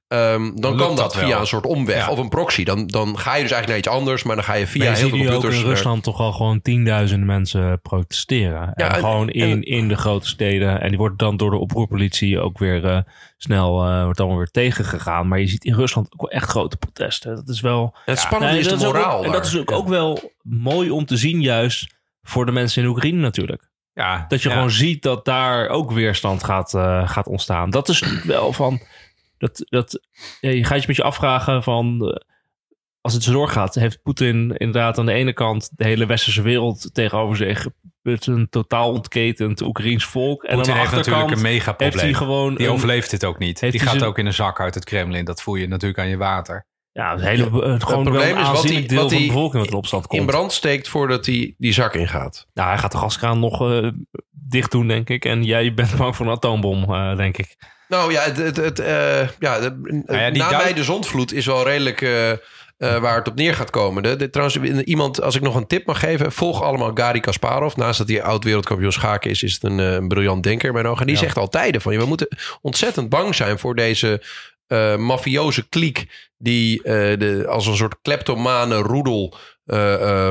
Ehm, 0.09 0.51
dan 0.55 0.77
kan 0.77 0.97
dat, 0.97 1.15
wel. 1.15 1.25
via 1.25 1.39
een 1.41 1.47
soort 1.47 1.67
omweg 1.67 1.97
Ja. 1.97 2.11
of 2.11 2.19
een 2.19 2.29
proxy. 2.29 2.65
Dan, 2.65 2.87
dan 2.87 3.19
ga 3.19 3.35
je 3.35 3.43
dus 3.43 3.53
eigenlijk 3.53 3.67
naar 3.69 3.77
iets 3.77 3.89
anders, 3.89 4.23
maar 4.23 4.37
dan 4.37 4.45
ga 4.45 4.55
je 4.55 4.67
via 4.67 4.85
je 4.85 4.97
heel 4.97 5.09
veel 5.09 5.19
computers. 5.19 5.57
in 5.59 5.65
Rusland 5.65 6.03
toch 6.03 6.19
al 6.21 6.33
gewoon 6.33 6.63
tienduizenden 6.63 7.27
mensen 7.27 7.81
protesteren. 7.81 8.73
Ja, 8.75 8.89
en 8.89 8.95
en- 8.95 9.01
gewoon 9.01 9.29
in, 9.31 9.51
en- 9.51 9.63
in 9.63 9.89
de 9.89 9.97
grote 9.97 10.29
steden. 10.29 10.81
En 10.81 10.89
die 10.89 10.99
wordt 10.99 11.19
dan 11.19 11.37
door 11.37 11.51
de 11.51 11.57
oproerpolitie 11.57 12.41
ook 12.41 12.59
weer 12.59 12.85
eh, 12.85 12.99
snel 13.37 13.87
uh, 13.89 14.03
wordt 14.03 14.19
dan 14.19 14.37
weer 14.37 14.51
tegengegaan. 14.51 15.29
Maar 15.29 15.41
je 15.41 15.47
ziet 15.47 15.65
in 15.65 15.75
Rusland 15.75 16.13
ook 16.13 16.21
wel 16.21 16.31
echt 16.31 16.49
grote 16.51 16.77
protesten. 16.77 17.35
Dat 17.37 17.49
is 17.49 17.61
wel... 17.61 17.97
Het 18.05 18.19
spannende 18.19 18.53
Nee, 18.55 18.61
is 18.63 18.69
de 18.69 18.75
ook- 18.87 18.93
moraal. 18.95 19.25
en 19.25 19.33
dat 19.33 19.47
is 19.47 19.59
ook, 19.59 19.71
ook 19.73 19.89
wel 19.89 20.33
mooi 20.43 20.91
om 20.91 21.07
te 21.07 21.17
zien 21.17 21.41
juist 21.41 21.95
voor 22.23 22.47
de 22.47 22.53
mensen 22.53 22.83
in 22.83 22.89
Oekraïne 22.89 23.21
natuurlijk. 23.21 23.73
Ja, 23.93 24.25
Dat 24.29 24.43
je 24.43 24.51
gewoon 24.51 24.71
ziet 24.71 25.03
dat 25.03 25.25
daar 25.25 25.69
ook 25.69 25.93
weerstand 25.93 26.45
gaat, 26.45 26.75
eh, 26.75 27.09
gaat 27.09 27.27
ontstaan. 27.27 27.71
Dat 27.71 27.89
is 27.89 28.03
wel 28.25 28.53
van. 28.53 28.81
Dat, 29.45 29.63
dat, 29.65 30.01
ja, 30.41 30.51
je 30.51 30.65
gaat 30.65 30.81
je 30.81 30.87
met 30.87 30.97
je 30.97 31.03
afvragen 31.03 31.63
van. 31.63 32.09
eh, 32.09 32.17
als 33.01 33.13
het 33.15 33.23
zo 33.23 33.33
doorgaat, 33.33 33.75
heeft 33.75 34.03
Poetin 34.03 34.51
inderdaad 34.57 34.99
aan 34.99 35.07
de 35.07 35.13
ene 35.13 35.33
kant 35.33 35.71
de 35.77 35.85
hele 35.85 36.07
westerse 36.07 36.43
wereld 36.43 36.95
tegenover 36.95 37.37
zich. 37.37 37.67
Met 38.03 38.27
een 38.27 38.49
totaal 38.51 38.93
ontketend 38.93 39.61
Oekraïns 39.63 40.05
volk. 40.05 40.43
En 40.45 40.55
Poetin 40.55 40.73
aan 40.73 40.79
de 40.79 40.85
heeft 40.87 41.07
natuurlijk 41.07 41.31
een 41.37 41.43
mega 41.43 41.75
heeft 41.77 41.79
hij 41.79 41.89
probleem. 42.11 42.15
gewoon. 42.15 42.55
Die 42.55 42.67
een- 42.67 42.73
overleeft 42.73 43.11
dit 43.11 43.25
ook 43.25 43.39
niet. 43.39 43.61
Die 43.61 43.71
hij 43.71 43.79
gaat 43.79 43.89
zijn- 43.95 44.05
ook 44.05 44.19
in 44.19 44.27
een 44.27 44.35
zak 44.35 44.61
uit 44.61 44.75
het 44.75 44.85
Kremlin. 44.85 45.25
Dat 45.25 45.43
voel 45.43 45.55
je 45.55 45.69
natuurlijk 45.69 46.01
aan 46.01 46.09
je 46.09 46.17
water. 46.17 46.67
Ja, 46.93 47.11
het 47.13 47.21
hele, 47.21 47.43
het 47.73 47.85
gewoon 47.85 48.03
probleem 48.03 48.35
wel 48.35 48.43
is 48.43 48.47
wat 48.49 48.57
aanzienlijk 48.57 48.87
hij- 48.87 48.97
deel 48.97 49.03
wat 49.03 49.13
van 49.13 49.21
de 49.21 49.27
bevolking 49.27 49.63
wat 49.63 49.73
in 49.73 49.79
opstand 49.79 50.07
komt. 50.07 50.21
in 50.21 50.27
brand 50.27 50.53
steekt 50.53 50.89
voordat 50.89 51.27
hij 51.27 51.55
die 51.59 51.73
zak 51.73 51.95
ingaat. 51.95 52.47
Nou, 52.55 52.69
hij 52.69 52.79
gaat 52.79 52.93
de 52.93 52.99
gaskraan 52.99 53.39
nog 53.39 53.61
eh, 53.71 53.89
dicht 54.49 54.71
doen, 54.71 54.89
denk 54.89 55.09
ik. 55.09 55.25
En 55.25 55.43
jij 55.45 55.75
bent 55.75 55.97
bang 55.99 56.17
voor 56.17 56.27
een 56.27 56.33
atoombom, 56.33 56.83
eh, 56.95 57.17
denk 57.17 57.37
ik. 57.39 57.57
Nou 57.89 58.13
ja, 58.13 58.23
het, 58.23 58.37
het, 58.37 58.57
het, 58.57 58.79
eh, 58.79 59.29
ja, 59.39 59.61
de, 59.61 60.03
ja, 60.07 60.31
die 60.31 60.43
na 60.43 60.51
mij 60.57 60.73
de 60.75 60.85
zondvloed 60.85 61.33
is 61.33 61.47
wel 61.47 61.65
redelijk 61.65 62.01
eh, 62.03 62.33
waar 62.99 63.17
het 63.17 63.29
op 63.29 63.35
neer 63.35 63.55
gaat 63.55 63.71
komen. 63.71 64.03
De, 64.03 64.17
de- 64.17 64.31
trouwens, 64.31 64.59
iemand, 64.85 65.23
als 65.23 65.35
ik 65.35 65.43
nog 65.43 65.55
een 65.55 65.67
tip 65.67 65.87
mag 65.87 65.99
geven, 65.99 66.33
volg 66.33 66.63
allemaal 66.63 66.91
Gary 66.95 67.21
Kasparov. 67.21 67.75
Naast 67.75 67.99
dat 67.99 68.09
hij 68.09 68.23
oud 68.23 68.45
wereldkampioen 68.45 68.93
schaken 68.93 69.31
is, 69.31 69.43
is 69.43 69.53
het 69.53 69.63
een, 69.63 69.79
een 69.79 70.09
briljant 70.09 70.43
denker 70.43 70.69
in 70.69 70.75
mijn 70.75 70.87
ogen. 70.87 71.01
En 71.01 71.07
die 71.07 71.15
Ja. 71.17 71.21
zegt 71.23 71.37
altijd 71.37 71.83
van, 71.83 71.97
we 71.97 72.07
moeten 72.07 72.29
ontzettend 72.61 73.09
bang 73.09 73.35
zijn 73.35 73.59
voor 73.59 73.75
deze 73.75 74.23
mafioze 74.99 75.69
kliek 75.69 76.07
die 76.39 76.83
de, 76.83 77.45
als 77.49 77.67
een 77.67 77.77
soort 77.77 77.97
kleptomane 78.03 78.77
roedel 78.77 79.37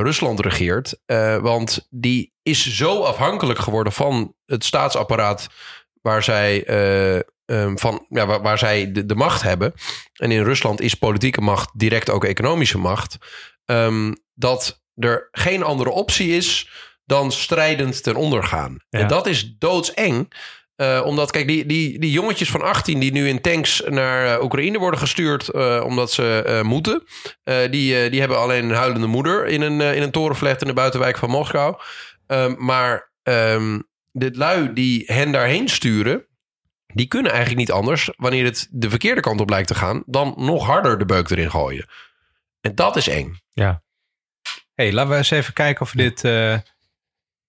Rusland 0.00 0.40
regeert. 0.40 0.98
Eh, 1.06 1.36
want 1.36 1.86
die 1.90 2.32
is 2.42 2.76
zo 2.76 3.02
afhankelijk 3.02 3.58
geworden 3.58 3.92
van 3.92 4.34
het 4.46 4.64
staatsapparaat 4.64 5.46
waar 6.02 6.22
zij, 6.22 6.64
eh, 6.64 7.16
ehm, 7.44 7.76
van, 7.76 8.06
ja, 8.08 8.26
waar, 8.26 8.42
waar 8.42 8.58
zij 8.58 8.92
de, 8.92 9.06
de 9.06 9.14
macht 9.14 9.42
hebben. 9.42 9.74
En 10.14 10.30
in 10.30 10.42
Rusland 10.42 10.80
is 10.80 10.94
politieke 10.94 11.40
macht 11.40 11.70
direct 11.74 12.10
ook 12.10 12.24
economische 12.24 12.78
macht. 12.78 13.18
ehm, 13.64 14.12
dat 14.34 14.82
er 14.94 15.28
geen 15.30 15.62
andere 15.62 15.90
optie 15.90 16.36
is 16.36 16.70
dan 17.04 17.32
strijdend 17.32 18.02
ten 18.02 18.16
onder 18.16 18.44
gaan. 18.44 18.76
Ja. 18.88 18.98
En 18.98 19.08
dat 19.08 19.26
is 19.26 19.54
doodseng. 19.58 20.32
Eh, 20.76 21.02
omdat, 21.04 21.30
kijk, 21.30 21.46
die, 21.46 21.66
die, 21.66 21.98
die 21.98 22.10
jongetjes 22.10 22.50
van 22.50 22.62
18 22.62 22.98
die 22.98 23.12
nu 23.12 23.28
in 23.28 23.40
tanks 23.40 23.82
naar 23.86 24.26
eh, 24.26 24.42
Oekraïne 24.42 24.78
worden 24.78 25.00
gestuurd 25.00 25.48
eh, 25.48 25.82
omdat 25.84 26.12
ze 26.12 26.60
moeten, 26.64 27.02
die, 27.70 28.10
die 28.10 28.20
hebben 28.20 28.38
alleen 28.38 28.64
een 28.64 28.76
huilende 28.76 29.06
moeder 29.06 29.46
in 29.46 29.60
een, 29.60 29.80
in 29.80 30.02
een 30.02 30.10
torenvlecht 30.10 30.60
in 30.60 30.66
de 30.66 30.72
buitenwijk 30.72 31.18
van 31.18 31.30
Moskou. 31.30 31.76
Ehm, 32.26 32.54
maar 32.58 33.12
ehm, 33.22 33.80
dit 34.12 34.36
lui 34.36 34.72
die 34.72 35.02
hen 35.06 35.32
daarheen 35.32 35.68
sturen, 35.68 36.26
die 36.86 37.06
kunnen 37.06 37.32
eigenlijk 37.32 37.60
niet 37.60 37.72
anders, 37.76 38.10
wanneer 38.16 38.44
het 38.44 38.68
de 38.70 38.90
verkeerde 38.90 39.20
kant 39.20 39.40
op 39.40 39.50
lijkt 39.50 39.68
te 39.68 39.74
gaan, 39.74 40.02
dan 40.06 40.34
nog 40.36 40.66
harder 40.66 40.98
de 40.98 41.04
beuk 41.04 41.30
erin 41.30 41.50
gooien. 41.50 41.88
En 42.60 42.74
dat 42.74 42.96
is 42.96 43.08
eng. 43.08 43.38
hey, 44.74 44.92
laten 44.92 45.10
we 45.10 45.16
eens 45.16 45.30
even 45.30 45.52
kijken 45.52 45.82
of 45.82 45.92
we 45.92 45.96
dit... 45.96 46.20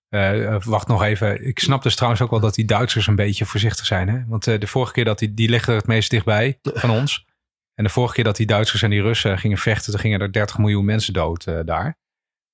eh, 0.10 0.54
eh, 0.54 0.62
wacht 0.64 0.88
nog 0.88 1.04
even. 1.04 1.48
Ik 1.48 1.60
snap 1.60 1.84
dus 1.84 1.96
trouwens 1.96 2.22
ook 2.22 2.30
wel 2.30 2.40
dat 2.40 2.56
die 2.56 2.66
Duitsers 2.66 3.08
een 3.08 3.16
beetje 3.16 3.46
voorzichtig 3.46 3.86
zijn. 3.86 4.10
Hè? 4.10 4.26
Want 4.28 4.48
eh, 4.48 4.60
de 4.60 4.68
vorige 4.68 4.94
keer 4.94 5.06
dat 5.06 5.20
die, 5.20 5.34
die 5.34 5.50
liggen 5.50 5.74
er 5.74 5.80
het 5.80 5.88
meest 5.88 6.10
dichtbij 6.10 6.60
van 6.62 6.90
ons. 6.90 7.26
En 7.74 7.84
de 7.84 7.90
vorige 7.90 8.14
keer 8.14 8.24
dat 8.24 8.36
die 8.36 8.46
Duitsers 8.46 8.82
en 8.82 8.90
die 8.90 9.02
Russen 9.02 9.40
gingen 9.40 9.58
vechten, 9.58 9.92
toen 9.92 10.02
gingen 10.02 10.20
er 10.20 10.32
30 10.32 10.58
miljoen 10.58 10.86
mensen 10.86 11.14
dood 11.14 11.44
daar. 11.66 11.98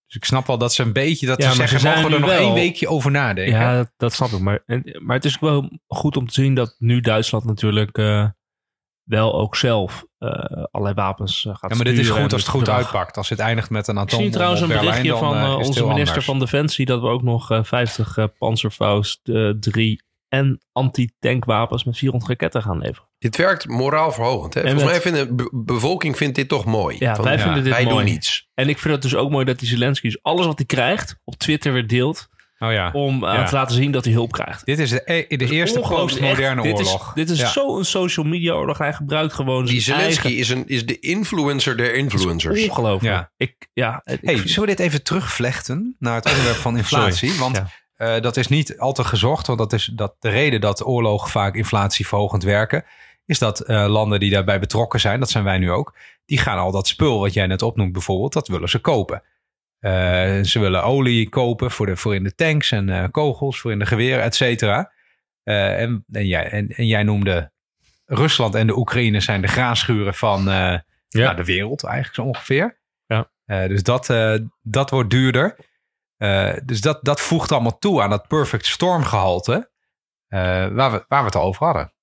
Dus 0.06 0.16
ik 0.16 0.26
snap 0.26 0.48
wel 0.48 0.58
dat 0.58 0.74
ze 0.74 0.84
een 0.84 0.94
beetje 0.94 1.26
dat 1.26 1.42
Ja, 1.42 1.50
ze 1.50 1.56
zeggen, 1.56 1.80
ze 1.80 1.88
mogen 1.88 2.04
we 2.04 2.14
er 2.14 2.20
nog 2.20 2.30
wel- 2.30 2.40
één 2.40 2.54
weekje 2.54 2.88
over 2.88 3.12
nadenken. 3.12 3.54
Ja, 3.60 3.76
dat, 3.76 3.92
dat 3.98 4.14
snap 4.14 4.30
ik. 4.30 4.40
Maar, 4.40 4.64
en, 4.66 4.98
maar 5.00 5.16
het 5.16 5.26
is 5.26 5.36
ook 5.36 5.42
wel 5.42 5.80
goed 5.88 6.18
om 6.18 6.28
te 6.28 6.34
zien 6.34 6.54
dat 6.56 6.76
nu 6.80 7.02
Duitsland 7.02 7.46
natuurlijk 7.46 7.98
wel 9.12 9.34
ook 9.40 9.56
zelf 9.56 10.06
eh, 10.18 10.30
allerlei 10.72 10.94
wapens 10.96 11.46
eh, 11.46 11.56
gaat 11.56 11.70
Ja, 11.72 11.76
maar 11.76 11.86
dit 11.86 11.98
is 11.98 12.10
goed 12.10 12.34
als 12.34 12.42
het 12.42 12.52
goed 12.52 12.70
uitpakt. 12.70 13.18
Als 13.18 13.30
het 13.30 13.40
eindigt 13.40 13.70
met 13.70 13.88
een 13.88 13.96
Ik 13.96 14.02
atoombom 14.02 14.22
zie 14.28 14.32
trouwens 14.36 14.62
een 14.62 14.68
Berlijn, 14.68 14.88
berichtje 14.90 15.12
dan, 15.12 15.20
van 15.20 15.36
eh, 15.44 15.56
onze 15.58 15.82
minister 15.86 16.08
anders. 16.08 16.26
van 16.26 16.40
Defensie 16.40 16.86
dat 16.86 17.02
we 17.02 17.08
ook 17.08 17.22
nog 17.24 17.52
eh, 17.52 17.64
50 17.64 18.18
eh, 18.18 18.26
Panzerfaust 18.38 19.20
eh, 19.24 19.50
3 19.60 20.04
en 20.28 20.60
anti-tankwapens 20.72 21.84
met 21.84 21.98
400 21.98 22.30
raketten 22.32 22.62
gaan 22.62 22.78
leveren. 22.78 23.10
Dit 23.18 23.38
werkt 23.38 23.68
moraal 23.68 24.12
verhogend. 24.12 24.54
Hè? 24.54 24.62
En 24.62 24.70
Volgens 24.80 24.92
met- 24.94 25.04
mij 25.04 25.12
vindt 25.14 25.30
de 25.30 25.36
be- 25.44 25.64
bevolking 25.66 26.18
vindt 26.18 26.36
dit 26.36 26.48
toch 26.50 26.66
mooi. 26.66 26.96
Ja, 27.00 27.16
Van, 27.16 27.24
wij 27.24 27.38
ja, 27.38 27.40
vinden 27.44 27.64
dit 27.64 27.74
wij 27.74 27.84
mooi. 27.84 27.96
doen 27.96 28.06
niets. 28.06 28.48
En 28.54 28.70
ik 28.70 28.78
vind 28.80 28.94
het 28.94 29.04
dus 29.04 29.16
ook 29.16 29.30
mooi 29.30 29.46
dat 29.46 29.60
die 29.60 29.68
Zelensky 29.68 30.08
dus 30.08 30.24
alles 30.24 30.46
wat 30.46 30.58
hij 30.58 30.66
krijgt 30.66 31.20
op 31.24 31.36
Twitter 31.36 31.74
weer 31.74 31.88
deelt 31.88 32.28
Oh 32.64 32.72
ja. 32.72 32.90
om 32.94 33.24
eh, 33.26 33.34
Ja. 33.34 33.44
te 33.44 33.56
laten 33.56 33.76
zien 33.76 33.92
dat 33.92 34.04
hij 34.06 34.14
hulp 34.14 34.32
krijgt. 34.32 34.66
Dit 34.66 34.80
is 34.80 34.90
de, 34.90 35.02
e- 35.06 35.36
de 35.38 35.46
eerste 35.50 35.80
Ongelooflijk. 35.80 36.10
postmoderne 36.20 36.62
Echt, 36.62 36.78
dit 36.78 36.86
oorlog. 36.88 37.08
Is, 37.08 37.14
dit 37.14 37.30
is 37.30 37.40
Ja. 37.40 37.48
zo'n 37.48 37.84
social 37.84 38.26
media 38.26 38.54
oorlog. 38.54 38.78
Hij 38.78 38.94
gebruikt 38.94 39.34
gewoon 39.34 39.66
Die 39.66 39.82
zijn 39.82 40.00
Zelensky 40.00 40.26
eigen... 40.26 40.42
is, 40.42 40.50
een, 40.50 40.68
is 40.68 40.86
de 40.86 41.00
influencer 41.00 41.78
der 41.78 41.94
influencers. 41.96 42.68
Ongelooflijk. 42.68 43.14
Ja. 43.16 43.32
Ik, 43.38 43.68
ja, 43.74 44.02
ik 44.06 44.20
Hey, 44.22 44.36
vind- 44.38 44.50
zullen 44.50 44.70
we 44.70 44.76
dit 44.76 44.86
even 44.86 45.04
terugvlechten 45.04 45.96
naar 46.00 46.16
het 46.16 46.30
onderwerp 46.30 46.56
van 46.58 46.78
inflatie? 46.84 47.34
Want 47.40 47.56
Ja. 47.56 47.68
eh, 48.16 48.22
dat 48.22 48.38
is 48.38 48.48
niet 48.48 48.80
altijd 48.80 49.08
gezocht, 49.08 49.48
want 49.48 49.60
dat 49.60 49.74
is 49.74 49.92
dat 49.96 50.16
de 50.20 50.30
reden 50.30 50.62
dat 50.62 50.86
oorlogen 50.86 51.30
vaak 51.30 51.56
inflatieverhogend 51.56 52.44
werken, 52.44 52.86
is 53.26 53.40
dat 53.40 53.60
eh, 53.60 53.86
landen 53.88 54.20
die 54.20 54.32
daarbij 54.32 54.60
betrokken 54.60 55.00
zijn, 55.00 55.20
dat 55.20 55.30
zijn 55.30 55.44
wij 55.44 55.58
nu 55.58 55.72
ook, 55.72 55.96
die 56.26 56.38
gaan 56.38 56.58
al 56.58 56.72
dat 56.72 56.88
spul 56.88 57.20
wat 57.20 57.34
jij 57.34 57.48
net 57.48 57.62
opnoemt 57.62 57.92
bijvoorbeeld, 57.92 58.34
dat 58.34 58.48
willen 58.48 58.70
ze 58.70 58.80
kopen. 58.80 59.24
Eh, 59.82 60.42
ze 60.42 60.60
willen 60.60 60.84
olie 60.84 61.30
kopen 61.30 61.72
voor, 61.72 61.86
de, 61.86 61.96
voor 61.96 62.16
in 62.16 62.24
de 62.24 62.36
tanks 62.36 62.72
en 62.72 62.90
eh, 62.90 63.06
kogels, 63.12 63.60
voor 63.60 63.72
in 63.72 63.80
de 63.80 63.86
geweren, 63.86 64.24
et 64.24 64.36
cetera. 64.36 64.92
Eh, 65.44 65.82
en, 65.82 66.06
en, 66.12 66.28
jij, 66.28 66.50
en, 66.50 66.68
en 66.68 66.88
jij 66.88 67.04
noemde 67.04 67.52
Rusland 68.06 68.56
en 68.56 68.68
de 68.68 68.78
Oekraïne 68.78 69.20
zijn 69.20 69.42
de 69.42 69.48
graanschuren 69.48 70.14
van 70.14 70.44
nou, 70.44 70.82
de 71.10 71.44
wereld 71.46 71.84
eigenlijk 71.84 72.16
zo 72.16 72.24
ongeveer. 72.24 72.80
Ja. 73.06 73.30
Dus 73.68 73.84
dat, 73.84 74.06
dat 74.62 74.90
wordt 74.90 75.10
duurder. 75.10 75.56
Dus 76.66 76.82
dat, 76.82 77.00
dat 77.02 77.22
voegt 77.22 77.52
allemaal 77.52 77.78
toe 77.78 78.02
aan 78.02 78.10
dat 78.10 78.28
perfect 78.28 78.66
storm 78.66 79.04
gehalte 79.04 79.72
eh, 80.32 80.68
waar, 80.68 80.92
we, 80.92 81.06
waar 81.08 81.20
we 81.20 81.26
het 81.26 81.36
al 81.36 81.44
over 81.44 81.66
hadden. 81.66 81.94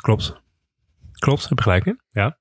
Klopt. 0.00 0.42
Klopt, 1.12 1.48
heb 1.48 1.60
gelijk 1.60 1.84
in. 1.84 2.00
Ja. 2.08 2.38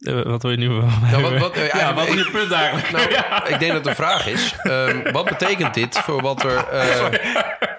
Eh, 0.00 0.22
wat 0.22 0.42
wil 0.42 0.50
je 0.50 0.56
nu? 0.56 0.68
Nou, 1.10 1.22
wat, 1.22 1.38
wat, 1.38 1.52
eh, 1.56 1.68
ja, 1.80 1.94
wat 1.94 2.06
is 2.06 2.14
ik- 2.14 2.24
je 2.24 2.30
punt 2.30 2.52
eigenlijk? 2.52 2.90
Nou, 2.90 3.10
Ja. 3.14 3.44
ik 3.46 3.58
denk 3.58 3.72
dat 3.72 3.84
de 3.84 3.94
vraag 3.94 4.26
is: 4.26 4.54
ehm, 4.62 5.12
wat 5.12 5.24
betekent 5.24 5.74
dit 5.74 5.98
voor 5.98 6.22
wat, 6.22 6.42
er, 6.44 6.56
eh, 6.68 7.06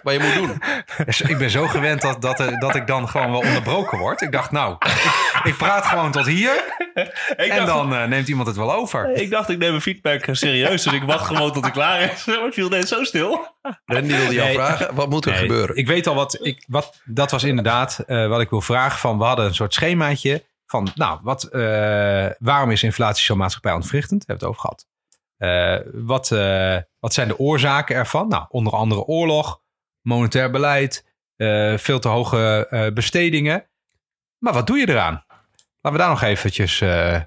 wat 0.04 0.14
je 0.14 0.20
moet 0.20 0.34
doen? 0.34 0.62
Dus 1.06 1.22
ik 1.22 1.38
ben 1.38 1.50
zo 1.50 1.68
gewend 1.68 2.02
dat, 2.02 2.22
dat, 2.22 2.40
er- 2.40 2.60
dat 2.60 2.76
ik 2.76 2.88
dan 2.88 3.10
gewoon 3.10 3.32
wel 3.32 3.40
onderbroken 3.40 3.98
word. 3.98 4.22
Ik 4.22 4.32
dacht, 4.32 4.52
nou, 4.52 4.76
ik, 4.80 5.42
ik 5.44 5.58
praat 5.58 5.86
gewoon 5.86 6.12
tot 6.12 6.26
hier 6.26 6.52
Ik 6.94 7.36
en 7.38 7.56
dacht, 7.56 7.68
dan 7.68 7.96
eh, 7.96 8.04
neemt 8.08 8.28
iemand 8.28 8.48
het 8.48 8.58
wel 8.58 8.74
over. 8.74 9.12
ik 9.16 9.30
dacht, 9.30 9.50
ik 9.50 9.58
neem 9.58 9.70
mijn 9.70 9.82
feedback 9.82 10.24
serieus. 10.32 10.84
Dus 10.84 10.94
ik 10.94 11.04
wacht 11.04 11.26
gewoon 11.26 11.52
tot 11.52 11.66
ik 11.66 11.74
klaar 11.74 12.02
is. 12.02 12.26
Maar 12.42 12.52
viel 12.52 12.70
net 12.70 12.88
zo 12.88 13.04
stil. 13.04 13.56
Randy 13.86 14.16
wilde 14.16 14.34
jou 14.34 14.48
Nee. 14.48 14.56
vragen: 14.56 14.96
wat 14.96 15.10
moet 15.10 15.26
er 15.26 15.32
Nee, 15.32 15.40
gebeuren? 15.40 15.76
Ik 15.76 15.88
weet 15.88 16.08
al 16.08 16.16
wat, 16.16 16.38
ik, 16.42 16.64
wat. 16.68 17.02
Dat 17.06 17.32
was 17.32 17.44
inderdaad 17.44 18.04
eh, 18.08 18.28
wat 18.28 18.42
ik 18.42 18.50
wil 18.50 18.62
vragen. 18.62 19.00
Van, 19.00 19.18
we 19.18 19.24
hadden 19.24 19.46
een 19.46 19.56
soort 19.56 19.74
schemaatje 19.74 20.44
Van, 20.72 20.88
nou, 20.96 21.20
wat, 21.24 21.44
eh, 21.44 22.28
waarom 22.40 22.72
is 22.72 22.84
inflatie 22.84 23.24
zo 23.24 23.36
maatschappij-ontwrichtend? 23.36 24.24
Hebben 24.28 24.48
we 24.48 24.52
het 24.52 24.60
over 24.60 24.62
gehad. 24.62 24.88
Eh, 25.38 25.92
wat, 26.06 26.32
eh, 26.32 26.78
wat 27.00 27.14
zijn 27.14 27.28
de 27.28 27.38
oorzaken 27.40 27.96
ervan? 27.96 28.28
Nou, 28.28 28.46
onder 28.50 28.74
andere 28.74 29.02
oorlog, 29.04 29.62
monetair 30.02 30.52
beleid, 30.52 31.06
eh, 31.36 31.78
veel 31.78 32.00
te 32.00 32.08
hoge 32.08 32.68
eh, 32.70 32.94
bestedingen. 32.94 33.70
Maar 34.38 34.54
wat 34.54 34.68
doe 34.68 34.78
je 34.78 34.90
eraan? 34.90 35.24
Laten 35.82 36.00
we 36.00 36.06
daar 36.06 36.10
nog 36.10 36.22
eventjes 36.22 36.82
eh, 36.82 37.16
eh, 37.16 37.22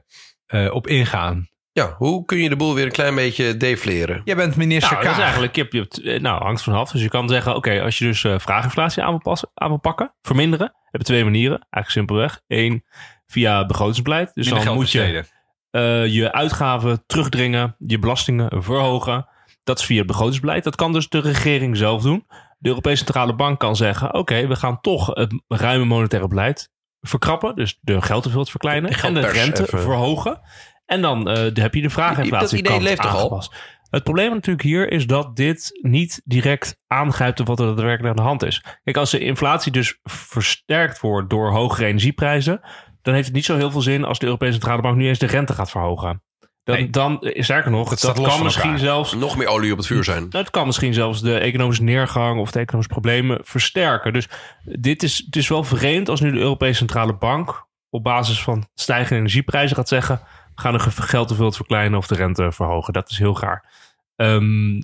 op 0.74 0.86
ingaan. 0.86 1.48
Ja, 1.72 1.94
hoe 1.98 2.24
kun 2.24 2.38
je 2.38 2.48
de 2.48 2.56
boel 2.56 2.74
weer 2.74 2.84
een 2.84 2.92
klein 2.92 3.14
beetje 3.14 3.56
defleren? 3.56 4.20
Jij 4.24 4.36
bent 4.36 4.56
minister 4.56 4.92
Nou, 4.92 5.04
dat 5.04 5.14
is 5.16 5.22
eigenlijk, 5.22 5.54
je 5.54 5.60
hebt, 5.62 5.74
je 6.02 6.10
hebt, 6.10 6.22
nou, 6.22 6.42
hangt 6.42 6.62
vanaf. 6.62 6.90
Dus 6.90 7.02
je 7.02 7.08
kan 7.08 7.28
zeggen, 7.28 7.54
oké, 7.56 7.82
als 7.82 7.98
je 7.98 8.04
dus 8.04 8.24
eh, 8.24 8.38
vraaginflatie 8.38 9.02
aan 9.02 9.10
wil, 9.10 9.20
passen, 9.20 9.50
aan 9.54 9.68
wil 9.68 9.78
pakken, 9.78 10.14
verminderen, 10.22 10.66
heb 10.90 11.00
je 11.00 11.06
twee 11.06 11.24
manieren. 11.24 11.66
Eigenlijk 11.70 11.90
simpelweg. 11.90 12.40
Eén, 12.46 12.84
via 13.26 13.66
begrotingsbeleid. 13.66 14.30
Dus 14.34 14.46
Minder 14.46 14.64
dan 14.64 14.74
moet 14.74 14.90
je 14.90 14.98
besteden. 14.98 15.26
eh, 15.70 16.06
je 16.06 16.32
uitgaven 16.32 17.02
terugdringen, 17.06 17.74
je 17.78 17.98
belastingen 17.98 18.62
verhogen. 18.62 19.26
Dat 19.64 19.78
is 19.78 19.84
via 19.84 19.98
het 19.98 20.06
begrotingsbeleid. 20.06 20.64
Dat 20.64 20.76
kan 20.76 20.92
dus 20.92 21.08
de 21.08 21.20
regering 21.20 21.76
zelf 21.76 22.02
doen. 22.02 22.24
De 22.58 22.68
Europese 22.68 22.96
Centrale 22.96 23.34
Bank 23.34 23.60
kan 23.60 23.76
zeggen: 23.76 24.14
oké, 24.14 24.46
we 24.46 24.56
gaan 24.56 24.80
toch 24.80 25.06
het 25.06 25.42
ruime 25.48 25.84
monetaire 25.84 26.28
beleid 26.28 26.70
verkrappen. 27.00 27.56
Dus 27.56 27.78
de 27.80 28.02
geldteveel 28.02 28.44
verkleinen 28.44 28.90
De 28.90 29.00
en 29.02 29.14
de 29.14 29.20
rente 29.26 29.62
even. 29.62 29.80
verhogen. 29.80 30.40
En 30.86 31.02
dan 31.02 31.28
eh, 31.30 31.54
heb 31.54 31.74
je 31.74 31.82
de 31.82 31.90
vraaginflatie. 31.90 32.62
Dat 32.62 32.70
idee 32.72 32.82
leeft 32.82 33.02
toch 33.02 33.14
al? 33.14 33.42
Het 33.90 34.02
probleem 34.04 34.30
natuurlijk 34.30 34.64
hier 34.64 34.90
is 34.90 35.06
dat 35.06 35.36
dit 35.36 35.78
niet 35.82 36.20
direct 36.24 36.78
aangrijpt 36.86 37.40
op 37.40 37.46
wat 37.46 37.60
er 37.60 37.66
daadwerkelijk 37.66 38.08
aan 38.10 38.24
de 38.24 38.28
hand 38.30 38.42
is. 38.44 38.64
Kijk, 38.84 38.96
als 38.96 39.10
de 39.10 39.18
inflatie 39.18 39.72
dus 39.72 39.98
versterkt 40.02 41.00
wordt 41.00 41.30
door 41.30 41.50
hogere 41.50 41.86
energieprijzen, 41.86 42.60
dan 43.04 43.14
heeft 43.14 43.26
het 43.26 43.34
niet 43.34 43.44
zo 43.44 43.56
heel 43.56 43.70
veel 43.70 43.80
zin 43.80 44.04
als 44.04 44.18
de 44.18 44.26
Europese 44.26 44.52
Centrale 44.52 44.82
Bank 44.82 44.96
nu 44.96 45.08
eens 45.08 45.18
de 45.18 45.26
rente 45.26 45.52
gaat 45.54 45.70
verhogen. 45.70 46.22
Dan, 46.62 46.76
Nee. 46.76 46.90
dan 46.90 47.20
eh, 47.20 47.42
sterker 47.42 47.70
nog, 47.70 47.88
Dat 47.88 47.98
staat 47.98 48.16
dat 48.16 48.26
kan 48.26 48.42
misschien 48.42 48.64
elkaar. 48.64 48.84
zelfs 48.84 49.14
Nog 49.14 49.36
meer 49.36 49.46
olie 49.46 49.72
op 49.72 49.78
het 49.78 49.86
vuur 49.86 50.04
zijn. 50.04 50.18
nou, 50.28 50.36
het 50.44 50.50
kan 50.50 50.66
misschien 50.66 50.94
zelfs 50.94 51.20
de 51.20 51.38
economische 51.38 51.82
neergang 51.82 52.40
of 52.40 52.50
de 52.50 52.58
economische 52.58 52.92
problemen 52.92 53.38
versterken. 53.42 54.12
Dus 54.12 54.28
dit 54.64 55.02
is, 55.02 55.22
het 55.26 55.36
is 55.36 55.48
wel 55.48 55.64
vreemd 55.64 56.08
als 56.08 56.20
nu 56.20 56.32
de 56.32 56.38
Europese 56.38 56.74
Centrale 56.78 57.14
Bank 57.14 57.66
op 57.90 58.02
basis 58.02 58.42
van 58.42 58.68
stijgende 58.74 59.16
energieprijzen 59.18 59.76
gaat 59.76 59.88
zeggen: 59.88 60.20
we 60.54 60.60
gaan 60.60 60.72
de 60.72 60.78
geldteveel 60.80 61.52
verkleinen 61.52 61.98
of 61.98 62.06
de 62.06 62.14
rente 62.14 62.52
verhogen. 62.52 62.92
Dat 62.92 63.10
is 63.10 63.18
heel 63.18 63.38
raar. 63.40 63.72
Ehm, 64.16 64.80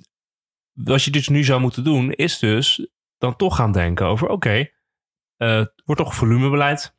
wat 0.73 1.03
je 1.03 1.11
dus 1.11 1.27
nu 1.27 1.43
zou 1.43 1.61
moeten 1.61 1.83
doen, 1.83 2.11
is 2.11 2.39
dus 2.39 2.87
dan 3.17 3.35
toch 3.35 3.55
gaan 3.55 3.71
denken 3.71 4.05
over: 4.05 4.27
oké, 4.27 4.67
eh, 5.37 5.55
het 5.55 5.81
wordt 5.85 6.01
toch 6.01 6.15
volumebeleid. 6.15 6.95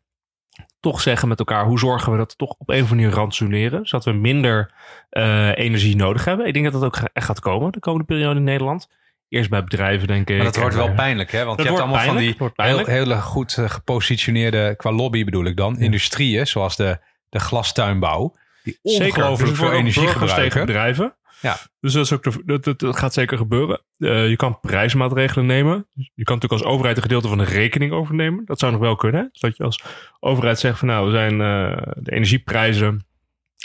Toch 0.83 1.01
zeggen 1.01 1.29
met 1.29 1.39
elkaar, 1.39 1.65
hoe 1.65 1.79
zorgen 1.79 2.13
we 2.13 2.19
dat 2.19 2.31
we 2.31 2.37
toch 2.37 2.55
op 2.59 2.69
een 2.69 2.75
of 2.75 2.81
andere 2.81 2.95
manier 2.95 3.17
rantsoeneren, 3.17 3.87
zodat 3.87 4.05
we 4.05 4.13
minder 4.13 4.73
eh, 5.11 5.57
energie 5.57 5.97
nodig 5.97 6.25
hebben. 6.25 6.47
Ik 6.47 6.53
denk 6.53 6.65
dat 6.65 6.81
dat 6.81 6.85
ook 6.85 7.09
echt 7.13 7.27
gaat 7.27 7.41
komen 7.41 7.73
de 7.73 7.81
komende 7.81 8.07
periode 8.07 8.37
in 8.37 8.45
Nederland. 8.45 8.89
Eerst 9.29 9.51
bij 9.51 9.65
bedrijven, 9.65 10.07
denk 10.07 10.29
ik. 10.29 10.37
Maar 10.37 10.45
dat 10.45 10.57
wordt 10.57 10.75
wel 10.75 10.89
eh, 10.89 10.95
pijnlijk, 10.95 11.33
hè? 11.33 11.45
Want 11.45 11.57
dat 11.57 11.67
je 11.67 11.73
hebt 11.73 11.83
allemaal 11.85 12.05
pijnlijk, 12.05 12.37
van 12.39 12.53
die 12.57 12.67
heel, 12.67 12.87
hele 12.87 13.21
goed 13.21 13.57
eh, 13.59 13.71
gepositioneerde, 13.71 14.75
qua 14.77 14.93
lobby 14.93 15.25
bedoel 15.25 15.45
ik 15.45 15.57
dan, 15.57 15.79
industrieën, 15.79 16.47
zoals 16.47 16.77
de, 16.77 16.99
de 17.29 17.41
glastuinbouw, 17.41 18.35
die 18.63 18.79
Zeker. 18.83 19.05
Dus 19.05 19.17
ongelooflijk 19.17 19.51
het 19.51 19.59
veel 19.59 19.73
energie 19.73 20.09
gebruiken. 20.09 20.67
bedrijven. 20.67 21.17
Ja. 21.43 21.57
Dus 21.81 21.93
dat, 21.93 22.75
dat, 22.77 22.97
gaat 22.97 23.13
zeker 23.13 23.37
gebeuren. 23.37 23.81
Eh, 23.99 24.29
je 24.29 24.37
kan 24.37 24.61
prijsmaatregelen 24.61 25.47
nemen. 25.47 25.87
Je 25.95 26.25
kan 26.25 26.35
natuurlijk 26.35 26.63
als 26.63 26.73
overheid 26.73 26.97
een 26.97 27.03
gedeelte 27.03 27.29
van 27.29 27.39
de 27.39 27.45
rekening 27.45 27.93
overnemen. 27.93 28.45
Dat 28.45 28.59
zou 28.59 28.73
nog 28.73 28.81
wel 28.81 28.97
kunnen. 28.97 29.29
Dus 29.33 29.41
dat 29.41 29.57
je 29.57 29.65
als 29.65 29.83
overheid 30.21 30.59
zegt 30.59 30.79
van 30.79 30.89
nou, 30.89 31.07
we 31.07 31.13
zijn 31.13 31.41
eh, 31.41 31.93
de 31.95 32.13
energieprijzen 32.13 33.07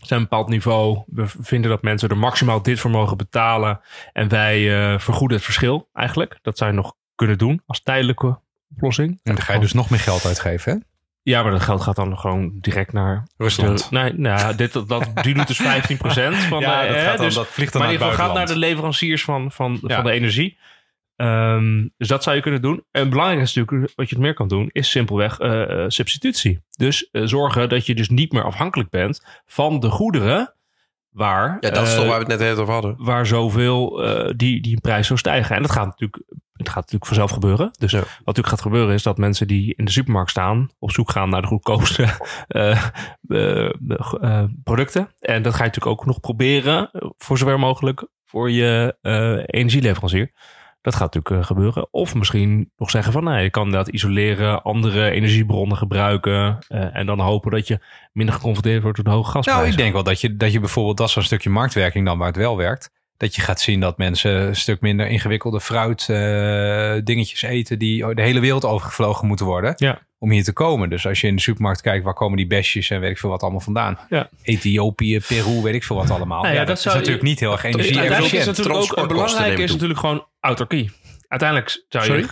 zijn 0.06 0.20
een 0.20 0.28
bepaald 0.30 0.50
niveau. 0.50 1.04
We 1.08 1.28
vinden 1.40 1.70
dat 1.70 1.82
mensen 1.82 2.10
er 2.10 2.18
maximaal 2.18 2.62
dit 2.62 2.80
voor 2.80 2.92
mogen 2.92 3.18
betalen. 3.18 3.80
En 4.14 4.30
wij 4.30 4.92
eh, 4.94 5.00
vergoeden 5.00 5.38
het 5.38 5.46
verschil 5.46 5.90
eigenlijk. 5.94 6.40
Dat 6.42 6.58
zou 6.58 6.70
je 6.70 6.76
nog 6.76 6.94
kunnen 7.16 7.38
doen 7.38 7.62
als 7.66 7.82
tijdelijke 7.82 8.40
oplossing. 8.76 9.10
En 9.10 9.36
dan 9.36 9.42
ga 9.44 9.54
je 9.54 9.60
dus 9.60 9.74
nog 9.74 9.90
meer 9.90 10.00
geld 10.00 10.26
uitgeven, 10.26 10.72
hè? 10.72 10.78
Ja, 11.30 11.44
maar 11.44 11.52
dat 11.52 11.62
geld 11.62 11.82
gaat 11.82 11.96
dan 11.96 12.18
gewoon 12.18 12.52
direct 12.62 12.94
naar 12.94 13.28
Rusland. 13.38 13.92
nee, 13.92 14.14
nou, 14.14 14.56
dit, 14.56 14.74
dat, 14.74 14.88
dat, 14.90 15.10
die 15.24 15.34
doet 15.34 15.48
dus 15.48 15.62
15% 15.62 15.66
van 15.66 16.60
Ja, 16.60 16.82
de. 16.82 16.88
dat 16.88 16.96
hè, 16.96 17.02
gaat 17.04 17.18
dan- 17.18 17.26
dus, 17.26 17.36
dat 17.36 17.48
vliegt 17.48 17.74
dan 17.74 17.82
maar 17.82 17.92
naar 17.92 18.00
in 18.00 18.04
ieder 18.04 18.08
het 18.08 18.16
geval 18.16 18.26
gaat 18.26 18.36
naar 18.36 18.56
de 18.56 18.60
leveranciers 18.60 19.24
van, 19.24 19.52
van, 19.52 19.80
Ja. 19.88 19.96
van 19.96 20.04
de 20.04 20.12
energie. 20.12 20.58
Ehm, 21.16 21.88
dus 21.98 22.08
dat 22.08 22.24
zou 22.24 22.36
je 22.36 22.42
kunnen 22.42 22.62
doen. 22.62 22.84
En 22.92 23.10
belangrijk 23.10 23.42
is 23.42 23.54
natuurlijk, 23.54 23.92
wat 23.96 24.10
je 24.10 24.16
het 24.16 24.24
meer 24.24 24.34
kan 24.34 24.48
doen, 24.48 24.70
is 24.72 24.90
simpelweg 24.90 25.40
eh, 25.40 25.62
eh, 25.84 25.86
substitutie. 25.88 26.60
Dus 26.72 27.10
eh, 27.12 27.22
zorgen 27.26 27.70
dat 27.70 27.86
je 27.86 27.96
dus 27.96 28.10
niet 28.10 28.32
meer 28.32 28.44
afhankelijk 28.44 28.90
bent 28.90 29.26
van 29.46 29.80
de 29.80 29.90
goederen 29.90 30.54
waar, 31.10 31.58
Ja, 31.60 31.70
dat 31.70 31.88
is 31.88 31.94
eh, 31.94 32.00
waar 32.00 32.08
we 32.08 32.14
het 32.14 32.28
net 32.28 32.42
even 32.42 32.62
over 32.62 32.74
hadden. 32.74 32.96
waar 32.98 33.26
zoveel 33.26 34.04
eh, 34.06 34.34
die, 34.36 34.62
die 34.62 34.82
prijs 34.82 35.08
zou 35.08 35.20
stijgen. 35.20 35.56
En 35.56 35.62
dat 35.62 35.72
gaat 35.72 35.86
natuurlijk, 35.86 36.24
het 36.58 36.68
gaat 36.68 36.76
natuurlijk 36.76 37.06
vanzelf 37.06 37.32
gebeuren. 37.32 37.72
Dus 37.80 37.92
Ja. 37.92 38.00
wat 38.00 38.08
natuurlijk 38.26 38.48
gaat 38.48 38.62
gebeuren 38.62 38.94
is 38.94 39.04
dat 39.04 39.18
mensen 39.18 39.48
die 39.48 39.74
in 39.76 39.86
de 39.86 39.92
supermarkt 39.92 40.30
staan 40.30 40.70
op 40.80 40.92
zoek 40.92 41.12
gaan 41.12 41.30
naar 41.30 41.42
de 41.42 41.48
goedkoopste 41.48 42.04
eh, 42.48 42.84
eh, 43.28 43.70
eh, 44.22 44.44
producten. 44.64 45.10
En 45.20 45.42
dat 45.42 45.54
ga 45.54 45.64
je 45.64 45.70
natuurlijk 45.70 46.00
ook 46.00 46.06
nog 46.06 46.20
proberen, 46.20 46.90
voor 47.18 47.38
zover 47.38 47.60
mogelijk, 47.60 48.08
voor 48.26 48.52
je 48.52 48.96
energieleverancier. 49.46 50.32
Dat 50.82 50.96
gaat 50.96 51.14
natuurlijk 51.14 51.46
gebeuren. 51.46 51.88
Of 51.92 52.16
misschien 52.16 52.72
nog 52.78 52.90
zeggen 52.90 53.14
van 53.14 53.24
nee, 53.24 53.44
je 53.44 53.50
kan 53.50 53.64
inderdaad 53.64 53.94
isoleren, 53.94 54.64
andere 54.64 55.10
energiebronnen 55.10 55.78
gebruiken. 55.78 56.60
en 56.68 57.06
dan 57.06 57.20
hopen 57.20 57.52
dat 57.52 57.68
je 57.68 57.80
minder 58.12 58.36
geconfronteerd 58.36 58.82
wordt 58.82 58.96
door 58.98 59.06
de 59.06 59.12
hoge 59.12 59.32
gasprijzen. 59.32 59.64
Nou, 59.64 59.74
ik 59.74 59.78
denk 59.78 59.94
wel 59.94 60.04
dat 60.04 60.22
je, 60.22 60.38
dat 60.38 60.52
je 60.52 60.60
bijvoorbeeld, 60.60 60.98
dat 60.98 61.08
is 61.08 61.14
zo'n 61.14 61.24
stukje 61.24 61.50
marktwerking 61.50 62.06
dan 62.06 62.18
waar 62.18 62.28
het 62.28 62.38
wel 62.38 62.58
werkt. 62.58 62.92
Dat 63.18 63.36
je 63.36 63.42
gaat 63.42 63.60
zien 63.62 63.80
dat 63.80 63.98
mensen 63.98 64.32
een 64.32 64.56
stuk 64.56 64.82
minder 64.82 65.08
ingewikkelde 65.08 65.62
fruit 65.62 66.10
eh, 66.10 66.96
dingetjes 67.04 67.42
eten 67.42 67.80
die 67.80 68.14
de 68.16 68.22
hele 68.22 68.40
wereld 68.40 68.66
overgevlogen 68.66 69.28
moeten 69.28 69.46
worden. 69.46 69.74
Ja. 69.78 70.06
Om 70.20 70.32
hier 70.32 70.44
te 70.44 70.54
komen. 70.54 70.90
Dus 70.90 71.08
als 71.08 71.22
je 71.22 71.28
in 71.28 71.36
de 71.36 71.42
supermarkt 71.42 71.82
kijkt, 71.82 72.04
waar 72.04 72.14
komen 72.14 72.38
die 72.38 72.48
besjes 72.48 72.90
en 72.90 73.00
weet 73.00 73.12
ik 73.12 73.18
veel 73.18 73.30
wat 73.30 73.42
allemaal 73.42 73.60
vandaan. 73.60 74.00
Ja. 74.10 74.30
Ethiopië, 74.44 75.20
Peru, 75.28 75.62
weet 75.62 75.74
ik 75.76 75.84
veel 75.84 75.96
wat 75.96 76.10
allemaal. 76.10 76.42
Nou 76.42 76.54
ja, 76.54 76.60
ja, 76.60 76.66
dat 76.66 76.68
dat, 76.68 76.80
zou 76.80 76.94
is 76.96 77.00
natuurlijk 77.00 77.26
je- 77.26 77.30
niet 77.32 77.40
heel 77.40 77.52
erg 77.52 77.64
energie-efficiënt. 77.64 78.58
een 78.58 79.08
belangrijke 79.08 79.42
nemen 79.42 79.58
is 79.64 79.66
toe. 79.66 79.72
natuurlijk 79.72 80.00
gewoon 80.00 80.28
autarkie. 80.40 80.92
Uiteindelijk 81.28 81.86
zou 81.90 82.04
je 82.06 82.10
Sorry? 82.12 82.28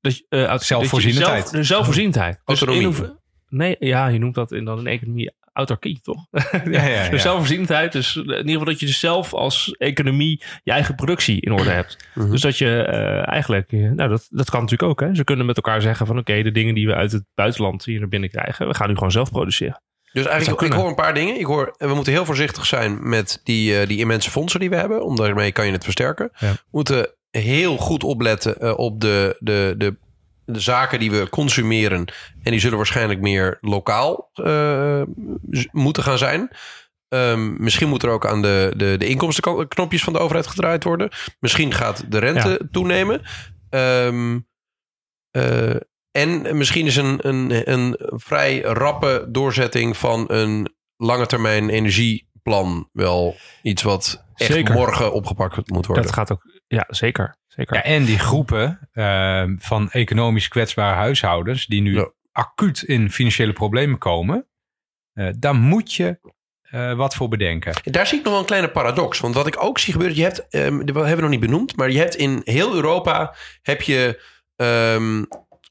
dat 0.00 0.22
eh, 0.28 0.44
uit- 0.44 0.62
Zelfvoorzienendheid. 0.62 1.40
zelf- 1.42 1.50
de 1.54 1.62
zelfvoorzienendheid. 1.62 2.40
Dus 2.44 2.60
Autonomie. 2.62 3.16
nee, 3.48 3.76
ja, 3.78 4.06
je 4.06 4.18
noemt 4.18 4.34
dat 4.34 4.52
in 4.52 4.64
dan 4.64 4.78
in 4.78 4.86
economie 4.86 5.32
autarkie, 5.58 6.00
toch? 6.02 6.26
Ja, 6.50 6.86
ja, 6.86 6.86
ja. 6.86 7.08
De 7.08 7.18
zelfvoorzienendheid. 7.18 7.92
Dus 7.92 8.16
in 8.16 8.24
ieder 8.24 8.44
geval 8.44 8.64
dat 8.64 8.80
je 8.80 8.86
dus 8.86 9.00
zelf 9.00 9.34
als 9.34 9.74
economie 9.78 10.42
je 10.62 10.72
eigen 10.72 10.94
productie 10.94 11.40
in 11.40 11.52
orde 11.52 11.70
hebt. 11.70 11.96
Mhm. 12.14 12.30
Dus 12.30 12.40
dat 12.40 12.58
je 12.58 12.82
eh, 12.82 13.32
eigenlijk, 13.32 13.72
eh, 13.72 13.80
nou 13.80 14.08
dat, 14.08 14.26
dat 14.30 14.50
kan 14.50 14.60
natuurlijk 14.60 14.90
ook. 14.90 15.00
Hè? 15.00 15.14
Ze 15.14 15.24
kunnen 15.24 15.46
met 15.46 15.56
elkaar 15.56 15.80
zeggen 15.80 16.06
van 16.06 16.18
oké, 16.18 16.42
de 16.42 16.50
dingen 16.50 16.74
die 16.74 16.86
we 16.86 16.94
uit 16.94 17.12
het 17.12 17.24
buitenland 17.34 17.84
hier 17.84 17.98
naar 17.98 18.08
binnen 18.08 18.30
krijgen, 18.30 18.68
we 18.68 18.74
gaan 18.74 18.88
nu 18.88 18.94
gewoon 18.94 19.10
zelf 19.10 19.30
produceren. 19.30 19.82
Dus 20.12 20.26
eigenlijk, 20.26 20.62
ik 20.62 20.72
hoor 20.72 20.88
een 20.88 20.94
paar 20.94 21.14
dingen. 21.14 21.38
Ik 21.38 21.44
hoor, 21.44 21.74
we 21.78 21.94
moeten 21.94 22.12
heel 22.12 22.24
voorzichtig 22.24 22.66
zijn 22.66 23.08
met 23.08 23.40
die, 23.44 23.78
eh, 23.78 23.86
die 23.86 23.98
immense 23.98 24.30
fondsen 24.30 24.60
die 24.60 24.70
we 24.70 24.76
hebben. 24.76 25.04
Om 25.04 25.16
daarmee 25.16 25.52
kan 25.52 25.66
je 25.66 25.72
het 25.72 25.84
versterken. 25.84 26.30
Ja. 26.38 26.52
We 26.52 26.58
moeten 26.70 27.14
heel 27.30 27.76
goed 27.76 28.04
opletten 28.04 28.78
op 28.78 29.00
de, 29.00 29.36
de, 29.38 29.74
de, 29.78 29.96
de 30.52 30.60
zaken 30.60 30.98
die 30.98 31.10
we 31.10 31.28
consumeren. 31.28 32.04
En 32.42 32.50
die 32.50 32.60
zullen 32.60 32.76
waarschijnlijk 32.76 33.20
meer 33.20 33.58
lokaal 33.60 34.30
eh, 34.32 35.02
moeten 35.72 36.02
gaan 36.02 36.18
zijn. 36.18 36.50
Ehm, 37.08 37.62
misschien 37.62 37.88
moet 37.88 38.02
er 38.02 38.10
ook 38.10 38.26
aan 38.26 38.42
de, 38.42 38.72
de, 38.76 38.96
de 38.98 39.06
inkomstenknopjes 39.06 40.04
van 40.04 40.12
de 40.12 40.18
overheid 40.18 40.46
gedraaid 40.46 40.84
worden. 40.84 41.10
Misschien 41.40 41.72
gaat 41.72 42.04
de 42.08 42.18
rente 42.18 42.68
toenemen. 42.70 43.22
Ehm, 43.70 44.38
eh, 45.30 45.76
en 46.10 46.56
misschien 46.56 46.86
is 46.86 46.96
een, 46.96 47.28
een, 47.28 47.72
een 47.72 47.96
vrij 47.98 48.60
rappe 48.60 49.26
doorzetting 49.28 49.96
van 49.96 50.24
een 50.28 50.74
lange 50.96 51.26
termijn 51.26 51.68
energieplan 51.68 52.88
wel 52.92 53.36
iets 53.62 53.82
wat 53.82 54.24
echt 54.34 54.52
Zeker. 54.52 54.74
morgen 54.74 55.12
opgepakt 55.12 55.70
moet 55.70 55.86
worden. 55.86 56.04
Dat 56.04 56.14
gaat 56.14 56.32
ook, 56.32 56.57
ja 56.68 56.84
zeker. 56.88 57.36
zeker. 57.46 57.74
Ja, 57.76 57.82
en 57.82 58.04
die 58.04 58.18
groepen 58.18 58.88
eh, 58.92 59.44
van 59.58 59.90
economisch 59.90 60.48
kwetsbare 60.48 60.94
huishoudens 60.94 61.66
die 61.66 61.80
nu 61.80 61.94
Ja. 61.94 62.10
acuut 62.32 62.82
in 62.82 63.10
financiële 63.10 63.52
problemen 63.52 63.98
komen, 63.98 64.46
eh, 65.12 65.28
daar 65.38 65.54
moet 65.54 65.94
je 65.94 66.18
eh, 66.62 66.94
wat 66.94 67.14
voor 67.14 67.28
bedenken. 67.28 67.74
Daar 67.84 68.06
zie 68.06 68.18
ik 68.18 68.22
nog 68.24 68.32
wel 68.32 68.40
een 68.42 68.46
kleine 68.48 68.70
paradox. 68.70 69.20
Want 69.20 69.34
wat 69.34 69.46
ik 69.46 69.62
ook 69.62 69.78
zie 69.78 69.92
gebeuren, 69.92 70.16
je 70.16 70.22
hebt, 70.22 70.48
ehm, 70.48 70.78
dat 70.78 70.94
hebben 70.94 71.14
we 71.16 71.20
nog 71.20 71.30
niet 71.30 71.40
benoemd, 71.40 71.76
maar 71.76 71.90
je 71.90 71.98
hebt 71.98 72.14
in 72.16 72.40
heel 72.44 72.74
Europa 72.74 73.34
heb 73.62 73.82
je 73.82 74.22
ehm, 74.56 75.24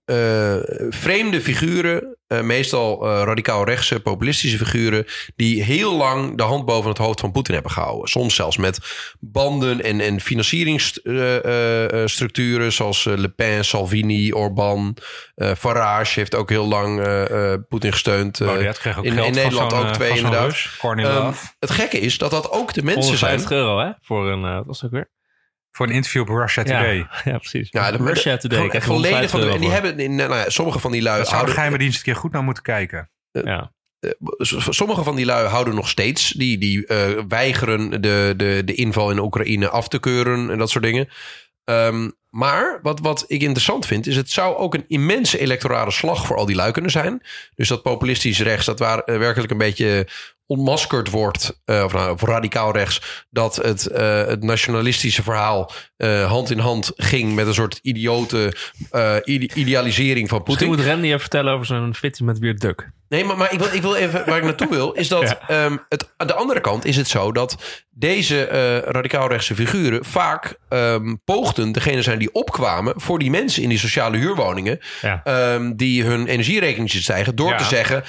eh, 0.08 0.56
vreemde 0.90 1.42
figuren, 1.42 2.18
eh, 2.28 2.42
meestal 2.42 3.08
eh, 3.08 3.22
radicaal 3.26 3.66
rechtse, 3.66 4.00
populistische 4.00 4.58
figuren, 4.58 5.06
die 5.36 5.64
heel 5.64 5.96
lang 5.96 6.38
de 6.38 6.44
hand 6.44 6.66
boven 6.66 6.90
het 6.90 6.98
hoofd 6.98 7.20
van 7.20 7.32
Poetin 7.32 7.54
hebben 7.54 7.72
gehouden. 7.72 8.08
Soms 8.08 8.36
zelfs 8.36 8.58
met 8.58 8.80
banden 9.20 9.84
en, 9.84 10.00
en 10.00 10.22
financieringsstructuren, 10.22 12.72
zoals 12.72 13.04
Le 13.04 13.30
Pen, 13.30 13.66
Salvini, 13.66 14.34
Orbán, 14.34 14.98
Farage 15.36 16.20
heeft 16.20 16.36
ook 16.36 16.50
heel 16.50 16.68
lang 16.68 17.02
Poetin 17.68 17.92
gesteund. 17.92 18.38
kreeg 18.78 18.98
ook 18.98 19.06
in, 19.06 19.12
geld 19.12 19.28
in 19.28 19.34
Nederland 19.34 19.74
ook 19.74 19.94
twee 19.94 20.16
inderdaad. 20.16 20.78
Love. 20.82 21.48
het 21.60 21.72
gekke 21.72 22.00
is 22.00 22.18
dat 22.18 22.32
dat 22.32 22.52
ook 22.52 22.74
de 22.74 22.84
mensen 22.84 23.18
zijn. 23.18 23.40
150 23.40 23.52
euro, 23.52 23.80
hè? 23.80 23.92
Voor 24.02 24.32
een, 24.32 24.42
wat 24.42 24.66
was 24.66 24.86
ook 24.86 24.92
weer? 24.92 25.16
Voor 25.78 25.88
een 25.88 25.94
interview 25.94 26.22
op 26.22 26.28
Russia 26.28 26.64
Today. 26.64 26.96
Ja, 26.96 27.10
ja, 27.32 27.38
precies. 27.38 27.68
Ja, 27.72 27.92
de, 27.92 27.98
Russia 27.98 28.36
de- 28.36 28.40
Today. 28.42 28.70
gewoon 28.70 28.82
volledig 28.82 29.30
van 29.30 29.40
de, 29.40 29.46
150 29.48 29.54
en 29.54 29.60
die 29.60 29.70
hebben, 29.70 30.00
in, 30.00 30.16
nou 30.16 30.36
ja, 30.36 30.50
sommige 30.50 30.80
van 30.80 30.92
die 30.92 31.02
lui 31.02 31.16
Daar 31.16 31.26
zou 31.26 31.30
de 31.30 31.36
houden, 31.36 31.56
geheime 31.56 31.78
dienst 31.78 31.98
een 31.98 32.04
keer 32.04 32.16
goed 32.16 32.32
naar 32.32 32.44
moeten 32.44 32.64
kijken. 32.64 33.10
voor. 33.32 33.46
Ja. 33.48 33.72
eh, 34.00 34.12
sommige 34.70 35.04
van 35.04 35.16
die 35.16 35.26
lui 35.26 35.48
houden 35.48 35.76
nog 35.76 35.90
steeds. 35.90 36.30
Die, 36.30 36.58
die 36.58 36.86
eh, 36.88 37.24
weigeren 37.28 37.90
de, 38.02 38.34
de, 38.38 38.62
de 38.66 38.74
inval 38.74 39.12
in 39.12 39.20
Oekraïne 39.20 39.70
af 39.70 39.88
te 39.88 40.00
keuren 40.00 40.50
en 40.50 40.58
dat 40.58 40.70
soort 40.70 40.84
dingen. 40.84 41.10
Ehm, 41.64 42.10
maar 42.30 42.80
wat, 42.82 43.00
wat 43.00 43.24
ik 43.28 43.42
interessant 43.42 43.86
vind, 43.86 44.08
is 44.08 44.16
het 44.16 44.30
zou 44.32 44.56
ook 44.56 44.74
een 44.74 44.86
immense 44.88 45.40
electorale 45.40 45.92
slag 45.92 46.26
voor 46.28 46.36
al 46.38 46.46
die 46.46 46.56
lui 46.56 46.72
kunnen 46.72 46.92
zijn. 46.92 47.22
Dus 47.56 47.68
dat 47.68 47.82
populistisch 47.82 48.40
rechts, 48.40 48.66
dat 48.66 48.80
waar 48.80 49.00
eh, 49.00 49.18
werkelijk 49.18 49.52
een 49.52 49.58
beetje 49.58 50.08
ontmaskerd 50.48 51.10
wordt, 51.10 51.62
eh, 51.66 51.84
of, 51.84 51.94
nou, 51.94 52.12
of 52.14 52.22
radicaal 52.22 52.72
rechts, 52.72 53.26
dat 53.30 53.56
het, 53.56 53.86
eh, 53.88 54.26
het 54.26 54.44
nationalistische 54.44 55.24
verhaal 55.24 55.72
eh, 55.98 56.26
hand 56.30 56.50
in 56.52 56.60
hand 56.60 56.92
ging 56.96 57.36
met 57.36 57.48
een 57.48 57.54
soort 57.54 57.80
idiote 57.82 58.54
ide- 59.24 59.54
idealisering 59.54 60.30
van 60.30 60.42
Misschien 60.46 60.68
Poetin. 60.68 60.68
moet 60.68 60.94
Randy 60.94 61.08
even 61.08 61.20
vertellen 61.20 61.54
over 61.54 61.66
zijn 61.66 61.94
fitty 61.96 62.24
met 62.24 62.40
Weird 62.40 62.60
Duck. 62.62 62.92
Nee, 63.10 63.24
maar, 63.24 63.38
maar 63.38 63.54
ik, 63.54 63.60
wil, 63.60 63.68
ik 63.74 63.82
wil 63.82 63.96
even 63.96 64.24
waar 64.26 64.38
ik 64.38 64.44
naartoe 64.44 64.70
wil, 64.70 64.92
is 64.92 65.08
dat 65.08 65.22
Ja. 65.30 65.40
ehm, 65.48 65.78
het, 65.90 66.10
aan 66.18 66.28
de 66.28 66.34
andere 66.34 66.62
kant 66.62 66.86
is 66.86 66.96
het 66.96 67.08
zo 67.08 67.32
dat 67.32 67.58
deze 67.90 68.46
eh 68.46 68.78
radicaal-rechtse 68.92 69.56
figuren 69.56 70.06
vaak 70.06 70.58
ehm, 70.70 71.16
poogden 71.26 71.72
degene 71.72 72.02
zijn 72.02 72.20
die 72.20 72.34
opkwamen 72.34 72.94
voor 72.96 73.20
die 73.20 73.30
mensen 73.30 73.64
in 73.64 73.70
die 73.70 73.78
sociale 73.80 74.18
huurwoningen, 74.18 74.80
Ja. 75.02 75.22
ehm, 75.24 75.72
die 75.76 76.04
hun 76.04 76.28
energierekening 76.28 76.90
stijgen, 76.92 77.36
door 77.36 77.50
Ja. 77.50 77.58
te 77.58 77.64
zeggen: 77.64 78.04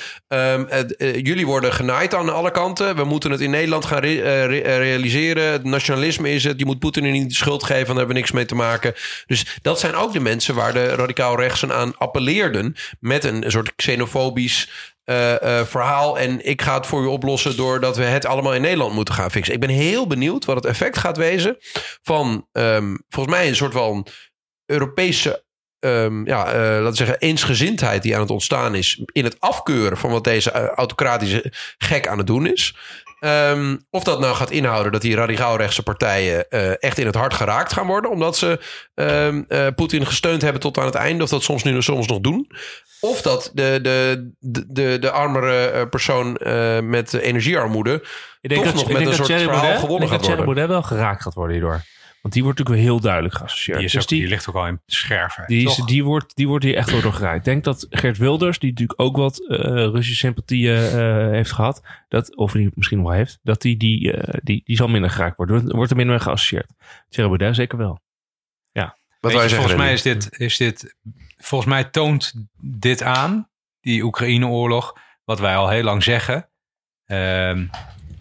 het, 0.68 0.96
eh, 0.96 1.14
jullie 1.14 1.46
worden 1.46 1.72
genaaid 1.72 2.14
aan 2.14 2.34
alle 2.34 2.50
kanten, 2.50 2.96
we 2.96 3.04
moeten 3.04 3.30
het 3.30 3.40
in 3.40 3.50
Nederland 3.50 3.84
gaan 3.84 3.98
re- 4.00 4.20
eh, 4.22 4.44
re- 4.46 4.76
realiseren. 4.76 5.52
Het 5.52 5.64
nationalisme 5.64 6.30
is 6.32 6.44
het, 6.44 6.58
je 6.58 6.64
moet 6.66 6.78
Poetin 6.78 7.04
er 7.04 7.10
niet 7.10 7.28
de 7.28 7.34
schuld 7.34 7.62
geven, 7.64 7.86
daar 7.86 7.96
hebben 7.96 8.14
we 8.14 8.20
niks 8.20 8.32
mee 8.32 8.44
te 8.44 8.54
maken. 8.54 8.94
Dus 9.26 9.58
dat 9.62 9.80
zijn 9.80 9.94
ook 9.94 10.12
de 10.12 10.20
mensen 10.20 10.54
waar 10.54 10.72
de 10.72 10.86
radicaal-rechtsen 10.94 11.72
aan 11.74 11.96
appelleerden 11.98 12.76
met 13.00 13.24
een 13.24 13.44
soort 13.46 13.74
xenofobisch 13.76 14.70
eh, 15.08 15.60
eh, 15.60 15.66
verhaal. 15.66 16.18
En 16.18 16.46
ik 16.46 16.62
ga 16.62 16.74
het 16.74 16.86
voor 16.86 17.02
u 17.02 17.06
oplossen 17.06 17.56
doordat 17.56 17.96
we 17.96 18.04
het 18.04 18.26
allemaal 18.26 18.54
in 18.54 18.60
Nederland 18.60 18.92
moeten 18.92 19.14
gaan 19.14 19.30
fixen. 19.30 19.54
Ik 19.54 19.60
ben 19.60 19.68
heel 19.68 20.06
benieuwd 20.06 20.44
wat 20.44 20.56
het 20.56 20.64
effect 20.64 20.98
gaat 20.98 21.16
wezen 21.16 21.56
van 22.02 22.46
ehm, 22.52 22.96
volgens 23.08 23.36
mij 23.36 23.48
een 23.48 23.56
soort 23.56 23.72
van 23.72 24.06
Europese. 24.66 25.44
ehm, 25.78 26.26
ja, 26.26 26.46
eh, 26.46 26.52
laten 26.52 26.90
we 26.90 26.94
zeggen, 26.94 27.18
eensgezindheid 27.18 28.02
die 28.02 28.14
aan 28.14 28.20
het 28.20 28.30
ontstaan 28.30 28.74
is. 28.74 29.02
in 29.12 29.24
het 29.24 29.40
afkeuren 29.40 29.98
van 29.98 30.10
wat 30.10 30.24
deze 30.24 30.50
autocratische 30.74 31.52
gek 31.78 32.08
aan 32.08 32.18
het 32.18 32.26
doen 32.26 32.46
is. 32.46 32.76
Ehm, 33.20 33.76
of 33.90 34.04
dat 34.04 34.20
nou 34.20 34.34
gaat 34.34 34.50
inhouden 34.50 34.92
dat 34.92 35.00
die 35.00 35.16
radicaal-rechtse 35.16 35.82
partijen 35.82 36.48
eh, 36.50 36.82
echt 36.82 36.98
in 36.98 37.06
het 37.06 37.14
hart 37.14 37.34
geraakt 37.34 37.72
gaan 37.72 37.86
worden. 37.86 38.10
omdat 38.10 38.36
ze 38.36 38.60
ehm, 38.94 39.42
eh, 39.48 39.66
Poetin 39.74 40.06
gesteund 40.06 40.42
hebben 40.42 40.60
tot 40.60 40.78
aan 40.78 40.84
het 40.84 40.94
einde. 40.94 41.22
Of 41.22 41.28
dat 41.28 41.42
soms 41.42 41.62
nu 41.62 41.82
soms 41.82 42.06
nog 42.06 42.20
doen. 42.20 42.50
Of 43.00 43.22
dat 43.22 43.50
de, 43.54 43.78
de, 43.82 44.30
de, 44.38 44.64
de, 44.68 44.98
de 45.00 45.10
armere 45.10 45.66
eh, 45.66 45.88
persoon 45.88 46.38
met 46.90 47.12
energiearmoede. 47.12 47.94
Ik 48.40 48.48
denk 48.48 48.62
Toch 48.64 48.72
dat, 48.72 48.82
nog 48.82 48.98
met 48.98 49.06
een 49.06 49.14
soort 49.14 49.32
verhaal 49.32 49.60
Baudet, 49.60 49.80
gewonnen 49.80 50.02
ik 50.02 50.08
denk 50.08 50.10
gaat 50.10 50.10
dat 50.10 50.28
Thierry. 50.28 50.44
Baudet 50.44 50.68
wel 50.68 50.82
geraakt 50.82 51.22
gaat 51.22 51.34
worden 51.34 51.56
hierdoor. 51.56 51.82
Want 52.22 52.34
die 52.34 52.42
wordt 52.42 52.58
natuurlijk 52.58 52.84
weer 52.86 52.92
heel 52.94 53.00
duidelijk 53.04 53.34
geassocieerd. 53.34 53.78
Die, 53.78 53.86
is 53.86 53.92
dus 53.92 54.02
ook, 54.02 54.08
die, 54.08 54.20
die 54.20 54.28
ligt 54.28 54.48
ook 54.48 54.54
al 54.54 54.66
in 54.66 54.80
scherven. 54.86 55.44
die, 55.46 55.68
is, 55.68 55.76
die, 55.76 56.04
wordt, 56.04 56.36
die 56.36 56.48
wordt 56.48 56.64
hier 56.64 56.76
echt 56.76 57.02
door 57.02 57.12
geraakt. 57.12 57.38
Ik 57.38 57.44
denk 57.44 57.64
dat 57.64 57.86
Geert 57.90 58.18
Wilders, 58.18 58.58
die 58.58 58.70
natuurlijk 58.70 59.00
ook 59.00 59.16
wat 59.16 59.46
eh, 59.48 59.58
Russische 59.68 60.14
sympathieën 60.16 60.76
eh, 60.76 60.92
heeft 61.28 61.52
gehad, 61.52 61.82
dat, 62.08 62.36
of 62.36 62.52
die 62.52 62.70
misschien 62.74 63.02
wel 63.02 63.12
heeft, 63.12 63.38
dat 63.42 63.60
die, 63.62 63.76
die, 63.76 64.12
eh, 64.12 64.38
die, 64.42 64.60
die 64.64 64.76
zal 64.76 64.88
minder 64.88 65.10
geraakt 65.10 65.36
worden. 65.36 65.56
Wordt- 65.60 65.74
Wordt 65.74 65.90
er 65.90 65.96
minder 65.96 66.14
mee 66.14 66.24
geassocieerd. 66.24 66.70
Thierry 67.08 67.28
Baudet 67.28 67.56
zeker 67.56 67.78
wel. 67.78 68.00
Wat 69.20 69.32
je, 69.32 69.38
zeggen. 69.38 69.56
volgens 69.56 69.76
mij 69.76 69.92
is 69.92 70.02
dit, 70.02 70.38
is 70.38 70.56
dit, 70.56 70.96
volgens 71.36 71.70
mij 71.70 71.84
toont 71.84 72.32
dit 72.60 73.02
aan, 73.02 73.48
die 73.80 74.02
Oekraïne-oorlog, 74.02 74.96
wat 75.24 75.38
wij 75.40 75.56
al 75.56 75.68
heel 75.68 75.82
lang 75.82 76.02
zeggen. 76.02 76.48
Ehm, 77.04 77.66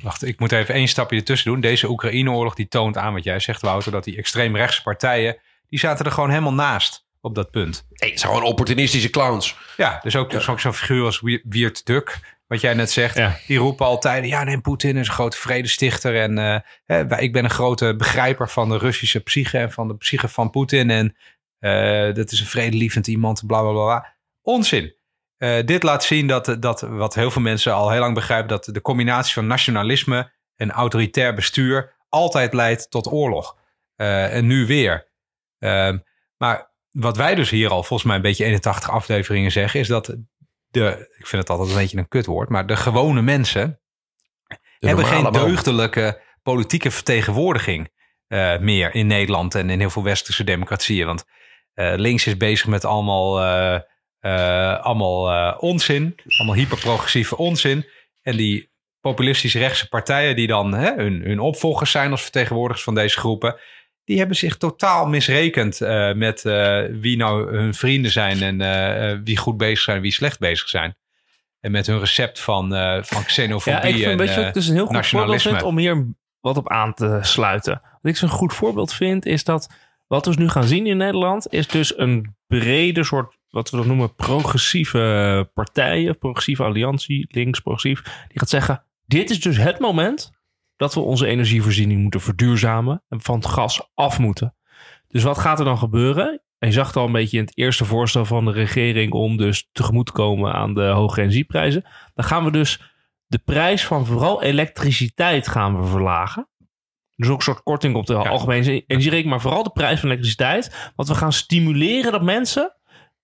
wacht, 0.03 0.25
ik 0.25 0.39
moet 0.39 0.51
even 0.51 0.73
één 0.73 0.87
stapje 0.87 1.17
ertussen 1.17 1.51
doen. 1.51 1.61
Deze 1.61 1.89
Oekraïne-oorlog 1.89 2.55
die 2.55 2.67
toont 2.67 2.97
aan 2.97 3.13
wat 3.13 3.23
jij 3.23 3.39
zegt, 3.39 3.61
Wouter, 3.61 3.91
dat 3.91 4.03
die 4.03 4.17
extreemrechtse 4.17 4.81
partijen, 4.81 5.37
die 5.67 5.79
zaten 5.79 6.05
er 6.05 6.11
gewoon 6.11 6.29
helemaal 6.29 6.53
naast 6.53 7.05
op 7.21 7.35
dat 7.35 7.51
punt. 7.51 7.85
Nee, 7.89 8.09
het 8.09 8.19
zijn 8.19 8.33
gewoon 8.33 8.47
opportunistische 8.47 9.09
clowns. 9.09 9.55
Ja, 9.77 9.99
dus 10.03 10.15
ook, 10.15 10.29
dus 10.31 10.47
ook 10.49 10.59
zo'n 10.59 10.73
figuur 10.73 11.05
als 11.05 11.21
Wie- 11.21 11.41
Wiert 11.43 11.85
Duk, 11.85 12.19
wat 12.47 12.61
jij 12.61 12.73
net 12.73 12.91
zegt. 12.91 13.15
Ja. 13.17 13.37
Die 13.47 13.57
roepen 13.57 13.85
altijd, 13.85 14.25
ja 14.25 14.43
nee, 14.43 14.59
Poetin 14.61 14.97
is 14.97 15.07
een 15.07 15.13
grote 15.13 15.37
vredestichter. 15.37 16.21
En 16.21 16.37
eh, 16.37 16.59
hè, 16.85 17.19
ik 17.19 17.33
ben 17.33 17.43
een 17.43 17.49
grote 17.49 17.95
begrijper 17.95 18.49
van 18.49 18.69
de 18.69 18.77
Russische 18.77 19.19
psyche 19.19 19.57
en 19.57 19.71
van 19.71 19.87
de 19.87 19.95
psyche 19.97 20.27
van 20.27 20.49
Poetin. 20.49 20.89
En 20.89 21.15
eh, 21.59 22.13
dat 22.15 22.31
is 22.31 22.39
een 22.39 22.45
vredelievend 22.45 23.07
iemand, 23.07 23.43
bla 23.47 23.61
bla. 23.61 23.71
bla. 23.71 24.15
Onzin. 24.41 24.95
Eh, 25.37 25.65
dit 25.65 25.83
laat 25.83 26.03
zien 26.03 26.27
dat, 26.27 26.55
dat 26.59 26.81
wat 26.81 27.15
heel 27.15 27.31
veel 27.31 27.41
mensen 27.41 27.73
al 27.73 27.89
heel 27.89 27.99
lang 27.99 28.13
begrijpen... 28.13 28.47
dat 28.47 28.69
de 28.71 28.81
combinatie 28.81 29.33
van 29.33 29.47
nationalisme 29.47 30.31
en 30.55 30.71
autoritair 30.71 31.33
bestuur... 31.33 31.95
altijd 32.09 32.53
leidt 32.53 32.91
tot 32.91 33.11
oorlog. 33.11 33.57
Eh, 33.95 34.35
en 34.35 34.47
nu 34.47 34.65
weer. 34.65 35.11
Ehm, 35.59 35.97
maar 36.37 36.71
wat 36.91 37.17
wij 37.17 37.35
dus 37.35 37.49
hier 37.49 37.69
al 37.69 37.83
volgens 37.83 38.03
mij 38.03 38.15
een 38.15 38.21
beetje 38.21 38.45
81 38.45 38.89
afleveringen 38.89 39.51
zeggen... 39.51 39.79
is 39.79 39.87
dat 39.87 40.05
de, 40.67 41.13
ik 41.17 41.27
vind 41.27 41.41
het 41.41 41.49
altijd 41.49 41.69
een 41.69 41.81
beetje 41.81 41.97
een 41.97 42.07
kutwoord... 42.07 42.49
maar 42.49 42.67
de 42.67 42.75
gewone 42.75 43.21
mensen 43.21 43.79
De 44.79 44.87
hebben 44.87 45.05
geen 45.05 45.23
man. 45.23 45.33
deugdelijke 45.33 46.21
politieke 46.43 46.91
vertegenwoordiging 46.91 47.89
eh, 48.27 48.57
meer 48.59 48.95
in 48.95 49.07
Nederland 49.07 49.55
en 49.55 49.69
in 49.69 49.79
heel 49.79 49.89
veel 49.89 50.03
westerse 50.03 50.43
democratieën. 50.43 51.05
Want 51.05 51.25
links 51.95 52.27
is 52.27 52.37
bezig 52.37 52.67
met 52.67 52.85
allemaal, 52.85 53.39
allemaal 54.81 55.31
eh, 55.31 55.57
onzin, 55.59 56.15
allemaal 56.37 56.55
hyperprogressieve 56.55 57.37
onzin. 57.37 57.85
En 58.21 58.37
die 58.37 58.69
populistisch 59.01 59.55
rechtse 59.55 59.87
partijen 59.87 60.35
die 60.35 60.47
dan 60.47 60.73
hè, 60.73 60.93
hun, 60.95 61.21
hun 61.21 61.39
opvolgers 61.39 61.91
zijn 61.91 62.11
als 62.11 62.21
vertegenwoordigers 62.21 62.83
van 62.83 62.95
deze 62.95 63.19
groepen, 63.19 63.59
die 64.03 64.17
hebben 64.17 64.37
zich 64.37 64.57
totaal 64.57 65.07
misrekend 65.07 65.81
eh, 65.81 66.13
met 66.13 66.45
eh, 66.45 66.83
wie 66.91 67.17
nou 67.17 67.57
hun 67.57 67.73
vrienden 67.73 68.11
zijn 68.11 68.41
en 68.41 68.61
eh, 68.61 69.11
eh, 69.11 69.19
wie 69.23 69.37
goed 69.37 69.57
bezig 69.57 69.79
zijn 69.79 69.95
en 69.95 70.01
wie 70.01 70.11
slecht 70.11 70.39
bezig 70.39 70.69
zijn. 70.69 70.95
En 71.59 71.71
met 71.71 71.87
hun 71.87 71.99
recept 71.99 72.39
van, 72.39 72.75
eh 72.75 73.03
van 73.03 73.23
xenofobie 73.23 73.79
Ja, 73.79 73.85
ik 73.85 73.95
vind, 73.95 74.05
en 74.05 74.17
weet 74.17 74.29
je 74.29 74.35
wat 74.35 74.43
eh, 74.43 74.47
ik 74.47 74.53
dus 74.53 74.67
een 74.67 74.73
heel 74.75 74.85
goed 74.85 75.07
voorbeeld 75.07 75.41
vind 75.41 75.63
om 75.63 75.77
hier 75.77 76.05
wat 76.39 76.57
op 76.57 76.69
aan 76.69 76.93
te 76.93 77.19
sluiten. 77.21 77.81
Wat 78.01 78.11
ik 78.11 78.17
zo'n 78.17 78.29
goed 78.29 78.53
voorbeeld 78.53 78.93
vind, 78.93 79.25
is 79.25 79.43
dat 79.43 79.69
wat 80.07 80.25
we 80.25 80.31
dus 80.31 80.39
nu 80.39 80.49
gaan 80.49 80.63
zien 80.63 80.87
in 80.87 80.97
Nederland, 80.97 81.53
is 81.53 81.67
dus 81.67 81.97
een 81.97 82.35
brede 82.47 83.03
soort, 83.03 83.36
wat 83.49 83.69
we 83.69 83.77
dan 83.77 83.87
noemen, 83.87 84.15
progressieve 84.15 85.49
partijen, 85.53 86.17
progressieve 86.17 86.63
alliantie, 86.63 87.25
links, 87.29 87.59
progressief, 87.59 88.01
die 88.03 88.39
gaat 88.39 88.49
zeggen, 88.49 88.83
dit 89.05 89.29
is 89.29 89.41
dus 89.41 89.57
het 89.57 89.79
moment 89.79 90.31
dat 90.75 90.93
we 90.93 90.99
onze 90.99 91.27
energievoorziening 91.27 92.01
moeten 92.01 92.21
verduurzamen 92.21 93.03
en 93.09 93.21
van 93.21 93.35
het 93.35 93.45
gas 93.45 93.89
af 93.93 94.19
moeten. 94.19 94.55
Dus 95.07 95.23
wat 95.23 95.37
gaat 95.37 95.59
er 95.59 95.65
dan 95.65 95.77
gebeuren? 95.77 96.41
En 96.57 96.67
je 96.67 96.73
zag 96.73 96.87
het 96.87 96.95
al 96.95 97.05
een 97.05 97.11
beetje 97.11 97.37
in 97.37 97.45
het 97.45 97.57
eerste 97.57 97.85
voorstel 97.85 98.25
van 98.25 98.45
de 98.45 98.51
regering 98.51 99.11
om 99.11 99.37
dus 99.37 99.69
tegemoet 99.71 100.05
te 100.05 100.11
komen 100.11 100.53
aan 100.53 100.73
de 100.73 100.85
hoge 100.85 101.21
energieprijzen. 101.21 101.85
Dan 102.13 102.25
gaan 102.25 102.43
we 102.43 102.51
dus 102.51 102.81
de 103.25 103.37
prijs 103.37 103.85
van 103.85 104.05
vooral 104.05 104.43
elektriciteit 104.43 105.47
gaan 105.47 105.81
we 105.81 105.87
verlagen. 105.87 106.49
Dus 107.15 107.29
ook 107.29 107.37
een 107.37 107.43
soort 107.43 107.63
korting 107.63 107.95
op 107.95 108.05
de 108.05 108.15
algemene 108.15 108.85
energierekening, 108.85 109.29
maar 109.29 109.41
vooral 109.41 109.63
de 109.63 109.69
prijs 109.69 109.99
van 109.99 110.09
elektriciteit. 110.09 110.91
Want 110.95 111.09
we 111.09 111.15
gaan 111.15 111.33
stimuleren 111.33 112.11
dat 112.11 112.21
mensen 112.21 112.76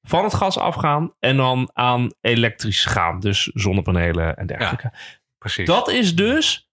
van 0.08 0.24
het 0.24 0.34
gas 0.34 0.58
afgaan 0.58 1.14
en 1.20 1.38
dan 1.38 1.70
aan 1.74 2.14
elektrisch 2.22 2.86
gaan. 2.86 3.20
Dus 3.20 3.43
zonnepanelen 3.54 4.36
en 4.38 4.47
dergelijke. 4.47 4.93
Precies. 5.38 5.66
Dat 5.68 5.89
is 5.89 6.16
dus 6.16 6.70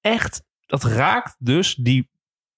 echt, 0.00 0.42
dat 0.66 0.84
raakt 0.84 1.36
dus 1.38 1.74
die 1.74 2.08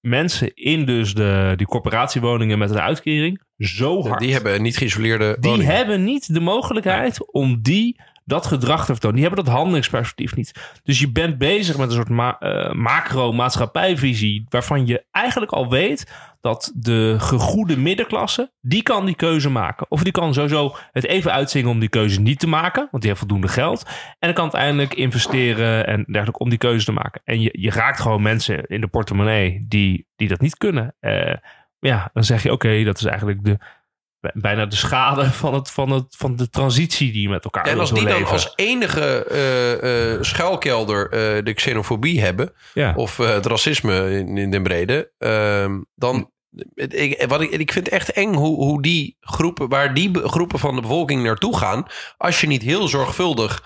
mensen 0.01 0.55
in 0.55 0.85
dus 0.87 1.15
de, 1.15 1.53
die 1.57 1.67
corporatiewoningen 1.67 2.59
met 2.59 2.71
een 2.71 2.81
uitkering 2.81 3.43
zo 3.57 4.07
hard. 4.09 4.21
Die 4.21 4.33
hebben 4.33 4.63
niet 4.63 4.77
geïsoleerde 4.77 5.37
Die 5.41 5.51
woningen. 5.51 5.75
hebben 5.75 6.05
niet 6.05 6.35
de 6.35 6.41
mogelijkheid 6.41 7.33
om 7.33 7.63
die 7.63 8.01
dat 8.25 8.47
gedrag 8.47 8.81
te 8.81 8.93
vertonen. 8.93 9.17
Die 9.17 9.27
hebben 9.27 9.45
dat 9.45 9.55
handelingsperspectief 9.55 10.37
niet. 10.37 10.81
Dus 10.83 10.99
je 10.99 11.13
bent 11.13 11.39
bezig 11.39 11.77
met 11.77 11.89
een 11.89 12.07
soort 12.07 12.39
eh, 12.39 12.73
macro-maatschappijvisie... 12.73 14.47
waarvan 14.49 14.87
je 14.87 15.05
eigenlijk 15.11 15.53
al 15.53 15.71
weet 15.71 16.31
dat 16.41 16.73
de 16.75 17.17
gegoede 17.19 17.77
middenklasse... 17.77 18.53
die 18.61 18.83
kan 18.83 19.05
die 19.05 19.15
keuze 19.15 19.51
maken. 19.51 19.87
Of 19.89 20.03
die 20.03 20.13
kan 20.13 20.35
sowieso 20.35 20.77
het 20.93 21.07
even 21.07 21.33
uitzingen 21.33 21.71
om 21.71 21.79
die 21.79 21.89
keuze 21.89 22.21
niet 22.21 22.39
te 22.39 22.49
maken... 22.49 22.89
want 22.91 23.03
die 23.03 23.13
heeft 23.13 23.19
voldoende 23.19 23.49
geld. 23.49 23.83
En 23.85 23.93
dan 24.19 24.33
kan 24.33 24.45
uiteindelijk 24.45 24.95
investeren 24.95 25.87
en 25.87 26.05
dergelijke 26.07 26.43
om 26.43 26.49
die 26.49 26.59
keuze 26.59 26.85
te 26.85 26.93
maken. 26.93 27.21
En 27.25 27.41
je, 27.41 27.51
je 27.53 27.71
raakt 27.71 28.01
gewoon 28.01 28.23
mensen 28.23 28.67
in 28.67 28.81
de 28.81 28.89
portemonnee 28.89 29.65
die, 29.69 30.07
die 30.17 30.29
dat 30.29 30.41
niet 30.41 30.57
kunnen. 30.57 30.95
Eh, 31.01 31.35
ja, 31.79 32.11
dan 32.13 32.25
zeg 32.25 32.43
je 32.43 32.53
oké, 32.53 32.85
dat 32.85 32.99
is 32.99 33.05
eigenlijk 33.05 33.45
de, 33.45 33.59
bijna 34.35 34.67
de 34.67 34.77
schade 34.77 35.31
van, 35.31 35.55
het, 35.55 35.71
van, 35.71 35.91
het, 35.91 36.17
van 36.17 36.37
de 36.37 36.51
transitie 36.51 37.13
die 37.13 37.23
je 37.23 37.29
met 37.29 37.45
elkaar 37.45 37.67
En 37.67 37.79
als 37.79 37.93
die 37.93 38.07
dan 38.07 38.27
als 38.27 38.53
enige 38.57 39.25
eh, 39.25 40.23
schuilkelder 40.23 41.11
eh, 41.11 41.45
de 41.45 41.53
xenofobie 41.53 42.21
hebben... 42.21 42.53
Ja. 42.75 42.93
of 42.97 43.17
het 43.17 43.47
racisme 43.47 44.11
in, 44.11 44.37
in 44.37 44.51
den 44.51 44.63
brede... 44.63 45.13
ehm, 45.19 45.81
dan... 45.95 46.31
Ik, 46.75 47.25
wat 47.29 47.41
ik, 47.41 47.51
ik 47.51 47.73
vind 47.73 47.85
het 47.85 47.95
echt 47.95 48.13
eng 48.13 48.35
hoe, 48.35 48.57
hoe 48.57 48.83
die 48.83 49.17
groepen, 49.21 49.69
waar 49.69 49.95
die 49.95 50.11
groepen 50.15 50.59
van 50.59 50.75
de 50.75 50.81
bevolking 50.81 51.23
naartoe 51.23 51.57
gaan. 51.57 51.87
Als 52.17 52.41
je 52.41 52.47
niet 52.47 52.63
heel 52.63 52.89
zorgvuldig 52.89 53.63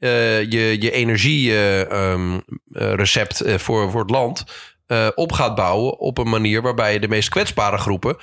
je, 0.00 0.76
je 0.80 0.90
energierecept 0.90 3.40
eh, 3.40 3.58
voor, 3.58 3.90
voor 3.90 4.00
het 4.00 4.10
land 4.10 4.44
op 5.14 5.32
gaat 5.32 5.54
bouwen. 5.54 5.98
op 5.98 6.18
een 6.18 6.28
manier 6.28 6.62
waarbij 6.62 6.92
je 6.92 7.00
de 7.00 7.08
meest 7.08 7.28
kwetsbare 7.28 7.78
groepen 7.78 8.16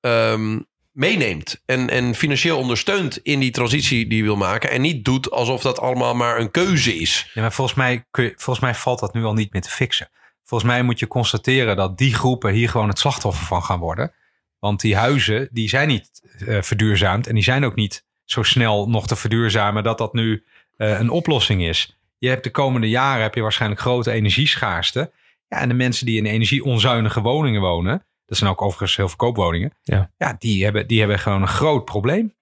ehm, 0.00 0.58
meeneemt. 0.92 1.62
En, 1.66 1.90
en 1.90 2.14
financieel 2.14 2.58
ondersteunt 2.58 3.16
in 3.16 3.40
die 3.40 3.50
transitie 3.50 4.06
die 4.06 4.18
je 4.18 4.22
wil 4.22 4.36
maken. 4.36 4.70
En 4.70 4.80
niet 4.80 5.04
doet 5.04 5.30
alsof 5.30 5.62
dat 5.62 5.80
allemaal 5.80 6.14
maar 6.14 6.38
een 6.38 6.50
keuze 6.50 6.94
is. 6.96 7.30
Ja, 7.34 7.40
maar 7.40 7.52
volgens 7.52 7.76
mij, 7.76 8.04
kun 8.10 8.24
je, 8.24 8.32
volgens 8.36 8.64
mij 8.64 8.74
valt 8.74 8.98
dat 8.98 9.14
nu 9.14 9.24
al 9.24 9.34
niet 9.34 9.52
meer 9.52 9.62
te 9.62 9.70
fixen. 9.70 10.10
Volgens 10.44 10.70
mij 10.70 10.82
moet 10.82 10.98
je 10.98 11.06
constateren 11.06 11.76
dat 11.76 11.98
die 11.98 12.14
groepen 12.14 12.52
hier 12.52 12.68
gewoon 12.68 12.88
het 12.88 12.98
slachtoffer 12.98 13.46
van 13.46 13.62
gaan 13.62 13.78
worden. 13.78 14.12
Want 14.58 14.80
die 14.80 14.96
huizen, 14.96 15.48
die 15.52 15.68
zijn 15.68 15.88
niet 15.88 16.22
eh, 16.46 16.62
verduurzaamd. 16.62 17.26
En 17.26 17.34
die 17.34 17.44
zijn 17.44 17.64
ook 17.64 17.74
niet 17.74 18.04
zo 18.24 18.42
snel 18.42 18.88
nog 18.88 19.06
te 19.06 19.16
verduurzamen 19.16 19.82
dat 19.82 19.98
dat 19.98 20.12
nu 20.12 20.44
eh, 20.76 20.98
een 20.98 21.10
oplossing 21.10 21.62
is. 21.62 21.98
Je 22.18 22.28
hebt 22.28 22.44
de 22.44 22.50
komende 22.50 22.88
jaren 22.88 23.22
heb 23.22 23.34
je 23.34 23.40
waarschijnlijk 23.40 23.80
grote 23.80 24.10
energieschaarste. 24.10 25.12
Ja, 25.48 25.58
en 25.58 25.68
de 25.68 25.74
mensen 25.74 26.06
die 26.06 26.18
in 26.18 26.26
energieonzuinige 26.26 27.20
woningen 27.20 27.60
wonen, 27.60 28.06
dat 28.32 28.40
zijn 28.40 28.50
ook 28.50 28.62
overigens 28.62 28.96
heel 28.96 29.08
veel 29.08 29.16
koopwoningen. 29.16 29.72
Ja. 29.82 30.10
ja 30.16 30.34
die, 30.38 30.64
hebben, 30.64 30.86
die 30.86 30.98
hebben 30.98 31.18
gewoon 31.18 31.42
een 31.42 31.48
groot 31.48 31.84
probleem. 31.84 32.34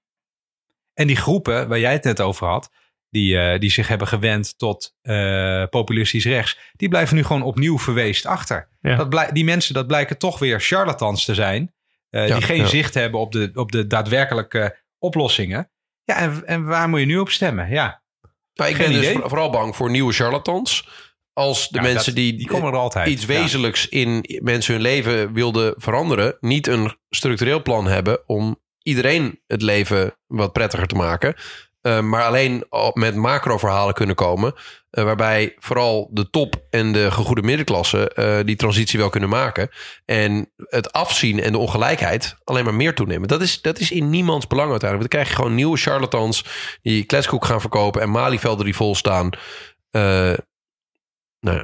En 0.94 1.06
die 1.06 1.16
groepen 1.16 1.68
waar 1.68 1.78
jij 1.78 1.92
het 1.92 2.04
net 2.04 2.20
over 2.20 2.46
had, 2.46 2.70
die, 3.10 3.38
eh, 3.38 3.58
die 3.60 3.70
zich 3.70 3.88
hebben 3.88 4.06
gewend 4.08 4.58
tot 4.58 4.94
eh, 5.02 5.64
populistisch 5.70 6.24
rechts, 6.24 6.58
die 6.76 6.88
blijven 6.88 7.16
nu 7.16 7.24
gewoon 7.24 7.42
opnieuw 7.42 7.78
verweest 7.78 8.26
achter. 8.26 8.68
Ja. 8.80 8.96
Dat 8.96 9.08
blij- 9.08 9.32
die 9.32 9.44
mensen, 9.44 9.74
dat 9.74 9.86
blijken 9.86 10.18
toch 10.18 10.38
weer 10.38 10.60
charlatans 10.60 11.24
te 11.24 11.34
zijn, 11.34 11.74
eh, 12.10 12.28
Ja, 12.28 12.34
die 12.34 12.44
geen 12.44 12.56
ja. 12.56 12.66
zicht 12.66 12.94
hebben 12.94 13.20
op 13.20 13.32
de, 13.32 13.50
op 13.54 13.72
de 13.72 13.86
daadwerkelijke 13.86 14.78
oplossingen. 14.98 15.70
Ja, 16.04 16.16
en, 16.16 16.46
en 16.46 16.64
waar 16.64 16.88
moet 16.88 17.00
je 17.00 17.06
nu 17.06 17.18
op 17.18 17.30
stemmen? 17.30 17.68
Ja, 17.70 18.02
Nou, 18.54 18.70
ik 18.70 18.76
Geen 18.76 18.84
ben 18.86 18.94
dus 18.94 19.04
idee. 19.04 19.18
voor- 19.20 19.28
vooral 19.28 19.50
bang 19.50 19.76
voor 19.76 19.90
nieuwe 19.90 20.12
charlatans. 20.12 20.88
Als 21.40 21.68
de 21.68 21.76
Ja, 21.78 21.82
mensen 21.82 22.04
dat- 22.06 22.14
die, 22.14 22.36
die 22.36 22.46
komen 22.46 22.72
er 22.72 22.78
altijd. 22.78 23.08
iets 23.08 23.22
Ja. 23.26 23.28
wezenlijks 23.28 23.88
in 23.88 24.24
mensen 24.42 24.72
hun 24.74 24.82
leven 24.82 25.32
wilden 25.32 25.74
veranderen, 25.76 26.36
niet 26.40 26.66
een 26.66 26.96
structureel 27.10 27.62
plan 27.62 27.86
hebben 27.86 28.28
om 28.28 28.58
iedereen 28.82 29.40
het 29.46 29.62
leven 29.62 30.16
wat 30.26 30.52
prettiger 30.52 30.86
te 30.86 30.94
maken. 30.94 31.34
eh, 31.80 32.00
maar 32.00 32.24
alleen 32.24 32.64
al 32.68 32.90
met 32.94 33.14
macro-verhalen 33.14 33.94
kunnen 33.94 34.14
komen. 34.16 34.54
eh, 34.90 35.04
waarbij 35.04 35.54
vooral 35.58 36.08
de 36.12 36.30
top 36.30 36.62
en 36.70 36.92
de 36.92 37.10
gegoede 37.10 37.42
middenklasse 37.42 38.08
eh, 38.10 38.38
die 38.44 38.56
transitie 38.56 38.98
wel 38.98 39.08
kunnen 39.10 39.28
maken. 39.28 39.68
En 40.04 40.52
het 40.56 40.92
afzien 40.92 41.40
en 41.42 41.52
de 41.52 41.58
ongelijkheid 41.58 42.36
alleen 42.44 42.64
maar 42.64 42.74
meer 42.74 42.94
toenemen. 42.94 43.28
Dat 43.28 43.40
is, 43.42 43.60
dat 43.62 43.78
is 43.78 43.90
in 43.90 44.10
niemands 44.10 44.46
belang 44.46 44.70
uiteindelijk. 44.70 45.10
Dan 45.10 45.20
krijg 45.20 45.36
je 45.36 45.42
gewoon 45.42 45.56
nieuwe 45.56 45.76
charlatans 45.78 46.44
die 46.82 47.04
kletskoek 47.04 47.44
gaan 47.44 47.60
verkopen 47.60 48.02
en 48.02 48.10
malievelden 48.10 48.64
die 48.64 48.76
vol 48.76 48.94
staan. 48.94 49.30
Eh, 51.40 51.60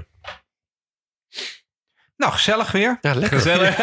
nou 2.16 2.32
gezellig 2.32 2.72
weer. 2.72 2.98
Ja, 3.00 3.14
lekker. 3.14 3.38
Gezellig. 3.38 3.76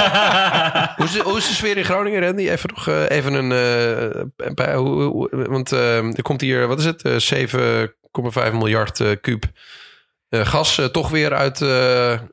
Hoe 0.95 1.05
is, 1.05 1.11
de, 1.11 1.21
hoe 1.23 1.37
is 1.37 1.47
de 1.47 1.53
sfeer 1.53 1.77
in 1.77 1.83
Groningen, 1.85 2.21
Randy? 2.21 2.49
Even 2.49 2.69
nog 2.73 2.87
eh, 2.87 3.09
even 3.09 3.33
een... 3.33 3.51
eh, 3.51 4.21
een 4.37 4.53
paar- 4.53 4.73
hoe, 4.75 5.01
hoe- 5.03 5.29
want 5.47 5.71
eh, 5.71 5.97
er 6.17 6.21
komt 6.21 6.41
hier, 6.41 6.67
wat 6.67 6.79
is 6.79 6.85
het? 6.85 7.01
Eh, 7.01 7.47
7,5 8.47 8.51
miljard 8.53 8.99
eh 8.99 9.11
kuub 9.21 9.43
eh, 10.29 10.45
gas 10.45 10.81
toch 10.91 11.09
weer 11.09 11.33
uit 11.33 11.61
eh, 11.61 11.67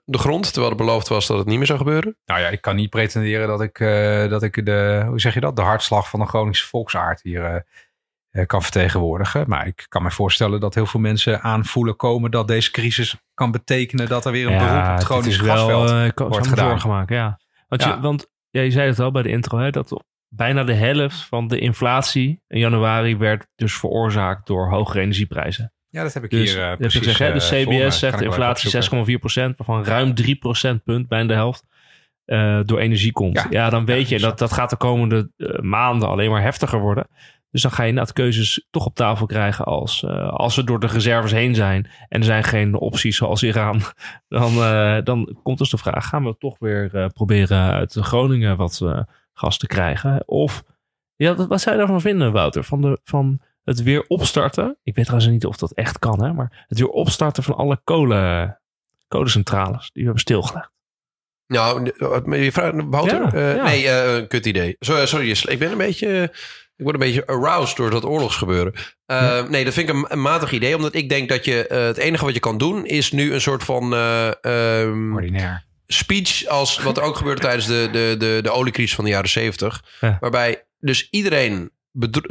de 0.04 0.18
grond. 0.18 0.44
Terwijl 0.52 0.70
er 0.72 0.78
beloofd 0.78 1.08
was 1.08 1.26
dat 1.26 1.38
het 1.38 1.46
niet 1.46 1.58
meer 1.58 1.66
zou 1.66 1.78
gebeuren. 1.78 2.16
Nou 2.24 2.40
ja, 2.40 2.48
ik 2.48 2.60
kan 2.60 2.76
niet 2.76 2.90
pretenderen 2.90 3.48
dat 3.48 3.60
ik, 3.60 3.80
eh, 3.80 4.28
dat 4.28 4.42
ik 4.42 4.64
de, 4.66 5.04
hoe 5.06 5.20
zeg 5.20 5.34
je 5.34 5.40
dat, 5.40 5.56
de 5.56 5.62
hartslag 5.62 6.08
van 6.08 6.20
de 6.20 6.26
Groningse 6.26 6.66
volksaard 6.66 7.20
hier 7.22 7.66
kan 8.46 8.62
vertegenwoordigen. 8.62 9.44
Maar 9.48 9.66
ik 9.66 9.86
kan 9.88 10.02
me 10.02 10.10
voorstellen 10.10 10.60
dat 10.60 10.74
heel 10.74 10.86
veel 10.86 11.00
mensen 11.00 11.42
aanvoelen 11.42 11.96
komen 11.96 12.30
dat 12.30 12.48
deze 12.48 12.70
crisis 12.70 13.16
kan 13.34 13.50
betekenen 13.50 14.08
dat 14.08 14.24
er 14.24 14.32
weer 14.32 14.46
een 14.46 14.58
beroep 14.58 14.82
op 14.82 14.94
het 14.94 15.04
Gronings 15.04 15.36
gasveld 15.36 15.90
eh, 15.90 16.04
ik 16.04 16.14
kan- 16.14 16.28
wordt 16.28 16.46
gedaan. 16.46 17.04
ja. 17.08 17.38
Want, 17.68 17.82
Ja. 17.82 17.94
Je, 17.94 18.00
want 18.00 18.26
ja, 18.50 18.60
je 18.60 18.70
zei 18.70 18.88
het 18.88 18.98
al 18.98 19.10
bij 19.10 19.22
de 19.22 19.28
intro, 19.28 19.58
hè, 19.58 19.70
dat 19.70 20.04
bijna 20.28 20.64
de 20.64 20.74
helft 20.74 21.16
van 21.24 21.48
de 21.48 21.58
inflatie 21.58 22.42
in 22.48 22.58
januari 22.58 23.16
werd 23.16 23.46
dus 23.56 23.74
veroorzaakt 23.78 24.46
door 24.46 24.68
hogere 24.70 25.00
energieprijzen. 25.00 25.72
Ja, 25.88 26.02
dat 26.02 26.14
heb 26.14 26.24
ik 26.24 26.30
Dus, 26.30 26.52
hier 26.54 26.70
uh, 26.70 26.76
precies 26.76 26.98
gezegd, 27.06 27.20
eh, 27.20 27.48
de 27.50 27.62
voor 27.64 27.72
me. 27.72 27.78
CBS 27.84 27.98
zegt 27.98 28.00
wel 28.00 28.20
even 28.22 28.26
inflatie 28.36 28.76
opzoeken. 28.78 29.52
6,4%, 29.52 29.56
waarvan 29.56 29.84
ruim 29.84 30.14
3 30.14 30.36
procentpunt, 30.36 31.08
bijna 31.08 31.26
de 31.28 31.34
helft, 31.34 31.64
eh, 32.24 32.60
door 32.64 32.78
energie 32.78 33.12
komt. 33.12 33.34
Ja. 33.36 33.46
Ja, 33.50 33.70
dan 33.70 33.84
weet 33.84 34.08
je, 34.08 34.14
Ja, 34.18 34.20
dat, 34.28 34.38
dat 34.38 34.52
gaat 34.52 34.70
de 34.70 34.76
komende 34.76 35.30
eh, 35.36 35.58
maanden 35.60 36.08
alleen 36.08 36.30
maar 36.30 36.42
heftiger 36.42 36.78
worden. 36.80 37.08
Dus 37.50 37.62
dan 37.62 37.70
ga 37.70 37.82
je 37.82 37.88
inderdaad 37.88 38.14
keuzes 38.14 38.66
toch 38.70 38.86
op 38.86 38.94
tafel 38.94 39.26
krijgen 39.26 39.64
als, 39.64 40.02
eh, 40.02 40.28
als 40.28 40.56
we 40.56 40.64
door 40.64 40.80
de 40.80 40.86
reserves 40.86 41.32
heen 41.32 41.54
zijn 41.54 41.90
en 42.08 42.18
er 42.18 42.24
zijn 42.24 42.44
geen 42.44 42.74
opties 42.74 43.16
zoals 43.16 43.42
Iran. 43.42 43.80
Dan, 44.28 44.52
eh, 44.52 44.98
dan 45.04 45.38
komt 45.42 45.58
dus 45.58 45.70
de 45.70 45.78
vraag, 45.78 46.08
gaan 46.08 46.24
we 46.24 46.36
toch 46.38 46.58
weer 46.58 46.94
eh, 46.94 47.06
proberen 47.06 47.72
uit 47.72 47.96
Groningen 48.00 48.56
wat 48.56 48.82
gas 49.32 49.58
te 49.58 49.66
krijgen? 49.66 50.28
Of, 50.28 50.62
ja, 51.16 51.34
wat, 51.34 51.60
zou 51.60 51.74
je 51.76 51.80
daarvan 51.80 52.00
vinden 52.00 52.32
Wouter? 52.32 52.64
Van, 52.64 52.80
de, 52.80 53.00
van 53.04 53.40
het 53.64 53.82
weer 53.82 54.04
opstarten? 54.08 54.76
Ik 54.82 54.94
weet 54.94 55.04
trouwens 55.04 55.32
niet 55.32 55.46
of 55.46 55.56
dat 55.56 55.72
echt 55.72 55.98
kan, 55.98 56.22
hè, 56.22 56.32
maar 56.32 56.64
het 56.68 56.78
weer 56.78 56.88
opstarten 56.88 57.42
van 57.42 57.54
alle 57.56 57.80
kolen, 57.84 58.60
kolencentrales 59.08 59.82
die 59.82 59.90
we 59.92 60.02
hebben 60.02 60.20
stilgelegd. 60.20 60.70
Nou, 61.46 61.84
je 62.42 62.52
vraagt, 62.52 62.74
Wouter? 62.84 63.38
Ja, 63.38 63.54
ja. 63.54 63.64
Nee, 63.64 63.88
een 63.88 64.26
kut 64.26 64.46
idee. 64.46 64.76
Sorry, 64.78 65.06
sorry, 65.06 65.30
ik 65.30 65.58
ben 65.58 65.70
een 65.70 65.78
beetje... 65.78 66.32
Ik 66.80 66.86
word 66.86 66.94
een 67.00 67.06
beetje 67.12 67.26
aroused 67.26 67.76
door 67.76 67.90
dat 67.90 68.04
oorlogsgebeuren. 68.04 68.72
Eh, 69.06 69.42
Nee, 69.48 69.64
dat 69.64 69.74
vind 69.74 69.88
ik 69.88 69.94
een, 69.94 70.04
een 70.08 70.20
matig 70.22 70.52
idee. 70.52 70.76
Omdat 70.76 70.94
ik 70.94 71.08
denk 71.08 71.28
dat 71.28 71.44
je... 71.44 71.66
eh, 71.66 71.84
het 71.84 71.96
enige 71.96 72.24
wat 72.24 72.34
je 72.34 72.40
kan 72.40 72.58
doen... 72.58 72.86
is 72.86 73.12
nu 73.12 73.32
een 73.34 73.40
soort 73.40 73.64
van... 73.64 73.94
eh, 73.94 74.26
ehm, 74.80 75.14
Ordinair. 75.14 75.64
speech 75.86 76.46
als 76.46 76.78
wat 76.82 76.96
er 76.96 77.02
ook 77.02 77.16
gebeurde 77.16 77.40
tijdens 77.40 77.66
de, 77.66 77.88
de, 77.92 78.14
de, 78.18 78.38
de 78.42 78.50
oliecrisis 78.50 78.94
van 78.94 79.04
de 79.04 79.10
jaren 79.10 79.28
zeventig. 79.30 79.82
Ja. 80.00 80.16
Waarbij 80.20 80.64
dus 80.78 81.08
iedereen 81.10 81.70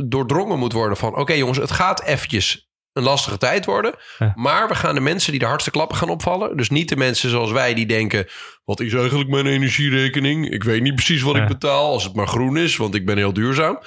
doordrongen 0.06 0.60
moet 0.60 0.74
worden 0.74 0.98
van... 0.98 1.16
oké 1.16 1.34
jongens, 1.34 1.58
het 1.58 1.72
gaat 1.72 2.04
eventjes 2.04 2.68
een 2.94 3.04
lastige 3.04 3.38
tijd 3.38 3.66
worden. 3.66 3.96
Ja. 4.18 4.34
Maar 4.36 4.68
we 4.68 4.76
gaan 4.76 4.96
de 4.96 5.02
mensen 5.02 5.32
die 5.32 5.40
de 5.40 5.46
hardste 5.46 5.72
klappen 5.72 5.98
gaan 5.98 6.10
opvallen. 6.10 6.58
Dus 6.58 6.70
niet 6.70 6.90
de 6.90 6.96
mensen 6.98 7.30
zoals 7.30 7.52
wij 7.52 7.74
die 7.74 7.86
denken... 7.86 8.26
wat 8.66 8.80
is 8.80 8.94
eigenlijk 8.94 9.30
mijn 9.30 9.46
energierekening? 9.46 10.50
Ik 10.52 10.64
weet 10.64 10.82
niet 10.82 10.96
precies 10.96 11.22
wat 11.22 11.36
Ja. 11.36 11.42
ik 11.42 11.48
betaal 11.48 11.92
als 11.92 12.04
het 12.04 12.16
maar 12.16 12.28
groen 12.28 12.58
is... 12.58 12.78
want 12.78 12.96
ik 12.96 13.06
ben 13.06 13.18
heel 13.18 13.34
duurzaam. 13.34 13.80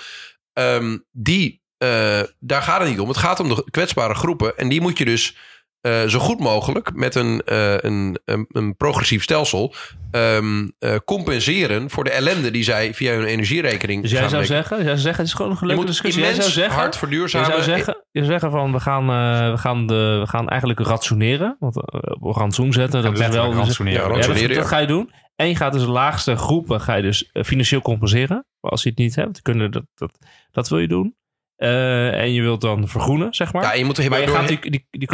Ehm, 0.53 0.99
die, 1.11 1.63
eh, 1.79 2.21
daar 2.39 2.63
gaat 2.63 2.81
het 2.81 2.89
niet 2.89 3.01
om. 3.01 3.09
Het 3.09 3.17
gaat 3.17 3.41
om 3.41 3.49
de 3.49 3.65
kwetsbare 3.71 4.15
groepen. 4.15 4.57
En 4.57 4.69
die 4.69 4.81
moet 4.81 4.99
je 4.99 5.05
dus 5.05 5.37
eh, 5.83 6.03
zo 6.07 6.19
goed 6.19 6.41
mogelijk 6.41 6.95
met 6.95 7.15
een, 7.15 7.43
eh, 7.45 7.75
een, 7.77 8.19
een, 8.25 8.47
een 8.53 8.77
progressief 8.77 9.23
stelsel 9.23 9.75
ehm, 10.11 10.69
eh, 10.79 10.95
compenseren 11.05 11.91
voor 11.91 12.05
de 12.05 12.11
ellende 12.11 12.51
die 12.51 12.65
zij 12.65 12.95
via 12.95 13.13
hun 13.13 13.25
energierekening 13.25 14.03
Dus 14.03 14.11
jij 14.11 14.29
zou 14.29 14.45
zeggen, 14.45 14.77
jij 14.77 14.87
zou 14.87 14.99
zeggen, 14.99 15.23
het 15.23 15.27
is 15.27 15.35
gewoon 15.35 15.51
een 15.51 15.57
Je 15.61 15.67
leuke 15.67 15.81
moet 15.81 15.91
discussie. 15.91 16.23
Jij 16.23 16.35
zou 16.35 16.51
zeggen, 16.51 16.79
hard 16.79 16.93
je 16.93 16.99
verduurzamen. 16.99 17.47
zou 17.47 17.63
zeggen, 17.63 18.05
je 18.11 18.21
zou 18.21 18.33
zeggen 18.33 18.51
van 18.51 18.73
we 18.73 18.81
gaan, 18.81 19.03
eh, 19.11 19.51
we, 19.51 19.59
gaan 19.59 19.87
de, 19.87 20.19
we 20.21 20.27
gaan 20.27 20.49
eigenlijk 20.49 20.81
rationeren. 20.81 21.57
Want 21.59 21.75
we 22.21 22.35
gaan 22.35 22.53
zoen 22.53 22.73
zetten. 22.73 23.03
Dat 23.03 23.13
is 23.13 23.29
wel. 23.29 23.55
Ja, 23.55 23.91
Ja, 23.91 24.49
dat, 24.55 24.67
ga 24.67 24.79
je 24.79 24.87
doen. 24.87 25.11
En 25.43 25.49
je 25.49 25.57
gaat 25.57 25.73
dus 25.73 25.83
de 25.83 25.89
laagste 25.91 26.37
groepen 26.37 26.81
ga 26.81 26.95
je 26.95 27.03
dus 27.03 27.31
eh, 27.33 27.43
financieel 27.43 27.81
compenseren. 27.81 28.47
Maar 28.61 28.71
als 28.71 28.83
je 28.83 28.89
het 28.89 28.99
niet 28.99 29.15
hebt, 29.15 29.43
kunnen 29.43 29.71
dat, 29.71 29.85
dat, 29.95 30.19
dat 30.51 30.69
wil 30.69 30.79
je 30.79 30.89
doen. 30.89 31.17
Eh, 31.57 32.21
en 32.21 32.33
je 32.33 32.43
wilt 32.43 32.61
dan 32.61 32.89
vergroenen, 32.89 33.35
zeg 33.35 33.53
maar. 33.53 33.63
Ja, 33.63 33.73
je 33.73 33.85
moet 33.85 33.99
er 33.99 34.11
maar 34.11 34.21
je 34.21 34.27
door- 34.27 34.37
gaat 34.37 34.49
die, 34.49 34.71
die, 34.71 34.87
die 34.91 35.09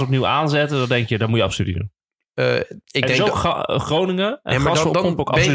opnieuw 0.00 0.26
aanzetten. 0.26 0.78
Dan 0.78 0.88
denk 0.88 1.08
je, 1.08 1.18
dat 1.18 1.28
moet 1.28 1.38
je 1.38 1.44
absoluut 1.44 1.68
niet 1.68 1.78
doen. 1.80 1.92
Eh, 2.34 2.54
ik 2.56 2.66
en 2.68 3.00
denk 3.00 3.14
zo 3.14 3.24
dat- 3.24 3.34
Ga- 3.34 3.78
Groningen 3.78 4.40
en 4.42 4.60
gas 4.60 4.78
dan, 4.78 4.86
ook 4.86 4.92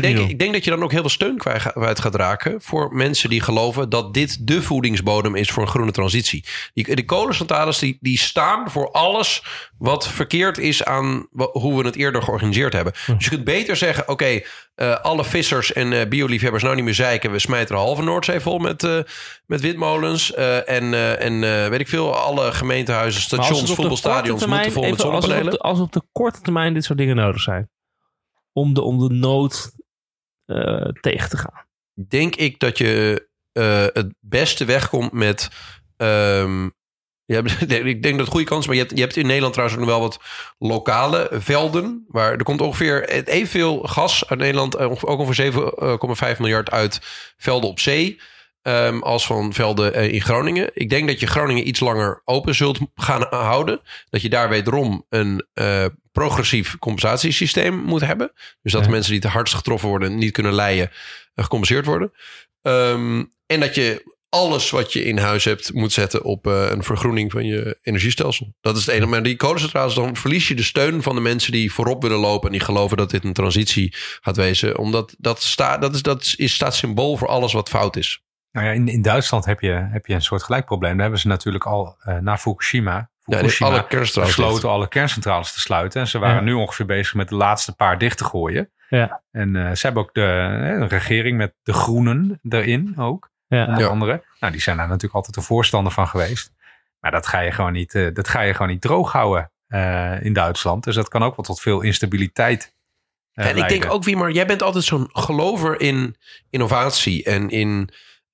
denk, 0.02 0.18
ik 0.30 0.40
denk 0.40 0.54
dat 0.54 0.64
je 0.64 0.70
dan 0.70 0.84
ook 0.84 0.92
heel 0.92 1.00
veel 1.02 1.10
steun 1.10 1.38
kwijt, 1.38 2.00
gaat 2.00 2.16
raken 2.16 2.62
voor 2.62 2.96
mensen 2.96 3.30
die 3.30 3.42
geloven 3.42 3.90
dat 3.90 4.14
dit 4.14 4.48
de 4.48 4.62
voedingsbodem 4.62 5.36
is 5.36 5.50
voor 5.52 5.64
een 5.64 5.70
groene 5.70 5.92
transitie. 5.92 6.46
Die, 6.74 6.96
de 6.96 7.06
kolencentrales 7.06 7.80
die, 7.80 7.98
die 8.02 8.18
staan 8.18 8.72
voor 8.72 8.92
alles 8.92 9.44
wat 9.78 10.08
verkeerd 10.08 10.58
is 10.58 10.84
aan 10.84 11.28
hoe 11.52 11.78
we 11.82 11.86
het 11.86 11.96
eerder 11.96 12.22
georganiseerd 12.22 12.74
hebben. 12.74 12.94
Hm. 13.06 13.14
Dus 13.14 13.24
je 13.24 13.30
kunt 13.30 13.44
beter 13.44 13.76
zeggen, 13.76 14.08
oké, 14.10 14.42
eh, 14.80 14.96
alle 15.02 15.26
vissers 15.26 15.74
en 15.74 15.94
eh 15.94 16.08
bioliefhebbers 16.08 16.64
nou 16.64 16.76
niet 16.76 16.84
meer 16.84 16.94
zeiken. 16.94 17.32
We 17.32 17.40
smijten 17.40 17.76
de 17.76 17.82
halve 17.82 18.02
Noordzee 18.04 18.40
vol 18.40 18.58
met, 18.60 18.84
eh, 18.84 19.00
met 19.46 19.62
windmolens. 19.62 20.34
en 20.66 20.94
en 21.20 21.40
weet 21.70 21.80
ik 21.80 21.88
veel, 21.88 22.16
alle 22.16 22.52
gemeentehuizen, 22.52 23.22
stations, 23.22 23.74
voetbalstadions 23.74 24.46
moeten 24.46 24.72
vol 24.72 24.82
met 24.82 24.92
als 24.92 25.02
zonnepanelen. 25.02 25.52
de- 25.52 25.58
Als 25.60 25.80
op 25.80 25.92
de 25.92 26.02
korte 26.12 26.42
termijn 26.42 26.74
dit 26.74 26.84
soort 26.84 26.98
dingen 26.98 27.16
nodig 27.16 27.42
zijn. 27.42 27.70
Om 28.54 28.74
de, 28.74 28.82
om 28.82 29.00
de 29.08 29.14
nood 29.14 29.72
tegen 31.02 31.30
te 31.30 31.38
gaan. 31.38 31.66
denk 32.08 32.36
ik 32.36 32.60
dat 32.60 32.78
je 32.78 33.28
het 33.94 34.14
beste 34.20 34.66
wegkomt 34.66 35.12
met. 35.12 35.50
ik 37.68 38.04
denk 38.04 38.04
dat 38.04 38.20
het 38.20 38.28
goede 38.28 38.46
kans 38.46 38.60
is, 38.60 38.66
maar 38.68 38.76
je 38.76 38.82
hebt, 38.82 38.96
je 38.96 39.02
hebt 39.02 39.16
in 39.16 39.26
Nederland 39.26 39.54
trouwens 39.54 39.80
ook 39.80 39.86
nog 39.86 39.96
wel 39.96 40.08
wat 40.08 40.20
lokale 40.58 41.30
velden. 41.32 42.06
Waar 42.08 42.32
er 42.32 42.44
komt 42.44 42.62
ongeveer 42.62 43.10
evenveel 43.10 43.80
gas 43.80 44.28
uit 44.28 44.40
Nederland, 44.40 44.76
eh, 44.76 44.92
ook 44.92 45.20
ongeveer 45.20 45.52
7,5 46.34 46.40
miljard 46.40 46.72
uit 46.72 47.00
velden 47.38 47.70
op 47.70 47.80
zee. 47.80 48.20
ehm, 48.62 49.00
als 49.00 49.26
van 49.26 49.54
velden 49.54 49.94
eh, 49.94 50.14
in 50.14 50.22
Groningen. 50.22 50.70
Ik 50.74 50.90
denk 50.90 51.08
dat 51.08 51.20
je 51.20 51.28
Groningen 51.28 51.68
iets 51.68 51.80
langer 51.80 52.22
open 52.26 52.56
zult 52.56 52.80
gaan 52.96 53.26
houden. 53.30 53.82
Dat 54.10 54.22
je 54.22 54.30
daar 54.30 54.50
wederom 54.50 55.06
een 55.10 55.46
eh, 55.54 55.86
progressief 56.12 56.78
compensatiesysteem 56.80 57.76
moet 57.76 58.02
hebben. 58.02 58.32
Dus 58.62 58.72
dat 58.72 58.82
Ja. 58.82 58.88
de 58.88 58.94
mensen 58.94 59.12
die 59.12 59.22
het 59.22 59.32
hardst 59.32 59.54
getroffen 59.54 59.90
worden 59.90 60.18
niet 60.18 60.32
kunnen 60.32 60.54
leien, 60.54 60.90
eh, 61.34 61.44
gecompenseerd 61.44 61.86
worden. 61.86 62.12
Ehm, 62.62 63.24
en 63.46 63.60
dat 63.60 63.76
je 63.76 64.18
alles 64.30 64.70
wat 64.70 64.94
je 64.94 65.04
in 65.04 65.18
huis 65.18 65.44
hebt 65.46 65.74
moet 65.74 65.92
zetten 65.92 66.24
op 66.24 66.48
eh, 66.48 66.70
een 66.70 66.84
vergroening 66.84 67.32
van 67.32 67.46
je 67.46 67.78
energiestelsel. 67.82 68.54
Dat 68.62 68.78
is 68.78 68.86
het 68.86 68.96
enige. 68.96 69.10
Maar 69.10 69.24
die 69.24 69.36
kolencentrales, 69.36 69.94
dan 69.94 70.16
verlies 70.16 70.48
je 70.48 70.56
de 70.56 70.64
steun 70.64 71.02
van 71.04 71.16
de 71.16 71.22
mensen 71.22 71.52
die 71.52 71.72
voorop 71.74 72.02
willen 72.02 72.18
lopen 72.20 72.46
en 72.46 72.52
die 72.58 72.66
geloven 72.66 72.98
dat 72.98 73.10
dit 73.10 73.24
een 73.24 73.34
transitie 73.34 73.96
gaat 74.22 74.36
wezen. 74.36 74.78
Omdat 74.78 75.16
dat, 75.18 75.42
sta, 75.42 75.78
dat, 75.78 75.96
is, 75.96 76.02
dat 76.02 76.34
is, 76.38 76.54
staat 76.54 76.76
symbool 76.76 77.18
voor 77.18 77.28
alles 77.28 77.54
wat 77.54 77.70
fout 77.70 77.96
is. 77.96 78.24
Nou 78.52 78.66
ja, 78.66 78.72
in, 78.72 78.88
in 78.88 79.02
Duitsland 79.02 79.46
heb 79.46 79.60
je, 79.60 79.88
heb 79.92 80.06
je 80.06 80.14
een 80.14 80.22
soort 80.22 80.44
gelijk 80.44 80.66
probleem. 80.66 80.92
Daar 80.92 81.02
hebben 81.02 81.20
ze 81.20 81.28
natuurlijk 81.28 81.66
al 81.66 81.96
eh, 82.00 82.18
na 82.18 82.38
Fukushima, 82.38 83.10
Ja, 83.24 83.38
alle 83.38 83.48
kerncentrales 83.88 84.14
besloten 84.36 84.54
dicht. 84.54 84.64
alle 84.74 84.88
kerncentrales 84.88 85.54
te 85.54 85.60
sluiten. 85.60 86.02
En 86.02 86.08
ze 86.08 86.20
waren 86.20 86.36
Ja. 86.36 86.42
nu 86.42 86.54
ongeveer 86.54 86.86
bezig 86.86 87.14
met 87.14 87.30
de 87.30 87.36
laatste 87.36 87.76
paar 87.76 87.98
dicht 87.98 88.18
te 88.18 88.24
gooien. 88.26 88.72
Ja. 88.90 89.24
En 89.32 89.56
eh, 89.56 89.72
ze 89.76 89.86
hebben 89.86 90.04
ook 90.04 90.14
de 90.14 90.22
een 90.22 90.88
regering 90.88 91.38
met 91.38 91.54
de 91.64 91.74
groenen 91.74 92.40
erin 92.50 92.94
ook, 92.98 93.30
Ja. 93.50 93.66
onder 93.66 93.84
Ja. 93.84 93.88
andere. 93.88 94.24
Nou, 94.40 94.52
die 94.52 94.62
zijn 94.62 94.78
daar 94.78 94.88
natuurlijk 94.88 95.14
altijd 95.14 95.36
de 95.36 95.42
voorstander 95.42 95.92
van 95.92 96.08
geweest. 96.08 96.52
Maar 97.00 97.12
dat 97.12 97.28
ga 97.28 97.40
je 97.40 97.52
gewoon 97.52 97.74
niet, 97.74 97.96
eh, 97.96 98.14
dat 98.14 98.28
ga 98.28 98.42
je 98.42 98.54
gewoon 98.54 98.68
niet 98.72 98.82
droog 98.82 99.12
houden 99.12 99.52
eh, 99.68 100.24
in 100.26 100.34
Duitsland. 100.34 100.84
Dus 100.84 100.96
dat 100.96 101.08
kan 101.08 101.24
ook 101.24 101.36
wel 101.36 101.46
tot 101.46 101.62
veel 101.62 101.82
instabiliteit 101.82 102.74
eh, 103.34 103.50
en 103.50 103.58
ik 103.58 103.68
denk 103.70 103.92
ook, 103.92 104.04
wie 104.04 104.16
maar 104.16 104.32
jij 104.32 104.46
bent 104.46 104.62
altijd 104.62 104.84
zo'n 104.84 105.10
gelover 105.12 105.82
in 105.82 106.16
innovatie 106.50 107.24
en 107.24 107.50
in, 107.50 107.90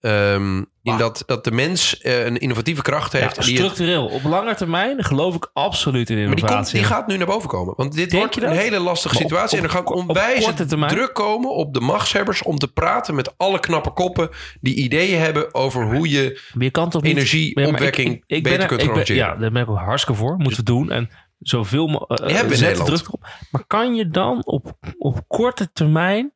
ehm, 0.05 0.57
in 0.83 0.97
dat, 0.97 1.23
dat 1.25 1.43
de 1.43 1.51
mens 1.51 1.97
eh, 2.01 2.25
een 2.25 2.37
innovatieve 2.37 2.81
kracht 2.81 3.11
Ja, 3.11 3.19
heeft. 3.19 3.35
die 3.45 3.57
het- 3.57 3.63
structureel. 3.63 4.05
Op 4.05 4.23
lange 4.23 4.55
termijn 4.55 5.03
geloof 5.03 5.35
ik 5.35 5.49
absoluut 5.53 6.09
in 6.09 6.15
Maar 6.15 6.25
die, 6.25 6.35
innovatie. 6.35 6.55
komt, 6.57 6.71
die 6.71 6.83
gaat 6.95 7.07
nu 7.07 7.17
naar 7.17 7.27
boven 7.27 7.49
komen. 7.49 7.73
Want 7.77 7.93
dit 7.93 8.09
Denk 8.09 8.21
wordt 8.33 8.43
een 8.51 8.57
hele 8.57 8.79
lastige 8.79 9.13
Maar 9.13 9.23
op- 9.23 9.29
situatie. 9.29 9.57
op- 9.57 9.63
en 9.63 9.69
er 9.69 9.75
gaat 9.75 9.85
op- 9.87 9.95
op 9.95 10.09
onwijs 10.09 10.45
druk 10.87 11.13
komen 11.13 11.49
op 11.55 11.73
de 11.73 11.79
machtshebbers... 11.79 12.43
om 12.43 12.57
te 12.57 12.67
praten 12.67 13.15
met 13.15 13.33
alle 13.37 13.59
knappe 13.59 13.91
koppen... 13.91 14.29
die 14.61 14.75
ideeën 14.75 15.19
hebben 15.19 15.53
over 15.53 15.95
hoe 15.95 16.09
je 16.09 16.41
Maar 16.53 16.69
energieopwekking 17.01 18.07
Ja, 18.07 18.15
maar 18.27 18.41
beter 18.41 18.51
ben 18.51 18.59
er- 18.61 18.67
kunt 18.67 18.81
organiseren. 18.81 19.21
Ja, 19.27 19.35
daar 19.35 19.51
ben 19.51 19.61
ik 19.61 19.69
ook 19.69 19.77
hartstikke 19.77 20.19
voor. 20.19 20.35
Moeten 20.37 20.59
we 20.59 20.63
doen. 20.65 20.91
En 20.91 21.09
zoveel 21.39 21.87
mogelijk... 21.87 22.25
Die 22.25 22.35
hebben 22.35 22.47
we 22.47 22.53
in 22.53 22.59
zet 22.65 22.67
Nederland. 22.77 22.95
druk 23.03 23.07
erop. 23.07 23.27
Maar 23.51 23.63
kan 23.67 23.95
je 23.95 24.07
dan 24.09 24.45
op, 24.45 24.73
op 24.97 25.19
korte 25.27 25.71
termijn... 25.73 26.33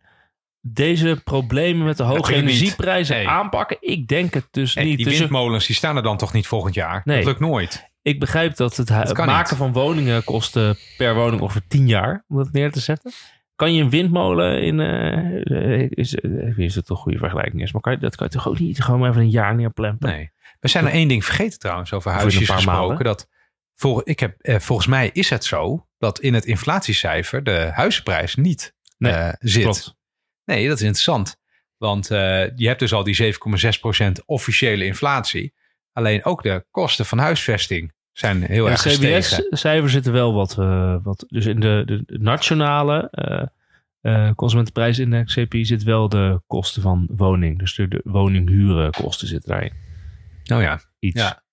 deze 0.62 1.22
problemen 1.24 1.86
met 1.86 1.98
de 1.98 2.04
hoge 2.04 2.34
energieprijzen 2.36 3.16
Nee. 3.16 3.28
aanpakken? 3.28 3.78
Ik 3.80 4.08
denk 4.08 4.34
het 4.34 4.48
dus 4.52 4.76
niet. 4.76 4.98
die 4.98 5.06
Dus 5.06 5.18
windmolens 5.20 5.66
die 5.68 5.76
staan 5.76 5.96
er 5.96 6.04
dan 6.04 6.18
toch 6.18 6.34
niet 6.34 6.48
volgend 6.48 6.74
jaar? 6.76 7.02
Nee. 7.06 7.18
Dat 7.18 7.26
lukt 7.26 7.40
nooit. 7.40 7.90
ik 8.02 8.20
begrijp 8.20 8.56
dat 8.56 8.78
het, 8.78 8.88
Dat 8.88 9.18
maken 9.18 9.38
niet. 9.38 9.48
van 9.58 9.74
woningen 9.74 10.24
kost 10.24 10.56
eh, 10.56 10.70
per 10.98 11.16
woning 11.16 11.42
ongeveer 11.42 11.68
10 11.68 11.88
jaar 11.88 12.26
om 12.28 12.38
dat 12.38 12.52
neer 12.52 12.72
te 12.72 12.80
zetten. 12.80 13.12
Kan 13.56 13.74
je 13.74 13.84
een 13.84 13.90
windmolen 13.90 14.62
in. 14.62 14.80
eh, 14.80 15.82
eh, 15.82 15.88
is, 15.90 16.16
eh, 16.16 16.56
niet 16.56 16.70
of 16.70 16.76
het 16.76 16.90
een 16.90 16.96
goede 16.96 17.18
vergelijking 17.18 17.62
is, 17.62 17.72
maar 17.72 17.82
kan 17.82 17.94
je, 17.94 18.00
dat 18.00 18.16
kan 18.16 18.28
je 18.30 18.34
toch 18.38 18.48
ook 18.48 18.60
niet 18.60 18.84
gewoon 18.84 19.10
even 19.10 19.22
een 19.22 19.30
jaar 19.30 19.56
neerplempen? 19.56 20.10
Nee. 20.10 20.32
We 20.60 20.68
zijn 20.68 20.86
er 20.86 20.92
één 20.92 21.08
ding 21.08 21.26
vergeten 21.26 21.60
trouwens 21.60 21.94
over 21.94 22.12
huisjes 22.12 22.48
paar 22.48 22.56
gesproken. 22.56 22.88
maanden. 22.88 23.04
Dat 23.06 23.28
vol, 23.76 24.02
ik 24.04 24.20
heb, 24.20 24.36
eh, 24.42 24.60
volgens 24.60 24.88
mij 24.88 25.10
is 25.14 25.30
het 25.30 25.46
zo 25.46 25.88
dat 25.98 26.20
in 26.20 26.34
het 26.34 26.46
inflatiecijfer 26.46 27.44
de 27.44 27.70
huizenprijs 27.74 28.36
niet 28.36 28.76
Nee, 28.98 29.32
zit. 29.40 29.64
Klopt. 29.64 29.98
Nee, 30.56 30.68
dat 30.68 30.78
is 30.78 30.84
interessant. 30.84 31.38
Want 31.78 32.12
eh, 32.12 32.20
je 32.56 32.68
hebt 32.68 32.80
dus 32.80 32.94
al 32.94 33.04
die 33.04 33.34
7,6% 34.06 34.12
officiële 34.26 34.86
inflatie. 34.86 35.54
Alleen 35.94 36.26
ook 36.26 36.44
de 36.44 36.66
kosten 36.72 37.06
van 37.06 37.18
huisvesting 37.18 37.94
zijn 38.12 38.44
heel 38.44 38.66
Ja, 38.66 38.72
erg 38.72 38.82
gestegen. 38.82 39.44
CBS-cijfers 39.44 39.92
zitten 39.94 40.14
wel 40.14 40.34
wat, 40.34 40.58
eh, 40.60 40.96
wat. 41.04 41.26
Dus 41.28 41.46
in 41.46 41.60
de, 41.60 41.84
de, 41.86 42.04
nationale 42.20 43.08
eh 43.12 43.44
eh, 44.02 44.32
consumentenprijsindex, 44.36 45.34
CPI, 45.34 45.66
zit 45.66 45.84
wel 45.84 46.10
de 46.10 46.42
kosten 46.48 46.82
van 46.82 47.08
woning. 47.16 47.60
Dus 47.60 47.76
de, 47.76 47.88
de 47.88 48.02
woninghurenkosten 48.04 49.28
zitten 49.28 49.50
daarin. 49.50 49.72
Oh 50.54 50.62
ja. 50.62 50.80
Iets. 51.00 51.22
Ja. 51.22 51.44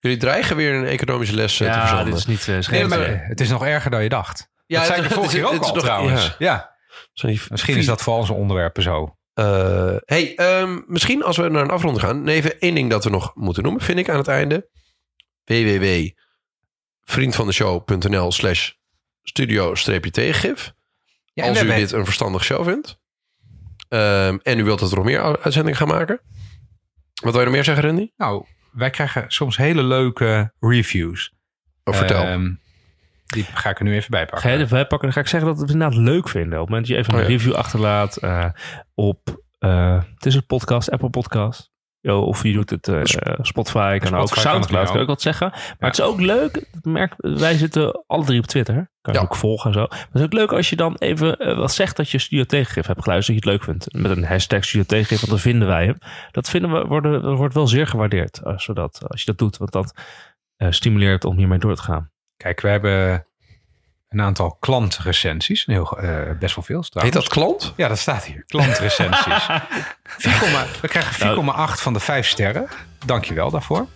Jullie 0.00 0.18
dreigen 0.18 0.56
weer 0.56 0.74
een 0.74 0.84
economische 0.86 1.34
les 1.34 1.52
eh, 1.52 1.58
te 1.58 1.64
Ja, 1.64 1.80
verzanden. 1.80 2.06
dit 2.06 2.14
is 2.14 2.26
niet. 2.46 2.68
Nee, 2.70 2.84
maar 2.86 3.26
het 3.26 3.40
is 3.40 3.48
nog 3.50 3.64
erger 3.64 3.90
dan 3.90 4.02
je 4.02 4.08
dacht. 4.08 4.50
Ja, 4.66 4.78
dat 4.78 4.86
zei 4.86 5.02
het- 5.02 5.10
ik 5.12 5.16
ook 5.18 5.52
het 5.52 5.62
al 5.62 5.74
nog- 5.74 5.82
trouwens. 5.84 6.34
ja. 6.38 6.73
Zijn 7.12 7.38
Misschien 7.48 7.76
is 7.76 7.86
dat 7.86 8.02
voor 8.02 8.16
onze 8.16 8.32
onderwerpen 8.32 8.82
zo. 8.82 9.16
Eh, 9.34 9.96
hey, 10.04 10.34
ehm, 10.34 10.80
misschien 10.86 11.22
als 11.22 11.36
we 11.36 11.48
naar 11.48 11.62
een 11.62 11.70
afronding 11.70 12.04
gaan. 12.04 12.22
nee, 12.22 12.36
Even 12.36 12.60
één 12.60 12.74
ding 12.74 12.90
dat 12.90 13.04
we 13.04 13.10
nog 13.10 13.34
moeten 13.34 13.62
noemen, 13.62 13.82
vind 13.82 13.98
ik 13.98 14.08
aan 14.08 14.16
het 14.16 14.28
einde. 14.28 14.68
www.vriendvandeshow.nl 15.44 18.32
slash 18.32 18.70
studio-tegengif. 19.22 20.72
Ja, 21.32 21.48
als 21.48 21.62
u 21.62 21.66
dit 21.66 21.92
een 21.92 22.04
verstandig 22.04 22.44
show 22.44 22.64
vindt. 22.64 22.98
Ehm, 23.88 24.38
en 24.42 24.58
u 24.58 24.64
wilt 24.64 24.78
dat 24.78 24.90
we 24.90 24.96
nog 24.96 25.04
meer 25.04 25.40
uitzendingen 25.40 25.78
gaan 25.78 25.88
maken. 25.88 26.20
Wat 27.22 27.32
wil 27.32 27.40
je 27.40 27.46
nog 27.46 27.54
meer 27.54 27.64
zeggen, 27.64 27.84
Randy? 27.84 28.10
Nou, 28.16 28.44
wij 28.72 28.90
krijgen 28.90 29.24
soms 29.28 29.56
hele 29.56 29.82
leuke 29.82 30.52
reviews. 30.60 31.32
Of 31.84 31.96
vertel. 31.96 32.22
Ehm, 32.22 32.52
die 33.34 33.44
ga 33.54 33.70
ik 33.70 33.78
er 33.78 33.84
nu 33.84 33.94
even 33.94 34.10
bij 34.10 34.20
Ga 34.24 34.26
pakken. 34.30 34.50
je 34.50 34.58
er 34.58 34.66
bij 34.68 34.80
pakken? 34.86 35.00
Dan 35.00 35.12
ga 35.12 35.20
ik 35.20 35.26
zeggen 35.28 35.48
dat 35.48 35.58
we 35.58 35.64
het 35.64 35.72
inderdaad 35.72 35.98
leuk 35.98 36.28
vinden. 36.28 36.52
Op 36.60 36.66
het 36.66 36.68
moment 36.68 36.86
dat 36.88 36.96
je 36.96 37.02
even 37.02 37.14
een 37.14 37.20
Oh 37.20 37.26
ja. 37.26 37.32
review 37.36 37.54
achterlaat 37.54 38.16
eh, 38.16 38.44
op... 38.94 39.42
eh, 39.58 40.02
het 40.14 40.26
is 40.26 40.34
een 40.34 40.46
podcast, 40.46 40.90
Apple 40.90 41.10
Podcast. 41.10 41.72
Yo, 42.00 42.20
of 42.20 42.42
je 42.42 42.52
doet 42.52 42.70
het 42.70 42.88
eh, 42.88 43.00
Spotify, 43.42 43.98
kan 43.98 44.14
ook. 44.14 44.28
Soundcloud 44.36 44.86
kan 44.86 44.94
ik 44.94 45.00
ook 45.02 45.06
wat 45.08 45.22
zeggen. 45.22 45.50
Maar 45.50 45.90
het 45.90 45.98
is 45.98 46.04
ook 46.04 46.20
leuk. 46.20 46.68
Merk, 46.82 47.14
wij 47.16 47.56
zitten 47.56 48.02
alle 48.06 48.24
drie 48.24 48.38
op 48.38 48.46
Twitter. 48.46 48.74
Kan 49.00 49.12
je 49.14 49.18
Ja. 49.18 49.24
ook 49.24 49.36
volgen 49.36 49.66
en 49.70 49.74
zo. 49.78 49.86
Maar 49.90 49.98
het 50.06 50.14
is 50.14 50.22
ook 50.22 50.32
leuk 50.32 50.52
als 50.52 50.70
je 50.70 50.76
dan 50.76 50.96
even 50.98 51.56
wat 51.56 51.72
zegt 51.72 51.96
dat 51.96 52.10
je 52.10 52.18
Studio 52.18 52.44
Tegengif 52.44 52.86
hebt 52.86 53.02
geluisterd. 53.02 53.36
Dat 53.36 53.44
je 53.44 53.50
het 53.50 53.58
leuk 53.60 53.76
vindt. 53.78 54.02
Met 54.08 54.16
een 54.16 54.24
hashtag 54.24 54.64
Studio 54.64 54.86
Tegengif, 54.86 55.18
want 55.18 55.30
dan 55.30 55.38
vinden 55.38 55.68
wij 55.68 55.84
hem. 55.84 55.98
Dat 56.30 56.50
vinden 56.50 56.72
we, 56.72 56.86
worden, 56.86 57.34
wordt 57.34 57.54
wel 57.54 57.66
zeer 57.66 57.86
gewaardeerd 57.86 58.44
als, 58.44 58.66
we 58.66 58.74
dat, 58.74 59.00
als 59.08 59.20
je 59.20 59.26
dat 59.26 59.38
doet. 59.38 59.56
Want 59.56 59.72
dat 59.72 59.94
stimuleert 60.70 61.24
om 61.24 61.36
hiermee 61.36 61.58
door 61.58 61.74
te 61.76 61.82
gaan. 61.82 62.10
Kijk, 62.36 62.60
we 62.60 62.68
hebben 62.68 63.26
een 64.08 64.20
aantal 64.20 64.56
klantrecensies. 64.60 65.64
Heel, 65.64 65.98
eh, 65.98 66.38
best 66.38 66.54
wel 66.54 66.64
veel 66.64 66.80
Heet 66.80 66.90
trouwens. 66.90 67.16
dat 67.16 67.28
klant? 67.28 67.72
Ja, 67.76 67.88
dat 67.88 67.98
staat 67.98 68.24
hier. 68.24 68.44
Klantrecensies. 68.46 69.46
4,8 70.18 70.80
we 70.80 70.88
krijgen 70.88 71.14
4,8 71.14 71.80
van 71.80 71.92
de 71.92 72.00
5 72.00 72.26
sterren. 72.26 72.68
Dankjewel 73.06 73.50
daarvoor. 73.50 73.86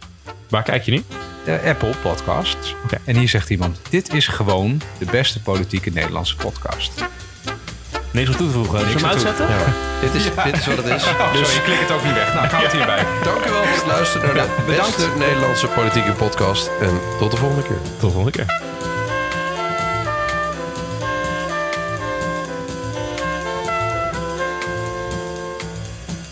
Waar 0.48 0.62
kijk 0.62 0.82
je 0.82 0.90
nu? 0.90 1.04
Eh, 1.46 1.68
Apple 1.68 1.94
Podcasts. 2.02 2.74
Oké. 2.84 2.98
En 3.04 3.16
hier 3.16 3.28
zegt 3.28 3.50
iemand: 3.50 3.80
Dit 3.90 4.14
is 4.14 4.26
gewoon 4.26 4.80
de 4.98 5.04
beste 5.10 5.42
politieke 5.42 5.90
Nederlandse 5.90 6.36
podcast. 6.36 7.04
Niks 8.18 8.30
om 8.30 8.36
toe 8.36 8.46
te 8.46 8.52
voegen. 8.52 8.78
Zullen 8.78 8.92
we 8.94 8.98
hem 8.98 9.04
aan 9.06 9.12
uitzetten? 9.12 9.46
Dit 10.00 10.14
is, 10.14 10.24
dit 10.44 10.56
is 10.60 10.66
wat 10.66 10.76
het 10.76 10.86
is. 10.86 11.04
Oh, 11.04 11.32
Dus 11.32 11.40
sorry, 11.40 11.56
ik 11.58 11.62
klik 11.64 11.80
het 11.80 11.90
ook 11.90 12.04
niet 12.04 12.14
weg. 12.14 12.34
Nou, 12.34 12.46
gaan 12.48 12.60
we 12.60 12.66
het 12.66 12.76
hierbij. 12.76 13.02
dank 13.28 13.44
u 13.46 13.50
wel 13.50 13.64
voor 13.64 13.76
het 13.76 13.86
luisteren 13.86 14.36
naar 14.36 14.46
de 14.46 14.62
bedankt. 14.66 14.96
beste 14.96 15.18
Nederlandse 15.18 15.66
politieke 15.66 16.12
podcast. 16.12 16.70
En 16.80 17.00
tot 17.18 17.30
de 17.30 17.36
volgende 17.36 17.62
keer. 17.62 17.80
Tot 17.98 18.00
de 18.00 18.14
volgende 18.16 18.30
keer. 18.30 18.46